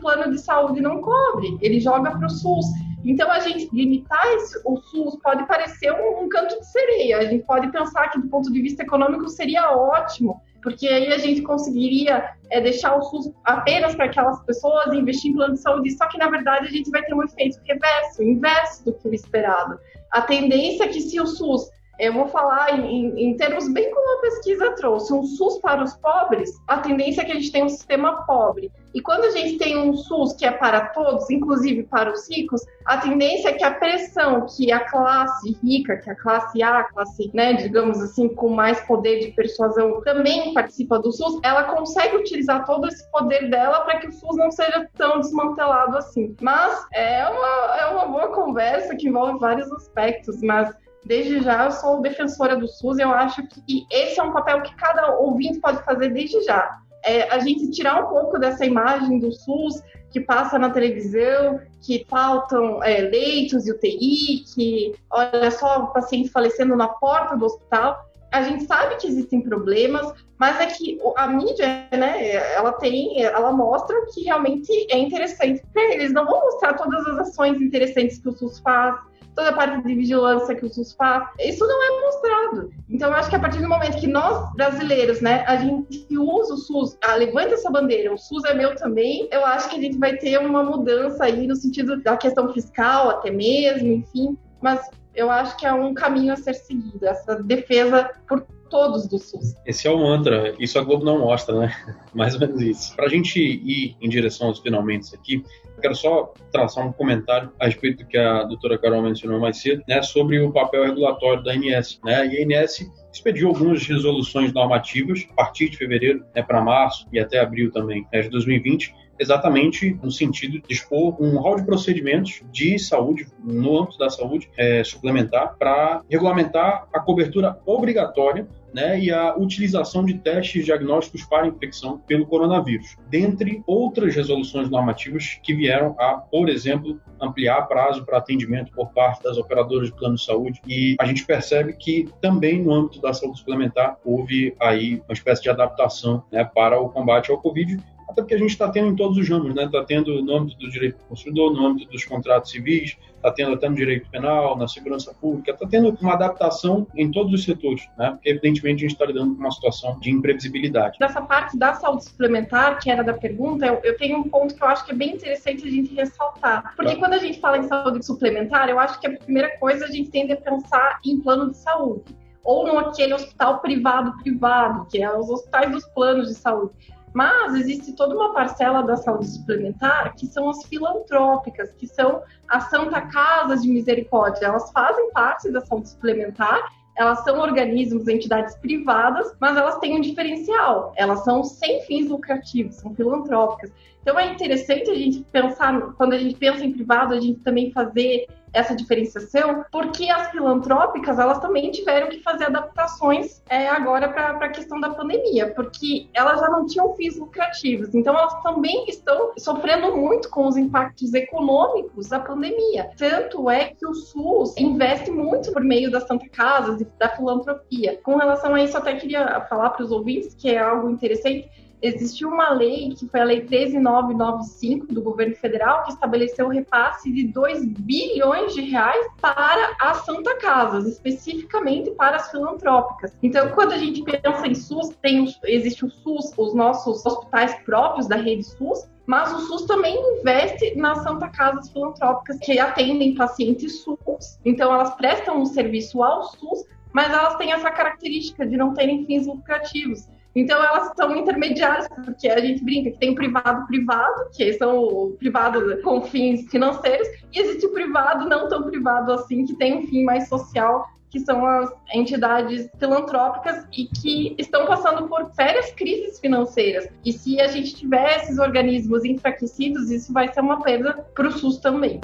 plano 0.00 0.30
de 0.30 0.38
saúde 0.38 0.80
não 0.80 1.02
cobre, 1.02 1.58
ele 1.60 1.78
joga 1.78 2.10
para 2.10 2.26
o 2.26 2.30
SUS. 2.30 2.64
Então, 3.04 3.30
a 3.30 3.40
gente 3.40 3.68
limitar 3.74 4.24
esse, 4.34 4.60
o 4.64 4.76
SUS 4.76 5.18
pode 5.22 5.44
parecer 5.46 5.92
um, 5.92 6.22
um 6.22 6.28
canto 6.28 6.58
de 6.58 6.66
sereia. 6.66 7.18
A 7.18 7.24
gente 7.24 7.44
pode 7.44 7.70
pensar 7.72 8.08
que, 8.08 8.20
do 8.20 8.28
ponto 8.28 8.50
de 8.50 8.62
vista 8.62 8.84
econômico, 8.84 9.28
seria 9.28 9.76
ótimo 9.76 10.40
porque 10.62 10.86
aí 10.86 11.12
a 11.12 11.18
gente 11.18 11.42
conseguiria 11.42 12.30
é, 12.50 12.60
deixar 12.60 12.96
o 12.96 13.02
SUS 13.02 13.32
apenas 13.44 13.94
para 13.94 14.06
aquelas 14.06 14.40
pessoas, 14.44 14.92
investir 14.94 15.32
em 15.32 15.34
plano 15.34 15.54
de 15.54 15.60
saúde, 15.60 15.90
só 15.90 16.06
que 16.08 16.16
na 16.18 16.30
verdade 16.30 16.66
a 16.66 16.70
gente 16.70 16.90
vai 16.90 17.02
ter 17.02 17.14
um 17.14 17.22
efeito 17.22 17.58
reverso, 17.64 18.22
inverso 18.22 18.84
do 18.84 18.92
que 18.92 19.08
o 19.08 19.14
esperado. 19.14 19.78
A 20.12 20.22
tendência 20.22 20.84
é 20.84 20.88
que 20.88 21.00
se 21.00 21.20
o 21.20 21.26
SUS 21.26 21.68
eu 22.02 22.12
vou 22.12 22.26
falar 22.26 22.80
em, 22.80 23.14
em, 23.16 23.36
termos 23.36 23.72
bem 23.72 23.88
como 23.94 24.18
a 24.18 24.20
pesquisa 24.22 24.72
trouxe, 24.72 25.14
um 25.14 25.22
SUS 25.22 25.60
para 25.60 25.84
os 25.84 25.94
pobres, 25.94 26.60
a 26.66 26.78
tendência 26.78 27.22
é 27.22 27.24
que 27.24 27.30
a 27.30 27.36
gente 27.36 27.52
tenha 27.52 27.64
um 27.64 27.68
sistema 27.68 28.26
pobre. 28.26 28.72
E 28.92 29.00
quando 29.00 29.24
a 29.24 29.30
gente 29.30 29.56
tem 29.56 29.78
um 29.78 29.94
SUS 29.94 30.32
que 30.32 30.44
é 30.44 30.50
para 30.50 30.88
todos, 30.88 31.30
inclusive 31.30 31.84
para 31.84 32.10
os 32.10 32.28
ricos, 32.28 32.60
a 32.84 32.98
tendência 32.98 33.50
é 33.50 33.52
que 33.52 33.62
a 33.62 33.70
pressão 33.70 34.46
que 34.46 34.72
a 34.72 34.80
classe 34.80 35.56
rica, 35.62 35.96
que 35.96 36.10
a 36.10 36.16
classe 36.16 36.60
A, 36.60 36.80
a 36.80 36.84
classe, 36.84 37.30
né, 37.32 37.52
digamos 37.52 38.00
assim, 38.00 38.28
com 38.28 38.48
mais 38.48 38.80
poder 38.80 39.20
de 39.20 39.30
persuasão 39.30 40.00
também 40.00 40.52
participa 40.52 40.98
do 40.98 41.12
SUS, 41.12 41.38
ela 41.44 41.62
consegue 41.64 42.16
utilizar 42.16 42.66
todo 42.66 42.88
esse 42.88 43.08
poder 43.12 43.48
dela 43.48 43.82
para 43.82 44.00
que 44.00 44.08
o 44.08 44.12
SUS 44.12 44.36
não 44.36 44.50
seja 44.50 44.90
tão 44.94 45.20
desmantelado 45.20 45.96
assim. 45.96 46.34
Mas 46.40 46.84
é 46.92 47.24
uma, 47.28 47.76
é 47.76 47.86
uma 47.86 48.06
boa 48.06 48.28
conversa 48.34 48.96
que 48.96 49.06
envolve 49.06 49.38
vários 49.38 49.70
aspectos, 49.70 50.42
mas 50.42 50.81
Desde 51.04 51.42
já, 51.42 51.64
eu 51.64 51.72
sou 51.72 52.00
defensora 52.00 52.56
do 52.56 52.68
SUS 52.68 52.98
eu 52.98 53.10
acho 53.10 53.46
que 53.48 53.86
esse 53.90 54.20
é 54.20 54.22
um 54.22 54.32
papel 54.32 54.62
que 54.62 54.74
cada 54.76 55.16
ouvinte 55.16 55.58
pode 55.58 55.82
fazer 55.84 56.10
desde 56.10 56.42
já. 56.42 56.78
É, 57.04 57.28
a 57.30 57.38
gente 57.40 57.70
tirar 57.70 58.04
um 58.04 58.08
pouco 58.08 58.38
dessa 58.38 58.64
imagem 58.64 59.18
do 59.18 59.32
SUS 59.32 59.82
que 60.10 60.20
passa 60.20 60.58
na 60.58 60.70
televisão, 60.70 61.58
que 61.80 62.06
faltam 62.08 62.82
é, 62.84 63.00
leitos 63.00 63.64
de 63.64 63.72
UTI, 63.72 64.44
que 64.54 64.94
olha 65.10 65.50
só 65.50 65.84
o 65.84 65.86
paciente 65.88 66.28
falecendo 66.28 66.76
na 66.76 66.86
porta 66.86 67.36
do 67.36 67.46
hospital, 67.46 67.98
a 68.32 68.42
gente 68.42 68.64
sabe 68.64 68.96
que 68.96 69.06
existem 69.06 69.42
problemas, 69.42 70.10
mas 70.38 70.58
é 70.58 70.66
que 70.66 70.98
a 71.16 71.26
mídia, 71.26 71.86
né, 71.92 72.54
ela 72.54 72.72
tem, 72.72 73.22
ela 73.22 73.52
mostra 73.52 73.94
que 74.06 74.22
realmente 74.22 74.72
é 74.90 74.98
interessante 74.98 75.62
para 75.72 75.82
eles. 75.92 76.12
Não 76.12 76.24
vão 76.24 76.40
mostrar 76.40 76.72
todas 76.74 77.06
as 77.08 77.28
ações 77.28 77.60
interessantes 77.60 78.18
que 78.18 78.28
o 78.28 78.32
SUS 78.32 78.58
faz, 78.60 78.96
toda 79.34 79.50
a 79.50 79.52
parte 79.52 79.82
de 79.82 79.94
vigilância 79.94 80.54
que 80.54 80.64
o 80.64 80.72
SUS 80.72 80.92
faz, 80.92 81.28
isso 81.40 81.66
não 81.66 81.82
é 81.82 82.00
mostrado. 82.00 82.70
Então, 82.88 83.08
eu 83.08 83.14
acho 83.14 83.30
que 83.30 83.36
a 83.36 83.40
partir 83.40 83.60
do 83.60 83.68
momento 83.68 83.98
que 83.98 84.06
nós, 84.06 84.52
brasileiros, 84.54 85.20
né, 85.20 85.44
a 85.46 85.56
gente 85.56 86.06
usa 86.16 86.54
o 86.54 86.58
SUS, 86.58 86.96
ah, 87.02 87.14
levanta 87.14 87.54
essa 87.54 87.70
bandeira, 87.70 88.12
o 88.12 88.18
SUS 88.18 88.44
é 88.44 88.54
meu 88.54 88.74
também, 88.76 89.28
eu 89.30 89.44
acho 89.46 89.70
que 89.70 89.76
a 89.76 89.80
gente 89.80 89.98
vai 89.98 90.16
ter 90.16 90.38
uma 90.38 90.62
mudança 90.62 91.24
aí 91.24 91.46
no 91.46 91.56
sentido 91.56 92.02
da 92.02 92.16
questão 92.16 92.52
fiscal, 92.52 93.10
até 93.10 93.30
mesmo, 93.30 93.92
enfim, 93.92 94.36
mas 94.60 94.88
eu 95.14 95.30
acho 95.30 95.56
que 95.56 95.66
é 95.66 95.72
um 95.72 95.94
caminho 95.94 96.32
a 96.32 96.36
ser 96.36 96.54
seguido, 96.54 97.06
essa 97.06 97.36
defesa 97.36 98.10
por 98.28 98.44
todos 98.70 99.06
do 99.06 99.18
SUS. 99.18 99.54
Esse 99.66 99.86
é 99.86 99.90
o 99.90 99.98
mantra, 99.98 100.54
isso 100.58 100.78
a 100.78 100.82
Globo 100.82 101.04
não 101.04 101.18
mostra, 101.18 101.58
né? 101.58 101.76
Mais 102.14 102.34
ou 102.34 102.40
menos 102.40 102.60
isso. 102.62 102.96
Para 102.96 103.04
a 103.04 103.08
gente 103.08 103.38
ir 103.38 103.94
em 104.00 104.08
direção 104.08 104.48
aos 104.48 104.60
finalmente 104.60 105.14
aqui, 105.14 105.44
quero 105.82 105.94
só 105.94 106.32
traçar 106.50 106.86
um 106.86 106.92
comentário 106.92 107.52
a 107.58 107.66
respeito 107.66 108.04
do 108.04 108.08
que 108.08 108.16
a 108.16 108.44
doutora 108.44 108.78
Carol 108.78 109.02
mencionou 109.02 109.40
mais 109.40 109.58
cedo, 109.58 109.82
né, 109.86 110.00
sobre 110.00 110.40
o 110.40 110.52
papel 110.52 110.84
regulatório 110.84 111.42
da 111.42 111.52
ANS. 111.52 112.00
Né? 112.04 112.26
E 112.28 112.54
a 112.54 112.62
ANS 112.62 112.90
expediu 113.12 113.48
algumas 113.48 113.86
resoluções 113.86 114.52
normativas 114.52 115.26
a 115.32 115.34
partir 115.34 115.68
de 115.68 115.76
fevereiro 115.76 116.24
né, 116.34 116.42
para 116.42 116.62
março 116.62 117.06
e 117.12 117.18
até 117.18 117.40
abril 117.40 117.70
também 117.70 118.06
né, 118.12 118.22
de 118.22 118.30
2020, 118.30 118.94
exatamente 119.18 119.98
no 120.02 120.10
sentido 120.10 120.60
de 120.60 120.72
expor 120.72 121.20
um 121.20 121.36
rol 121.38 121.56
de 121.56 121.64
procedimentos 121.64 122.42
de 122.50 122.78
saúde, 122.78 123.26
no 123.44 123.80
âmbito 123.80 123.98
da 123.98 124.08
saúde 124.08 124.48
é, 124.56 124.82
suplementar, 124.82 125.56
para 125.58 126.02
regulamentar 126.08 126.86
a 126.92 127.00
cobertura 127.00 127.58
obrigatória 127.66 128.46
né, 128.72 128.98
e 128.98 129.10
a 129.10 129.36
utilização 129.36 130.04
de 130.04 130.14
testes 130.14 130.64
diagnósticos 130.64 131.24
para 131.24 131.46
infecção 131.46 131.98
pelo 131.98 132.26
coronavírus, 132.26 132.96
dentre 133.08 133.62
outras 133.66 134.14
resoluções 134.14 134.68
normativas 134.70 135.38
que 135.42 135.54
vieram 135.54 135.94
a, 135.98 136.14
por 136.14 136.48
exemplo, 136.48 137.00
ampliar 137.20 137.62
prazo 137.62 138.04
para 138.04 138.18
atendimento 138.18 138.72
por 138.72 138.88
parte 138.90 139.22
das 139.22 139.36
operadoras 139.36 139.88
de 139.88 139.94
plano 139.94 140.16
de 140.16 140.24
saúde. 140.24 140.60
E 140.66 140.96
a 140.98 141.06
gente 141.06 141.24
percebe 141.24 141.74
que 141.74 142.08
também 142.20 142.62
no 142.62 142.72
âmbito 142.72 143.00
da 143.00 143.12
saúde 143.12 143.38
suplementar 143.38 143.96
houve 144.04 144.54
aí 144.60 145.02
uma 145.06 145.12
espécie 145.12 145.42
de 145.42 145.50
adaptação 145.50 146.24
né, 146.32 146.44
para 146.44 146.80
o 146.80 146.88
combate 146.88 147.30
ao 147.30 147.38
Covid 147.38 147.80
até 148.12 148.22
porque 148.22 148.34
a 148.34 148.38
gente 148.38 148.50
está 148.50 148.68
tendo 148.68 148.88
em 148.88 148.96
todos 148.96 149.16
os 149.16 149.28
ramos, 149.28 149.54
né? 149.54 149.64
Está 149.64 149.82
tendo 149.84 150.22
no 150.22 150.36
âmbito 150.36 150.58
do 150.58 150.70
direito 150.70 150.98
do 150.98 151.04
consumidor, 151.04 151.52
no 151.52 151.66
âmbito 151.66 151.90
dos 151.90 152.04
contratos 152.04 152.50
civis, 152.50 152.96
está 153.16 153.32
tendo 153.32 153.54
até 153.54 153.68
no 153.68 153.74
direito 153.74 154.08
penal, 154.10 154.56
na 154.56 154.68
segurança 154.68 155.14
pública, 155.14 155.52
está 155.52 155.66
tendo 155.66 155.96
uma 156.00 156.12
adaptação 156.12 156.86
em 156.94 157.10
todos 157.10 157.32
os 157.32 157.44
setores, 157.44 157.88
né? 157.98 158.10
Porque 158.10 158.28
evidentemente 158.28 158.84
a 158.84 158.88
gente 158.88 158.92
está 158.92 159.06
lidando 159.06 159.34
com 159.34 159.40
uma 159.40 159.50
situação 159.50 159.98
de 159.98 160.10
imprevisibilidade. 160.10 160.98
Nessa 161.00 161.22
parte 161.22 161.56
da 161.56 161.74
saúde 161.74 162.04
suplementar, 162.04 162.78
que 162.78 162.90
era 162.90 163.02
da 163.02 163.14
pergunta, 163.14 163.66
eu, 163.66 163.80
eu 163.82 163.96
tenho 163.96 164.18
um 164.18 164.24
ponto 164.24 164.54
que 164.54 164.62
eu 164.62 164.68
acho 164.68 164.84
que 164.84 164.92
é 164.92 164.94
bem 164.94 165.14
interessante 165.14 165.66
a 165.66 165.70
gente 165.70 165.94
ressaltar. 165.94 166.74
Porque 166.76 166.96
quando 166.96 167.14
a 167.14 167.18
gente 167.18 167.40
fala 167.40 167.58
em 167.58 167.64
saúde 167.64 168.04
suplementar, 168.04 168.68
eu 168.68 168.78
acho 168.78 169.00
que 169.00 169.06
a 169.06 169.16
primeira 169.16 169.56
coisa 169.58 169.86
a 169.86 169.88
gente 169.88 170.10
tende 170.10 170.32
a 170.32 170.36
pensar 170.36 171.00
em 171.04 171.18
plano 171.20 171.50
de 171.50 171.56
saúde 171.56 172.02
ou 172.44 172.74
naquele 172.74 173.14
hospital 173.14 173.60
privado 173.60 174.16
privado, 174.18 174.86
que 174.86 175.02
é 175.02 175.16
os 175.16 175.30
hospitais 175.30 175.70
dos 175.70 175.84
planos 175.86 176.28
de 176.28 176.34
saúde. 176.34 176.74
Mas 177.12 177.54
existe 177.54 177.92
toda 177.92 178.14
uma 178.14 178.32
parcela 178.32 178.82
da 178.82 178.96
saúde 178.96 179.28
suplementar 179.28 180.14
que 180.14 180.26
são 180.26 180.48
as 180.48 180.64
filantrópicas, 180.64 181.72
que 181.72 181.86
são 181.86 182.22
as 182.48 182.70
Santa 182.70 183.02
Casas 183.02 183.62
de 183.62 183.68
Misericórdia. 183.68 184.46
Elas 184.46 184.70
fazem 184.72 185.10
parte 185.12 185.50
da 185.50 185.60
saúde 185.60 185.90
suplementar 185.90 186.70
elas 186.96 187.24
são 187.24 187.38
organismos, 187.38 188.06
entidades 188.06 188.54
privadas, 188.56 189.34
mas 189.40 189.56
elas 189.56 189.78
têm 189.78 189.96
um 189.96 190.00
diferencial. 190.00 190.92
Elas 190.96 191.24
são 191.24 191.42
sem 191.42 191.82
fins 191.82 192.08
lucrativos, 192.08 192.76
são 192.76 192.94
filantrópicas. 192.94 193.72
Então 194.02 194.18
é 194.18 194.30
interessante 194.32 194.90
a 194.90 194.94
gente 194.94 195.22
pensar, 195.32 195.80
quando 195.92 196.12
a 196.12 196.18
gente 196.18 196.34
pensa 196.36 196.64
em 196.64 196.72
privado, 196.72 197.14
a 197.14 197.20
gente 197.20 197.40
também 197.40 197.72
fazer 197.72 198.26
essa 198.52 198.74
diferenciação, 198.74 199.64
porque 199.70 200.10
as 200.10 200.30
filantrópicas 200.30 201.18
elas 201.18 201.38
também 201.38 201.70
tiveram 201.70 202.08
que 202.08 202.22
fazer 202.22 202.44
adaptações 202.44 203.42
é, 203.48 203.68
agora 203.68 204.08
para 204.08 204.30
a 204.30 204.48
questão 204.48 204.80
da 204.80 204.90
pandemia, 204.90 205.52
porque 205.54 206.08
elas 206.14 206.40
já 206.40 206.48
não 206.48 206.66
tinham 206.66 206.94
fins 206.94 207.16
lucrativos, 207.16 207.94
então 207.94 208.16
elas 208.16 208.42
também 208.42 208.86
estão 208.88 209.32
sofrendo 209.38 209.96
muito 209.96 210.28
com 210.30 210.46
os 210.46 210.56
impactos 210.56 211.14
econômicos 211.14 212.08
da 212.08 212.20
pandemia. 212.20 212.90
Tanto 212.96 213.48
é 213.50 213.66
que 213.66 213.86
o 213.86 213.94
SUS 213.94 214.56
investe 214.56 215.10
muito 215.10 215.52
por 215.52 215.62
meio 215.62 215.90
das 215.90 216.06
Santa 216.06 216.28
Casas 216.28 216.80
e 216.80 216.84
da 216.98 217.08
filantropia. 217.08 217.98
Com 218.02 218.16
relação 218.16 218.54
a 218.54 218.62
isso, 218.62 218.76
até 218.76 218.94
queria 218.96 219.40
falar 219.48 219.70
para 219.70 219.84
os 219.84 219.90
ouvintes 219.90 220.34
que 220.34 220.50
é 220.50 220.58
algo 220.58 220.90
interessante 220.90 221.48
existiu 221.82 222.28
uma 222.28 222.50
lei, 222.50 222.90
que 222.90 223.08
foi 223.08 223.20
a 223.20 223.24
Lei 223.24 223.40
13995 223.42 224.86
do 224.86 225.02
governo 225.02 225.34
federal, 225.34 225.82
que 225.82 225.92
estabeleceu 225.92 226.46
o 226.46 226.48
repasse 226.48 227.12
de 227.12 227.26
2 227.26 227.64
bilhões 227.64 228.54
de 228.54 228.62
reais 228.62 229.06
para 229.20 229.76
as 229.80 230.04
Santa 230.04 230.36
Casas, 230.36 230.86
especificamente 230.86 231.90
para 231.90 232.16
as 232.16 232.30
filantrópicas. 232.30 233.16
Então, 233.22 233.50
quando 233.50 233.72
a 233.72 233.78
gente 233.78 234.02
pensa 234.04 234.46
em 234.46 234.54
SUS, 234.54 234.90
tem, 235.02 235.26
existe 235.44 235.84
o 235.84 235.90
SUS, 235.90 236.32
os 236.38 236.54
nossos 236.54 237.04
hospitais 237.04 237.54
próprios 237.64 238.06
da 238.06 238.16
rede 238.16 238.44
SUS, 238.44 238.88
mas 239.04 239.32
o 239.32 239.40
SUS 239.40 239.66
também 239.66 239.96
investe 240.18 240.76
nas 240.76 241.02
Santa 241.02 241.28
Casas 241.28 241.68
Filantrópicas, 241.70 242.38
que 242.38 242.58
atendem 242.58 243.16
pacientes 243.16 243.82
SUS. 243.82 244.38
Então, 244.44 244.72
elas 244.72 244.94
prestam 244.94 245.40
um 245.40 245.46
serviço 245.46 246.02
ao 246.02 246.22
SUS, 246.22 246.64
mas 246.92 247.12
elas 247.12 247.34
têm 247.36 247.52
essa 247.52 247.70
característica 247.70 248.46
de 248.46 248.56
não 248.56 248.72
terem 248.74 249.04
fins 249.04 249.26
lucrativos. 249.26 250.06
Então 250.34 250.62
elas 250.62 250.92
são 250.96 251.14
intermediárias, 251.16 251.86
porque 252.04 252.28
a 252.28 252.40
gente 252.40 252.64
brinca 252.64 252.90
que 252.90 252.98
tem 252.98 253.10
o 253.10 253.14
privado 253.14 253.66
privado, 253.66 254.30
que 254.34 254.52
são 254.54 254.78
o 254.78 255.10
privado 255.18 255.80
com 255.82 256.00
fins 256.02 256.50
financeiros, 256.50 257.06
e 257.32 257.40
existe 257.40 257.66
o 257.66 257.72
privado 257.72 258.28
não 258.28 258.48
tão 258.48 258.62
privado 258.62 259.12
assim, 259.12 259.44
que 259.44 259.54
tem 259.54 259.78
um 259.78 259.86
fim 259.86 260.04
mais 260.04 260.28
social, 260.28 260.86
que 261.10 261.20
são 261.20 261.44
as 261.44 261.70
entidades 261.92 262.70
filantrópicas 262.78 263.66
e 263.70 263.84
que 263.84 264.34
estão 264.38 264.64
passando 264.64 265.06
por 265.08 265.30
sérias 265.34 265.70
crises 265.72 266.18
financeiras. 266.18 266.88
E 267.04 267.12
se 267.12 267.38
a 267.38 267.48
gente 267.48 267.74
tiver 267.74 268.16
esses 268.16 268.38
organismos 268.38 269.04
enfraquecidos, 269.04 269.90
isso 269.90 270.10
vai 270.10 270.32
ser 270.32 270.40
uma 270.40 270.62
perda 270.62 271.06
para 271.14 271.28
o 271.28 271.32
SUS 271.32 271.58
também. 271.58 272.00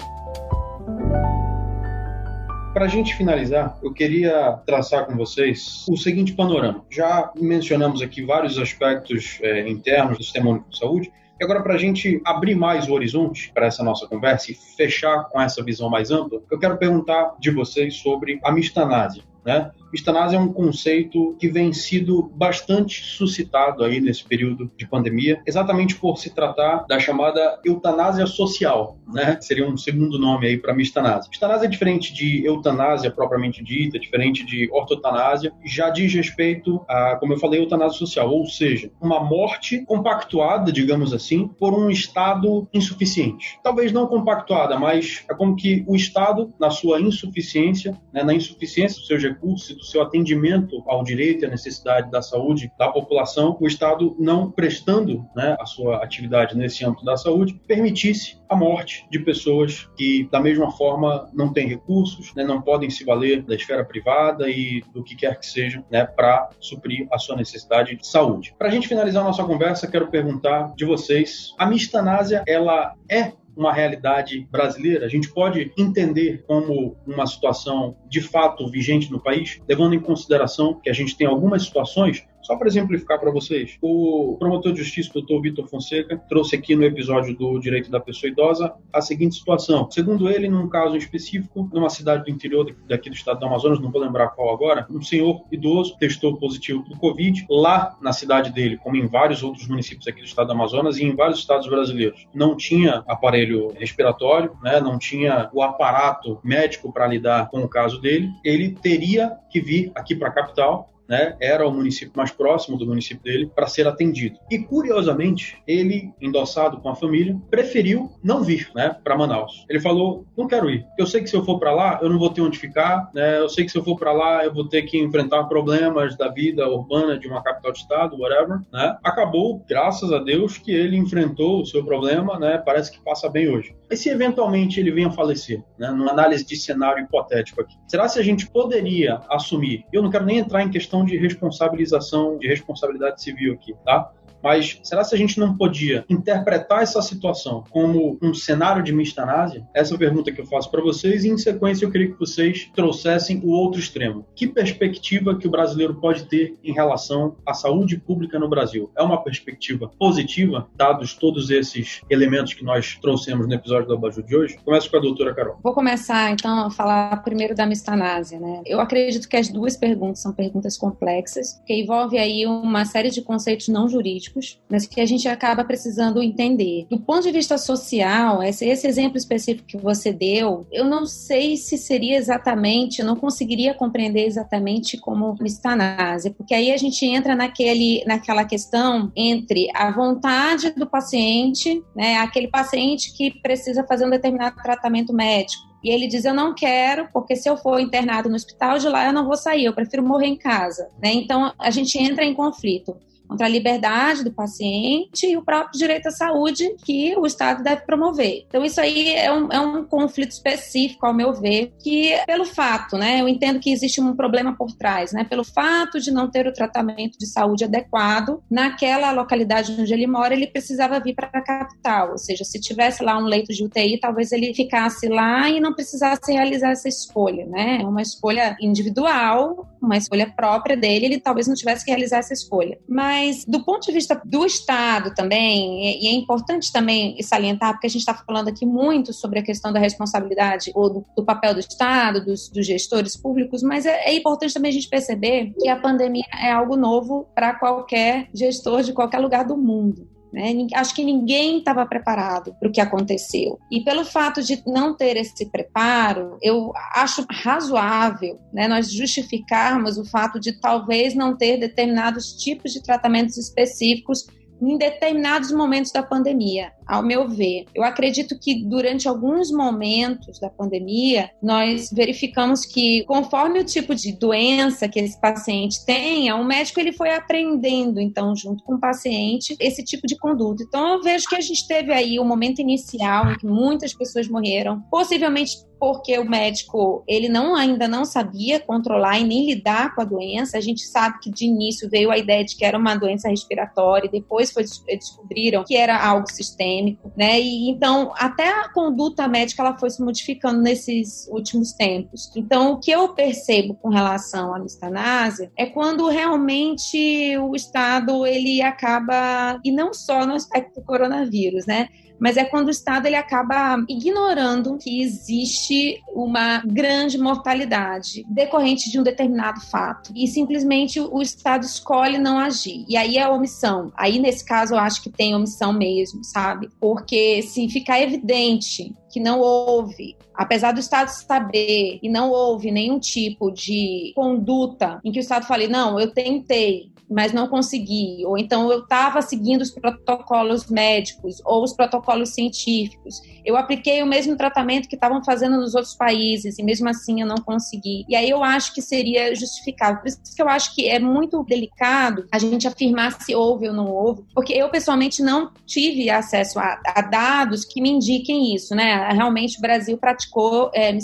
Para 2.79 2.87
a 2.87 2.89
gente 2.89 3.17
finalizar, 3.17 3.77
eu 3.83 3.93
queria 3.93 4.53
traçar 4.65 5.05
com 5.05 5.17
vocês 5.17 5.85
o 5.91 5.97
seguinte 5.97 6.33
panorama. 6.33 6.85
Já 6.89 7.29
mencionamos 7.37 8.01
aqui 8.01 8.23
vários 8.23 8.57
aspectos 8.57 9.41
é, 9.43 9.69
internos 9.69 10.17
do 10.17 10.23
Sistema 10.23 10.51
Único 10.51 10.71
de 10.71 10.79
Saúde, 10.79 11.13
e 11.41 11.45
agora, 11.45 11.61
para 11.61 11.75
a 11.75 11.77
gente 11.77 12.23
abrir 12.25 12.55
mais 12.55 12.89
o 12.89 12.93
horizonte 12.93 13.51
para 13.53 13.67
essa 13.67 13.83
nossa 13.83 14.07
conversa 14.07 14.53
e 14.53 14.55
fechar 14.55 15.25
com 15.25 15.41
essa 15.41 15.61
visão 15.61 15.91
mais 15.91 16.13
ampla, 16.13 16.41
eu 16.49 16.57
quero 16.57 16.79
perguntar 16.79 17.35
de 17.41 17.51
vocês 17.51 17.97
sobre 17.97 18.39
a 18.45 18.53
mistanase. 18.53 19.25
Né? 19.45 19.73
Eutanásia 19.93 20.37
é 20.37 20.41
um 20.41 20.53
conceito 20.53 21.37
que 21.39 21.49
vem 21.49 21.73
sido 21.73 22.31
bastante 22.35 23.03
suscitado 23.03 23.85
aí 23.85 24.01
nesse 24.01 24.25
período 24.25 24.71
de 24.77 24.87
pandemia, 24.87 25.41
exatamente 25.47 25.95
por 25.97 26.19
se 26.19 26.35
tratar 26.35 26.85
da 26.87 26.99
chamada 26.99 27.59
eutanásia 27.65 28.27
social, 28.27 28.99
né? 29.13 29.39
Seria 29.41 29.67
um 29.67 29.77
segundo 29.77 30.19
nome 30.19 30.47
aí 30.47 30.57
para 30.59 30.75
mistanásia. 30.75 31.31
Mistanásia 31.31 31.67
é 31.67 31.69
diferente 31.69 32.13
de 32.13 32.45
eutanásia 32.45 33.11
propriamente 33.11 33.63
dita, 33.63 33.99
diferente 33.99 34.45
de 34.45 34.69
ortotanásia, 34.73 35.53
já 35.65 35.91
diz 35.91 36.13
respeito 36.13 36.85
a, 36.89 37.17
como 37.17 37.33
eu 37.33 37.39
falei, 37.39 37.61
eutanásia 37.61 37.99
social, 37.99 38.31
ou 38.31 38.47
seja, 38.47 38.91
uma 39.01 39.21
morte 39.21 39.85
compactuada, 39.87 40.71
digamos 40.71 41.13
assim, 41.13 41.49
por 41.49 41.73
um 41.73 41.91
estado 41.91 42.69
insuficiente. 42.73 43.59
Talvez 43.63 43.93
não 43.93 44.07
compactuada, 44.07 44.79
mas 44.79 45.25
é 45.31 45.35
como 45.35 45.57
que 45.57 45.85
o 45.87 45.97
estado, 45.97 46.53
na 46.61 46.71
sua 46.71 47.01
insuficiência, 47.01 47.99
né, 48.13 48.23
na 48.23 48.35
insuficiência 48.35 48.99
dos 48.99 49.07
seus 49.07 49.23
recursos 49.23 49.78
do 49.79 49.85
seu 49.85 50.03
atendimento 50.03 50.83
ao 50.87 51.03
direito 51.03 51.45
e 51.45 51.47
à 51.47 51.51
necessidade 51.51 52.11
da 52.11 52.21
saúde 52.21 52.71
da 52.79 52.89
população, 52.89 53.57
o 53.61 53.67
Estado 53.67 54.15
não 54.19 54.51
prestando 54.51 55.25
né, 55.35 55.57
a 55.59 55.65
sua 55.65 56.03
atividade 56.03 56.57
nesse 56.57 56.85
âmbito 56.85 57.05
da 57.05 57.17
saúde, 57.17 57.59
permitisse 57.67 58.39
a 58.49 58.57
morte 58.57 59.07
de 59.11 59.19
pessoas 59.19 59.89
que, 59.97 60.29
da 60.31 60.41
mesma 60.41 60.71
forma, 60.73 61.31
não 61.33 61.53
têm 61.53 61.69
recursos, 61.69 62.35
né, 62.35 62.45
não 62.45 62.61
podem 62.61 62.91
se 62.91 63.05
valer 63.05 63.43
da 63.43 63.55
esfera 63.55 63.85
privada 63.85 64.49
e 64.49 64.83
do 64.93 65.03
que 65.03 65.15
quer 65.15 65.39
que 65.39 65.47
seja 65.47 65.85
né, 65.91 66.05
para 66.05 66.51
suprir 66.61 67.07
a 67.13 67.19
sua 67.19 67.37
necessidade 67.37 67.97
de 67.97 68.07
saúde. 68.07 68.55
Para 68.59 68.69
a 68.69 68.71
gente 68.71 68.89
finalizar 68.89 69.23
nossa 69.23 69.45
conversa, 69.45 69.87
quero 69.87 70.09
perguntar 70.09 70.75
de 70.75 70.85
vocês: 70.85 71.55
a 71.57 71.67
mistanásia 71.67 72.43
ela 72.47 72.95
é 73.09 73.33
uma 73.59 73.73
realidade 73.73 74.47
brasileira, 74.51 75.05
a 75.05 75.09
gente 75.09 75.29
pode 75.31 75.73
entender 75.77 76.45
como 76.47 76.97
uma 77.05 77.27
situação 77.27 77.97
de 78.09 78.21
fato 78.21 78.69
vigente 78.71 79.11
no 79.11 79.21
país, 79.21 79.61
levando 79.69 79.95
em 79.95 80.01
consideração 80.01 80.81
que 80.81 80.89
a 80.89 80.93
gente 80.93 81.17
tem 81.17 81.27
algumas 81.27 81.65
situações 81.65 82.25
Só 82.43 82.57
para 82.57 82.69
exemplificar 82.69 83.19
para 83.19 83.31
vocês, 83.31 83.77
o 83.83 84.37
promotor 84.39 84.73
de 84.73 84.83
justiça, 84.83 85.13
doutor 85.13 85.43
Vitor 85.43 85.67
Fonseca, 85.69 86.17
trouxe 86.29 86.57
aqui 86.57 86.75
no 86.75 86.85
episódio 86.85 87.37
do 87.37 87.59
Direito 87.59 87.91
da 87.91 88.01
Pessoa 88.01 88.31
Idosa 88.31 88.75
a 88.93 89.01
seguinte 89.01 89.37
situação. 89.37 89.91
Segundo 89.91 90.31
ele, 90.31 90.49
num 90.49 90.69
caso 90.69 90.97
específico, 90.97 91.69
numa 91.73 91.91
cidade 91.91 92.25
do 92.25 92.31
interior 92.31 92.75
daqui 92.89 93.11
do 93.11 93.17
estado 93.17 93.41
do 93.41 93.47
Amazonas, 93.47 93.81
não 93.81 93.91
vou 93.91 94.01
lembrar 94.01 94.29
qual 94.29 94.55
agora, 94.55 94.87
um 94.91 95.03
senhor 95.03 95.45
idoso 95.53 95.97
testou 95.99 96.37
positivo 96.37 96.85
para 96.85 96.95
o 96.95 96.99
Covid 96.99 97.47
lá 97.51 97.97
na 98.01 98.13
cidade 98.13 98.53
dele, 98.53 98.79
como 98.79 98.97
em 98.97 99.07
vários 99.07 99.43
outros 99.43 99.67
municípios 99.67 100.07
aqui 100.07 100.21
do 100.21 100.27
estado 100.27 100.47
do 100.47 100.53
Amazonas 100.53 100.99
e 100.99 101.05
em 101.05 101.15
vários 101.15 101.39
estados 101.39 101.69
brasileiros. 101.69 102.27
Não 102.35 102.57
tinha 102.57 103.05
aparelho 103.07 103.73
respiratório, 103.75 104.57
né, 104.63 104.81
não 104.81 104.99
tinha 104.99 105.51
o 105.53 105.63
aparato 105.63 106.39
médico 106.43 106.93
para 106.93 107.07
lidar 107.07 107.49
com 107.51 107.61
o 107.61 107.69
caso 107.69 108.01
dele. 108.01 108.31
Ele 108.45 108.71
teria 108.71 109.37
que 109.51 109.61
vir 109.61 109.93
aqui 109.95 110.15
para 110.15 110.29
a 110.29 110.33
capital 110.33 110.89
né, 111.09 111.37
era 111.41 111.67
o 111.67 111.73
município 111.73 112.13
mais 112.17 112.31
próximo 112.31 112.77
do 112.77 112.87
município 112.87 113.23
dele 113.23 113.51
para 113.55 113.67
ser 113.67 113.87
atendido. 113.87 114.39
E 114.51 114.59
curiosamente, 114.59 115.61
ele, 115.67 116.13
endossado 116.21 116.81
com 116.81 116.89
a 116.89 116.95
família, 116.95 117.37
preferiu 117.51 118.13
não 118.23 118.43
vir, 118.43 118.71
né, 118.75 118.97
para 119.03 119.17
Manaus. 119.17 119.65
Ele 119.69 119.81
falou: 119.81 120.27
"Não 120.37 120.47
quero 120.47 120.71
ir. 120.71 120.85
Eu 120.99 121.07
sei 121.07 121.23
que 121.23 121.31
se 121.31 121.37
eu 121.37 121.45
for 121.45 121.59
para 121.59 121.73
lá, 121.73 121.99
eu 122.03 122.11
não 122.11 122.19
vou 122.19 122.31
ter 122.31 122.43
onde 122.43 122.59
ficar, 122.59 123.11
né? 123.15 123.39
Eu 123.39 123.49
sei 123.49 123.65
que 123.65 123.73
se 123.73 123.79
eu 123.79 123.85
for 123.85 123.97
para 123.97 124.13
lá, 124.13 124.45
eu 124.45 124.53
vou 124.53 124.69
ter 124.69 124.83
que 124.83 124.99
enfrentar 124.99 125.45
problemas 125.45 126.17
da 126.17 126.29
vida 126.29 126.69
urbana 126.69 127.19
de 127.19 127.27
uma 127.27 127.43
capital 127.43 127.73
de 127.73 127.79
estado, 127.79 128.19
whatever", 128.19 128.61
né? 128.73 128.97
Acabou, 129.03 129.65
graças 129.69 130.13
a 130.13 130.19
Deus, 130.19 130.59
que 130.59 130.73
ele 130.73 130.97
enfrentou 130.97 131.63
o 131.63 131.67
seu 131.67 131.85
problema, 131.85 132.39
né? 132.39 132.59
Parece 132.59 132.93
que 132.93 133.03
passa 133.03 133.29
bem 133.29 133.49
hoje. 133.49 133.75
E 133.91 133.97
se 133.97 134.11
eventualmente 134.11 134.79
ele 134.79 134.91
venha 134.91 135.09
a 135.09 135.13
falecer, 135.13 135.63
né, 135.79 135.91
numa 135.91 136.11
análise 136.11 136.45
de 136.45 136.57
cenário 136.57 137.03
hipotético 137.03 137.61
aqui, 137.61 137.75
será 137.87 138.09
se 138.09 138.19
a 138.19 138.23
gente 138.23 138.51
poderia 138.51 139.21
assumir? 139.31 139.85
Eu 139.93 140.03
não 140.03 140.11
quero 140.11 140.25
nem 140.25 140.39
entrar 140.39 140.63
em 140.63 140.71
questão 140.71 140.98
questão 140.99 141.05
de 141.05 141.17
responsabilização, 141.17 142.39
de 142.39 142.49
responsabilidade 142.49 143.23
civil 143.23 143.55
aqui, 143.55 143.75
tá? 143.85 144.13
Mas 144.43 144.79
será 144.83 145.05
se 145.05 145.15
a 145.15 145.19
gente 145.19 145.39
não 145.39 145.57
podia 145.57 146.05
interpretar 146.09 146.83
essa 146.83 147.03
situação 147.03 147.65
como 147.71 148.19
um 148.23 148.33
cenário 148.33 148.83
de 148.83 148.93
mistanásia? 148.93 149.67
Essa 149.75 149.95
é 149.95 149.97
a 149.97 149.99
pergunta 149.99 150.33
que 150.33 150.41
eu 150.41 150.47
faço 150.47 150.71
para 150.71 150.83
vocês 150.83 151.25
e 151.25 151.29
em 151.29 151.39
sequência 151.39 151.85
eu 151.85 151.91
queria 151.91 152.13
que 152.13 152.19
vocês 152.19 152.71
trouxessem 152.75 153.41
o 153.45 153.51
outro 153.51 153.81
extremo. 153.81 154.25
Que 154.35 154.47
perspectiva 154.47 155.37
que 155.37 155.47
o 155.47 155.51
brasileiro 155.51 155.95
pode 155.95 156.25
ter 156.25 156.57
em 156.63 156.73
relação 156.73 157.37
à 157.47 157.53
saúde 157.53 157.99
pública 157.99 158.39
no 158.39 158.49
Brasil? 158.49 158.91
É 158.97 159.03
uma 159.03 159.23
perspectiva 159.23 159.91
positiva, 159.99 160.69
dados 160.77 161.15
todos 161.15 161.51
esses 161.51 162.01
elementos 162.09 162.55
que 162.55 162.65
nós 162.65 162.97
trouxemos 163.01 163.47
no 163.47 163.55
episódio 163.55 163.89
do 163.89 163.95
Abajur 163.95 164.25
de 164.25 164.37
hoje? 164.37 164.59
Começo 164.65 164.91
com 164.91 164.97
a 164.97 165.01
doutora 165.01 165.35
Carol. 165.35 165.59
Vou 165.63 165.75
começar 165.75 166.31
então 166.31 166.67
a 166.67 166.71
falar 166.71 167.23
primeiro 167.23 167.55
da 167.55 167.67
mistanásia, 167.67 168.39
né? 168.39 168.63
Eu 168.65 168.81
acredito 168.81 169.29
que 169.29 169.37
as 169.37 169.49
duas 169.49 169.77
perguntas 169.77 170.21
são 170.21 170.33
perguntas 170.33 170.77
complexas, 170.77 171.61
que 171.67 171.75
envolvem 171.75 172.19
aí 172.19 172.47
uma 172.47 172.85
série 172.85 173.11
de 173.11 173.23
conceitos 173.23 173.69
não 173.69 173.89
jurídicos 173.89 174.28
políticos, 174.29 174.61
mas 174.69 174.87
que 174.87 175.01
a 175.01 175.07
gente 175.07 175.29
acaba 175.29 175.65
precisando 175.65 176.23
entender. 176.23 176.87
Do 176.91 176.99
ponto 176.99 177.23
de 177.23 177.33
vista 177.33 177.59
social, 177.59 178.43
esse, 178.43 178.67
esse 178.67 178.87
exemplo 178.87 179.17
específico 179.17 179.67
que 179.67 179.77
você 179.77 180.13
deu, 180.13 180.67
eu 180.71 180.85
não 180.85 181.07
sei 181.07 181.57
se 181.57 181.77
seria 181.77 182.17
exatamente, 182.17 183.01
eu 183.01 183.07
não 183.07 183.17
conseguiria 183.17 183.75
compreender 183.75 184.27
exatamente 184.27 184.99
como 184.99 185.37
mistanásia, 185.41 186.33
porque 186.37 186.55
aí 186.55 186.73
a 186.73 186.77
gente 186.77 187.05
entra 187.05 187.35
naquele, 187.35 188.05
naquela 188.07 188.45
questão 188.45 189.11
entre 189.17 189.69
a 189.75 189.91
vontade 189.91 190.71
do 190.71 190.87
paciente, 190.87 191.83
né, 191.95 192.17
aquele 192.17 192.49
paciente 192.49 193.17
que 193.17 193.31
precisa 193.41 193.85
fazer 193.85 194.07
um 194.07 194.11
determinado 194.11 194.57
tratamento 194.63 195.13
médico, 195.13 195.69
e 195.83 195.91
ele 195.91 196.09
diz: 196.09 196.25
Eu 196.25 196.35
não 196.35 196.55
quero, 196.55 197.09
porque 197.13 197.37
se 197.37 197.49
eu 197.49 197.57
for 197.57 197.79
internado 197.79 198.29
no 198.29 198.35
hospital 198.35 198.79
de 198.79 198.89
lá, 198.89 199.07
eu 199.07 199.13
não 199.13 199.25
vou 199.25 199.37
sair, 199.37 199.65
eu 199.65 199.73
prefiro 199.73 200.03
morrer 200.03 200.27
em 200.27 200.37
casa. 200.37 200.89
Né? 201.01 201.13
Então 201.13 201.53
a 201.57 201.71
gente 201.71 201.97
entra 201.97 202.25
em 202.25 202.35
conflito 202.35 202.97
contra 203.29 203.47
a 203.47 203.49
liberdade 203.49 204.25
do 204.25 204.33
paciente 204.33 205.27
e 205.27 205.37
o 205.37 205.43
próprio 205.43 205.79
direito 205.79 206.09
à 206.09 206.11
saúde 206.11 206.75
que 206.85 207.15
o 207.17 207.27
Estado 207.27 207.63
deve 207.63 207.83
promover. 207.83 208.45
Então, 208.49 208.65
isso 208.65 208.81
aí 208.81 209.15
é 209.15 209.33
um, 209.33 209.53
é 209.53 209.61
um 209.61 209.85
conflito 209.85 210.31
específico, 210.31 211.07
ao 211.07 211.15
meu 211.15 211.35
ver, 211.35 211.73
que 211.79 212.15
pelo 212.27 212.45
fato, 212.45 212.97
né, 212.97 213.21
eu 213.21 213.29
entendo 213.29 213.61
que 213.61 213.71
existe 213.71 214.01
um 214.01 214.17
problema 214.17 214.57
por 214.57 214.73
trás, 214.73 215.13
né, 215.13 215.25
pelo 215.25 215.45
fato 215.45 216.01
de 216.01 216.11
não 216.11 216.31
ter 216.31 216.47
o 216.47 216.53
tratamento 216.53 217.19
de 217.19 217.27
saúde 217.27 217.65
adequado 217.65 218.43
naquela 218.51 219.13
localidade 219.13 219.77
onde 219.79 219.93
ele 219.93 220.07
mora, 220.07 220.35
ele 220.35 220.47
precisava 220.47 220.99
vir 221.01 221.15
para 221.15 221.29
a 221.33 221.43
capital, 221.43 222.13
ou 222.13 222.19
seja, 222.19 222.45
se 222.45 222.61
tivesse 222.61 223.03
lá 223.03 223.19
um 223.19 223.25
leito 223.25 223.53
de 223.53 223.63
UTI, 223.63 224.01
talvez 224.01 224.33
ele 224.33 224.55
ficasse 224.55 225.09
lá 225.09 225.49
e 225.51 225.61
não 225.61 225.75
precisasse 225.75 226.33
realizar 226.33 226.71
essa 226.71 226.89
escolha, 226.89 227.45
né, 227.47 227.81
é 227.83 227.87
uma 227.87 228.03
escolha 228.03 228.57
individual, 228.61 229.69
uma 229.81 229.97
escolha 229.97 230.33
própria 230.35 230.77
dele, 230.77 231.07
ele 231.07 231.21
talvez 231.21 231.47
não 231.47 231.55
tivesse 231.55 231.85
que 231.85 231.91
realizar 231.91 232.19
essa 232.19 232.33
escolha. 232.33 232.79
Mas 232.89 233.18
mas 233.19 233.45
do 233.45 233.65
ponto 233.65 233.87
de 233.87 233.93
vista 233.93 234.21
do 234.25 234.47
Estado 234.47 235.13
também, 235.13 236.01
e 236.01 236.07
é 236.07 236.13
importante 236.13 236.73
também 236.73 237.21
salientar, 237.23 237.73
porque 237.73 237.89
a 237.89 237.91
gente 237.91 238.01
está 238.01 238.15
falando 238.15 238.49
aqui 238.49 238.65
muito 238.65 239.13
sobre 239.13 239.41
a 239.41 239.43
questão 239.43 239.73
da 239.73 239.81
responsabilidade 239.81 240.71
ou 240.75 240.89
do, 240.89 241.07
do 241.17 241.25
papel 241.25 241.55
do 241.55 241.61
Estado, 241.61 242.25
dos, 242.25 242.49
dos, 242.49 242.67
gestores 242.67 243.17
públicos, 243.17 243.63
mas 243.63 243.87
é, 243.87 244.11
é 244.11 244.15
importante 244.15 244.55
também 244.55 244.71
a 244.71 244.73
gente 244.73 244.89
perceber 244.89 245.53
que 245.59 245.69
a 245.69 245.77
pandemia 245.77 246.25
é 246.41 246.53
algo 246.53 246.77
novo 246.77 247.27
para 247.35 247.55
qualquer 247.55 248.29
gestor 248.33 248.83
de 248.83 248.93
qualquer 248.93 249.19
lugar 249.19 249.45
do 249.45 249.57
mundo. 249.57 250.18
Né? 250.33 250.67
Acho 250.75 250.95
que 250.95 251.05
ninguém 251.05 251.59
estava 251.59 251.87
preparado 251.87 252.55
para 252.59 252.69
o 252.69 252.73
que 252.73 252.81
aconteceu. 252.81 253.59
E 253.71 253.83
pelo 253.83 254.05
fato 254.05 254.43
de 254.43 254.63
não 254.67 254.95
ter 254.95 255.17
esse 255.17 255.47
preparo, 255.51 256.39
eu 256.43 256.73
acho 256.95 257.25
razoável 257.31 258.39
né, 258.53 258.69
nós 258.69 258.93
justificarmos 258.93 259.99
o 259.99 260.05
fato 260.05 260.39
de 260.39 260.53
talvez 260.61 261.15
não 261.15 261.37
ter 261.37 261.59
determinados 261.59 262.33
tipos 262.33 262.73
de 262.73 262.83
tratamentos 262.83 263.37
específicos 263.37 264.27
em 264.61 264.77
determinados 264.77 265.53
momentos 265.53 265.93
da 265.93 266.03
pandemia, 266.03 266.73
ao 266.89 267.03
meu 267.03 267.29
ver. 267.29 267.67
Eu 267.75 267.85
acredito 267.85 268.39
que 268.41 268.65
durante 268.65 269.07
alguns 269.07 269.51
momentos 269.51 270.41
da 270.41 270.49
pandemia, 270.49 271.31
nós 271.43 271.91
verificamos 271.93 272.65
que 272.65 273.05
conforme 273.05 273.61
o 273.61 273.65
tipo 273.65 273.95
de 273.95 274.13
doença 274.13 274.89
que 274.89 274.99
esse 274.99 275.21
paciente 275.21 275.85
tenha, 275.85 276.35
o 276.37 276.45
médico 276.45 276.81
ele 276.81 276.93
foi 276.93 277.15
aprendendo, 277.15 278.01
então, 278.01 278.35
junto 278.35 278.65
com 278.65 278.75
o 278.75 278.81
paciente, 278.81 279.55
esse 279.61 279.85
tipo 279.85 280.07
de 280.07 280.17
conduta. 280.17 280.65
Então, 280.67 280.95
eu 280.95 281.03
vejo 281.03 281.29
que 281.29 281.37
a 281.37 281.41
gente 281.41 281.67
teve 281.67 281.93
aí 281.93 282.19
o 282.19 282.23
um 282.23 282.27
momento 282.27 282.61
inicial 282.61 283.31
em 283.31 283.37
que 283.37 283.47
muitas 283.47 283.93
pessoas 283.93 284.29
morreram, 284.29 284.81
possivelmente 284.91 285.69
porque 285.79 286.19
o 286.19 286.29
médico 286.29 287.05
ele 287.07 287.29
não 287.29 287.55
ainda 287.55 287.87
não 287.87 288.05
sabia 288.05 288.59
controlar 288.59 289.19
e 289.19 289.25
nem 289.25 289.47
lidar 289.47 289.95
com 289.95 290.03
a 290.03 290.05
doença. 290.05 290.59
A 290.59 290.61
gente 290.61 290.83
sabe 290.83 291.19
que 291.21 291.31
de 291.31 291.45
início 291.45 291.89
veio 291.89 292.11
a 292.11 292.19
ideia 292.19 292.45
de 292.45 292.57
que 292.57 292.65
era 292.65 292.77
uma 292.77 292.97
doença 292.97 293.29
respiratória, 293.29 294.11
depois 294.11 294.51
foi, 294.51 294.65
descobriram 294.65 295.65
que 295.65 295.77
era 295.77 296.05
algo 296.05 296.31
sistêmico, 296.31 296.78
né? 297.17 297.41
E 297.41 297.71
então 297.71 298.13
até 298.17 298.49
a 298.49 298.69
conduta 298.69 299.27
médica 299.29 299.63
ela 299.63 299.79
foi 299.79 299.91
se 299.91 300.03
modificando 300.03 300.61
nesses 300.61 301.29
últimos 301.31 301.73
tempos. 301.73 302.31
Então 302.37 302.73
o 302.73 302.81
que 302.81 302.91
eu 302.91 303.15
percebo 303.15 303.75
com 303.75 303.89
relação 303.89 304.55
à 304.55 304.59
mistanásia 304.59 305.51
é 305.57 305.67
quando 305.67 306.09
realmente 306.09 307.37
o 307.39 307.55
Estado 307.55 308.27
ele 308.27 308.63
acaba 308.63 309.61
e 309.65 309.73
não 309.73 309.93
só 309.93 310.27
no 310.27 310.35
aspecto 310.35 310.81
do 310.81 310.87
coronavírus, 310.87 311.67
né? 311.67 311.89
Mas 312.19 312.37
é 312.37 312.45
quando 312.45 312.69
o 312.69 312.71
Estado 312.71 313.07
ele 313.07 313.17
acaba 313.17 313.85
ignorando 313.89 314.79
que 314.79 315.03
existe 315.03 316.03
uma 316.15 316.63
grande 316.67 317.19
mortalidade 317.19 318.25
decorrente 318.29 318.91
de 318.91 318.99
um 318.99 319.03
determinado 319.03 319.61
fato 319.61 320.13
e 320.15 320.27
simplesmente 320.27 321.01
o 321.01 321.21
Estado 321.21 321.65
escolhe 321.65 322.19
não 322.19 322.39
agir. 322.39 322.85
E 322.89 322.97
aí 322.97 323.17
é 323.19 323.29
omissão. 323.29 323.93
Aí 323.97 324.19
nesse 324.19 324.45
caso 324.45 324.75
eu 324.75 324.79
acho 324.79 325.03
que 325.03 325.11
tem 325.11 325.35
omissão 325.35 325.73
mesmo, 325.73 326.25
sabe? 326.25 326.69
Porque 326.81 327.43
se 327.43 327.69
ficar 327.69 328.01
evidente 328.01 328.95
que 329.11 329.21
não 329.21 329.41
houve, 329.41 330.17
apesar 330.35 330.73
do 330.73 330.81
Estado 330.81 331.09
saber 331.09 331.99
e 332.03 332.09
não 332.09 332.31
houve 332.31 332.71
nenhum 332.71 332.99
tipo 332.99 333.51
de 333.51 334.13
conduta 334.15 335.01
em 335.05 335.11
que 335.11 335.19
o 335.19 335.21
Estado 335.21 335.47
fale, 335.47 335.67
não, 335.67 335.99
eu 335.99 336.11
tentei, 336.13 336.91
mas 337.11 337.33
não 337.33 337.49
consegui, 337.49 338.25
ou 338.27 338.37
então 338.37 338.71
eu 338.71 338.81
estava 338.81 339.23
seguindo 339.23 339.63
os 339.63 339.71
protocolos 339.71 340.69
médicos 340.69 341.41
ou 341.45 341.65
os 341.65 341.73
protocolos 341.73 342.31
científicos, 342.31 343.23
eu 343.45 343.57
apliquei 343.57 344.03
o 344.03 344.07
mesmo 344.07 344.37
tratamento 344.37 344.89
que 344.89 344.95
estavam 344.95 345.25
fazendo 345.25 345.57
nos 345.57 345.75
outros 345.75 345.95
países 345.95 346.59
e 346.59 346.63
mesmo 346.63 346.89
assim 346.89 347.23
eu 347.23 347.27
não 347.27 347.37
consegui. 347.37 348.05
E 348.09 348.15
aí 348.15 348.29
eu 348.29 348.45
acho 348.45 348.75
que 348.75 348.83
seria 348.83 349.35
justificável. 349.35 350.01
Por 350.01 350.09
isso 350.09 350.21
que 350.37 350.43
eu 350.43 350.49
acho 350.49 350.75
que 350.75 350.89
é 350.89 350.99
muito 350.99 351.43
delicado 351.45 352.27
a 352.31 352.39
gente 352.39 352.69
afirmar 352.69 353.13
se 353.23 353.35
houve 353.35 353.69
ou 353.69 353.75
não 353.75 353.91
houve, 353.91 354.23
porque 354.35 354.53
eu 354.53 354.69
pessoalmente 354.69 355.23
não 355.23 355.51
tive 355.67 356.11
acesso 356.11 356.59
a, 356.59 356.79
a 356.95 357.01
dados 357.01 357.65
que 357.65 357.81
me 357.81 357.91
indiquem 357.91 358.55
isso, 358.55 358.75
né? 358.75 359.09
Realmente 359.13 359.59
o 359.59 359.63
Brasil 359.63 359.97
praticou 359.97 360.71
é, 360.75 360.97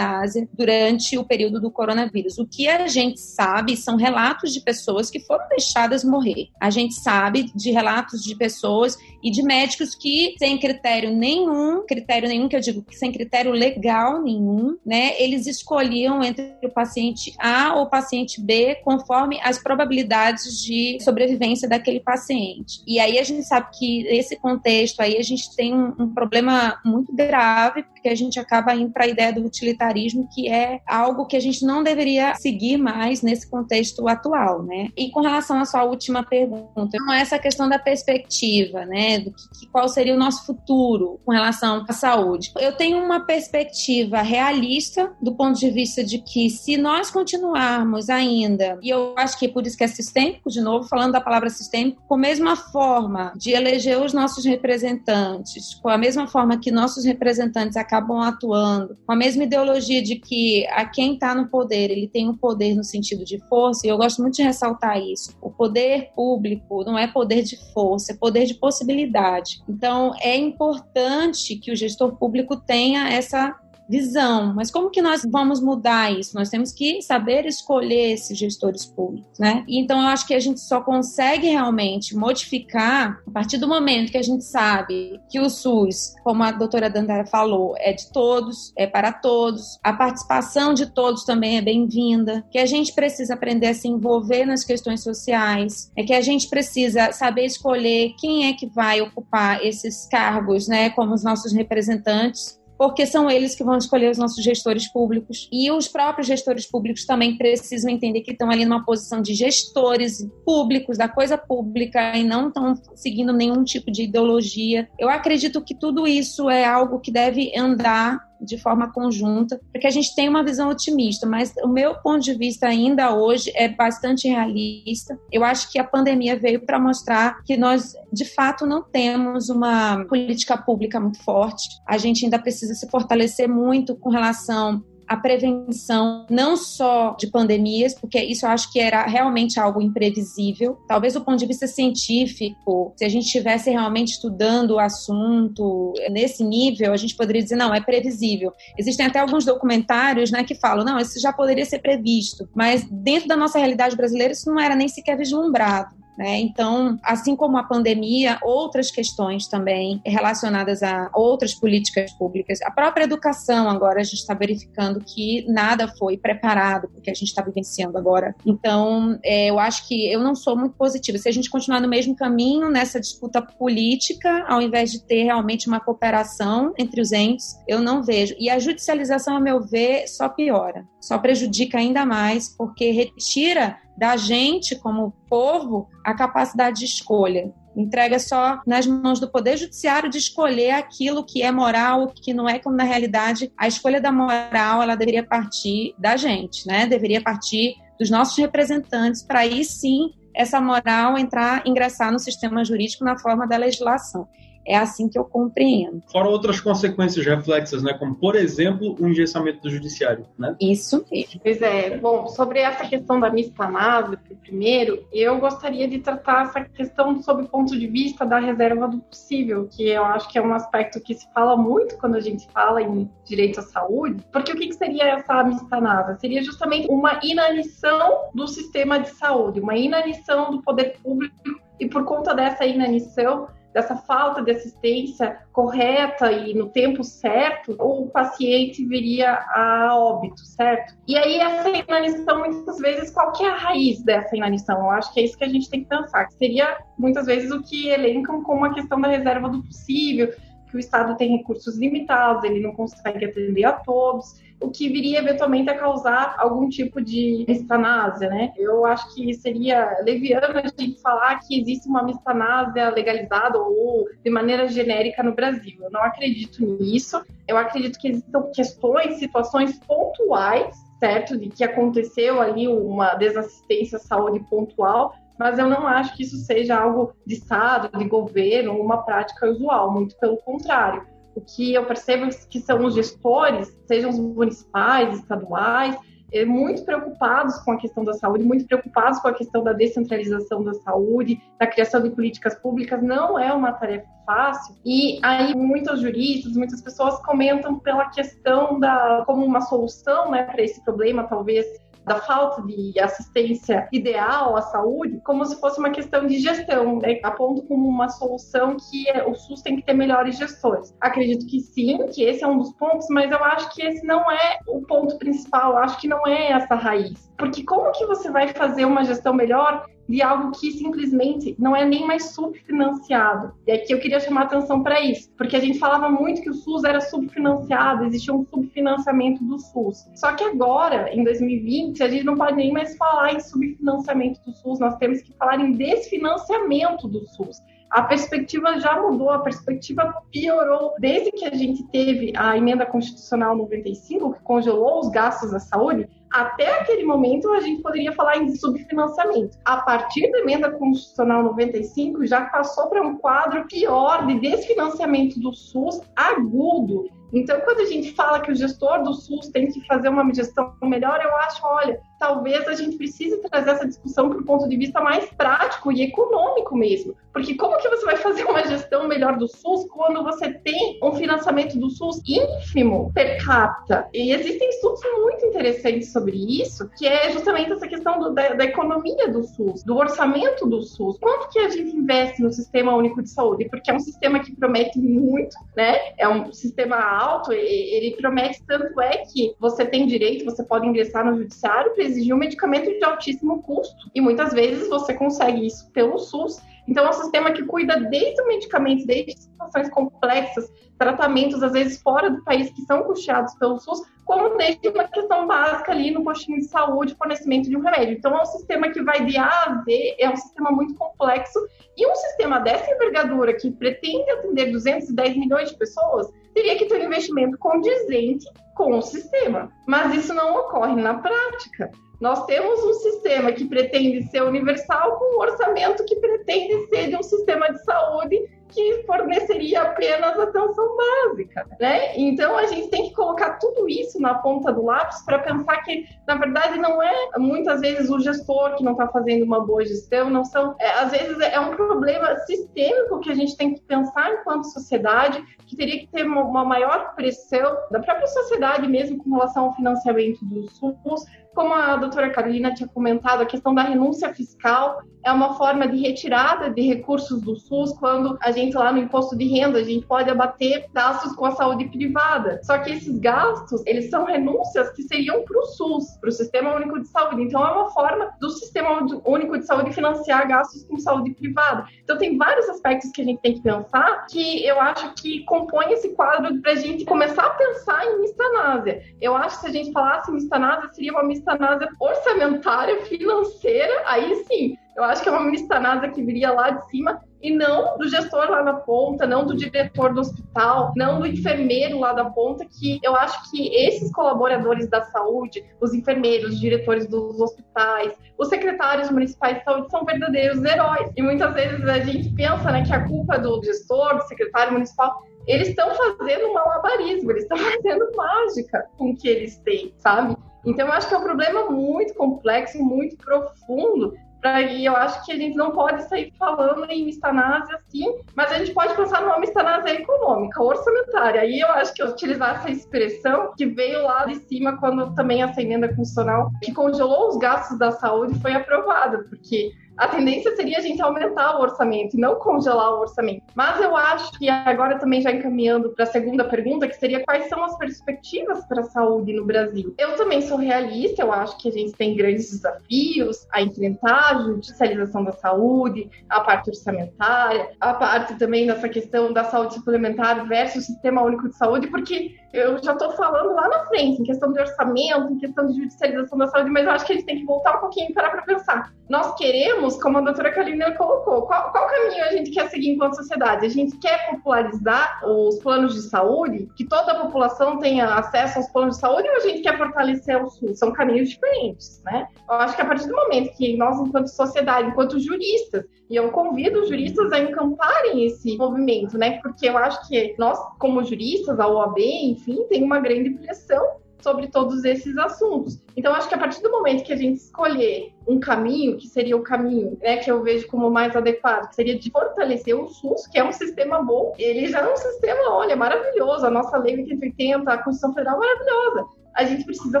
durante 0.52 1.18
o 1.18 1.24
período 1.24 1.60
do 1.60 1.70
coronavírus. 1.70 2.38
O 2.38 2.46
que 2.46 2.68
a 2.68 2.86
gente 2.86 3.18
sabe 3.18 3.76
são 3.76 3.96
relatos 3.96 4.52
de 4.52 4.60
pessoas 4.60 5.10
que 5.10 5.18
foram 5.20 5.48
deixadas 5.48 5.71
morrer. 6.04 6.48
A 6.60 6.70
gente 6.70 6.94
sabe 6.94 7.50
de 7.54 7.70
relatos 7.70 8.22
de 8.22 8.34
pessoas 8.36 8.96
e 9.22 9.30
de 9.30 9.42
médicos 9.42 9.94
que, 9.94 10.34
sem 10.38 10.58
critério 10.58 11.14
nenhum, 11.14 11.84
critério 11.86 12.28
nenhum 12.28 12.48
que 12.48 12.56
eu 12.56 12.60
digo, 12.60 12.84
sem 12.90 13.12
critério 13.12 13.52
legal 13.52 14.22
nenhum, 14.22 14.76
né? 14.84 15.20
Eles 15.20 15.46
escolhiam 15.46 16.22
entre 16.22 16.56
o 16.64 16.70
paciente 16.70 17.32
A 17.38 17.74
ou 17.76 17.84
o 17.84 17.90
paciente 17.90 18.40
B 18.40 18.76
conforme 18.84 19.40
as 19.42 19.58
probabilidades 19.58 20.62
de 20.62 20.98
sobrevivência 21.00 21.68
daquele 21.68 22.00
paciente. 22.00 22.82
E 22.86 22.98
aí 22.98 23.18
a 23.18 23.22
gente 23.22 23.44
sabe 23.44 23.68
que 23.78 24.04
nesse 24.04 24.36
contexto 24.36 25.00
aí 25.00 25.16
a 25.16 25.22
gente 25.22 25.54
tem 25.54 25.74
um, 25.74 25.94
um 25.98 26.08
problema 26.12 26.80
muito 26.84 27.14
grave, 27.14 27.82
porque 27.84 28.08
a 28.08 28.14
gente 28.14 28.38
acaba 28.40 28.74
indo 28.74 28.90
para 28.90 29.04
a 29.04 29.08
ideia 29.08 29.32
do 29.32 29.44
utilitarismo, 29.44 30.28
que 30.32 30.48
é 30.48 30.80
algo 30.86 31.26
que 31.26 31.36
a 31.36 31.40
gente 31.40 31.64
não 31.64 31.82
deveria 31.82 32.34
seguir 32.34 32.76
mais 32.76 33.22
nesse 33.22 33.48
contexto 33.48 34.08
atual, 34.08 34.62
né? 34.62 34.88
E 34.96 35.10
com 35.10 35.20
relação 35.20 35.60
à 35.62 35.64
sua 35.64 35.84
última 35.84 36.22
pergunta, 36.22 36.96
então, 36.96 37.12
essa 37.12 37.38
questão 37.38 37.68
da 37.68 37.78
perspectiva, 37.78 38.84
né? 38.84 39.20
Do 39.20 39.30
que, 39.30 39.66
qual 39.70 39.88
seria 39.88 40.14
o 40.14 40.18
nosso 40.18 40.44
futuro 40.46 41.20
com 41.24 41.32
relação 41.32 41.84
à 41.88 41.92
saúde. 41.92 42.52
Eu 42.58 42.76
tenho 42.76 43.02
uma 43.02 43.20
perspectiva 43.20 44.22
realista 44.22 45.12
do 45.20 45.34
ponto 45.34 45.58
de 45.58 45.70
vista 45.70 46.02
de 46.02 46.18
que 46.18 46.50
se 46.50 46.76
nós 46.76 47.10
continuarmos 47.10 48.08
ainda, 48.08 48.78
e 48.82 48.88
eu 48.88 49.14
acho 49.16 49.38
que 49.38 49.46
é 49.46 49.48
por 49.48 49.66
isso 49.66 49.76
que 49.76 49.84
é 49.84 49.88
sistêmico, 49.88 50.50
de 50.50 50.60
novo, 50.60 50.88
falando 50.88 51.12
da 51.12 51.20
palavra 51.20 51.50
sistêmico, 51.50 52.02
com 52.06 52.14
a 52.14 52.18
mesma 52.18 52.56
forma 52.56 53.32
de 53.36 53.50
eleger 53.52 54.00
os 54.00 54.12
nossos 54.12 54.44
representantes, 54.44 55.74
com 55.76 55.88
a 55.88 55.98
mesma 55.98 56.26
forma 56.26 56.58
que 56.58 56.70
nossos 56.70 57.04
representantes 57.04 57.76
acabam 57.76 58.20
atuando, 58.20 58.96
com 59.06 59.12
a 59.12 59.16
mesma 59.16 59.44
ideologia 59.44 60.02
de 60.02 60.16
que 60.16 60.66
a 60.68 60.84
quem 60.84 61.14
está 61.14 61.34
no 61.34 61.48
poder, 61.48 61.90
ele 61.90 62.08
tem 62.08 62.28
o 62.28 62.32
um 62.32 62.36
poder 62.36 62.74
no 62.74 62.84
sentido 62.84 63.24
de 63.24 63.38
força, 63.48 63.86
e 63.86 63.90
eu 63.90 63.96
gosto 63.96 64.20
muito 64.20 64.34
de 64.34 64.42
ressaltar 64.42 64.98
isso. 64.98 65.36
O 65.40 65.50
poder 65.52 66.10
público 66.14 66.84
não 66.84 66.98
é 66.98 67.06
poder 67.06 67.42
de 67.42 67.56
força, 67.72 68.12
é 68.12 68.16
poder 68.16 68.46
de 68.46 68.54
possibilidade. 68.54 69.62
Então, 69.68 70.12
é 70.20 70.36
importante 70.36 71.56
que 71.56 71.70
o 71.70 71.76
gestor 71.76 72.16
público 72.16 72.56
tenha 72.56 73.08
essa 73.08 73.54
visão. 73.88 74.54
Mas 74.54 74.70
como 74.70 74.90
que 74.90 75.02
nós 75.02 75.22
vamos 75.28 75.60
mudar 75.60 76.12
isso? 76.12 76.34
Nós 76.34 76.48
temos 76.48 76.72
que 76.72 77.02
saber 77.02 77.46
escolher 77.46 78.12
esses 78.12 78.36
gestores 78.36 78.84
públicos, 78.84 79.38
né? 79.38 79.64
Então 79.68 80.00
eu 80.00 80.08
acho 80.08 80.26
que 80.26 80.34
a 80.34 80.40
gente 80.40 80.60
só 80.60 80.80
consegue 80.80 81.48
realmente 81.48 82.16
modificar 82.16 83.20
a 83.26 83.30
partir 83.30 83.58
do 83.58 83.68
momento 83.68 84.12
que 84.12 84.18
a 84.18 84.22
gente 84.22 84.44
sabe 84.44 85.20
que 85.28 85.40
o 85.40 85.48
SUS, 85.48 86.14
como 86.24 86.42
a 86.42 86.52
doutora 86.52 86.88
Dandara 86.88 87.26
falou, 87.26 87.74
é 87.78 87.92
de 87.92 88.10
todos, 88.10 88.72
é 88.76 88.86
para 88.86 89.12
todos, 89.12 89.78
a 89.82 89.92
participação 89.92 90.74
de 90.74 90.86
todos 90.86 91.24
também 91.24 91.58
é 91.58 91.62
bem-vinda, 91.62 92.44
que 92.50 92.58
a 92.58 92.66
gente 92.66 92.92
precisa 92.92 93.34
aprender 93.34 93.68
a 93.68 93.74
se 93.74 93.88
envolver 93.88 94.44
nas 94.44 94.64
questões 94.64 95.02
sociais, 95.02 95.90
é 95.96 96.02
que 96.02 96.14
a 96.14 96.20
gente 96.20 96.48
precisa 96.48 97.12
saber 97.12 97.44
escolher 97.44 98.14
quem 98.18 98.46
é 98.48 98.52
que 98.52 98.66
vai 98.66 99.00
ocupar 99.00 99.64
esses 99.64 100.06
cargos, 100.06 100.68
né, 100.68 100.90
como 100.90 101.14
os 101.14 101.22
nossos 101.22 101.52
representantes 101.52 102.61
porque 102.82 103.06
são 103.06 103.30
eles 103.30 103.54
que 103.54 103.62
vão 103.62 103.78
escolher 103.78 104.10
os 104.10 104.18
nossos 104.18 104.42
gestores 104.42 104.90
públicos. 104.90 105.48
E 105.52 105.70
os 105.70 105.86
próprios 105.86 106.26
gestores 106.26 106.66
públicos 106.66 107.06
também 107.06 107.38
precisam 107.38 107.88
entender 107.88 108.22
que 108.22 108.32
estão 108.32 108.50
ali 108.50 108.64
numa 108.64 108.84
posição 108.84 109.22
de 109.22 109.34
gestores 109.34 110.28
públicos, 110.44 110.98
da 110.98 111.08
coisa 111.08 111.38
pública, 111.38 112.16
e 112.16 112.24
não 112.24 112.48
estão 112.48 112.74
seguindo 112.96 113.32
nenhum 113.32 113.62
tipo 113.62 113.88
de 113.88 114.02
ideologia. 114.02 114.88
Eu 114.98 115.08
acredito 115.08 115.62
que 115.62 115.76
tudo 115.76 116.08
isso 116.08 116.50
é 116.50 116.64
algo 116.64 116.98
que 116.98 117.12
deve 117.12 117.56
andar 117.56 118.18
de 118.42 118.58
forma 118.58 118.92
conjunta, 118.92 119.60
porque 119.72 119.86
a 119.86 119.90
gente 119.90 120.14
tem 120.14 120.28
uma 120.28 120.44
visão 120.44 120.68
otimista, 120.68 121.26
mas 121.26 121.52
o 121.62 121.68
meu 121.68 121.94
ponto 121.96 122.20
de 122.20 122.34
vista 122.34 122.66
ainda 122.66 123.14
hoje 123.14 123.52
é 123.54 123.68
bastante 123.68 124.28
realista. 124.28 125.18
Eu 125.30 125.44
acho 125.44 125.70
que 125.70 125.78
a 125.78 125.84
pandemia 125.84 126.38
veio 126.38 126.60
para 126.64 126.78
mostrar 126.78 127.42
que 127.44 127.56
nós, 127.56 127.94
de 128.12 128.24
fato, 128.24 128.66
não 128.66 128.82
temos 128.82 129.48
uma 129.48 130.04
política 130.06 130.56
pública 130.56 131.00
muito 131.00 131.22
forte. 131.22 131.68
A 131.86 131.98
gente 131.98 132.24
ainda 132.24 132.38
precisa 132.38 132.74
se 132.74 132.88
fortalecer 132.88 133.48
muito 133.48 133.96
com 133.96 134.10
relação 134.10 134.82
a 135.12 135.16
prevenção 135.18 136.26
não 136.30 136.56
só 136.56 137.14
de 137.18 137.26
pandemias, 137.26 137.94
porque 137.94 138.18
isso 138.18 138.46
eu 138.46 138.50
acho 138.50 138.72
que 138.72 138.80
era 138.80 139.04
realmente 139.04 139.60
algo 139.60 139.82
imprevisível. 139.82 140.78
Talvez 140.88 141.12
do 141.12 141.20
ponto 141.20 141.38
de 141.38 141.44
vista 141.44 141.66
científico, 141.66 142.94
se 142.96 143.04
a 143.04 143.08
gente 143.10 143.26
estivesse 143.26 143.70
realmente 143.70 144.12
estudando 144.12 144.70
o 144.70 144.78
assunto 144.78 145.92
nesse 146.10 146.42
nível, 146.42 146.94
a 146.94 146.96
gente 146.96 147.14
poderia 147.14 147.42
dizer, 147.42 147.56
não, 147.56 147.74
é 147.74 147.80
previsível. 147.80 148.52
Existem 148.78 149.04
até 149.04 149.18
alguns 149.18 149.44
documentários 149.44 150.30
né, 150.30 150.44
que 150.44 150.54
falam, 150.54 150.82
não, 150.82 150.98
isso 150.98 151.20
já 151.20 151.30
poderia 151.30 151.66
ser 151.66 151.80
previsto, 151.80 152.48
mas 152.54 152.82
dentro 152.90 153.28
da 153.28 153.36
nossa 153.36 153.58
realidade 153.58 153.94
brasileira 153.94 154.32
isso 154.32 154.50
não 154.50 154.58
era 154.58 154.74
nem 154.74 154.88
sequer 154.88 155.18
vislumbrado. 155.18 156.01
Né? 156.16 156.40
Então, 156.40 156.98
assim 157.02 157.34
como 157.34 157.56
a 157.56 157.62
pandemia, 157.62 158.38
outras 158.42 158.90
questões 158.90 159.46
também 159.46 160.00
relacionadas 160.04 160.82
a 160.82 161.10
outras 161.14 161.54
políticas 161.54 162.12
públicas, 162.12 162.60
a 162.62 162.70
própria 162.70 163.04
educação 163.04 163.68
agora 163.68 164.00
a 164.00 164.04
gente 164.04 164.18
está 164.18 164.34
verificando 164.34 165.00
que 165.00 165.44
nada 165.48 165.88
foi 165.88 166.18
preparado 166.18 166.88
porque 166.88 167.10
a 167.10 167.14
gente 167.14 167.28
está 167.28 167.42
vivenciando 167.42 167.96
agora. 167.96 168.34
Então, 168.44 169.18
é, 169.24 169.48
eu 169.48 169.58
acho 169.58 169.88
que 169.88 170.10
eu 170.12 170.20
não 170.20 170.34
sou 170.34 170.56
muito 170.56 170.76
positiva. 170.76 171.16
Se 171.18 171.28
a 171.28 171.32
gente 171.32 171.50
continuar 171.50 171.80
no 171.80 171.88
mesmo 171.88 172.14
caminho 172.14 172.70
nessa 172.70 173.00
disputa 173.00 173.40
política, 173.40 174.44
ao 174.46 174.60
invés 174.60 174.92
de 174.92 175.02
ter 175.02 175.24
realmente 175.24 175.66
uma 175.66 175.80
cooperação 175.80 176.74
entre 176.78 177.00
os 177.00 177.12
entes, 177.12 177.58
eu 177.66 177.80
não 177.80 178.02
vejo. 178.02 178.34
E 178.38 178.50
a 178.50 178.58
judicialização, 178.58 179.36
a 179.36 179.40
meu 179.40 179.60
ver, 179.60 180.06
só 180.08 180.28
piora, 180.28 180.84
só 181.00 181.18
prejudica 181.18 181.78
ainda 181.78 182.04
mais 182.04 182.48
porque 182.48 182.90
retira 182.90 183.78
da 183.96 184.16
gente, 184.16 184.76
como 184.76 185.12
povo, 185.28 185.88
a 186.04 186.14
capacidade 186.14 186.80
de 186.80 186.84
escolha. 186.84 187.52
Entrega 187.76 188.18
só 188.18 188.60
nas 188.66 188.86
mãos 188.86 189.18
do 189.18 189.30
Poder 189.30 189.56
Judiciário 189.56 190.10
de 190.10 190.18
escolher 190.18 190.72
aquilo 190.72 191.24
que 191.24 191.42
é 191.42 191.50
moral, 191.50 192.04
o 192.04 192.08
que 192.08 192.34
não 192.34 192.48
é, 192.48 192.58
quando 192.58 192.76
na 192.76 192.84
realidade 192.84 193.50
a 193.56 193.66
escolha 193.66 194.00
da 194.00 194.12
moral 194.12 194.82
ela 194.82 194.94
deveria 194.94 195.24
partir 195.24 195.94
da 195.98 196.16
gente, 196.16 196.66
né? 196.66 196.86
Deveria 196.86 197.22
partir 197.22 197.74
dos 197.98 198.10
nossos 198.10 198.36
representantes 198.36 199.22
para 199.22 199.40
aí 199.40 199.64
sim 199.64 200.10
essa 200.34 200.60
moral 200.60 201.18
entrar, 201.18 201.66
ingressar 201.66 202.10
no 202.12 202.18
sistema 202.18 202.64
jurídico 202.64 203.04
na 203.04 203.18
forma 203.18 203.46
da 203.46 203.56
legislação. 203.56 204.26
É 204.66 204.76
assim 204.76 205.08
que 205.08 205.18
eu 205.18 205.24
compreendo. 205.24 206.02
Fora 206.10 206.28
outras 206.28 206.60
consequências 206.60 207.24
reflexas, 207.24 207.82
né? 207.82 207.94
Como, 207.94 208.14
por 208.14 208.36
exemplo, 208.36 208.96
o 208.98 209.08
engessamento 209.08 209.60
do 209.60 209.70
judiciário, 209.70 210.26
né? 210.38 210.56
Isso 210.60 211.04
mesmo. 211.10 211.40
Pois 211.42 211.60
é. 211.60 211.98
Bom, 211.98 212.28
sobre 212.28 212.60
essa 212.60 212.86
questão 212.86 213.18
da 213.18 213.30
mispanase, 213.30 214.16
primeiro, 214.40 215.04
eu 215.12 215.38
gostaria 215.38 215.88
de 215.88 215.98
tratar 215.98 216.46
essa 216.46 216.60
questão 216.60 217.20
sob 217.22 217.42
o 217.42 217.48
ponto 217.48 217.78
de 217.78 217.86
vista 217.86 218.24
da 218.24 218.38
reserva 218.38 218.88
do 218.88 218.98
possível, 218.98 219.68
que 219.70 219.88
eu 219.88 220.04
acho 220.04 220.28
que 220.28 220.38
é 220.38 220.42
um 220.42 220.54
aspecto 220.54 221.00
que 221.00 221.14
se 221.14 221.26
fala 221.32 221.56
muito 221.56 221.96
quando 221.98 222.16
a 222.16 222.20
gente 222.20 222.46
fala 222.52 222.82
em 222.82 223.10
direito 223.24 223.60
à 223.60 223.62
saúde, 223.62 224.24
porque 224.32 224.52
o 224.52 224.56
que 224.56 224.72
seria 224.72 225.04
essa 225.14 225.42
mispanase? 225.42 226.20
Seria 226.20 226.42
justamente 226.42 226.88
uma 226.88 227.20
inanição 227.22 228.30
do 228.34 228.46
sistema 228.46 228.98
de 228.98 229.10
saúde, 229.10 229.60
uma 229.60 229.76
inanição 229.76 230.50
do 230.50 230.62
poder 230.62 230.96
público 231.02 231.34
e 231.78 231.88
por 231.88 232.04
conta 232.04 232.34
dessa 232.34 232.64
inanição 232.64 233.48
dessa 233.72 233.96
falta 233.96 234.42
de 234.42 234.50
assistência 234.50 235.38
correta 235.52 236.30
e 236.30 236.54
no 236.54 236.68
tempo 236.68 237.02
certo, 237.02 237.74
o 237.78 238.08
paciente 238.08 238.84
viria 238.84 239.32
a 239.32 239.96
óbito, 239.96 240.40
certo? 240.40 240.94
E 241.06 241.16
aí 241.16 241.38
essa 241.38 241.68
inanição, 241.68 242.38
muitas 242.38 242.78
vezes, 242.78 243.10
qual 243.10 243.32
que 243.32 243.42
é 243.42 243.48
a 243.48 243.56
raiz 243.56 244.02
dessa 244.02 244.36
inanição? 244.36 244.78
Eu 244.78 244.90
acho 244.90 245.12
que 245.12 245.20
é 245.20 245.24
isso 245.24 245.38
que 245.38 245.44
a 245.44 245.48
gente 245.48 245.70
tem 245.70 245.82
que 245.82 245.88
pensar, 245.88 246.30
seria 246.32 246.78
muitas 246.98 247.26
vezes 247.26 247.50
o 247.50 247.62
que 247.62 247.88
elencam 247.88 248.42
como 248.42 248.64
a 248.64 248.74
questão 248.74 249.00
da 249.00 249.08
reserva 249.08 249.48
do 249.48 249.62
possível, 249.62 250.32
que 250.70 250.76
o 250.76 250.80
Estado 250.80 251.16
tem 251.16 251.36
recursos 251.36 251.76
limitados, 251.76 252.44
ele 252.44 252.60
não 252.60 252.72
consegue 252.72 253.26
atender 253.26 253.64
a 253.64 253.72
todos, 253.72 254.40
o 254.62 254.70
que 254.70 254.88
viria 254.88 255.18
eventualmente 255.18 255.70
a 255.70 255.78
causar 255.78 256.34
algum 256.38 256.68
tipo 256.68 257.00
de 257.00 257.44
mistanásia, 257.48 258.28
né? 258.28 258.52
Eu 258.56 258.84
acho 258.84 259.14
que 259.14 259.32
seria 259.34 259.98
leviano 260.02 260.58
a 260.58 260.66
gente 260.66 261.00
falar 261.00 261.40
que 261.40 261.60
existe 261.60 261.88
uma 261.88 262.02
mistanásia 262.02 262.90
legalizada 262.90 263.58
ou 263.58 264.06
de 264.24 264.30
maneira 264.30 264.68
genérica 264.68 265.22
no 265.22 265.34
Brasil. 265.34 265.78
Eu 265.80 265.90
não 265.90 266.02
acredito 266.02 266.64
nisso. 266.80 267.22
Eu 267.46 267.56
acredito 267.56 267.98
que 267.98 268.08
existam 268.08 268.50
questões, 268.54 269.18
situações 269.18 269.78
pontuais 269.80 270.74
certo? 271.02 271.36
De 271.36 271.48
que 271.48 271.64
aconteceu 271.64 272.40
ali 272.40 272.68
uma 272.68 273.14
desassistência 273.14 273.96
à 273.96 274.00
saúde 274.00 274.38
pontual, 274.48 275.12
mas 275.36 275.58
eu 275.58 275.68
não 275.68 275.84
acho 275.84 276.16
que 276.16 276.22
isso 276.22 276.36
seja 276.36 276.78
algo 276.78 277.12
de 277.26 277.34
Estado, 277.34 277.98
de 277.98 278.04
governo, 278.04 278.80
uma 278.80 279.02
prática 279.02 279.50
usual, 279.50 279.92
muito 279.92 280.16
pelo 280.18 280.36
contrário. 280.36 281.04
O 281.34 281.40
que 281.40 281.74
eu 281.74 281.84
percebo 281.84 282.26
é 282.26 282.28
que 282.28 282.60
são 282.60 282.84
os 282.84 282.94
gestores, 282.94 283.74
sejam 283.86 284.10
os 284.10 284.18
municipais, 284.18 285.18
estaduais, 285.18 285.96
é, 286.32 286.44
muito 286.44 286.84
preocupados 286.84 287.58
com 287.58 287.72
a 287.72 287.76
questão 287.76 288.02
da 288.02 288.14
saúde, 288.14 288.44
muito 288.44 288.66
preocupados 288.66 289.18
com 289.20 289.28
a 289.28 289.34
questão 289.34 289.62
da 289.62 289.72
descentralização 289.72 290.64
da 290.64 290.72
saúde, 290.74 291.40
da 291.60 291.66
criação 291.66 292.02
de 292.02 292.10
políticas 292.10 292.54
públicas. 292.54 293.02
Não 293.02 293.38
é 293.38 293.52
uma 293.52 293.72
tarefa 293.72 294.06
fácil. 294.24 294.74
E 294.84 295.18
aí 295.22 295.54
muitos 295.54 296.00
juristas, 296.00 296.56
muitas 296.56 296.80
pessoas 296.80 297.20
comentam 297.22 297.78
pela 297.78 298.08
questão 298.08 298.80
da 298.80 299.24
como 299.26 299.44
uma 299.44 299.60
solução, 299.60 300.30
né, 300.30 300.44
para 300.44 300.62
esse 300.62 300.82
problema, 300.82 301.24
talvez 301.24 301.66
da 302.04 302.16
falta 302.16 302.62
de 302.62 302.98
assistência 303.00 303.88
ideal 303.92 304.56
à 304.56 304.62
saúde 304.62 305.20
como 305.24 305.44
se 305.44 305.58
fosse 305.60 305.78
uma 305.78 305.90
questão 305.90 306.26
de 306.26 306.38
gestão, 306.38 306.98
né? 306.98 307.20
aponto 307.22 307.62
como 307.62 307.88
uma 307.88 308.08
solução 308.08 308.76
que 308.76 309.06
o 309.26 309.34
SUS 309.34 309.62
tem 309.62 309.76
que 309.76 309.82
ter 309.82 309.94
melhores 309.94 310.36
gestores. 310.36 310.94
Acredito 311.00 311.46
que 311.46 311.60
sim, 311.60 312.06
que 312.06 312.24
esse 312.24 312.42
é 312.42 312.46
um 312.46 312.58
dos 312.58 312.72
pontos, 312.74 313.06
mas 313.10 313.30
eu 313.30 313.42
acho 313.44 313.72
que 313.74 313.82
esse 313.82 314.04
não 314.06 314.30
é 314.30 314.58
o 314.66 314.82
ponto 314.82 315.16
principal, 315.18 315.72
eu 315.72 315.78
acho 315.78 315.98
que 315.98 316.08
não 316.08 316.26
é 316.26 316.52
essa 316.52 316.74
raiz. 316.74 317.30
Porque 317.36 317.64
como 317.64 317.92
que 317.92 318.06
você 318.06 318.30
vai 318.30 318.48
fazer 318.48 318.84
uma 318.84 319.04
gestão 319.04 319.34
melhor 319.34 319.86
de 320.08 320.22
algo 320.22 320.52
que 320.52 320.72
simplesmente 320.72 321.54
não 321.58 321.74
é 321.74 321.84
nem 321.84 322.06
mais 322.06 322.30
subfinanciado. 322.30 323.52
E 323.66 323.72
aqui 323.72 323.92
eu 323.92 324.00
queria 324.00 324.20
chamar 324.20 324.42
atenção 324.42 324.82
para 324.82 325.00
isso, 325.00 325.30
porque 325.36 325.56
a 325.56 325.60
gente 325.60 325.78
falava 325.78 326.08
muito 326.08 326.42
que 326.42 326.50
o 326.50 326.54
SUS 326.54 326.84
era 326.84 327.00
subfinanciado, 327.00 328.04
existia 328.04 328.34
um 328.34 328.44
subfinanciamento 328.44 329.42
do 329.44 329.58
SUS. 329.58 330.08
Só 330.14 330.32
que 330.34 330.44
agora, 330.44 331.14
em 331.14 331.24
2020, 331.24 332.02
a 332.02 332.08
gente 332.08 332.24
não 332.24 332.36
pode 332.36 332.56
nem 332.56 332.72
mais 332.72 332.96
falar 332.96 333.34
em 333.34 333.40
subfinanciamento 333.40 334.40
do 334.44 334.52
SUS, 334.52 334.80
nós 334.80 334.96
temos 334.96 335.22
que 335.22 335.32
falar 335.36 335.60
em 335.60 335.72
desfinanciamento 335.72 337.08
do 337.08 337.26
SUS 337.28 337.62
a 337.92 338.02
perspectiva 338.02 338.80
já 338.80 339.00
mudou, 339.00 339.30
a 339.30 339.40
perspectiva 339.40 340.14
piorou 340.32 340.94
desde 340.98 341.30
que 341.30 341.44
a 341.44 341.54
gente 341.54 341.86
teve 341.88 342.32
a 342.34 342.56
emenda 342.56 342.86
constitucional 342.86 343.54
95, 343.54 344.32
que 344.32 344.40
congelou 344.40 345.00
os 345.00 345.10
gastos 345.10 345.50
da 345.50 345.60
saúde. 345.60 346.08
Até 346.32 346.80
aquele 346.80 347.04
momento, 347.04 347.52
a 347.52 347.60
gente 347.60 347.82
poderia 347.82 348.12
falar 348.12 348.38
em 348.38 348.54
subfinanciamento. 348.56 349.58
A 349.66 349.78
partir 349.78 350.30
da 350.30 350.38
emenda 350.38 350.70
constitucional 350.70 351.42
95, 351.42 352.24
já 352.26 352.46
passou 352.46 352.88
para 352.88 353.02
um 353.02 353.18
quadro 353.18 353.66
pior 353.66 354.26
de 354.26 354.40
desfinanciamento 354.40 355.38
do 355.38 355.52
SUS 355.52 356.00
agudo. 356.16 357.04
Então, 357.32 357.60
quando 357.60 357.80
a 357.80 357.86
gente 357.86 358.12
fala 358.12 358.40
que 358.40 358.52
o 358.52 358.54
gestor 358.54 359.02
do 359.02 359.14
SUS 359.14 359.48
tem 359.48 359.68
que 359.68 359.86
fazer 359.86 360.08
uma 360.08 360.32
gestão 360.34 360.74
melhor, 360.82 361.20
eu 361.22 361.34
acho, 361.36 361.64
olha, 361.64 362.00
talvez 362.18 362.68
a 362.68 362.74
gente 362.74 362.96
precise 362.96 363.36
trazer 363.38 363.70
essa 363.70 363.88
discussão 363.88 364.28
para 364.28 364.38
o 364.38 364.44
ponto 364.44 364.68
de 364.68 364.76
vista 364.76 365.00
mais 365.00 365.28
prático 365.30 365.90
e 365.90 366.02
econômico 366.02 366.76
mesmo. 366.76 367.16
Porque 367.32 367.56
como 367.56 367.78
que 367.78 367.88
você 367.88 368.04
vai 368.04 368.16
fazer 368.16 368.44
uma 368.44 368.64
gestão 368.64 369.08
melhor 369.08 369.36
do 369.38 369.48
SUS 369.48 369.86
quando 369.90 370.22
você 370.22 370.52
tem 370.52 370.98
um 371.02 371.12
financiamento 371.14 371.78
do 371.78 371.88
SUS 371.88 372.22
ínfimo 372.28 373.10
per 373.14 373.42
capita? 373.44 374.06
E 374.12 374.32
existem 374.32 374.68
estudos 374.68 375.00
muito 375.20 375.46
interessantes 375.46 376.12
sobre 376.12 376.36
isso, 376.36 376.88
que 376.90 377.08
é 377.08 377.32
justamente 377.32 377.72
essa 377.72 377.88
questão 377.88 378.20
do, 378.20 378.34
da, 378.34 378.50
da, 378.50 378.64
economia 378.64 379.28
do 379.28 379.42
SUS, 379.42 379.82
do 379.82 379.96
orçamento 379.96 380.66
do 380.66 380.82
SUS. 380.82 381.18
Quanto 381.18 381.48
que 381.48 381.58
a 381.58 381.70
gente 381.70 381.96
investe 381.96 382.42
no 382.42 382.52
Sistema 382.52 382.94
Único 382.94 383.22
de 383.22 383.30
Saúde? 383.30 383.68
Porque 383.68 383.90
é 383.90 383.94
um 383.94 384.00
sistema 384.00 384.38
que 384.38 384.54
promete 384.54 384.98
muito, 384.98 385.56
né? 385.74 386.12
É 386.18 386.28
um 386.28 386.52
sistema 386.52 386.96
alto, 387.22 387.52
ele 387.52 388.16
promete 388.20 388.62
tanto 388.66 389.00
é 389.00 389.18
que 389.18 389.54
você 389.58 389.84
tem 389.84 390.06
direito, 390.06 390.44
você 390.44 390.64
pode 390.64 390.86
ingressar 390.86 391.24
no 391.24 391.36
judiciário 391.36 391.94
para 391.94 392.04
exigir 392.04 392.34
um 392.34 392.38
medicamento 392.38 392.90
de 392.90 393.04
altíssimo 393.04 393.62
custo. 393.62 394.10
E 394.14 394.20
muitas 394.20 394.52
vezes 394.52 394.88
você 394.88 395.14
consegue 395.14 395.66
isso 395.66 395.90
pelo 395.92 396.18
SUS. 396.18 396.60
Então, 396.88 397.06
é 397.06 397.10
um 397.10 397.12
sistema 397.12 397.52
que 397.52 397.64
cuida 397.64 397.98
desde 397.98 398.42
o 398.42 398.46
medicamento, 398.46 399.06
desde 399.06 399.36
situações 399.36 399.88
complexas, 399.90 400.70
tratamentos, 400.98 401.62
às 401.62 401.72
vezes, 401.72 402.02
fora 402.02 402.30
do 402.30 402.42
país, 402.44 402.70
que 402.72 402.82
são 402.82 403.04
custeados 403.04 403.54
pelo 403.54 403.78
SUS, 403.78 404.02
como 404.24 404.56
desde 404.56 404.88
uma 404.88 405.04
questão 405.04 405.46
básica 405.46 405.92
ali 405.92 406.10
no 406.10 406.24
postinho 406.24 406.58
de 406.58 406.66
saúde, 406.66 407.14
fornecimento 407.16 407.68
de 407.68 407.76
um 407.76 407.80
remédio. 407.80 408.14
Então, 408.14 408.36
é 408.36 408.42
um 408.42 408.46
sistema 408.46 408.88
que 408.88 409.02
vai 409.02 409.24
de 409.24 409.36
A 409.36 409.48
a 409.48 409.82
Z, 409.84 410.16
é 410.18 410.30
um 410.30 410.36
sistema 410.36 410.70
muito 410.70 410.94
complexo. 410.94 411.58
E 411.96 412.06
um 412.06 412.14
sistema 412.14 412.58
dessa 412.60 412.90
envergadura, 412.90 413.54
que 413.54 413.70
pretende 413.70 414.30
atender 414.30 414.72
210 414.72 415.36
milhões 415.36 415.70
de 415.70 415.76
pessoas, 415.76 416.28
teria 416.54 416.76
que 416.76 416.86
ter 416.86 417.00
um 417.00 417.06
investimento 417.06 417.58
condizente 417.58 418.46
com 418.74 418.96
o 418.96 419.02
sistema. 419.02 419.70
Mas 419.86 420.14
isso 420.14 420.34
não 420.34 420.54
ocorre 420.56 420.94
na 421.00 421.14
prática. 421.14 421.90
Nós 422.22 422.46
temos 422.46 422.84
um 422.84 422.94
sistema 422.94 423.50
que 423.50 423.64
pretende 423.64 424.22
ser 424.30 424.44
universal 424.44 425.18
com 425.18 425.34
um 425.34 425.40
orçamento 425.40 426.04
que 426.04 426.14
pretende 426.14 426.86
ser 426.86 427.08
de 427.08 427.16
um 427.16 427.22
sistema 427.22 427.66
de 427.72 427.82
saúde 427.82 428.48
que 428.72 429.04
forneceria 429.06 429.82
apenas 429.82 430.38
atenção 430.38 430.96
básica, 430.96 431.66
né? 431.78 432.16
Então 432.16 432.56
a 432.56 432.66
gente 432.66 432.88
tem 432.88 433.08
que 433.08 433.14
colocar 433.14 433.58
tudo 433.58 433.88
isso 433.88 434.20
na 434.20 434.34
ponta 434.34 434.72
do 434.72 434.84
lápis 434.84 435.22
para 435.24 435.38
pensar 435.38 435.76
que 435.82 436.06
na 436.26 436.36
verdade 436.36 436.78
não 436.78 437.02
é 437.02 437.38
muitas 437.38 437.80
vezes 437.80 438.10
o 438.10 438.18
gestor 438.18 438.74
que 438.76 438.84
não 438.84 438.92
está 438.92 439.08
fazendo 439.08 439.44
uma 439.44 439.64
boa 439.64 439.84
gestão, 439.84 440.30
não 440.30 440.44
são, 440.44 440.74
é, 440.80 440.90
às 441.00 441.10
vezes 441.10 441.38
é 441.40 441.60
um 441.60 441.76
problema 441.76 442.36
sistêmico 442.38 443.20
que 443.20 443.30
a 443.30 443.34
gente 443.34 443.56
tem 443.56 443.74
que 443.74 443.82
pensar 443.82 444.32
enquanto 444.32 444.64
sociedade, 444.72 445.42
que 445.66 445.76
teria 445.76 446.00
que 446.00 446.08
ter 446.08 446.26
uma, 446.26 446.42
uma 446.42 446.64
maior 446.64 447.14
pressão 447.14 447.76
da 447.90 448.00
própria 448.00 448.26
sociedade 448.26 448.88
mesmo 448.88 449.22
com 449.22 449.30
relação 449.30 449.66
ao 449.66 449.74
financiamento 449.74 450.44
do 450.44 450.68
SUS, 450.70 451.24
como 451.54 451.74
a 451.74 451.96
doutora 451.96 452.30
Carolina 452.30 452.74
tinha 452.74 452.88
comentado, 452.88 453.42
a 453.42 453.46
questão 453.46 453.74
da 453.74 453.82
renúncia 453.82 454.32
fiscal 454.32 455.02
é 455.24 455.30
uma 455.30 455.54
forma 455.54 455.86
de 455.86 455.98
retirada 455.98 456.70
de 456.70 456.82
recursos 456.82 457.40
do 457.42 457.54
SUS 457.56 457.92
quando 457.98 458.38
a 458.42 458.50
gente 458.50 458.61
lá 458.70 458.92
no 458.92 458.98
imposto 458.98 459.36
de 459.36 459.46
renda 459.46 459.78
a 459.78 459.84
gente 459.84 460.06
pode 460.06 460.30
abater 460.30 460.86
gastos 460.92 461.34
com 461.34 461.46
a 461.46 461.52
saúde 461.52 461.86
privada. 461.86 462.60
Só 462.62 462.78
que 462.78 462.92
esses 462.92 463.18
gastos, 463.18 463.82
eles 463.86 464.10
são 464.10 464.24
renúncias 464.24 464.90
que 464.90 465.02
seriam 465.02 465.42
para 465.44 465.58
o 465.58 465.66
SUS, 465.66 466.16
para 466.20 466.28
o 466.28 466.32
Sistema 466.32 466.74
Único 466.74 467.00
de 467.00 467.08
Saúde. 467.08 467.42
Então 467.42 467.64
é 467.66 467.70
uma 467.70 467.90
forma 467.90 468.30
do 468.40 468.50
Sistema 468.50 469.06
Único 469.24 469.58
de 469.58 469.66
Saúde 469.66 469.92
financiar 469.92 470.46
gastos 470.48 470.84
com 470.84 470.98
saúde 470.98 471.32
privada. 471.34 471.86
Então 472.02 472.18
tem 472.18 472.36
vários 472.36 472.68
aspectos 472.68 473.10
que 473.10 473.22
a 473.22 473.24
gente 473.24 473.40
tem 473.40 473.54
que 473.54 473.62
pensar 473.62 474.26
que 474.26 474.64
eu 474.66 474.80
acho 474.80 475.14
que 475.14 475.44
compõem 475.44 475.92
esse 475.92 476.10
quadro 476.10 476.60
para 476.60 476.72
a 476.72 476.76
gente 476.76 477.04
começar 477.04 477.46
a 477.46 477.50
pensar 477.50 478.04
em 478.06 478.20
mistanásia. 478.20 479.02
Eu 479.20 479.36
acho 479.36 479.56
que 479.56 479.62
se 479.62 479.66
a 479.68 479.72
gente 479.72 479.92
falasse 479.92 480.30
mistanásia, 480.30 480.90
seria 480.92 481.12
uma 481.12 481.24
mistanásia 481.24 481.88
orçamentária, 481.98 483.02
financeira, 483.06 484.02
aí 484.06 484.44
sim, 484.44 484.76
eu 484.96 485.04
acho 485.04 485.22
que 485.22 485.28
é 485.28 485.32
uma 485.32 485.44
ministranada 485.44 486.08
que 486.08 486.22
viria 486.22 486.52
lá 486.52 486.70
de 486.70 486.88
cima 486.90 487.22
e 487.40 487.50
não 487.50 487.98
do 487.98 488.08
gestor 488.08 488.48
lá 488.50 488.62
na 488.62 488.74
ponta, 488.74 489.26
não 489.26 489.44
do 489.44 489.56
diretor 489.56 490.14
do 490.14 490.20
hospital, 490.20 490.92
não 490.94 491.18
do 491.18 491.26
enfermeiro 491.26 491.98
lá 491.98 492.12
da 492.12 492.26
ponta, 492.26 492.64
que 492.64 493.00
eu 493.02 493.16
acho 493.16 493.50
que 493.50 493.74
esses 493.74 494.12
colaboradores 494.12 494.88
da 494.88 495.02
saúde, 495.06 495.64
os 495.80 495.92
enfermeiros, 495.92 496.52
os 496.52 496.60
diretores 496.60 497.08
dos 497.08 497.40
hospitais, 497.40 498.12
os 498.38 498.48
secretários 498.48 499.10
municipais 499.10 499.58
de 499.58 499.64
saúde 499.64 499.90
são 499.90 500.04
verdadeiros 500.04 500.62
heróis. 500.62 501.10
E 501.16 501.22
muitas 501.22 501.52
vezes 501.54 501.84
a 501.88 501.98
gente 501.98 502.28
pensa 502.34 502.70
né, 502.70 502.84
que 502.84 502.92
a 502.92 503.08
culpa 503.08 503.38
do 503.38 503.60
gestor, 503.64 504.16
do 504.16 504.22
secretário 504.28 504.74
municipal, 504.74 505.22
eles 505.46 505.68
estão 505.68 505.92
fazendo 505.94 506.46
um 506.46 506.52
malabarismo, 506.52 507.30
eles 507.32 507.42
estão 507.42 507.58
fazendo 507.58 508.08
mágica 508.14 508.86
com 508.96 509.10
o 509.10 509.16
que 509.16 509.28
eles 509.28 509.56
têm, 509.58 509.92
sabe? 509.96 510.36
Então, 510.64 510.86
eu 510.86 510.92
acho 510.92 511.08
que 511.08 511.14
é 511.14 511.18
um 511.18 511.22
problema 511.22 511.70
muito 511.70 512.14
complexo, 512.14 512.80
muito 512.82 513.16
profundo, 513.16 514.14
e 514.44 514.84
eu 514.84 514.96
acho 514.96 515.24
que 515.24 515.30
a 515.30 515.36
gente 515.36 515.56
não 515.56 515.70
pode 515.70 516.02
sair 516.08 516.32
falando 516.36 516.84
em 516.90 517.04
mistanásia 517.04 517.76
assim, 517.76 518.12
mas 518.34 518.50
a 518.50 518.58
gente 518.58 518.72
pode 518.72 518.94
pensar 518.96 519.20
numa 519.20 519.38
mistanásia 519.38 519.94
econômica, 519.94 520.62
orçamentária. 520.62 521.42
Aí 521.42 521.60
eu 521.60 521.68
acho 521.68 521.94
que 521.94 522.02
eu 522.02 522.08
utilizar 522.08 522.56
essa 522.56 522.70
expressão 522.70 523.52
que 523.56 523.66
veio 523.66 524.02
lá 524.02 524.26
de 524.26 524.36
cima 524.36 524.78
quando 524.78 525.14
também 525.14 525.42
essa 525.42 525.62
emenda 525.62 525.88
constitucional 525.88 526.50
que 526.60 526.72
congelou 526.72 527.28
os 527.28 527.36
gastos 527.38 527.78
da 527.78 527.92
saúde 527.92 528.38
foi 528.40 528.52
aprovada, 528.52 529.24
porque 529.28 529.72
a 529.96 530.08
tendência 530.08 530.54
seria 530.56 530.78
a 530.78 530.80
gente 530.80 531.00
aumentar 531.02 531.58
o 531.58 531.62
orçamento 531.62 532.16
e 532.16 532.20
não 532.20 532.36
congelar 532.36 532.94
o 532.94 533.00
orçamento. 533.00 533.42
Mas 533.54 533.80
eu 533.80 533.96
acho 533.96 534.38
que 534.38 534.48
agora 534.48 534.98
também 534.98 535.20
já 535.20 535.30
encaminhando 535.30 535.90
para 535.90 536.04
a 536.04 536.06
segunda 536.06 536.44
pergunta, 536.44 536.88
que 536.88 536.96
seria 536.96 537.24
quais 537.24 537.48
são 537.48 537.62
as 537.64 537.76
perspectivas 537.76 538.64
para 538.66 538.80
a 538.80 538.84
saúde 538.84 539.32
no 539.32 539.44
Brasil. 539.44 539.94
Eu 539.98 540.16
também 540.16 540.42
sou 540.42 540.56
realista, 540.56 541.22
eu 541.22 541.32
acho 541.32 541.56
que 541.58 541.68
a 541.68 541.72
gente 541.72 541.92
tem 541.92 542.16
grandes 542.16 542.50
desafios 542.50 543.46
a 543.52 543.62
enfrentar, 543.62 544.36
a 544.36 544.42
judicialização 544.42 545.24
da 545.24 545.32
saúde, 545.32 546.10
a 546.28 546.40
parte 546.40 546.70
orçamentária, 546.70 547.70
a 547.80 547.94
parte 547.94 548.34
também 548.38 548.66
dessa 548.66 548.88
questão 548.88 549.32
da 549.32 549.44
saúde 549.44 549.74
suplementar 549.74 550.46
versus 550.46 550.84
o 550.84 550.86
sistema 550.86 551.22
único 551.22 551.48
de 551.48 551.56
saúde, 551.56 551.86
porque 551.88 552.41
eu 552.52 552.82
já 552.82 552.92
estou 552.92 553.10
falando 553.12 553.54
lá 553.54 553.68
na 553.68 553.86
frente, 553.86 554.20
em 554.20 554.24
questão 554.24 554.52
de 554.52 554.60
orçamento, 554.60 555.32
em 555.32 555.38
questão 555.38 555.66
de 555.66 555.74
judicialização 555.74 556.38
da 556.38 556.46
saúde, 556.48 556.70
mas 556.70 556.84
eu 556.84 556.90
acho 556.90 557.06
que 557.06 557.12
a 557.12 557.16
gente 557.16 557.24
tem 557.24 557.38
que 557.38 557.44
voltar 557.44 557.76
um 557.76 557.80
pouquinho 557.80 558.10
e 558.10 558.14
parar 558.14 558.30
para 558.30 558.42
pensar. 558.42 558.92
Nós 559.08 559.34
queremos, 559.36 560.00
como 560.00 560.18
a 560.18 560.20
doutora 560.20 560.52
Kalina 560.52 560.92
colocou, 560.92 561.42
qual, 561.42 561.70
qual 561.72 561.86
caminho 561.86 562.24
a 562.24 562.32
gente 562.32 562.50
quer 562.50 562.68
seguir 562.68 562.90
enquanto 562.90 563.16
sociedade? 563.16 563.66
A 563.66 563.68
gente 563.68 563.96
quer 563.98 564.30
popularizar 564.30 565.20
os 565.24 565.58
planos 565.60 565.94
de 565.94 566.02
saúde, 566.02 566.68
que 566.76 566.84
toda 566.84 567.12
a 567.12 567.20
população 567.20 567.78
tenha 567.78 568.06
acesso 568.14 568.58
aos 568.58 568.68
planos 568.70 568.96
de 568.96 569.00
saúde, 569.00 569.28
ou 569.28 569.36
a 569.36 569.40
gente 569.40 569.62
quer 569.62 569.76
fortalecer 569.76 570.42
o 570.42 570.48
SUS? 570.48 570.78
São 570.78 570.92
caminhos 570.92 571.30
diferentes, 571.30 572.02
né? 572.04 572.26
Eu 572.48 572.56
acho 572.56 572.76
que 572.76 572.82
a 572.82 572.86
partir 572.86 573.06
do 573.06 573.16
momento 573.16 573.56
que 573.56 573.76
nós, 573.76 573.98
enquanto 574.00 574.28
sociedade, 574.28 574.88
enquanto 574.88 575.18
juristas, 575.18 575.84
e 576.12 576.16
eu 576.16 576.30
convido 576.30 576.82
os 576.82 576.88
juristas 576.88 577.32
a 577.32 577.38
encamparem 577.38 578.26
esse 578.26 578.56
movimento, 578.58 579.16
né? 579.16 579.40
Porque 579.42 579.68
eu 579.68 579.78
acho 579.78 580.06
que 580.06 580.34
nós, 580.38 580.58
como 580.78 581.02
juristas, 581.02 581.58
a 581.58 581.66
OAB, 581.66 581.98
enfim, 582.42 582.66
tem 582.68 582.82
uma 582.82 583.00
grande 583.00 583.30
pressão 583.30 584.00
sobre 584.20 584.46
todos 584.46 584.84
esses 584.84 585.16
assuntos. 585.18 585.82
Então, 585.96 586.14
acho 586.14 586.28
que 586.28 586.34
a 586.34 586.38
partir 586.38 586.62
do 586.62 586.70
momento 586.70 587.02
que 587.02 587.12
a 587.12 587.16
gente 587.16 587.38
escolher 587.38 588.12
um 588.26 588.38
caminho, 588.38 588.96
que 588.96 589.08
seria 589.08 589.36
o 589.36 589.42
caminho 589.42 589.98
né, 590.00 590.18
que 590.18 590.30
eu 590.30 590.42
vejo 590.42 590.68
como 590.68 590.88
mais 590.90 591.16
adequado, 591.16 591.68
que 591.68 591.74
seria 591.74 591.98
de 591.98 592.08
fortalecer 592.10 592.78
o 592.78 592.88
SUS, 592.88 593.26
que 593.26 593.38
é 593.38 593.44
um 593.44 593.52
sistema 593.52 594.00
bom, 594.00 594.32
ele 594.38 594.68
já 594.68 594.80
é 594.80 594.92
um 594.92 594.96
sistema, 594.96 595.50
olha, 595.50 595.74
maravilhoso. 595.74 596.46
A 596.46 596.50
nossa 596.50 596.76
lei 596.78 596.96
8080, 596.98 597.70
a 597.70 597.78
Constituição 597.78 598.14
Federal, 598.14 598.36
é 598.36 598.46
maravilhosa 598.46 599.21
a 599.34 599.44
gente 599.44 599.64
precisa 599.64 600.00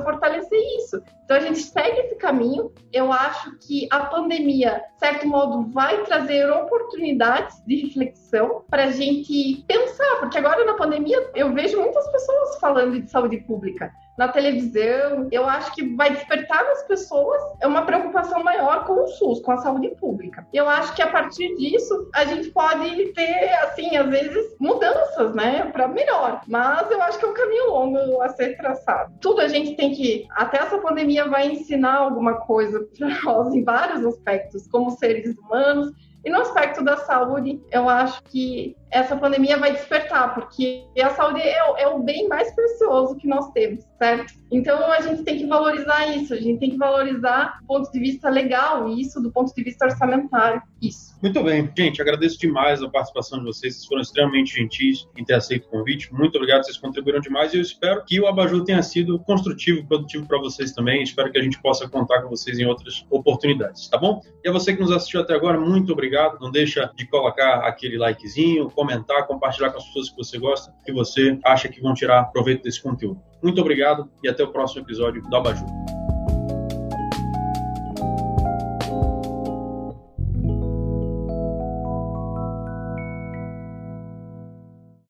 fortalecer 0.00 0.58
isso. 0.78 1.02
Então 1.24 1.36
a 1.36 1.40
gente 1.40 1.60
segue 1.60 2.00
esse 2.00 2.16
caminho. 2.16 2.72
Eu 2.92 3.12
acho 3.12 3.56
que 3.58 3.86
a 3.90 4.06
pandemia, 4.06 4.82
de 4.94 4.98
certo 4.98 5.26
modo, 5.28 5.70
vai 5.70 6.02
trazer 6.04 6.50
oportunidades 6.50 7.62
de 7.66 7.76
reflexão 7.86 8.64
para 8.68 8.84
a 8.84 8.90
gente 8.90 9.64
pensar, 9.66 10.16
porque 10.20 10.38
agora 10.38 10.64
na 10.64 10.74
pandemia 10.74 11.30
eu 11.34 11.52
vejo 11.52 11.80
muitas 11.80 12.10
pessoas 12.10 12.58
falando 12.58 13.00
de 13.00 13.10
saúde 13.10 13.38
pública 13.38 13.92
na 14.20 14.28
televisão. 14.28 15.28
Eu 15.32 15.48
acho 15.48 15.74
que 15.74 15.96
vai 15.96 16.10
despertar 16.10 16.62
nas 16.62 16.82
pessoas 16.82 17.40
uma 17.64 17.86
preocupação 17.86 18.44
maior 18.44 18.84
com 18.84 19.02
o 19.02 19.08
SUS, 19.08 19.40
com 19.40 19.52
a 19.52 19.56
saúde 19.56 19.88
pública. 19.98 20.46
Eu 20.52 20.68
acho 20.68 20.94
que 20.94 21.00
a 21.00 21.06
partir 21.06 21.56
disso 21.56 22.10
a 22.14 22.26
gente 22.26 22.50
pode 22.50 23.14
ter, 23.14 23.50
assim, 23.62 23.96
às 23.96 24.06
vezes 24.10 24.54
mudanças, 24.60 25.34
né, 25.34 25.70
para 25.72 25.88
melhor. 25.88 26.42
Mas 26.46 26.90
eu 26.90 27.00
acho 27.00 27.18
que 27.18 27.24
é 27.24 27.28
um 27.28 27.34
caminho 27.34 27.70
longo 27.70 28.20
a 28.20 28.28
ser 28.28 28.58
traçado. 28.58 29.14
Tudo 29.22 29.40
a 29.40 29.48
gente 29.48 29.74
tem 29.74 29.94
que, 29.94 30.26
até 30.32 30.58
essa 30.58 30.76
pandemia 30.76 31.26
vai 31.26 31.50
ensinar 31.50 31.94
alguma 31.94 32.34
coisa 32.34 32.86
para 32.98 33.22
nós 33.24 33.54
em 33.54 33.64
vários 33.64 34.04
aspectos, 34.04 34.68
como 34.68 34.90
seres 34.90 35.34
humanos 35.38 35.94
e 36.24 36.28
no 36.28 36.40
aspecto 36.40 36.84
da 36.84 36.98
saúde, 36.98 37.60
eu 37.70 37.88
acho 37.88 38.22
que 38.24 38.76
essa 38.90 39.16
pandemia 39.16 39.56
vai 39.56 39.72
despertar, 39.72 40.34
porque 40.34 40.84
a 41.00 41.10
saúde 41.10 41.40
é, 41.40 41.82
é, 41.82 41.88
o 41.88 42.00
bem 42.00 42.28
mais 42.28 42.52
precioso 42.54 43.16
que 43.16 43.26
nós 43.26 43.50
temos, 43.52 43.84
certo? 43.98 44.34
Então 44.50 44.90
a 44.90 45.00
gente 45.00 45.22
tem 45.22 45.38
que 45.38 45.46
valorizar 45.46 46.06
isso, 46.16 46.34
a 46.34 46.36
gente 46.36 46.58
tem 46.58 46.70
que 46.70 46.76
valorizar 46.76 47.58
do 47.60 47.66
ponto 47.66 47.90
de 47.90 48.00
vista 48.00 48.28
legal 48.28 48.88
isso, 48.88 49.20
do 49.20 49.30
ponto 49.30 49.54
de 49.54 49.62
vista 49.62 49.86
orçamentário, 49.86 50.60
isso. 50.82 51.16
Muito 51.22 51.42
bem, 51.42 51.70
gente, 51.76 52.02
agradeço 52.02 52.38
demais 52.38 52.82
a 52.82 52.88
participação 52.88 53.38
de 53.38 53.44
vocês, 53.44 53.74
vocês 53.74 53.86
foram 53.86 54.02
extremamente 54.02 54.54
gentis 54.54 55.06
em 55.16 55.24
ter 55.24 55.34
aceito 55.34 55.66
o 55.66 55.70
convite, 55.70 56.12
muito 56.12 56.36
obrigado, 56.36 56.64
vocês 56.64 56.78
contribuíram 56.78 57.20
demais 57.20 57.52
e 57.52 57.58
eu 57.58 57.62
espero 57.62 58.04
que 58.04 58.20
o 58.20 58.26
Abaju 58.26 58.64
tenha 58.64 58.82
sido 58.82 59.18
construtivo, 59.20 59.86
produtivo 59.86 60.26
para 60.26 60.38
vocês 60.38 60.72
também, 60.72 61.02
espero 61.02 61.30
que 61.30 61.38
a 61.38 61.42
gente 61.42 61.60
possa 61.60 61.88
contar 61.88 62.22
com 62.22 62.30
vocês 62.30 62.58
em 62.58 62.64
outras 62.64 63.06
oportunidades, 63.10 63.88
tá 63.88 63.98
bom? 63.98 64.20
E 64.44 64.48
a 64.48 64.52
você 64.52 64.74
que 64.74 64.80
nos 64.80 64.90
assistiu 64.90 65.20
até 65.20 65.34
agora, 65.34 65.60
muito 65.60 65.92
obrigado, 65.92 66.40
não 66.40 66.50
deixa 66.50 66.90
de 66.96 67.06
colocar 67.06 67.66
aquele 67.66 67.98
likezinho, 67.98 68.70
comentar, 68.80 69.26
compartilhar 69.26 69.70
com 69.70 69.76
as 69.76 69.84
pessoas 69.84 70.08
que 70.08 70.16
você 70.16 70.38
gosta, 70.38 70.74
que 70.86 70.90
você 70.90 71.38
acha 71.44 71.68
que 71.68 71.82
vão 71.82 71.92
tirar 71.92 72.24
proveito 72.32 72.62
desse 72.62 72.82
conteúdo. 72.82 73.20
Muito 73.42 73.60
obrigado 73.60 74.10
e 74.24 74.28
até 74.28 74.42
o 74.42 74.50
próximo 74.50 74.80
episódio 74.80 75.20
do 75.22 75.36
Abajur. 75.36 75.68